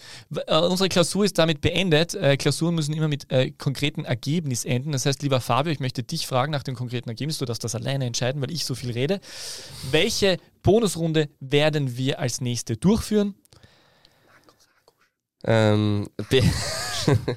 Äh, 0.48 0.56
unsere 0.60 0.88
Klausur 0.88 1.26
ist 1.26 1.38
damit 1.38 1.60
beendet. 1.60 2.16
Äh, 2.16 2.38
Klausuren 2.38 2.74
müssen 2.74 2.94
immer 2.94 3.10
mit 3.10 3.30
äh, 3.32 3.52
konkreten 3.52 4.06
Ergebnis 4.06 4.64
enden. 4.64 4.94
Das 4.94 5.06
heißt, 5.06 5.22
lieber 5.24 5.42
Fabio, 5.42 5.74
ich 5.74 5.82
möchte 5.82 6.04
dich 6.04 6.26
fragen 6.26 6.54
nach 6.54 6.64
dem 6.64 6.74
konkreten 6.76 7.10
Ergebnis. 7.10 7.38
Du 7.38 7.44
darfst 7.46 7.66
das 7.66 7.76
alleine 7.76 8.06
entscheiden, 8.06 8.42
weil 8.42 8.50
ich 8.52 8.64
so 8.64 8.76
viel 8.76 8.92
rede. 8.92 9.20
Welche 9.92 10.38
Bonusrunde 10.64 11.28
werden 11.42 11.98
wir 11.98 12.20
als 12.20 12.40
nächste 12.40 12.78
durchführen? 12.78 13.36
Ähm, 15.44 16.08
Pe- 16.30 16.44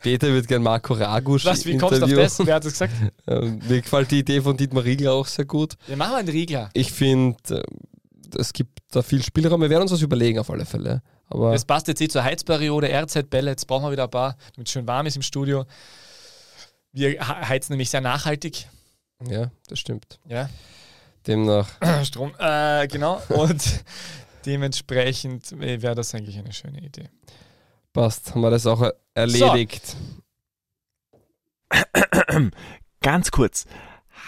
Peter 0.00 0.28
wird 0.28 0.48
gern 0.48 0.62
Marco 0.62 0.94
Ragusch 0.94 1.44
Was, 1.44 1.66
wie 1.66 1.76
kommst 1.76 2.00
du 2.00 2.04
auf 2.04 2.10
das? 2.12 2.38
Wer 2.46 2.54
hat 2.54 2.64
das 2.64 2.72
gesagt? 2.72 2.92
Ähm, 3.26 3.60
mir 3.68 3.80
gefällt 3.80 4.10
die 4.10 4.18
Idee 4.18 4.40
von 4.42 4.56
Dietmar 4.56 4.84
Riegler 4.84 5.12
auch 5.12 5.26
sehr 5.26 5.44
gut. 5.46 5.74
Wir 5.86 5.96
machen 5.96 6.14
einen 6.16 6.28
Riegler. 6.28 6.68
Ich 6.74 6.92
finde, 6.92 7.36
äh, 7.50 7.62
es 8.36 8.52
gibt 8.52 8.78
da 8.90 9.02
viel 9.02 9.22
Spielraum. 9.22 9.60
Wir 9.60 9.70
werden 9.70 9.82
uns 9.82 9.92
was 9.92 10.02
überlegen 10.02 10.38
auf 10.38 10.50
alle 10.50 10.64
Fälle. 10.66 11.02
Aber 11.28 11.52
Das 11.52 11.64
passt 11.64 11.88
jetzt 11.88 12.00
eh 12.00 12.08
zur 12.08 12.22
Heizperiode, 12.24 12.88
RZ-Bälle, 12.88 13.50
jetzt 13.50 13.66
brauchen 13.66 13.84
wir 13.84 13.92
wieder 13.92 14.04
ein 14.04 14.10
paar, 14.10 14.36
damit 14.54 14.68
es 14.68 14.72
schön 14.72 14.86
warm 14.86 15.06
ist 15.06 15.16
im 15.16 15.22
Studio. 15.22 15.64
Wir 16.92 17.10
he- 17.10 17.18
heizen 17.18 17.72
nämlich 17.72 17.90
sehr 17.90 18.00
nachhaltig. 18.00 18.68
ja, 19.26 19.50
das 19.68 19.78
stimmt. 19.78 20.18
Ja. 20.28 20.48
Demnach, 21.26 21.68
Strom. 22.04 22.32
Äh, 22.38 22.86
genau. 22.88 23.20
Und 23.30 23.62
dementsprechend 24.46 25.52
äh, 25.52 25.80
wäre 25.80 25.94
das 25.94 26.14
eigentlich 26.14 26.38
eine 26.38 26.52
schöne 26.52 26.80
Idee. 26.80 27.08
passt. 27.92 28.30
Haben 28.32 28.42
wir 28.42 28.50
das 28.50 28.66
auch 28.66 28.82
er- 28.82 28.94
erledigt. 29.14 29.96
Ganz 33.00 33.30
kurz, 33.30 33.66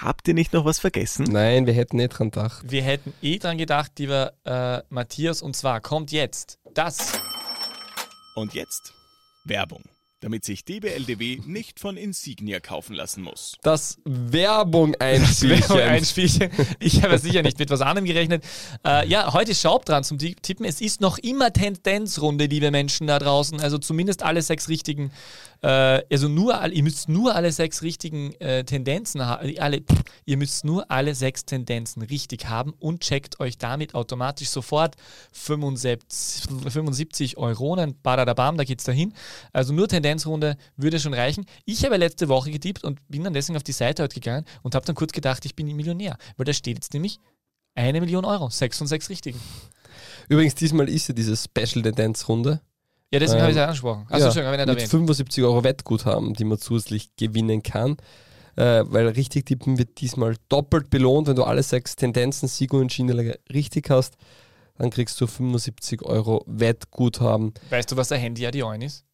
habt 0.02 0.28
ihr 0.28 0.34
nicht 0.34 0.52
noch 0.52 0.64
was 0.64 0.78
vergessen? 0.78 1.24
Nein, 1.30 1.66
wir 1.66 1.72
hätten 1.72 1.96
nicht 1.96 2.10
dran 2.10 2.30
gedacht. 2.30 2.64
Wir 2.66 2.82
hätten 2.82 3.12
eh 3.22 3.38
dran 3.38 3.58
gedacht, 3.58 3.98
lieber 3.98 4.32
äh, 4.44 4.82
Matthias, 4.88 5.42
und 5.42 5.56
zwar 5.56 5.80
kommt 5.80 6.12
jetzt 6.12 6.58
das. 6.74 7.12
Und 8.34 8.54
jetzt 8.54 8.92
Werbung, 9.44 9.82
damit 10.26 10.44
sich 10.44 10.64
DBLDW 10.64 11.38
nicht 11.46 11.78
von 11.78 11.96
Insignia 11.96 12.58
kaufen 12.58 12.94
lassen 12.94 13.22
muss. 13.22 13.56
Das 13.62 13.98
Werbung 14.04 14.96
Das 14.98 15.42
wäre 15.42 15.84
ein 15.84 15.98
einspielen. 15.98 16.30
Spielchen. 16.30 16.50
Ich 16.80 17.02
habe 17.04 17.16
sicher 17.18 17.42
nicht 17.42 17.60
mit 17.60 17.70
was 17.70 17.80
anderem 17.80 18.06
gerechnet. 18.06 18.42
Äh, 18.84 19.06
ja, 19.08 19.32
heute 19.32 19.52
ist 19.52 19.60
Schaub 19.60 19.84
dran 19.84 20.02
zum 20.02 20.18
Tippen. 20.18 20.64
Es 20.64 20.80
ist 20.80 21.00
noch 21.00 21.18
immer 21.18 21.52
Tendenzrunde, 21.52 22.46
liebe 22.46 22.72
Menschen 22.72 23.06
da 23.06 23.20
draußen. 23.20 23.60
Also 23.60 23.78
zumindest 23.78 24.24
alle 24.24 24.42
sechs 24.42 24.68
richtigen, 24.68 25.12
äh, 25.62 26.02
also 26.10 26.28
nur, 26.28 26.60
ihr 26.66 26.82
müsst 26.82 27.08
nur 27.08 27.36
alle 27.36 27.52
sechs 27.52 27.82
richtigen 27.82 28.32
äh, 28.40 28.64
Tendenzen 28.64 29.24
haben. 29.24 29.56
Alle, 29.58 29.82
pff, 29.82 30.02
ihr 30.24 30.36
müsst 30.36 30.64
nur 30.64 30.90
alle 30.90 31.14
sechs 31.14 31.44
Tendenzen 31.44 32.02
richtig 32.02 32.46
haben 32.46 32.72
und 32.80 33.00
checkt 33.00 33.38
euch 33.38 33.58
damit 33.58 33.94
automatisch 33.94 34.48
sofort 34.48 34.96
75, 35.30 36.50
75 36.68 37.36
Euronen. 37.36 37.94
Badadabam, 38.02 38.56
da 38.56 38.64
geht's 38.64 38.82
dahin. 38.82 39.14
Also 39.52 39.72
nur 39.72 39.86
Tendenzrunde 40.16 40.56
würde 40.76 40.98
schon 41.00 41.14
reichen. 41.14 41.46
Ich 41.64 41.84
habe 41.84 41.96
letzte 41.96 42.28
Woche 42.28 42.50
getippt 42.50 42.84
und 42.84 43.00
bin 43.08 43.24
dann 43.24 43.32
deswegen 43.32 43.56
auf 43.56 43.62
die 43.62 43.72
Seite 43.72 44.02
heute 44.02 44.14
gegangen 44.14 44.44
und 44.62 44.74
habe 44.74 44.84
dann 44.86 44.94
kurz 44.94 45.12
gedacht, 45.12 45.44
ich 45.44 45.54
bin 45.54 45.66
Millionär. 45.74 46.16
Weil 46.36 46.44
da 46.44 46.52
steht 46.52 46.76
jetzt 46.76 46.92
nämlich 46.94 47.18
eine 47.74 48.00
Million 48.00 48.24
Euro. 48.24 48.48
Sechs 48.50 48.78
von 48.78 48.86
sechs 48.86 49.08
richtigen. 49.10 49.40
Übrigens, 50.28 50.54
diesmal 50.54 50.88
ist 50.88 51.08
ja 51.08 51.14
diese 51.14 51.36
Special-Tendenz-Runde. 51.36 52.60
Ja, 53.12 53.20
deswegen 53.20 53.38
Ähm, 53.38 53.42
habe 53.42 53.50
ich 53.52 53.56
es 53.56 53.58
ja 53.58 53.64
angesprochen. 53.66 54.06
Achso, 54.08 54.40
ja, 54.40 54.46
habe 54.46 54.56
ich 54.56 54.58
nicht 54.58 54.66
mit 54.66 54.76
erwähnt. 54.76 54.90
75 54.90 55.44
Euro 55.44 55.62
Wettguthaben, 55.64 56.34
die 56.34 56.44
man 56.44 56.58
zusätzlich 56.58 57.14
gewinnen 57.16 57.62
kann. 57.62 57.96
Äh, 58.56 58.84
weil 58.86 59.08
richtig 59.08 59.46
tippen 59.46 59.78
wird 59.78 60.00
diesmal 60.00 60.36
doppelt 60.48 60.90
belohnt. 60.90 61.28
Wenn 61.28 61.36
du 61.36 61.44
alle 61.44 61.62
sechs 61.62 61.94
Tendenzen, 61.94 62.48
Sieg 62.48 62.72
und 62.72 62.92
Schiene 62.92 63.38
richtig 63.52 63.90
hast, 63.90 64.16
dann 64.78 64.90
kriegst 64.90 65.20
du 65.20 65.26
75 65.26 66.02
Euro 66.02 66.42
Wettguthaben. 66.46 67.52
Weißt 67.70 67.92
du, 67.92 67.96
was 67.96 68.08
der 68.08 68.18
Handy 68.18 68.46
Adion 68.46 68.82
ist? 68.82 69.05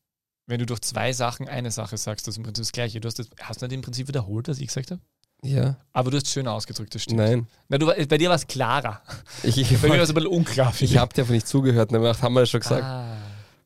Wenn 0.53 0.59
du 0.59 0.66
durch 0.66 0.82
zwei 0.82 1.14
Sachen 1.14 1.48
eine 1.48 1.70
Sache 1.70 1.96
sagst, 1.96 2.26
das 2.26 2.34
ist 2.34 2.36
im 2.36 2.42
Prinzip 2.42 2.64
das 2.64 2.72
Gleiche. 2.72 3.00
Du 3.00 3.07
hast, 3.07 3.18
das, 3.18 3.30
hast 3.40 3.62
du 3.62 3.66
nicht 3.66 3.74
im 3.74 3.80
Prinzip 3.80 4.07
wiederholt, 4.07 4.48
was 4.48 4.59
ich 4.59 4.66
gesagt 4.66 4.90
habe? 4.90 5.00
Ja, 5.42 5.78
Aber 5.94 6.11
du 6.11 6.18
hast 6.18 6.26
es 6.26 6.32
schöner 6.34 6.53
ausgedrückt, 6.53 6.94
das 6.94 7.05
stimmt. 7.05 7.20
nein. 7.20 7.46
Na, 7.70 7.78
du, 7.78 7.86
bei 7.86 8.18
dir 8.18 8.28
war 8.28 8.36
es 8.36 8.46
klarer. 8.46 9.00
Ich, 9.44 9.57
ich, 9.57 9.80
Bei 9.80 9.88
mir 9.88 9.94
war 9.94 10.03
es 10.03 10.11
ein 10.11 10.14
bisschen 10.14 10.28
unklar. 10.28 10.74
ich 10.78 10.98
habe 10.98 11.14
dir 11.14 11.22
einfach 11.22 11.32
nicht 11.32 11.48
zugehört. 11.48 11.90
Und 11.90 12.03
dann 12.03 12.20
haben 12.20 12.34
wir 12.34 12.40
das 12.40 12.50
schon 12.50 12.61
gesagt. 12.61 12.82
Ah. 12.84 13.16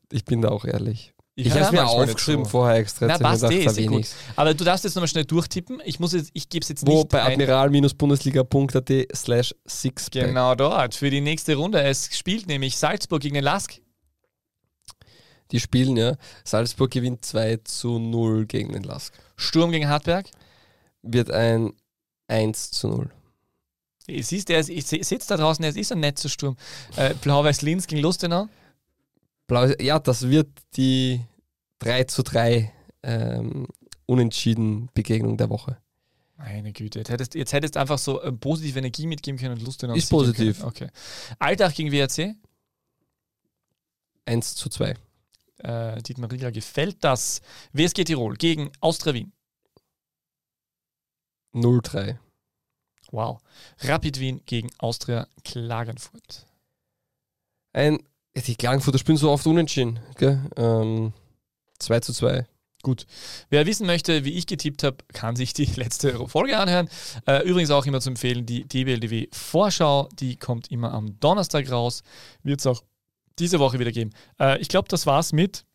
Ich 0.09 0.23
bin 0.23 0.41
da 0.41 0.47
auch 0.47 0.63
ehrlich. 0.63 1.13
Ich, 1.35 1.53
höre 1.53 1.55
habe 1.55 1.65
es 1.65 1.71
mir 1.73 1.85
aufgeschrieben 1.85 2.45
so. 2.45 2.51
vorher 2.51 2.77
extra. 2.77 3.07
Na, 3.07 3.15
ich 3.15 3.21
passt 3.21 3.43
mir 3.43 3.51
eh, 3.51 3.65
ist 3.65 3.77
eh. 3.77 4.01
Aber 4.37 4.53
du 4.53 4.63
darfst 4.63 4.85
jetzt 4.85 4.95
nochmal 4.95 5.09
schnell 5.09 5.25
durchtippen. 5.25 5.81
Ich 5.83 5.99
muss 5.99 6.13
jetzt, 6.13 6.29
ich 6.31 6.47
gebe 6.47 6.63
es 6.63 6.69
jetzt 6.69 6.87
Wo 6.87 6.99
nicht 6.99 7.09
bei 7.09 7.21
admiral-bundesliga.at 7.21 8.89
slash 9.13 9.53
sixpack. 9.67 10.27
Genau 10.27 10.55
dort, 10.55 10.95
für 10.95 11.09
die 11.09 11.19
nächste 11.19 11.55
Runde. 11.55 11.81
Es 11.81 12.17
spielt 12.17 12.47
nämlich 12.47 12.77
Salzburg 12.77 13.21
gegen 13.21 13.35
den 13.35 13.43
Lask. 13.43 13.81
Die 15.51 15.59
spielen, 15.59 15.95
ja. 15.97 16.15
Salzburg 16.43 16.91
gewinnt 16.91 17.23
2 17.23 17.57
zu 17.63 17.99
0 17.99 18.45
gegen 18.45 18.73
den 18.73 18.83
Lask. 18.83 19.13
Sturm 19.35 19.71
gegen 19.71 19.87
Hartberg. 19.87 20.27
Wird 21.01 21.31
ein 21.31 21.73
1 22.27 22.71
zu 22.71 22.87
0. 22.89 23.09
Siehst 24.07 24.49
du, 24.49 24.57
ich 24.57 24.85
sitze 24.85 25.27
da 25.27 25.37
draußen, 25.37 25.63
es 25.65 25.75
ist 25.75 25.91
ein 25.91 25.99
netter 25.99 26.29
Sturm. 26.29 26.55
Äh, 26.95 27.13
Blau-Weiß 27.15 27.61
Linz 27.61 27.87
gegen 27.87 28.01
Lustenau. 28.01 28.47
Blau, 29.47 29.65
ja, 29.79 29.99
das 29.99 30.29
wird 30.29 30.49
die 30.75 31.21
3 31.79 32.05
zu 32.05 32.23
3 32.23 32.71
ähm, 33.03 33.67
unentschieden 34.05 34.89
Begegnung 34.93 35.37
der 35.37 35.49
Woche. 35.49 35.77
Meine 36.37 36.71
Güte, 36.71 36.99
jetzt 36.99 37.09
hättest, 37.09 37.35
jetzt 37.35 37.51
hättest 37.51 37.77
einfach 37.77 37.97
so 37.97 38.21
äh, 38.21 38.31
positive 38.31 38.77
Energie 38.77 39.07
mitgeben 39.07 39.39
können 39.39 39.57
und 39.57 39.65
Lustenau. 39.65 39.95
Ist 39.95 40.09
positiv. 40.09 40.63
Okay. 40.63 40.87
Alltag 41.39 41.73
gegen 41.73 41.91
WRC. 41.91 42.35
1 44.25 44.55
zu 44.55 44.69
2. 44.69 44.95
Äh, 45.59 46.01
Dietmar 46.01 46.31
Rieger 46.31 46.51
gefällt 46.51 47.03
das. 47.03 47.41
WSG 47.73 48.03
Tirol 48.03 48.35
gegen 48.35 48.71
Austria 48.79 49.13
Wien. 49.13 49.33
0-3. 51.53 52.17
Wow. 53.11 53.39
Rapid 53.79 54.19
Wien 54.19 54.41
gegen 54.45 54.69
Austria 54.77 55.27
Klagenfurt. 55.43 56.45
Ein, 57.73 57.99
die 58.35 58.55
Klagenfurter 58.55 58.99
spielen 58.99 59.17
so 59.17 59.31
oft 59.31 59.47
unentschieden. 59.47 59.99
Gell? 60.17 60.49
Ähm, 60.55 61.13
2 61.79 61.99
zu 62.01 62.13
2. 62.13 62.45
Gut. 62.83 63.05
Wer 63.49 63.65
wissen 63.65 63.87
möchte, 63.87 64.23
wie 64.23 64.33
ich 64.33 64.45
getippt 64.45 64.83
habe, 64.83 64.97
kann 65.13 65.35
sich 65.35 65.53
die 65.53 65.65
letzte 65.75 66.27
Folge 66.27 66.57
anhören. 66.57 66.89
Äh, 67.25 67.47
übrigens 67.47 67.71
auch 67.71 67.85
immer 67.85 68.01
zu 68.01 68.09
empfehlen, 68.09 68.45
die 68.45 68.67
DBLDW 68.67 69.27
Vorschau, 69.31 70.09
die 70.19 70.37
kommt 70.37 70.71
immer 70.71 70.93
am 70.93 71.19
Donnerstag 71.19 71.71
raus. 71.71 72.03
Wird 72.43 72.59
es 72.59 72.67
auch 72.67 72.83
diese 73.39 73.59
Woche 73.59 73.79
wieder 73.79 73.91
geben. 73.91 74.11
Äh, 74.39 74.59
ich 74.59 74.67
glaube, 74.67 74.87
das 74.89 75.05
war's 75.05 75.33
mit. 75.33 75.65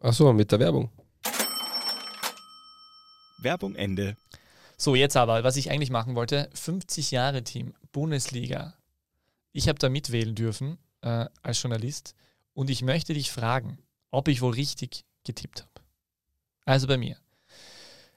Achso, 0.00 0.32
mit 0.32 0.50
der 0.52 0.58
Werbung. 0.58 0.90
Werbung 3.38 3.74
Ende. 3.74 4.16
So, 4.76 4.94
jetzt 4.94 5.16
aber, 5.16 5.44
was 5.44 5.56
ich 5.56 5.70
eigentlich 5.70 5.90
machen 5.90 6.14
wollte: 6.14 6.50
50 6.54 7.10
Jahre 7.10 7.44
Team, 7.44 7.74
Bundesliga. 7.92 8.74
Ich 9.52 9.68
habe 9.68 9.78
da 9.78 9.88
mitwählen 9.88 10.34
dürfen 10.34 10.78
äh, 11.02 11.26
als 11.42 11.62
Journalist 11.62 12.14
und 12.54 12.70
ich 12.70 12.82
möchte 12.82 13.14
dich 13.14 13.30
fragen, 13.30 13.78
ob 14.10 14.28
ich 14.28 14.40
wohl 14.40 14.54
richtig 14.54 15.04
getippt 15.24 15.62
habe. 15.62 15.86
Also 16.64 16.86
bei 16.86 16.96
mir. 16.96 17.16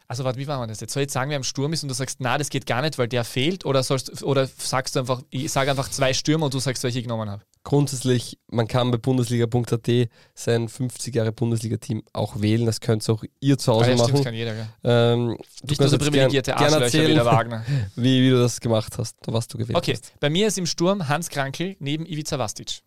Also 0.08 0.24
warte, 0.24 0.39
wie 0.39 0.48
war 0.48 0.60
man 0.60 0.70
das 0.70 0.82
jetzt? 0.82 0.93
Soll 0.93 1.02
ich 1.02 1.06
jetzt 1.06 1.14
sagen, 1.14 1.32
wer 1.32 1.38
im 1.38 1.43
Sturm 1.43 1.74
ist 1.74 1.82
und 1.84 1.89
du 1.89 1.96
sagst, 1.96 2.20
na, 2.20 2.38
das 2.38 2.50
geht 2.50 2.68
gar 2.68 2.82
nicht, 2.82 2.98
weil 2.98 3.08
der 3.08 3.24
fehlt? 3.24 3.66
Oder, 3.66 3.82
sollst, 3.82 4.24
oder 4.24 4.46
sagst 4.48 4.96
du 4.96 5.00
einfach, 5.00 5.24
ich 5.32 5.52
sage 5.52 5.72
einfach 5.72 5.89
zwei 5.89 6.14
Stürmer 6.14 6.46
und 6.46 6.54
du 6.54 6.60
sagst, 6.60 6.84
welche 6.84 7.00
ich 7.00 7.06
genommen 7.06 7.30
habe? 7.30 7.43
Grundsätzlich, 7.66 8.38
man 8.47 8.68
kann 8.68 8.91
bei 8.91 8.97
Bundesliga.at 8.97 9.89
sein 10.36 10.70
50 10.70 11.13
Jahre 11.16 11.32
Bundesliga-Team 11.34 12.03
auch 12.13 12.39
wählen. 12.39 12.66
Das 12.68 12.80
könnt 12.80 13.07
auch 13.09 13.24
ihr 13.41 13.57
zu 13.57 13.74
Hause 13.74 13.86
Ah, 13.86 13.89
ja, 13.89 13.95
machen. 13.97 14.09
stimmt, 14.09 14.24
kann 14.24 14.34
jeder, 14.36 14.53
gell? 14.53 14.68
Ähm, 14.84 15.28
Nicht 15.32 15.39
kannst 15.41 15.80
nur 15.82 15.89
so 15.89 15.95
jetzt 15.97 16.03
privilegierte 16.05 16.51
gern, 16.51 16.70
gern 16.70 16.82
erzählen, 16.84 17.16
der 17.16 17.26
Wagner. 17.26 17.66
Wie, 17.95 18.22
wie 18.22 18.30
du 18.30 18.38
das 18.39 18.61
gemacht 18.61 18.97
hast, 18.99 19.18
was 19.26 19.47
du 19.47 19.57
gewählt 19.57 19.76
Okay, 19.78 19.93
hast. 19.93 20.13
bei 20.20 20.30
mir 20.30 20.47
ist 20.47 20.57
im 20.59 20.68
Sturm 20.68 21.09
Hans 21.09 21.28
Krankel 21.30 21.76
neben 21.80 22.05
Ivica 22.05 22.38
Vastic. 22.39 22.82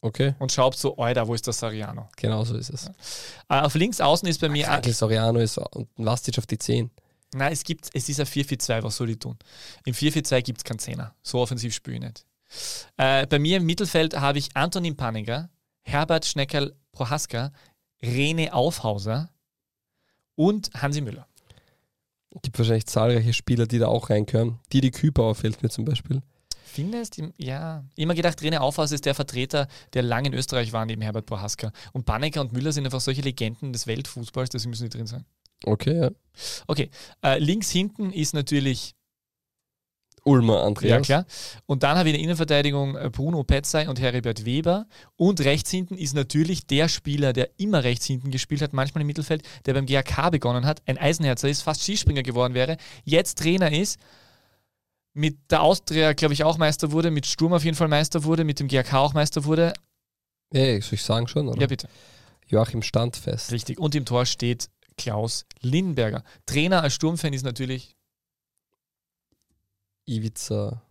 Okay, 0.00 0.34
Und 0.38 0.50
schaut 0.52 0.76
so, 0.76 0.96
Alter, 0.96 1.28
wo 1.28 1.34
ist 1.34 1.46
das 1.46 1.58
Sariano? 1.58 2.08
genau 2.16 2.44
so 2.44 2.56
ist 2.56 2.70
es. 2.70 2.88
Äh, 3.48 3.60
auf 3.60 3.74
links 3.74 4.00
außen 4.00 4.26
ist 4.28 4.40
bei 4.40 4.48
mir. 4.48 4.64
Frankel 4.66 4.92
Soriano 4.94 5.38
ist 5.38 5.58
und 5.58 5.88
Lastic 5.96 6.38
auf 6.38 6.46
die 6.46 6.58
10. 6.58 6.90
Nein, 7.34 7.52
es 7.52 7.62
gibt, 7.62 7.88
es 7.92 8.08
ist 8.08 8.20
ein 8.20 8.26
4-4-2, 8.26 8.82
was 8.82 8.96
soll 8.96 9.10
ich 9.10 9.18
tun? 9.18 9.36
Im 9.84 9.94
4-4-2 9.94 10.40
gibt 10.42 10.58
es 10.58 10.64
keinen 10.64 10.78
Zehner. 10.78 11.14
So 11.22 11.40
offensiv 11.40 11.74
spiele 11.74 11.96
ich 11.96 12.02
nicht. 12.02 12.24
Äh, 12.96 13.26
bei 13.26 13.38
mir 13.38 13.58
im 13.58 13.66
Mittelfeld 13.66 14.18
habe 14.18 14.38
ich 14.38 14.56
Antonin 14.56 14.96
Paniger, 14.96 15.50
Herbert 15.82 16.24
Schneckerl 16.26 16.74
Prohaska, 16.92 17.52
Rene 18.02 18.52
Aufhauser 18.52 19.30
und 20.34 20.70
Hansi 20.74 21.00
Müller. 21.00 21.26
Es 22.30 22.42
gibt 22.42 22.58
wahrscheinlich 22.58 22.86
zahlreiche 22.86 23.32
Spieler, 23.32 23.66
die 23.66 23.78
da 23.78 23.86
auch 23.86 24.10
reinkören. 24.10 24.58
Didi 24.72 24.90
Kübauer 24.90 25.34
fällt 25.34 25.62
mir 25.62 25.68
zum 25.68 25.84
Beispiel. 25.84 26.20
Findest 26.64 27.18
du? 27.18 27.32
Ja. 27.36 27.84
Immer 27.94 28.14
gedacht, 28.14 28.42
Rene 28.42 28.60
Aufhauser 28.60 28.96
ist 28.96 29.06
der 29.06 29.14
Vertreter, 29.14 29.68
der 29.92 30.02
lange 30.02 30.28
in 30.28 30.34
Österreich 30.34 30.72
war, 30.72 30.84
neben 30.84 31.02
Herbert 31.02 31.26
Prohaska. 31.26 31.70
Und 31.92 32.04
Paniger 32.04 32.40
und 32.40 32.52
Müller 32.52 32.72
sind 32.72 32.84
einfach 32.84 33.00
solche 33.00 33.22
Legenden 33.22 33.72
des 33.72 33.86
Weltfußballs, 33.86 34.50
deswegen 34.50 34.70
müssen 34.70 34.90
die 34.90 34.96
drin 34.96 35.06
sein. 35.06 35.24
Okay, 35.64 35.96
ja. 36.00 36.10
Okay, 36.66 36.90
äh, 37.22 37.38
links 37.38 37.70
hinten 37.70 38.12
ist 38.12 38.34
natürlich 38.34 38.96
Ulmer 40.24 40.62
Andreas. 40.62 40.90
Ja, 40.90 41.00
klar. 41.00 41.26
Und 41.66 41.82
dann 41.82 41.98
habe 41.98 42.08
ich 42.08 42.14
in 42.14 42.20
der 42.20 42.24
Innenverteidigung 42.24 42.96
äh, 42.96 43.10
Bruno 43.10 43.44
Petzai 43.44 43.88
und 43.88 44.00
Heribert 44.00 44.44
Weber. 44.44 44.86
Und 45.16 45.40
rechts 45.42 45.70
hinten 45.70 45.96
ist 45.96 46.14
natürlich 46.14 46.66
der 46.66 46.88
Spieler, 46.88 47.32
der 47.32 47.50
immer 47.58 47.84
rechts 47.84 48.06
hinten 48.06 48.30
gespielt 48.30 48.62
hat, 48.62 48.72
manchmal 48.72 49.02
im 49.02 49.06
Mittelfeld, 49.06 49.42
der 49.66 49.74
beim 49.74 49.86
GAK 49.86 50.30
begonnen 50.32 50.64
hat, 50.64 50.82
ein 50.86 50.98
Eisenherzer 50.98 51.48
ist, 51.48 51.62
fast 51.62 51.82
Skispringer 51.82 52.22
geworden 52.22 52.54
wäre, 52.54 52.78
jetzt 53.04 53.38
Trainer 53.38 53.70
ist, 53.70 54.00
mit 55.12 55.36
der 55.50 55.62
Austria, 55.62 56.12
glaube 56.12 56.34
ich, 56.34 56.42
auch 56.42 56.58
Meister 56.58 56.90
wurde, 56.90 57.10
mit 57.10 57.26
Sturm 57.26 57.52
auf 57.52 57.64
jeden 57.64 57.76
Fall 57.76 57.88
Meister 57.88 58.24
wurde, 58.24 58.44
mit 58.44 58.58
dem 58.58 58.66
GAK 58.66 58.94
auch 58.94 59.14
Meister 59.14 59.44
wurde. 59.44 59.72
Hey, 60.52 60.80
soll 60.80 60.94
ich 60.94 61.02
sagen 61.02 61.28
schon? 61.28 61.48
Oder? 61.48 61.60
Ja, 61.60 61.66
bitte. 61.66 61.88
Joachim 62.46 62.82
Standfest. 62.82 63.52
Richtig. 63.52 63.78
Und 63.78 63.94
im 63.94 64.04
Tor 64.04 64.26
steht 64.26 64.68
Klaus 64.96 65.46
Lindenberger. 65.60 66.24
Trainer 66.46 66.82
als 66.82 66.94
Sturmfan 66.94 67.32
ist 67.32 67.44
natürlich 67.44 67.96
Ivica 70.06 70.82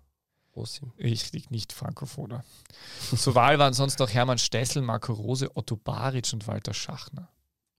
Osim. 0.56 0.92
Richtig, 1.00 1.50
nicht 1.50 1.74
Frankophoner. 1.74 2.44
Zur 3.16 3.34
Wahl 3.34 3.58
waren 3.58 3.74
sonst 3.74 3.98
noch 4.00 4.10
Hermann 4.10 4.38
Stessel, 4.38 4.84
Marco 4.84 5.14
Rose, 5.14 5.50
Otto 5.56 5.76
Baric 5.76 6.32
und 6.34 6.48
Walter 6.48 6.74
Schachner. 6.76 7.28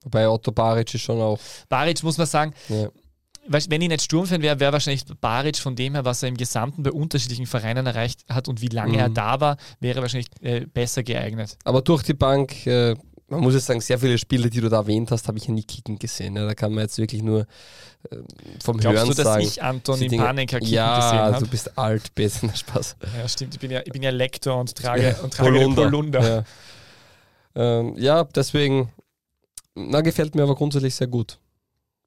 Wobei 0.03 0.29
Otto 0.29 0.51
Baric 0.51 0.93
ist 0.95 1.03
schon 1.03 1.21
auch. 1.21 1.39
Baric 1.69 2.03
muss 2.03 2.19
man 2.19 2.27
sagen, 2.27 2.53
Ja. 2.69 2.89
wenn 3.47 3.81
ich 3.81 3.89
nicht 3.89 4.03
Sturmfan 4.03 4.43
wäre, 4.43 4.59
wäre 4.59 4.73
wahrscheinlich 4.73 5.05
Baric 5.21 5.57
von 5.59 5.77
dem 5.77 5.95
her, 5.95 6.05
was 6.05 6.23
er 6.25 6.29
im 6.31 6.37
Gesamten 6.37 6.83
bei 6.83 6.91
unterschiedlichen 6.91 7.47
Vereinen 7.47 7.87
erreicht 7.87 8.25
hat 8.29 8.49
und 8.49 8.61
wie 8.61 8.69
lange 8.69 8.95
Mhm. 8.95 8.99
er 8.99 9.09
da 9.09 9.41
war, 9.41 9.57
wäre 9.79 10.03
wahrscheinlich 10.03 10.29
äh, 10.41 10.67
besser 10.67 11.05
geeignet. 11.05 11.57
Aber 11.65 11.81
durch 11.81 12.03
die 12.03 12.15
Bank, 12.15 12.67
äh, 12.67 12.97
man 13.29 13.41
muss 13.41 13.55
jetzt 13.55 13.67
sagen, 13.67 13.81
sehr 13.81 13.99
viele 13.99 14.19
Spiele, 14.19 14.51
die 14.51 14.61
du 14.61 14.69
da 14.69 14.79
erwähnt 14.79 15.11
hast, 15.11 15.27
habe 15.29 15.39
ich 15.39 15.47
ja 15.47 15.53
nie 15.55 15.63
kicken 15.65 15.99
gesehen. 15.99 16.37
Ja, 16.37 16.45
da 16.47 16.55
kann 16.55 16.73
man 16.73 16.83
jetzt 16.85 16.99
wirklich 16.99 17.23
nur 17.23 17.41
äh, 18.11 18.17
vom 18.63 18.77
Glaubst 18.79 18.99
Hören 18.99 19.09
du, 19.09 19.15
dass 19.15 19.25
sagen. 19.25 19.43
ich 19.45 19.63
Anton 19.63 19.99
die 19.99 20.05
in 20.07 20.11
Dinge- 20.13 20.25
Panika 20.25 20.59
kicken 20.59 20.75
ja, 20.75 20.97
gesehen 20.99 21.19
habe? 21.35 21.45
du 21.45 21.51
bist 21.51 21.79
alt, 21.79 22.15
besser, 22.15 22.49
Spaß. 22.55 22.97
Ja, 23.19 23.27
stimmt. 23.29 23.55
Ich 23.55 23.61
bin 23.61 23.71
ja, 23.71 23.81
ich 23.85 23.93
bin 23.93 24.03
ja 24.03 24.11
Lektor 24.11 24.59
und 24.61 24.75
trage, 24.75 25.03
Ja, 25.11 25.17
und 25.23 25.33
trage 25.33 25.59
den 25.59 25.75
Polunder. 25.75 26.45
Ja. 27.57 27.81
Ähm, 27.81 27.95
ja, 27.97 28.25
deswegen, 28.25 28.93
na, 29.75 30.01
gefällt 30.01 30.35
mir 30.35 30.43
aber 30.43 30.55
grundsätzlich 30.55 30.95
sehr 30.95 31.07
gut. 31.07 31.39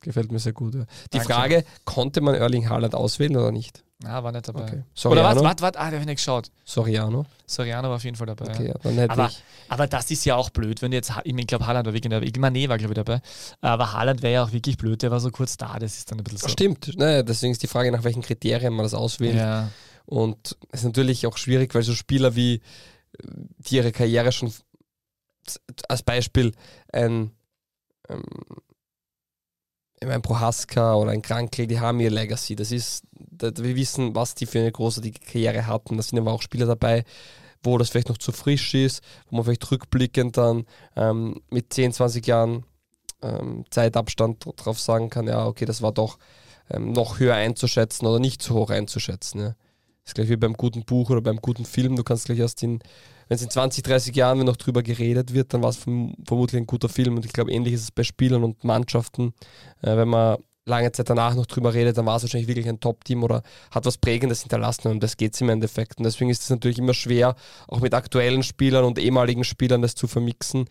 Gefällt 0.02 0.32
mir 0.32 0.40
sehr 0.40 0.54
gut. 0.54 0.76
Ja. 0.76 0.82
Die 0.82 1.18
Dankeschön. 1.18 1.36
Frage, 1.36 1.66
konnte 1.86 2.22
man 2.22 2.36
Erling 2.36 2.70
Haaland 2.70 2.94
auswählen 2.94 3.36
oder 3.36 3.52
nicht? 3.52 3.84
Ah, 4.04 4.24
war 4.24 4.32
nicht 4.32 4.48
dabei. 4.48 4.64
Okay. 4.64 4.84
Oder 5.06 5.24
was? 5.24 5.44
Warte, 5.44 5.64
warte, 5.64 5.80
ah, 5.80 5.86
der 5.86 5.94
habe 5.94 6.02
ich 6.02 6.06
nicht 6.06 6.18
geschaut. 6.18 6.52
Soriano? 6.64 7.26
Soriano 7.48 7.90
war 7.90 7.96
auf 7.96 8.04
jeden 8.04 8.16
Fall 8.16 8.28
dabei. 8.28 8.54
Okay, 8.54 8.68
ja. 8.68 8.74
dann 8.84 8.94
hätte 8.94 9.12
aber, 9.12 9.28
ich. 9.28 9.44
aber 9.70 9.88
das 9.88 10.12
ist 10.12 10.24
ja 10.26 10.36
auch 10.36 10.52
blöd, 10.52 10.84
wenn 10.84 10.92
jetzt, 10.92 11.12
ich, 11.24 11.34
mein, 11.34 11.40
ich 11.40 11.48
glaube, 11.48 11.66
Haaland 11.66 11.88
war 11.88 11.94
wirklich 11.94 12.12
dabei. 12.12 12.28
Mané 12.28 12.70
war, 12.70 12.78
glaube 12.78 12.94
ich, 12.94 12.96
dabei. 12.96 13.22
Aber 13.62 13.94
Haaland 13.94 14.22
wäre 14.22 14.34
ja 14.34 14.44
auch 14.44 14.52
wirklich 14.52 14.78
blöd, 14.78 15.02
der 15.02 15.10
war 15.10 15.20
so 15.20 15.32
kurz 15.32 15.58
da, 15.58 15.80
das 15.80 15.98
ist 15.98 16.12
dann 16.12 16.20
ein 16.20 16.24
bisschen 16.24 16.38
so. 16.38 16.48
Stimmt, 16.50 16.96
ne, 16.96 17.24
deswegen 17.24 17.52
ist 17.52 17.64
die 17.64 17.68
Frage, 17.68 17.92
nach 17.92 18.04
welchen 18.04 18.22
Kriterien 18.22 18.74
man 18.74 18.84
das 18.84 18.94
auswählt. 18.94 19.36
Ja. 19.36 19.72
Und 20.06 20.56
es 20.72 20.82
ist 20.82 20.86
natürlich 20.86 21.26
auch 21.26 21.38
schwierig, 21.38 21.74
weil 21.74 21.82
so 21.82 21.96
Spieler 21.96 22.36
wie, 22.36 22.56
äh, 22.56 22.60
die 23.58 23.78
ihre 23.78 23.92
Karriere 23.92 24.32
schon, 24.32 24.54
als 25.90 26.04
Beispiel 26.04 26.52
ein, 26.94 27.32
ähm, 28.10 28.24
ein 30.02 30.22
Prohaska 30.22 30.96
oder 30.96 31.12
ein 31.12 31.22
Krankel, 31.22 31.68
die 31.68 31.80
haben 31.80 32.00
ihr 32.00 32.12
Legacy. 32.12 32.56
Das 32.56 32.72
ist, 32.72 33.04
wir 33.12 33.76
wissen, 33.76 34.16
was 34.16 34.36
die 34.36 34.46
für 34.46 34.60
eine 34.60 34.72
großartige 34.72 35.20
Karriere 35.20 35.66
hatten. 35.66 35.98
Da 35.98 36.04
sind 36.04 36.20
aber 36.20 36.32
auch 36.32 36.42
Spieler 36.42 36.66
dabei, 36.66 37.04
wo 37.64 37.78
das 37.78 37.90
vielleicht 37.90 38.10
noch 38.10 38.18
zu 38.18 38.32
frisch 38.32 38.74
ist, 38.74 39.02
wo 39.30 39.38
man 39.38 39.46
vielleicht 39.46 39.70
rückblickend 39.72 40.38
dann 40.38 40.66
ähm, 40.96 41.42
mit 41.50 41.74
10, 41.74 41.94
20 41.94 42.26
Jahren 42.28 42.64
ähm, 43.22 43.66
Zeitabstand 43.72 44.46
drauf 44.58 44.80
sagen 44.80 45.10
kann, 45.10 45.28
ja, 45.28 45.46
okay, 45.48 45.66
das 45.66 45.82
war 45.82 45.92
doch 45.92 46.20
ähm, 46.70 46.92
noch 46.92 47.20
höher 47.20 47.36
einzuschätzen 47.36 48.06
oder 48.06 48.20
nicht 48.20 48.42
so 48.42 48.54
hoch 48.56 48.70
einzuschätzen. 48.70 49.42
Ja. 49.42 49.48
Das 50.04 50.12
ist 50.12 50.16
gleich 50.16 50.30
wie 50.30 50.38
beim 50.38 50.54
guten 50.54 50.86
Buch 50.86 51.10
oder 51.10 51.22
beim 51.22 51.38
guten 51.38 51.66
Film. 51.66 51.96
Du 51.96 52.04
kannst 52.04 52.26
gleich 52.26 52.40
erst 52.40 52.62
in, 52.64 52.80
wenn 53.28 53.36
es 53.36 53.42
in 53.42 53.50
20, 53.50 53.84
30 53.84 54.16
Jahren 54.16 54.40
noch 54.40 54.58
drüber 54.58 54.84
geredet 54.84 55.34
wird, 55.34 55.54
dann 55.54 55.62
war 55.62 55.70
es 55.70 55.78
verm 55.78 56.16
vermutlich 56.26 56.62
ein 56.62 56.68
guter 56.68 56.90
Film. 56.90 57.16
Und 57.16 57.26
ich 57.26 57.34
glaube, 57.34 57.52
ähnlich 57.52 57.74
ist 57.74 57.84
es 57.84 57.92
bei 57.92 58.04
Spielern 58.04 58.44
und 58.44 58.64
Mannschaften. 58.64 59.34
Äh, 59.82 59.98
wenn 59.98 60.08
man 60.08 60.38
lange 60.66 60.92
Zeit 60.92 61.10
danach 61.10 61.34
noch 61.36 61.46
drüber 61.46 61.74
redet, 61.74 61.98
dann 61.98 62.06
war 62.06 62.18
es 62.18 62.24
wahrscheinlich 62.24 62.48
wirklich 62.48 62.68
ein 62.68 62.80
Top-Team 62.80 63.24
oder 63.24 63.42
hat 63.72 63.86
was 63.86 63.98
Prägendes 63.98 64.42
hinterlassen. 64.42 64.90
Und 64.90 65.02
das 65.02 65.18
geht 65.18 65.34
es 65.34 65.42
im 65.42 65.50
Endeffekt. 65.50 65.98
Und 65.98 66.04
deswegen 66.04 66.30
ist 66.30 66.44
es 66.44 66.50
natürlich 66.50 66.80
immer 66.80 66.94
schwer, 66.94 67.36
auch 67.68 67.80
mit 67.80 67.94
aktuellen 67.94 68.44
Spielern 68.44 68.86
und 68.86 69.00
ehemaligen 69.00 69.44
Spielern 69.44 69.82
das 69.82 69.96
zu 69.96 70.08
vermixen 70.08 70.66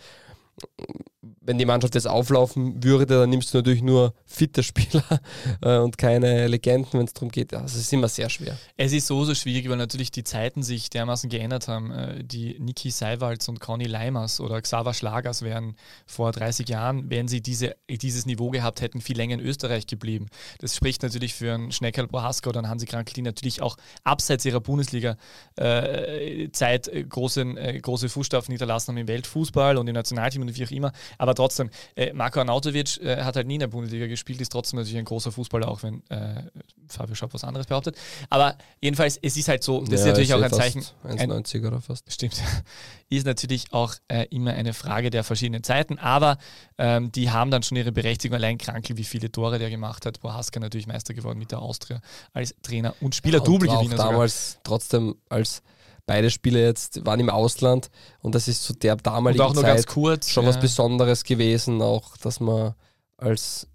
wenn 1.46 1.58
die 1.58 1.64
Mannschaft 1.64 1.94
jetzt 1.94 2.08
auflaufen 2.08 2.82
würde, 2.82 3.06
dann 3.06 3.30
nimmst 3.30 3.54
du 3.54 3.58
natürlich 3.58 3.82
nur 3.82 4.14
fitte 4.24 4.64
Spieler 4.64 5.04
äh, 5.62 5.76
und 5.78 5.98
keine 5.98 6.48
Legenden, 6.48 6.94
wenn 6.94 7.06
es 7.06 7.12
darum 7.12 7.30
geht. 7.30 7.54
Also 7.54 7.78
es 7.78 7.82
ist 7.82 7.92
immer 7.92 8.08
sehr 8.08 8.28
schwer. 8.28 8.58
Es 8.76 8.92
ist 8.92 9.06
so, 9.06 9.24
so 9.24 9.32
schwierig, 9.34 9.68
weil 9.68 9.76
natürlich 9.76 10.10
die 10.10 10.24
Zeiten 10.24 10.64
sich 10.64 10.90
dermaßen 10.90 11.30
geändert 11.30 11.68
haben. 11.68 11.92
Äh, 11.92 12.24
die 12.24 12.58
Niki 12.58 12.90
Seiwalds 12.90 13.48
und 13.48 13.60
Conny 13.60 13.84
Leimers 13.84 14.40
oder 14.40 14.60
Xaver 14.60 14.92
Schlagers 14.92 15.42
wären 15.42 15.76
vor 16.04 16.32
30 16.32 16.68
Jahren, 16.68 17.08
wenn 17.10 17.28
sie 17.28 17.40
diese, 17.40 17.76
dieses 17.88 18.26
Niveau 18.26 18.50
gehabt 18.50 18.80
hätten, 18.80 19.00
viel 19.00 19.16
länger 19.16 19.34
in 19.34 19.40
Österreich 19.40 19.86
geblieben. 19.86 20.26
Das 20.58 20.74
spricht 20.74 21.04
natürlich 21.04 21.34
für 21.34 21.54
einen 21.54 21.70
Schneckerl 21.70 22.08
Prohaska 22.08 22.50
oder 22.50 22.58
einen 22.58 22.68
Hansi 22.68 22.86
Krankel, 22.86 23.14
die 23.14 23.22
natürlich 23.22 23.62
auch 23.62 23.76
abseits 24.02 24.44
ihrer 24.44 24.58
Bundesliga-Zeit 24.60 26.88
äh, 26.88 27.04
große, 27.04 27.80
große 27.82 28.08
Fußstapfen 28.08 28.50
hinterlassen 28.52 28.88
haben 28.88 28.98
im 28.98 29.08
Weltfußball 29.08 29.76
und 29.76 29.86
im 29.86 29.94
Nationalteam 29.94 30.42
und 30.48 30.56
wie 30.58 30.64
auch 30.64 30.70
immer. 30.70 30.92
Aber 31.18 31.34
trotzdem, 31.34 31.70
äh, 31.94 32.12
Marco 32.12 32.38
Arnautovic 32.40 32.98
äh, 33.02 33.22
hat 33.22 33.36
halt 33.36 33.46
nie 33.46 33.54
in 33.54 33.60
der 33.60 33.66
Bundesliga 33.68 34.06
gespielt, 34.06 34.40
ist 34.40 34.50
trotzdem 34.52 34.78
natürlich 34.78 34.98
ein 34.98 35.04
großer 35.04 35.32
Fußballer, 35.32 35.68
auch 35.68 35.82
wenn 35.82 36.02
äh, 36.10 36.42
Fabio 36.88 37.14
Schaub 37.14 37.34
was 37.34 37.44
anderes 37.44 37.66
behauptet. 37.66 37.96
Aber 38.30 38.56
jedenfalls, 38.80 39.18
es 39.22 39.36
ist 39.36 39.48
halt 39.48 39.62
so, 39.62 39.80
das 39.80 39.90
Ja, 39.90 39.96
ist 39.96 40.04
natürlich 40.06 40.34
auch 40.34 40.42
ein 40.42 40.52
Zeichen. 40.52 40.82
fast 40.82 40.94
Ein, 41.20 41.30
1,90 41.32 41.66
oder 41.66 41.80
fast. 41.80 42.10
Stimmt. 42.12 42.40
Ist 43.08 43.24
natürlich 43.24 43.72
auch 43.72 43.94
äh, 44.08 44.26
immer 44.30 44.50
eine 44.54 44.74
Frage 44.74 45.10
der 45.10 45.22
verschiedenen 45.22 45.62
Zeiten, 45.62 45.96
aber 46.00 46.38
ähm, 46.76 47.12
die 47.12 47.30
haben 47.30 47.52
dann 47.52 47.62
schon 47.62 47.76
ihre 47.76 47.92
Berechtigung. 47.92 48.34
Allein 48.36 48.58
Krankel, 48.58 48.96
wie 48.96 49.04
viele 49.04 49.30
Tore 49.30 49.60
der 49.60 49.70
gemacht 49.70 50.06
hat. 50.06 50.18
Prohaska 50.20 50.58
natürlich 50.58 50.88
Meister 50.88 51.14
geworden 51.14 51.38
mit 51.38 51.52
der 51.52 51.60
Austria 51.60 52.00
als 52.32 52.56
Trainer 52.62 52.94
und 53.00 53.14
Spieler, 53.14 53.34
Ja, 53.38 53.40
und 53.44 53.46
Double-Gewinner 53.46 53.78
auch 53.78 53.84
sogar. 53.90 54.10
damals 54.10 54.58
trotzdem 54.64 55.14
als 55.28 55.62
beide 56.06 56.30
Spieler 56.30 56.60
jetzt 56.60 57.04
waren 57.04 57.20
im 57.20 57.30
Ausland 57.30 57.90
und 58.20 58.34
das 58.34 58.48
ist 58.48 58.62
zu 58.62 58.72
der 58.72 58.96
damaligen 58.96 59.42
Und 59.42 59.50
auch 59.50 59.54
nur 59.54 59.64
Zeit 59.64 59.74
ganz 59.74 59.86
kurz, 59.86 60.30
schon 60.30 60.46
was 60.46 60.54
ja. 60.54 60.60
Besonderes 60.62 61.24
gewesen, 61.24 61.82
auch 61.82 62.16
dass 62.16 62.40
man 62.40 62.74
als 63.18 63.68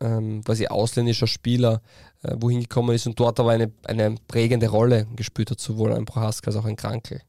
ähm, 0.00 0.42
quasi 0.42 0.66
ausländischer 0.66 1.26
Spieler 1.26 1.82
äh, 2.22 2.34
wohin 2.38 2.60
gekommen 2.60 2.94
ist 2.94 3.06
und 3.06 3.20
dort 3.20 3.38
aber 3.38 3.52
eine, 3.52 3.70
eine 3.84 4.16
prägende 4.26 4.68
Rolle 4.68 5.06
gespielt 5.14 5.50
hat, 5.50 5.60
sowohl 5.60 5.92
ein 5.92 6.04
Prohaska 6.04 6.48
als 6.48 6.56
auch 6.56 6.64
ein 6.64 6.76
Krankel. 6.76 7.22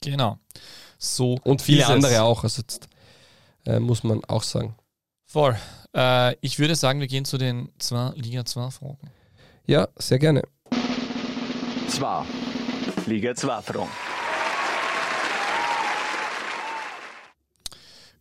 Genau. 0.00 0.38
So 0.98 1.38
Und 1.44 1.62
viele 1.62 1.82
ist 1.82 1.88
es. 1.88 1.90
andere 1.90 2.22
auch, 2.22 2.42
also 2.42 2.62
jetzt, 2.62 2.88
äh, 3.66 3.78
muss 3.78 4.02
man 4.02 4.24
auch 4.24 4.42
sagen. 4.42 4.74
Voll. 5.26 5.56
Äh, 5.94 6.34
ich 6.40 6.58
würde 6.58 6.74
sagen, 6.74 7.00
wir 7.00 7.06
gehen 7.06 7.24
zu 7.24 7.38
den 7.38 7.70
zwei 7.78 8.10
Liga 8.16 8.44
2 8.44 8.70
Fragen. 8.70 9.10
Ja, 9.66 9.88
sehr 9.96 10.18
gerne. 10.18 10.42
Zwar 11.88 12.26
2 13.10 13.62
Fragen. 13.62 13.88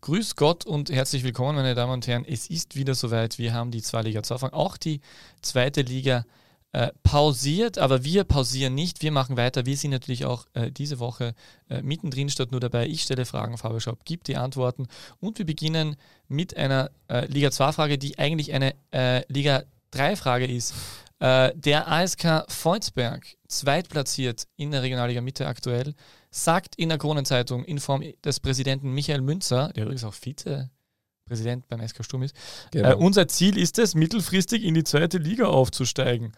Grüß 0.02 0.36
Gott 0.36 0.66
und 0.66 0.90
herzlich 0.90 1.24
willkommen, 1.24 1.56
meine 1.58 1.76
Damen 1.76 1.94
und 1.94 2.08
Herren. 2.08 2.26
Es 2.28 2.50
ist 2.50 2.76
wieder 2.76 2.96
soweit. 2.96 3.38
Wir 3.38 3.54
haben 3.54 3.70
die 3.70 3.84
zwei 3.84 4.02
Liga 4.02 4.24
2 4.24 4.38
Fragen, 4.40 4.56
auch 4.56 4.78
die 4.78 5.02
zweite 5.44 5.84
Liga 5.84 6.26
äh, 6.72 6.90
pausiert, 7.04 7.78
aber 7.78 8.04
wir 8.04 8.24
pausieren 8.24 8.74
nicht. 8.74 9.04
Wir 9.04 9.12
machen 9.12 9.38
weiter. 9.38 9.68
Wir 9.68 9.78
sind 9.78 9.92
natürlich 9.92 10.26
auch 10.26 10.48
äh, 10.54 10.72
diese 10.72 10.98
Woche 10.98 11.36
äh, 11.70 11.84
mittendrin 11.84 12.30
statt 12.30 12.50
nur 12.50 12.60
dabei. 12.60 12.88
Ich 12.88 13.04
stelle 13.04 13.26
Fragen, 13.26 13.60
Fabio 13.60 13.80
Schaub 13.80 14.06
gibt 14.06 14.28
die 14.28 14.38
Antworten 14.38 14.88
und 15.20 15.38
wir 15.38 15.46
beginnen 15.46 15.98
mit 16.28 16.58
einer 16.58 16.90
äh, 17.10 17.28
Liga 17.28 17.52
2 17.52 17.74
Frage, 17.74 18.00
die 18.00 18.18
eigentlich 18.18 18.54
eine 18.54 18.74
äh, 18.92 19.22
Liga 19.32 19.62
3 19.92 20.16
Frage 20.16 20.48
ist. 20.48 20.74
Äh, 21.20 21.52
der 21.56 21.88
ASK 21.92 22.46
Volzberg, 22.48 23.26
zweitplatziert 23.48 24.48
in 24.56 24.72
der 24.72 24.84
Regionalliga 24.84 25.22
Mitte 25.22 25.48
aktuell, 25.48 25.94
sagt 26.32 26.76
in 26.76 26.90
der 26.90 26.98
Kronenzeitung 26.98 27.66
in 27.66 27.80
Form 27.80 28.04
des 28.24 28.40
Präsidenten 28.40 28.92
Michael 28.94 29.22
Münzer, 29.22 29.72
der 29.76 29.84
übrigens 29.84 30.04
auch 30.06 30.14
Vizepräsident 30.14 31.68
beim 31.68 31.86
SK 31.86 32.06
Sturm 32.06 32.24
ist, 32.24 32.36
Genau. 32.72 32.92
äh, 32.92 32.94
unser 32.96 33.28
Ziel 33.28 33.58
ist 33.58 33.80
es, 33.80 33.96
mittelfristig 33.96 34.64
in 34.64 34.76
die 34.76 34.84
zweite 34.84 35.18
Liga 35.18 35.46
aufzusteigen. 35.48 36.32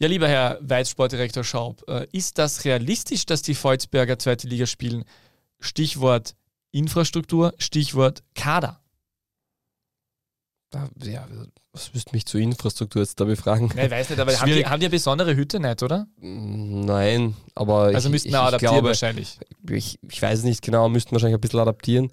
Ja, 0.00 0.08
lieber 0.08 0.28
Herr 0.28 0.58
Weizsportdirektor 0.62 1.44
Schaub, 1.44 1.86
äh, 1.88 2.06
ist 2.10 2.38
das 2.38 2.64
realistisch, 2.64 3.26
dass 3.26 3.42
die 3.42 3.54
Volzberger 3.54 4.18
zweite 4.18 4.48
Liga 4.48 4.66
spielen? 4.66 5.04
Stichwort 5.60 6.34
Infrastruktur, 6.72 7.52
Stichwort 7.58 8.22
Kader. 8.34 8.80
Da, 10.70 10.88
ja, 11.02 11.26
was 11.72 11.92
müsste 11.92 12.12
mich 12.14 12.26
zur 12.26 12.40
Infrastruktur 12.40 13.02
jetzt 13.02 13.18
da 13.20 13.24
befragen? 13.24 13.72
Ja, 13.76 13.84
ich 13.84 13.90
weiß 13.90 14.10
nicht, 14.10 14.20
aber 14.20 14.32
haben 14.32 14.46
die, 14.46 14.64
haben 14.64 14.78
die 14.78 14.86
eine 14.86 14.90
besondere 14.90 15.34
Hütte 15.34 15.58
nicht, 15.58 15.82
oder? 15.82 16.06
Nein, 16.20 17.34
aber 17.56 17.86
Also 17.86 18.08
ich, 18.08 18.12
müssten 18.12 18.28
ich, 18.28 18.34
wir 18.34 18.42
adaptieren 18.42 18.74
glaube, 18.74 18.88
wahrscheinlich. 18.88 19.38
Ich, 19.68 19.98
ich 20.08 20.22
weiß 20.22 20.38
es 20.40 20.44
nicht 20.44 20.62
genau, 20.62 20.88
müssten 20.88 21.12
wahrscheinlich 21.12 21.36
ein 21.36 21.40
bisschen 21.40 21.60
adaptieren. 21.60 22.12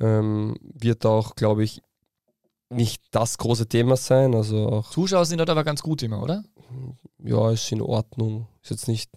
Ähm, 0.00 0.56
wird 0.60 1.04
auch, 1.04 1.34
glaube 1.34 1.64
ich, 1.64 1.82
nicht 2.70 3.02
das 3.10 3.36
große 3.36 3.68
Thema 3.68 3.96
sein. 3.96 4.34
Also 4.34 4.82
Zuschauer 4.90 5.26
sind 5.26 5.38
dort 5.38 5.50
aber 5.50 5.64
ganz 5.64 5.82
gut 5.82 6.02
immer, 6.02 6.22
oder? 6.22 6.44
ja, 7.22 7.50
ist 7.50 7.70
in 7.72 7.82
Ordnung. 7.82 8.46
Ist 8.62 8.70
jetzt 8.70 8.88
nicht, 8.88 9.10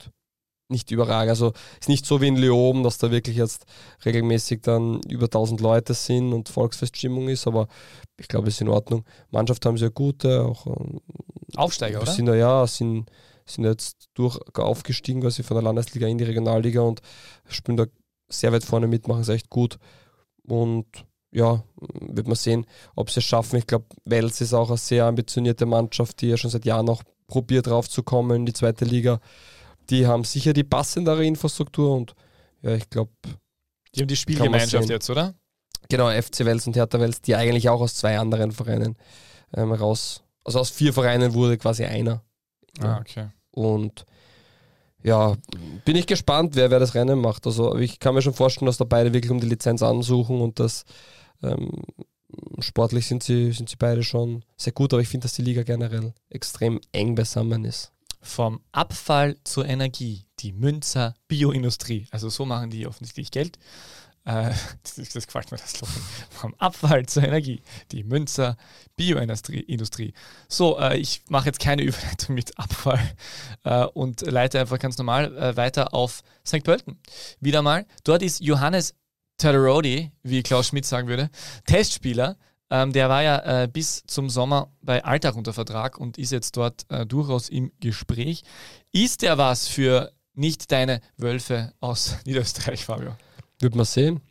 nicht 0.72 0.92
überragend. 0.92 1.30
Also 1.30 1.54
ist 1.80 1.90
nicht 1.90 2.06
so 2.06 2.22
wie 2.22 2.28
in 2.28 2.36
Leoben, 2.36 2.84
dass 2.84 2.98
da 2.98 3.12
wirklich 3.12 3.38
jetzt 3.38 3.66
regelmäßig 4.06 4.62
dann 4.62 5.02
über 5.08 5.26
1000 5.26 5.62
Leute 5.62 5.94
sind 5.94 6.34
und 6.34 6.50
Volksfeststimmung 6.50 7.30
ist, 7.30 7.48
aber 7.48 7.68
ich 8.18 8.28
glaube, 8.28 8.48
es 8.48 8.56
ist 8.56 8.62
in 8.62 8.70
Ordnung. 8.70 9.04
Mannschaft 9.30 9.66
haben 9.66 9.78
sie 9.78 9.86
ja 9.86 9.90
gute, 9.90 10.44
auch 10.44 10.68
ähm, 10.68 11.00
Aufsteiger, 11.56 12.02
oder? 12.02 12.12
sind 12.12 12.28
ja, 12.28 12.36
ja, 12.36 12.68
sind, 12.68 13.10
sind 13.46 13.66
jetzt 13.66 14.10
durch 14.14 14.40
aufgestiegen, 14.56 15.22
quasi 15.22 15.44
von 15.44 15.56
der 15.56 15.64
Landesliga 15.64 16.08
in 16.08 16.18
die 16.18 16.24
Regionalliga 16.24 16.82
und 16.82 17.02
spielen 17.48 17.78
da 17.78 17.86
sehr 18.30 18.52
weit 18.52 18.64
vorne 18.64 18.88
mit, 18.88 19.08
machen 19.08 19.22
es 19.22 19.30
echt 19.30 19.50
gut. 19.50 19.78
Und 20.44 20.88
ja, 21.32 21.64
wird 22.00 22.28
man 22.28 22.36
sehen, 22.36 22.66
ob 22.96 23.10
sie 23.10 23.20
es 23.20 23.26
schaffen. 23.26 23.58
Ich 23.58 23.68
glaube, 23.68 23.86
Wels 24.06 24.42
ist 24.42 24.54
auch 24.54 24.70
eine 24.70 24.78
sehr 24.78 25.06
ambitionierte 25.06 25.66
Mannschaft, 25.66 26.22
die 26.22 26.28
ja 26.28 26.38
schon 26.38 26.50
seit 26.50 26.66
Jahren 26.66 26.90
auch 26.90 27.04
probiert 27.28 27.70
raufzukommen 27.70 28.38
in 28.38 28.46
die 28.46 28.54
zweite 28.54 28.86
Liga. 28.86 29.20
Die 29.92 30.08
haben 30.08 30.24
sicher 30.24 30.54
die 30.54 30.64
passendere 30.64 31.26
Infrastruktur 31.26 31.96
und 31.96 32.16
ja, 32.62 32.76
ich 32.76 32.90
glaube. 32.90 33.12
Die 33.94 34.02
haben 34.02 34.08
die 34.08 34.16
Spielgemeinschaft 34.16 34.90
jetzt, 34.90 35.10
oder? 35.10 35.36
Genau, 35.90 36.10
FC 36.10 36.46
Wels 36.46 36.66
und 36.66 36.76
Hertha 36.76 37.00
Wels, 37.00 37.22
die 37.22 37.36
eigentlich 37.36 37.68
auch 37.68 37.82
aus 37.82 37.96
zwei 37.96 38.18
anderen 38.18 38.52
Vereinen 38.52 38.96
ähm, 39.54 39.74
raus, 39.74 40.24
also 40.44 40.60
aus 40.60 40.70
vier 40.70 40.94
Vereinen 40.94 41.34
wurde 41.34 41.58
quasi 41.58 41.84
einer. 41.84 42.24
Ah, 42.80 43.00
okay. 43.00 43.28
Und 43.52 44.06
ja, 45.04 45.36
bin 45.84 45.96
ich 45.96 46.08
gespannt, 46.08 46.56
wer, 46.56 46.72
wer 46.72 46.80
das 46.80 46.94
Rennen 46.96 47.20
macht. 47.20 47.46
Also 47.46 47.76
ich 47.78 48.00
kann 48.00 48.14
mir 48.14 48.22
schon 48.22 48.34
vorstellen, 48.34 48.68
dass 48.68 48.78
da 48.78 48.86
beide 48.86 49.14
wirklich 49.14 49.32
um 49.32 49.42
die 49.42 49.50
Lizenz 49.50 49.82
ansuchen 49.82 50.40
und 50.40 50.60
dass 50.60 50.86
ähm, 51.44 51.82
sportlich 52.60 53.08
sind 53.08 53.24
sie, 53.24 53.52
sind 53.52 53.70
sie 53.70 53.76
beide 53.78 54.04
schon 54.04 54.46
sehr 54.56 54.74
gut, 54.74 54.94
aber 54.94 55.02
ich 55.02 55.10
finde, 55.10 55.26
dass 55.26 55.34
die 55.34 55.42
Liga 55.42 55.64
generell 55.64 56.14
extrem 56.30 56.80
eng 56.92 57.16
beisammen 57.16 57.66
ist. 57.66 57.92
Vom 58.22 58.62
Abfall 58.72 59.38
zur 59.44 59.66
Energie, 59.66 60.26
die 60.40 60.52
Münzer 60.54 61.16
Bioindustrie. 61.28 62.08
Also 62.12 62.30
so 62.30 62.46
machen 62.46 62.70
die 62.70 62.88
offensichtlich 62.88 63.32
Geld. 63.32 63.58
Äh, 64.26 64.52
das, 64.84 65.10
das 65.10 65.26
gefällt 65.26 65.52
mir, 65.52 65.58
das 65.58 65.72
Slogan. 65.72 66.02
Vom 66.30 66.56
Abfall 66.58 67.06
zur 67.06 67.24
Energie, 67.24 67.62
die 67.92 68.04
Münzer 68.04 68.58
Bioindustrie. 68.96 69.62
Industrie. 69.62 70.14
So, 70.48 70.80
äh, 70.80 70.98
ich 70.98 71.24
mache 71.30 71.48
jetzt 71.48 71.60
keine 71.60 71.82
Überleitung 71.84 72.36
mit 72.36 72.58
Abfall 72.58 73.02
äh, 73.64 73.86
und 73.86 74.22
leite 74.22 74.60
einfach 74.60 74.80
ganz 74.80 74.98
normal 74.98 75.36
äh, 75.38 75.58
weiter 75.58 75.94
auf 75.94 76.22
St. 76.46 76.64
Pölten. 76.64 77.00
Wieder 77.40 77.62
mal, 77.62 77.86
dort 78.04 78.22
ist 78.22 78.42
Johannes 78.42 78.96
Tadorodi, 79.38 80.12
wie 80.22 80.44
Klaus 80.44 80.68
Schmidt 80.68 80.86
sagen 80.86 81.08
würde, 81.08 81.30
Testspieler. 81.66 82.38
Ähm, 82.72 82.94
der 82.94 83.10
war 83.10 83.22
ja 83.22 83.64
äh, 83.64 83.68
bis 83.68 84.04
zum 84.08 84.30
Sommer 84.30 84.72
bei 84.82 85.04
Alltag 85.04 85.36
unter 85.36 85.52
Vertrag 85.52 85.98
und 85.98 86.18
ist 86.18 86.32
jetzt 86.32 86.56
dort 86.56 86.86
äh, 86.90 87.06
durchaus 87.06 87.50
im 87.50 87.74
Gespräch. 87.82 88.44
Ist 88.94 89.22
der 89.24 89.38
was 89.38 89.68
für 89.68 90.14
nicht 90.34 90.72
deine 90.72 91.02
Wölfe 91.18 91.74
aus 91.82 92.16
Niederösterreich, 92.26 92.86
Fabio? 92.86 93.18
Wird 93.60 93.76
man 93.76 93.86
sehen. 93.86 94.22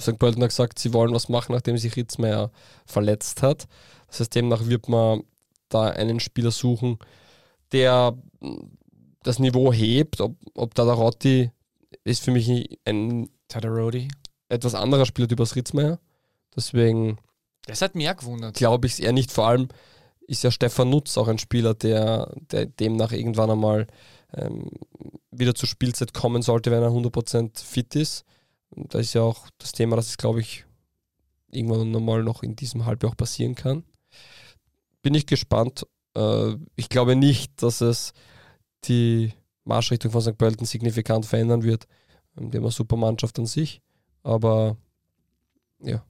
St. 0.00 0.18
Pölten 0.18 0.42
hat 0.42 0.50
gesagt, 0.50 0.80
sie 0.80 0.92
wollen 0.92 1.14
was 1.14 1.28
machen, 1.28 1.52
nachdem 1.52 1.78
sich 1.78 1.94
Ritzmeier 1.94 2.50
verletzt 2.86 3.42
hat. 3.42 3.68
Das 4.08 4.18
heißt, 4.18 4.34
demnach 4.34 4.66
wird 4.66 4.88
man 4.88 5.22
da 5.68 5.84
einen 5.90 6.18
Spieler 6.18 6.50
suchen, 6.50 6.98
der 7.70 8.18
das 9.22 9.38
Niveau 9.38 9.72
hebt. 9.72 10.20
Ob, 10.20 10.36
ob 10.54 10.74
da 10.74 10.84
der 10.84 10.94
Rotti 10.94 11.50
ist 12.02 12.24
für 12.24 12.32
mich 12.32 12.78
ein 12.84 13.28
Tadorodi. 13.46 14.08
etwas 14.48 14.74
anderer 14.74 15.06
Spieler 15.06 15.28
als 15.38 15.54
Ritzmeier. 15.54 16.00
Deswegen 16.56 17.18
Das 17.66 17.82
hat 17.82 17.94
mich 17.94 18.08
auch 18.08 18.16
gewundert. 18.16 18.56
glaube 18.56 18.86
ich 18.86 18.94
es 18.94 19.00
eher 19.00 19.12
nicht. 19.12 19.32
Vor 19.32 19.46
allem 19.46 19.68
ist 20.26 20.44
ja 20.44 20.50
Stefan 20.50 20.90
Nutz 20.90 21.16
auch 21.18 21.28
ein 21.28 21.38
Spieler, 21.38 21.74
der, 21.74 22.32
der 22.50 22.66
demnach 22.66 23.12
irgendwann 23.12 23.50
einmal 23.50 23.86
ähm, 24.34 24.70
wieder 25.30 25.54
zur 25.54 25.68
Spielzeit 25.68 26.14
kommen 26.14 26.42
sollte, 26.42 26.70
wenn 26.70 26.82
er 26.82 26.90
100% 26.90 27.62
fit 27.64 27.94
ist. 27.96 28.24
Und 28.70 28.94
da 28.94 28.98
ist 28.98 29.14
ja 29.14 29.22
auch 29.22 29.48
das 29.58 29.72
Thema, 29.72 29.96
dass 29.96 30.08
es, 30.08 30.16
glaube 30.16 30.40
ich, 30.40 30.64
irgendwann 31.50 31.90
nochmal 31.90 32.22
noch 32.22 32.42
in 32.42 32.56
diesem 32.56 32.86
Halbjahr 32.86 33.14
passieren 33.14 33.54
kann. 33.54 33.84
Bin 35.02 35.14
ich 35.14 35.26
gespannt. 35.26 35.86
Äh, 36.14 36.54
ich 36.76 36.88
glaube 36.88 37.16
nicht, 37.16 37.62
dass 37.62 37.80
es 37.80 38.12
die 38.84 39.32
Marschrichtung 39.64 40.10
von 40.12 40.22
St. 40.22 40.38
Pölten 40.38 40.66
signifikant 40.66 41.26
verändern 41.26 41.62
wird. 41.62 41.86
Ähm, 42.38 42.50
Die 42.50 42.56
haben 42.56 42.64
eine 42.64 42.72
super 42.72 42.96
Mannschaft 42.96 43.38
an 43.38 43.46
sich. 43.46 43.82
Aber 44.22 44.76
ja. 45.80 46.04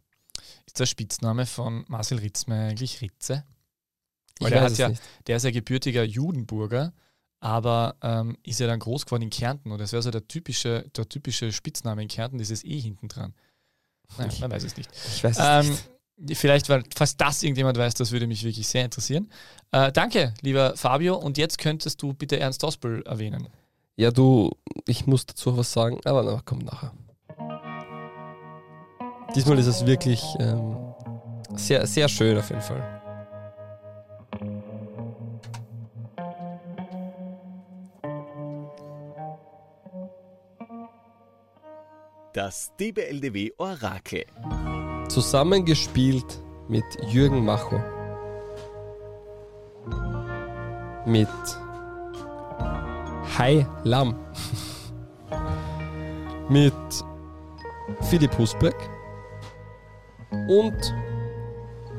Ist 0.72 0.80
der 0.80 0.86
Spitzname 0.86 1.44
von 1.44 1.84
Marcel 1.88 2.16
Ritzmeier 2.18 2.70
eigentlich 2.70 3.02
Ritze? 3.02 3.44
Ich 4.38 4.44
Weil 4.44 4.52
der, 4.52 4.62
hat 4.62 4.78
ja, 4.78 4.88
nicht. 4.88 5.02
der 5.26 5.36
ist 5.36 5.42
ja 5.42 5.50
gebürtiger 5.50 6.02
Judenburger, 6.02 6.94
aber 7.40 7.94
ähm, 8.00 8.38
ist 8.42 8.58
ja 8.58 8.66
dann 8.68 8.78
groß 8.78 9.04
geworden 9.04 9.24
in 9.24 9.28
Kärnten 9.28 9.70
und 9.70 9.78
das 9.82 9.92
wäre 9.92 10.00
so 10.02 10.10
der 10.10 10.26
typische, 10.26 10.88
der 10.96 11.06
typische 11.06 11.52
Spitzname 11.52 12.00
in 12.00 12.08
Kärnten, 12.08 12.38
dieses 12.38 12.64
E 12.64 12.80
hinten 12.80 13.08
dran. 13.08 13.34
Naja, 14.16 14.32
man 14.40 14.50
weiß 14.50 14.64
es 14.64 14.78
nicht. 14.78 14.88
Ich 15.14 15.22
weiß 15.22 15.36
es 15.38 15.44
Ähm, 15.46 15.78
nicht. 16.16 16.38
Vielleicht, 16.38 16.70
weil 16.70 16.84
falls 16.96 17.18
das 17.18 17.42
irgendjemand 17.42 17.76
weiß, 17.76 17.92
das 17.92 18.10
würde 18.10 18.26
mich 18.26 18.42
wirklich 18.42 18.66
sehr 18.66 18.86
interessieren. 18.86 19.30
Äh, 19.72 19.92
danke, 19.92 20.32
lieber 20.40 20.74
Fabio. 20.74 21.16
Und 21.16 21.36
jetzt 21.36 21.58
könntest 21.58 22.00
du 22.00 22.14
bitte 22.14 22.40
Ernst 22.40 22.64
Ospel 22.64 23.02
erwähnen. 23.02 23.46
Ja, 23.96 24.10
du, 24.10 24.50
ich 24.86 25.06
muss 25.06 25.26
dazu 25.26 25.54
was 25.54 25.70
sagen, 25.70 26.00
aber 26.06 26.22
na, 26.22 26.40
kommt 26.46 26.64
nachher. 26.64 26.94
Diesmal 29.34 29.58
ist 29.58 29.66
es 29.66 29.86
wirklich 29.86 30.22
ähm, 30.40 30.76
sehr, 31.56 31.86
sehr 31.86 32.06
schön 32.08 32.36
auf 32.36 32.50
jeden 32.50 32.60
Fall. 32.60 33.02
Das 42.34 42.72
DBLDW 42.78 43.52
Orakel. 43.58 44.24
Zusammengespielt 45.08 46.42
mit 46.68 46.84
Jürgen 47.08 47.44
Macho. 47.44 47.80
Mit 51.06 51.28
Hai 53.38 53.66
Lam. 53.84 54.14
mit 56.48 56.74
Philipp 58.08 58.36
Husbeck. 58.38 58.76
Und 60.48 60.94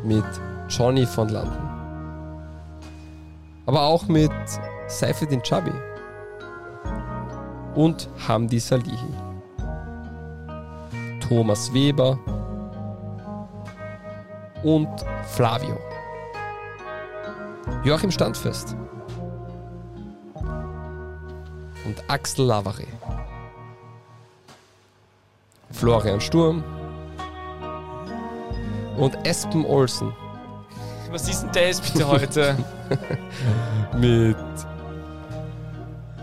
mit 0.03 0.25
Johnny 0.69 1.05
von 1.05 1.29
Landen. 1.29 1.69
Aber 3.65 3.81
auch 3.81 4.07
mit 4.07 4.31
Seifedin 4.87 5.41
Chabi. 5.41 5.71
Und 7.75 8.09
Hamdi 8.27 8.59
Salihi. 8.59 9.13
Thomas 11.19 11.73
Weber 11.73 12.19
und 14.63 14.89
Flavio. 15.23 15.77
Joachim 17.83 18.11
Standfest 18.11 18.75
und 21.85 22.03
Axel 22.07 22.45
Lavare. 22.45 22.85
Florian 25.71 26.21
Sturm 26.21 26.63
und 29.03 29.17
Espen 29.27 29.65
Olsen 29.65 30.13
Was 31.11 31.27
ist 31.27 31.43
denn 31.43 31.69
das 31.69 31.81
bitte 31.81 32.07
heute? 32.07 32.55
mit 33.97 34.37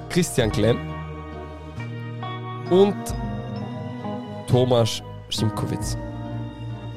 Christian 0.09 0.51
Klemm 0.51 0.79
und 2.71 2.97
Thomas 4.49 5.03
Schimkowitz. 5.29 5.97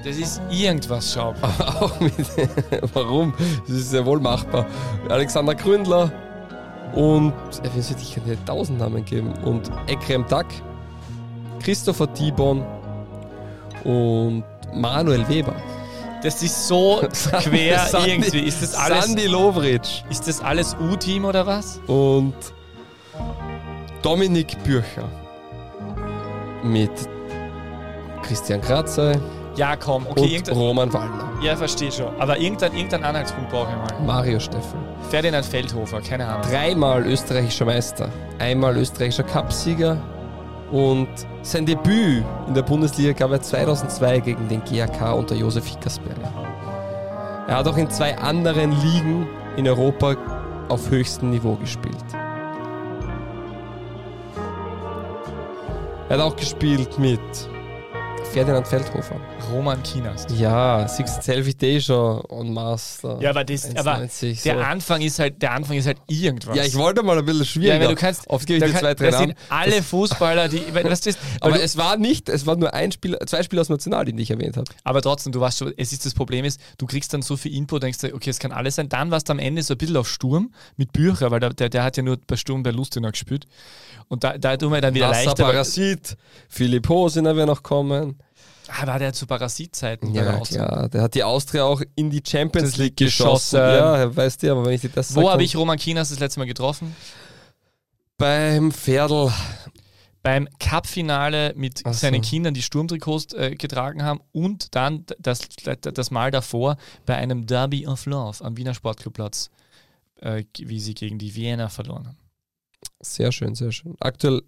Das 0.03 0.17
ist 0.17 0.41
irgendwas, 0.49 1.13
Schaub. 1.13 1.36
auch 1.79 1.99
mit. 1.99 2.13
Warum? 2.93 3.34
Das 3.67 3.75
ist 3.75 3.93
ja 3.93 4.05
wohl 4.05 4.19
machbar. 4.19 4.65
Alexander 5.09 5.53
Gründler 5.53 6.11
und. 6.93 7.34
Wie 7.75 7.81
soll 7.81 7.97
ich 8.01 8.15
kann 8.15 8.25
dir 8.25 8.43
tausend 8.45 8.79
Namen 8.79 9.05
geben? 9.05 9.34
Und 9.43 9.69
Ekrem 9.88 10.25
Dack, 10.27 10.47
Christopher 11.61 12.11
Tibon 12.13 12.65
und 13.84 14.43
Manuel 14.73 15.27
Weber. 15.29 15.55
Das 16.24 16.41
ist 16.41 16.67
so 16.67 17.01
quer 17.41 17.80
Sandy- 17.80 18.09
irgendwie. 18.11 18.39
Ist 18.39 18.61
das 18.63 18.74
alles, 18.76 19.05
Sandy 19.05 19.28
Lovric 19.28 19.82
ist 20.09 20.28
das 20.28 20.41
alles 20.41 20.76
U-Team 20.80 21.26
oder 21.26 21.45
was? 21.45 21.80
und 21.88 22.34
Dominik 24.01 24.61
Bürcher. 24.63 25.07
Mit 26.63 26.91
Christian 28.21 28.61
Kratzer 28.61 29.13
Ja, 29.55 29.76
komm, 29.76 30.07
okay, 30.09 30.38
und 30.38 30.51
Roman 30.55 30.91
Wallner. 30.93 31.30
ja, 31.41 31.55
verstehe 31.57 31.91
schon. 31.91 32.07
Aber 32.19 32.38
irgendein, 32.38 32.74
irgendein 32.74 33.03
Anhaltspunkt 33.03 33.49
brauche 33.51 33.69
ich 33.69 33.97
mal. 33.97 34.05
Mario 34.05 34.39
Steffel. 34.39 34.80
Ferdinand 35.09 35.45
Feldhofer, 35.45 36.01
keine 36.01 36.26
Ahnung. 36.28 36.49
dreimal 36.49 37.05
österreichischer 37.05 37.65
Meister, 37.65 38.09
einmal 38.39 38.78
österreichischer 38.78 39.24
Cupsieger 39.24 39.97
und 40.74 41.07
sein 41.43 41.67
Debüt 41.67 42.26
in 42.47 42.53
der 42.55 42.63
Bundesliga 42.63 43.13
gab 43.13 43.32
er 43.32 43.39
2002 43.39 44.19
gegen 44.21 44.49
den 44.49 44.63
GAK 44.63 45.15
unter 45.15 45.36
Josef 45.36 45.67
Hickersberger. 45.67 46.34
Er 47.47 47.57
hat 47.57 47.67
auch 47.67 47.78
in 47.78 47.91
zwei 47.91 48.17
anderen 48.17 48.71
Ligen 48.82 49.28
in 49.55 49.67
Europa 49.67 50.15
auf 50.69 50.89
höchstem 50.89 51.30
Niveau 51.30 51.53
gespielt. 51.57 52.03
Er 56.09 56.17
hat 56.17 56.21
auch 56.21 56.36
gespielt 56.36 56.97
mit 56.97 57.19
Ferdinand 58.34 58.67
Feldhofer. 58.67 59.21
Roman 59.51 59.84
Kinas. 59.84 60.25
Ja, 60.36 60.88
Six 60.88 61.23
Selfie 61.23 61.53
Deja 61.53 61.93
und 61.93 62.51
Master. 62.51 63.19
Ja, 63.21 63.29
aber, 63.29 63.43
das, 63.43 63.75
aber 63.75 63.97
1,90, 63.99 64.41
der 64.41 64.55
so. 64.55 64.61
Anfang 64.61 65.01
ist 65.01 65.19
halt, 65.19 65.39
der 65.39 65.51
Anfang 65.51 65.77
ist 65.77 65.86
halt 65.86 65.99
irgendwas. 66.07 66.57
Ja, 66.57 66.63
ich 66.63 66.75
wollte 66.75 67.03
mal 67.03 67.19
ein 67.19 67.25
bisschen 67.25 67.41
ja, 67.41 67.45
schwieriger. 67.45 67.79
weil 67.81 67.88
du 67.89 68.01
kannst, 68.01 68.27
Oft 68.31 68.47
gebe 68.47 68.57
ich 68.57 68.65
dir 68.65 68.71
kann- 68.71 68.79
zwei, 68.81 68.93
drei 68.95 69.05
das 69.11 69.19
Namen. 69.19 69.27
sind 69.27 69.38
alle 69.49 69.84
Fußballer, 69.84 70.49
die, 70.49 70.63
weil 70.73 70.84
das 70.84 71.01
Aber 71.41 71.57
du, 71.57 71.61
es 71.61 71.77
war 71.77 71.97
nicht, 71.97 72.27
es 72.27 72.47
waren 72.47 72.57
nur 72.57 72.73
ein 72.73 72.91
Spieler, 72.91 73.19
zwei 73.27 73.43
Spieler 73.43 73.61
aus 73.61 73.69
Nationalteam, 73.69 74.17
die 74.17 74.23
ich 74.23 74.31
erwähnt 74.31 74.57
habe. 74.57 74.71
aber 74.84 75.03
trotzdem, 75.03 75.31
du 75.31 75.39
weißt 75.39 75.59
schon, 75.59 75.73
es 75.77 75.93
ist 75.93 76.03
das 76.03 76.15
Problem 76.15 76.43
ist, 76.43 76.59
du 76.79 76.88
kriegst 76.88 77.13
dann 77.13 77.21
so 77.21 77.38
viel 77.38 77.53
Input, 77.53 77.84
denkst 77.84 77.99
du, 77.99 78.15
okay, 78.15 78.31
es 78.31 78.39
kann 78.39 78.51
alles 78.51 78.73
sein. 78.77 78.89
Dann 78.89 79.11
warst 79.11 79.29
du 79.29 79.34
am 79.34 79.39
Ende 79.39 79.61
so 79.61 79.75
ein 79.75 79.77
bisschen 79.77 79.97
auf 79.97 80.09
Sturm 80.09 80.51
mit 80.75 80.91
Bücher, 80.91 81.29
weil 81.29 81.39
der, 81.39 81.51
der, 81.53 81.69
der 81.69 81.84
hat 81.84 81.97
ja 81.97 82.03
nur 82.03 82.17
bei 82.25 82.36
Sturm 82.36 82.63
bei 82.63 82.71
Lustenau 82.71 83.11
gespielt. 83.11 83.45
Und 84.07 84.23
da, 84.23 84.39
da 84.39 84.57
tun 84.57 84.71
wir 84.71 84.81
dann 84.81 84.95
wieder 84.95 85.09
Nasser 85.09 85.25
leichter. 85.25 85.43
Parasit, 85.45 86.17
Philipp 86.49 86.89
Hosiner 86.89 87.36
wird 87.36 87.45
noch 87.45 87.61
kommen. 87.61 88.17
Ah, 88.68 88.88
war 88.88 88.99
der 88.99 89.14
zu 89.14 89.28
Parasitzeiten? 89.28 90.14
Ja, 90.14 90.39
klar, 90.39 90.88
der 90.89 91.01
hat 91.01 91.16
die 91.16 91.24
Austria 91.24 91.66
auch 91.66 91.82
in 91.95 92.09
die 92.09 92.24
Champions 92.26 92.78
League 92.78 92.95
geschossen. 92.95 93.57
geschossen. 93.57 93.57
Ja, 93.57 94.16
weißt 94.16 94.43
du, 94.43 94.51
aber 94.51 94.66
wenn 94.66 94.74
ich 94.74 94.82
dir 94.82 94.89
das 94.89 95.16
Wo 95.16 95.30
habe 95.30 95.43
ich 95.43 95.55
Roman 95.55 95.78
Kinas 95.78 96.09
das 96.09 96.20
letzte 96.20 96.39
Mal 96.39 96.45
getroffen? 96.45 96.95
Beim 98.18 98.72
Pferdl. 98.72 99.32
Beim 100.22 100.47
Cup-Finale 100.57 101.53
mit 101.57 101.80
so. 101.80 101.91
seinen 101.91 102.22
Kindern, 102.22 102.53
die 102.53 102.61
Sturmtrikots 102.61 103.34
äh, 103.34 103.55
getragen 103.55 104.03
haben 104.03 104.22
und 104.32 104.74
dann 104.74 105.05
das, 105.20 105.41
das 105.82 106.11
Mal 106.11 106.32
davor 106.32 106.78
bei 107.05 107.18
einem 107.18 107.45
Derby 107.45 107.86
of 107.86 108.05
Love 108.05 108.41
am 108.45 108.55
Wiener 108.55 108.74
Sportclubplatz, 108.74 109.49
äh, 110.22 110.45
wie 110.57 110.80
sie 110.80 110.93
gegen 110.93 111.20
die 111.20 111.36
Vienna 111.36 111.68
verloren 111.68 112.07
haben. 112.07 112.18
Sehr 113.01 113.34
schön, 113.34 113.55
sehr 113.55 113.74
schön. 113.74 113.97
Aktuell 113.99 114.43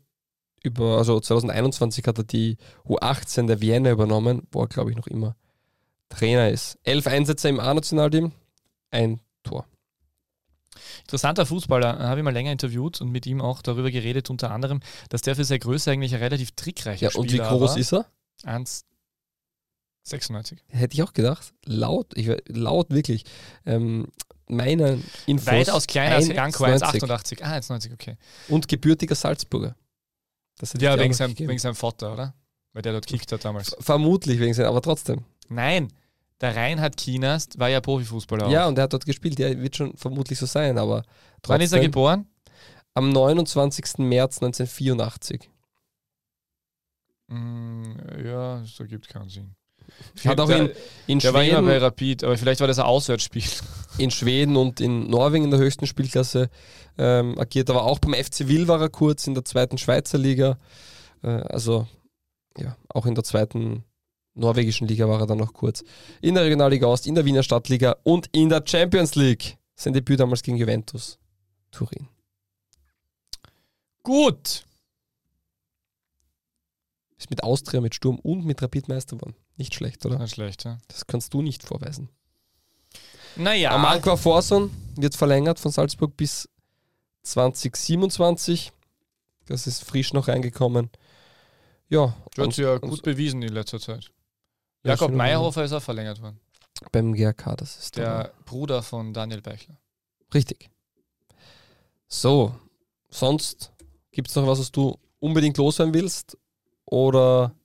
über, 0.66 0.98
also 0.98 1.20
2021 1.20 2.06
hat 2.08 2.18
er 2.18 2.24
die 2.24 2.58
U18 2.86 3.48
der 3.48 3.62
Vienna 3.62 3.92
übernommen, 3.92 4.48
wo 4.52 4.62
er, 4.62 4.68
glaube 4.68 4.92
ich, 4.92 4.98
noch 4.98 5.08
immer 5.08 5.36
Trainer 6.10 6.50
ist. 6.50 6.78
Elf 6.84 7.08
Einsätze 7.08 7.50
im 7.50 7.60
A-Nationalteam, 7.60 8.32
ein 8.92 9.20
Tor. 9.44 9.66
Interessanter 11.02 11.46
Fußballer, 11.46 12.00
äh, 12.00 12.04
habe 12.04 12.20
ich 12.20 12.24
mal 12.24 12.34
länger 12.34 12.52
interviewt 12.52 13.02
und 13.02 13.12
mit 13.12 13.26
ihm 13.26 13.42
auch 13.42 13.62
darüber 13.62 13.92
geredet, 13.92 14.30
unter 14.30 14.52
anderem, 14.52 14.80
dass 15.10 15.22
der 15.22 15.36
für 15.36 15.44
seine 15.44 15.60
Größe 15.60 15.92
eigentlich 15.92 16.14
ein 16.14 16.22
relativ 16.22 16.52
trickreicher 16.52 17.10
Ja, 17.12 17.16
und 17.16 17.26
wie 17.26 17.30
Spieler 17.38 17.50
groß 17.50 17.72
war. 17.72 17.78
ist 17.78 17.94
er? 17.94 18.06
1,96. 20.06 20.58
Hätte 20.68 20.94
ich 20.94 21.04
auch 21.04 21.14
gedacht. 21.14 21.54
Laut, 21.66 22.08
ich, 22.16 22.30
laut 22.48 22.90
wirklich. 22.92 23.26
Ähm, 23.66 24.08
meine 24.48 25.02
Infos. 25.26 25.48
Weitaus 25.48 25.88
kleiner 25.88 26.16
als 26.16 26.28
Janko, 26.28 26.66
1,90. 26.66 27.04
1,88. 27.04 27.44
Ah, 27.44 27.56
1,90, 27.58 27.94
okay. 27.94 28.18
Und 28.48 28.68
gebürtiger 28.68 29.16
Salzburger. 29.16 29.76
Ja, 30.80 30.98
wegen 30.98 31.14
seinem, 31.14 31.38
wegen 31.38 31.60
seinem 31.60 31.76
Vater, 31.76 32.14
oder? 32.14 32.34
Weil 32.74 32.82
der 32.82 32.94
dort 32.94 33.08
kickt 33.08 33.32
hat 33.32 33.44
damals. 33.46 33.76
Vermutlich 33.80 34.40
wegen 34.40 34.54
seinem, 34.54 34.68
aber 34.68 34.82
trotzdem. 34.82 35.24
Nein, 35.50 35.92
der 36.42 36.56
Reinhard 36.56 36.98
Kienast 36.98 37.58
war 37.60 37.70
ja 37.70 37.82
Profifußballer. 37.82 38.50
Ja, 38.50 38.66
auch. 38.66 38.70
und 38.70 38.78
er 38.78 38.86
hat 38.86 38.94
dort 38.94 39.06
gespielt. 39.06 39.40
Ja, 39.40 39.58
wird 39.58 39.76
schon 39.76 39.96
vermutlich 39.96 40.38
so 40.38 40.46
sein, 40.46 40.78
aber 40.78 41.04
trotzdem. 41.42 41.50
Wann 41.50 41.62
ist 41.62 41.72
er 41.74 41.80
geboren? 41.80 42.28
Am 42.94 43.10
29. 43.10 44.00
März 44.00 44.42
1984. 44.42 45.50
Mm, 47.28 47.84
ja, 48.24 48.60
das 48.60 48.80
ergibt 48.80 49.08
keinen 49.08 49.30
Sinn. 49.30 49.56
Hat 50.26 50.40
auch 50.40 50.50
in, 50.50 50.70
in, 51.08 51.20
der 51.20 51.34
war 51.34 51.44
immer 51.44 51.62
bei 51.62 51.68
Schweden, 51.72 51.84
Rapid, 51.84 52.24
aber 52.24 52.38
vielleicht 52.38 52.60
war 52.60 52.68
das 52.68 52.80
ein 52.80 52.86
Auswärtsspiel. 52.86 53.44
in 53.98 54.12
Schweden 54.12 54.58
und 54.58 54.82
in 54.82 55.10
Norwegen 55.10 55.46
in 55.46 55.52
der 55.52 55.60
höchsten 55.60 55.88
Spielklasse 55.88 56.50
ähm, 56.98 57.38
agiert, 57.40 57.70
aber 57.70 57.84
auch 57.84 58.00
beim 58.00 58.14
FC 58.14 58.48
Will 58.48 58.68
war 58.68 58.82
er 58.82 58.90
kurz 58.90 59.28
in 59.28 59.34
der 59.34 59.46
zweiten 59.46 59.78
Schweizer 59.78 60.18
Liga. 60.18 60.58
Äh, 61.24 61.28
also 61.28 61.88
ja, 62.58 62.76
auch 62.90 63.06
in 63.06 63.16
der 63.16 63.24
zweiten 63.24 63.84
norwegischen 64.34 64.88
Liga 64.88 65.08
war 65.08 65.22
er 65.22 65.28
dann 65.28 65.38
noch 65.38 65.54
kurz. 65.54 65.84
In 66.22 66.36
der 66.36 66.44
Regionalliga 66.44 66.88
Ost, 66.88 67.08
in 67.08 67.16
der 67.16 67.26
Wiener 67.26 67.44
Stadtliga 67.44 67.96
und 68.04 68.28
in 68.32 68.50
der 68.50 68.64
Champions 68.66 69.16
League. 69.16 69.58
Sein 69.76 69.94
Debüt 69.94 70.20
damals 70.20 70.42
gegen 70.42 70.58
Juventus 70.58 71.20
Turin. 71.72 72.08
Gut. 74.04 74.65
Ist 77.26 77.32
mit 77.32 77.42
Austria, 77.42 77.82
mit 77.82 77.96
Sturm 77.96 78.20
und 78.20 78.46
mit 78.46 78.62
Rapid 78.62 78.88
Meister 78.88 79.16
geworden. 79.16 79.34
Nicht 79.58 79.74
schlecht, 79.74 80.06
oder? 80.06 80.20
Nicht 80.20 80.36
schlecht, 80.36 80.64
ja. 80.64 80.78
Das 80.90 81.08
kannst 81.08 81.34
du 81.34 81.42
nicht 81.42 81.64
vorweisen. 81.64 82.10
Naja. 83.36 83.72
Amarkwa 83.72 84.16
Forson 84.16 84.70
wird 84.96 85.16
verlängert 85.16 85.60
von 85.60 85.72
Salzburg 85.72 86.16
bis 86.16 86.48
2027. 87.24 88.72
Das 89.48 89.66
ist 89.66 89.84
frisch 89.84 90.14
noch 90.14 90.28
reingekommen. 90.28 90.92
Ja, 91.90 92.16
Du 92.36 92.46
hast 92.46 92.58
ja 92.58 92.78
gut 92.78 93.02
bewiesen 93.02 93.42
in 93.42 93.54
letzter 93.54 93.80
Zeit. 93.80 94.12
Ja, 94.84 94.92
Jakob 94.92 95.12
Meyerhofer 95.12 95.64
ist 95.64 95.74
auch 95.74 95.82
verlängert 95.82 96.22
worden. 96.22 96.40
beim 96.92 97.12
GRK, 97.14 97.56
das 97.56 97.76
ist 97.78 97.98
Der 97.98 98.34
Bruder 98.46 98.84
von 98.84 99.14
Daniel 99.16 99.42
Beichler. 99.42 99.78
Richtig. 100.32 100.70
So, 102.08 102.56
sonst 103.10 103.72
gibt 104.12 104.28
es 104.30 104.36
noch 104.36 104.46
was, 104.46 104.60
was 104.60 104.72
du 104.72 104.96
unbedingt 105.20 105.58
loswerden 105.58 105.92
willst? 105.96 106.38
Oder 106.86 107.56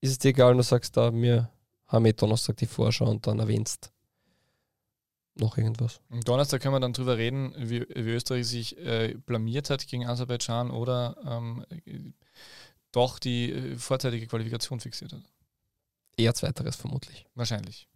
ist 0.00 0.10
es 0.12 0.18
dir 0.18 0.28
egal, 0.28 0.50
wenn 0.50 0.58
du 0.58 0.62
sagst, 0.62 0.96
da 0.96 1.10
mir 1.10 1.50
haben 1.86 2.04
wir 2.04 2.12
Donnerstag 2.12 2.56
die 2.56 2.66
Vorschau 2.66 3.10
und 3.10 3.26
dann 3.26 3.38
erwähnst 3.38 3.92
noch 5.34 5.56
irgendwas? 5.56 6.00
Am 6.10 6.20
Donnerstag 6.20 6.62
können 6.62 6.74
wir 6.74 6.80
dann 6.80 6.92
drüber 6.92 7.18
reden, 7.18 7.54
wie, 7.56 7.80
wie 7.80 8.10
Österreich 8.10 8.46
sich 8.46 8.78
äh, 8.78 9.14
blamiert 9.26 9.70
hat 9.70 9.86
gegen 9.86 10.06
Aserbaidschan 10.06 10.70
oder 10.70 11.16
ähm, 11.26 11.64
äh, 11.70 12.12
doch 12.92 13.18
die 13.18 13.52
äh, 13.52 13.76
vorzeitige 13.76 14.26
Qualifikation 14.26 14.80
fixiert 14.80 15.12
hat. 15.12 15.22
Eher 16.16 16.34
zweiteres 16.34 16.76
vermutlich. 16.76 17.26
Wahrscheinlich. 17.34 17.88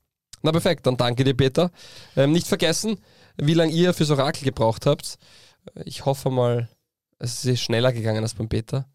Na 0.43 0.53
perfekt, 0.53 0.87
dann 0.87 0.97
danke 0.97 1.25
dir, 1.25 1.35
Peter. 1.35 1.71
Ähm, 2.16 2.33
nicht 2.33 2.47
vergessen, 2.47 2.99
wie 3.37 3.55
lange 3.55 3.73
ihr 3.73 3.95
fürs 3.95 4.11
Orakel 4.11 4.45
gebraucht 4.45 4.87
habt. 4.87 5.19
Ich 5.85 6.05
hoffe 6.05 6.31
mal, 6.31 6.69
es 7.19 7.45
ist 7.45 7.61
schneller 7.61 7.93
gegangen 7.93 8.23
als 8.23 8.35
beim 8.35 8.49
Peter. 8.49 8.87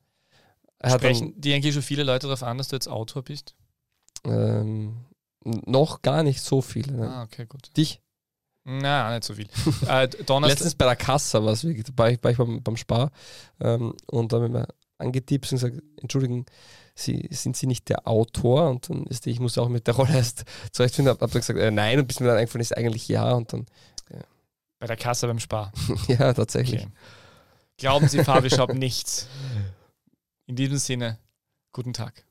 Sprechen 0.85 1.33
die 1.39 1.53
eigentlich 1.53 1.73
schon 1.73 1.83
viele 1.83 2.03
Leute 2.03 2.27
darauf 2.27 2.43
an, 2.43 2.57
dass 2.57 2.69
du 2.69 2.75
jetzt 2.75 2.87
Autor 2.87 3.23
bist? 3.23 3.55
dann, 4.23 4.31
ähm, 4.31 5.05
noch 5.65 6.01
gar 6.01 6.23
nicht 6.23 6.41
so 6.41 6.61
viele. 6.61 6.93
Ne? 6.93 7.09
Ah, 7.09 7.23
okay, 7.23 7.45
gut. 7.45 7.75
Dich? 7.75 8.01
Na, 8.65 9.11
nicht 9.13 9.23
so 9.23 9.33
viel. 9.33 9.47
äh, 9.87 10.07
Letztens 10.41 10.75
bei 10.75 10.85
der 10.85 10.95
Kasse 10.95 11.43
war 11.43 11.53
es 11.53 11.63
wirklich, 11.63 11.85
da 11.85 11.93
war 11.95 12.11
ich, 12.11 12.23
war 12.23 12.31
ich 12.31 12.37
beim, 12.37 12.61
beim 12.61 12.77
Spar 12.77 13.11
ähm, 13.59 13.93
und 14.07 14.31
da 14.31 14.41
haben 14.41 14.53
wir 14.53 14.67
angetippt 14.97 15.51
und 15.51 15.59
gesagt, 15.59 15.81
Entschuldigen, 16.01 16.45
Sie, 16.93 17.29
sind 17.31 17.55
Sie 17.55 17.67
nicht 17.67 17.87
der 17.87 18.05
Autor? 18.05 18.69
Und 18.69 18.89
dann 18.89 19.05
ist 19.05 19.25
die, 19.25 19.31
ich 19.31 19.39
muss 19.39 19.57
auch 19.57 19.69
mit 19.69 19.87
der 19.87 19.95
Rolle 19.95 20.13
erst 20.13 20.43
zurechtfinden, 20.73 21.09
habe 21.09 21.21
hab 21.21 21.31
dann 21.31 21.39
gesagt, 21.39 21.57
äh, 21.57 21.71
nein, 21.71 21.99
und 21.99 22.07
bis 22.07 22.19
mir 22.19 22.27
dann 22.27 22.37
eingefallen 22.37 22.61
ist, 22.61 22.75
eigentlich 22.75 23.07
ja 23.07 23.31
und 23.31 23.53
dann, 23.53 23.65
bei 24.79 24.87
der 24.87 24.95
Kasse 24.97 25.27
beim 25.27 25.39
Spar. 25.39 25.73
ja, 26.07 26.33
tatsächlich. 26.33 26.81
Okay. 26.81 26.91
Glauben 27.77 28.07
Sie, 28.07 28.23
Fabi 28.23 28.49
Shop 28.49 28.73
nichts. 28.73 29.27
In 30.49 30.55
diesem 30.55 30.79
Sinne, 30.79 31.19
guten 31.73 31.93
Tag. 31.93 32.25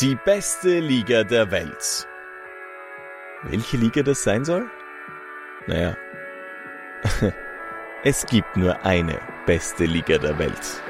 Die 0.00 0.16
beste 0.24 0.78
Liga 0.78 1.24
der 1.24 1.50
Welt. 1.50 2.06
Welche 3.42 3.76
Liga 3.76 4.04
das 4.04 4.22
sein 4.22 4.44
soll? 4.44 4.70
Naja, 5.66 5.96
es 8.04 8.24
gibt 8.26 8.56
nur 8.56 8.84
eine 8.84 9.20
beste 9.46 9.84
Liga 9.86 10.18
der 10.18 10.38
Welt. 10.38 10.80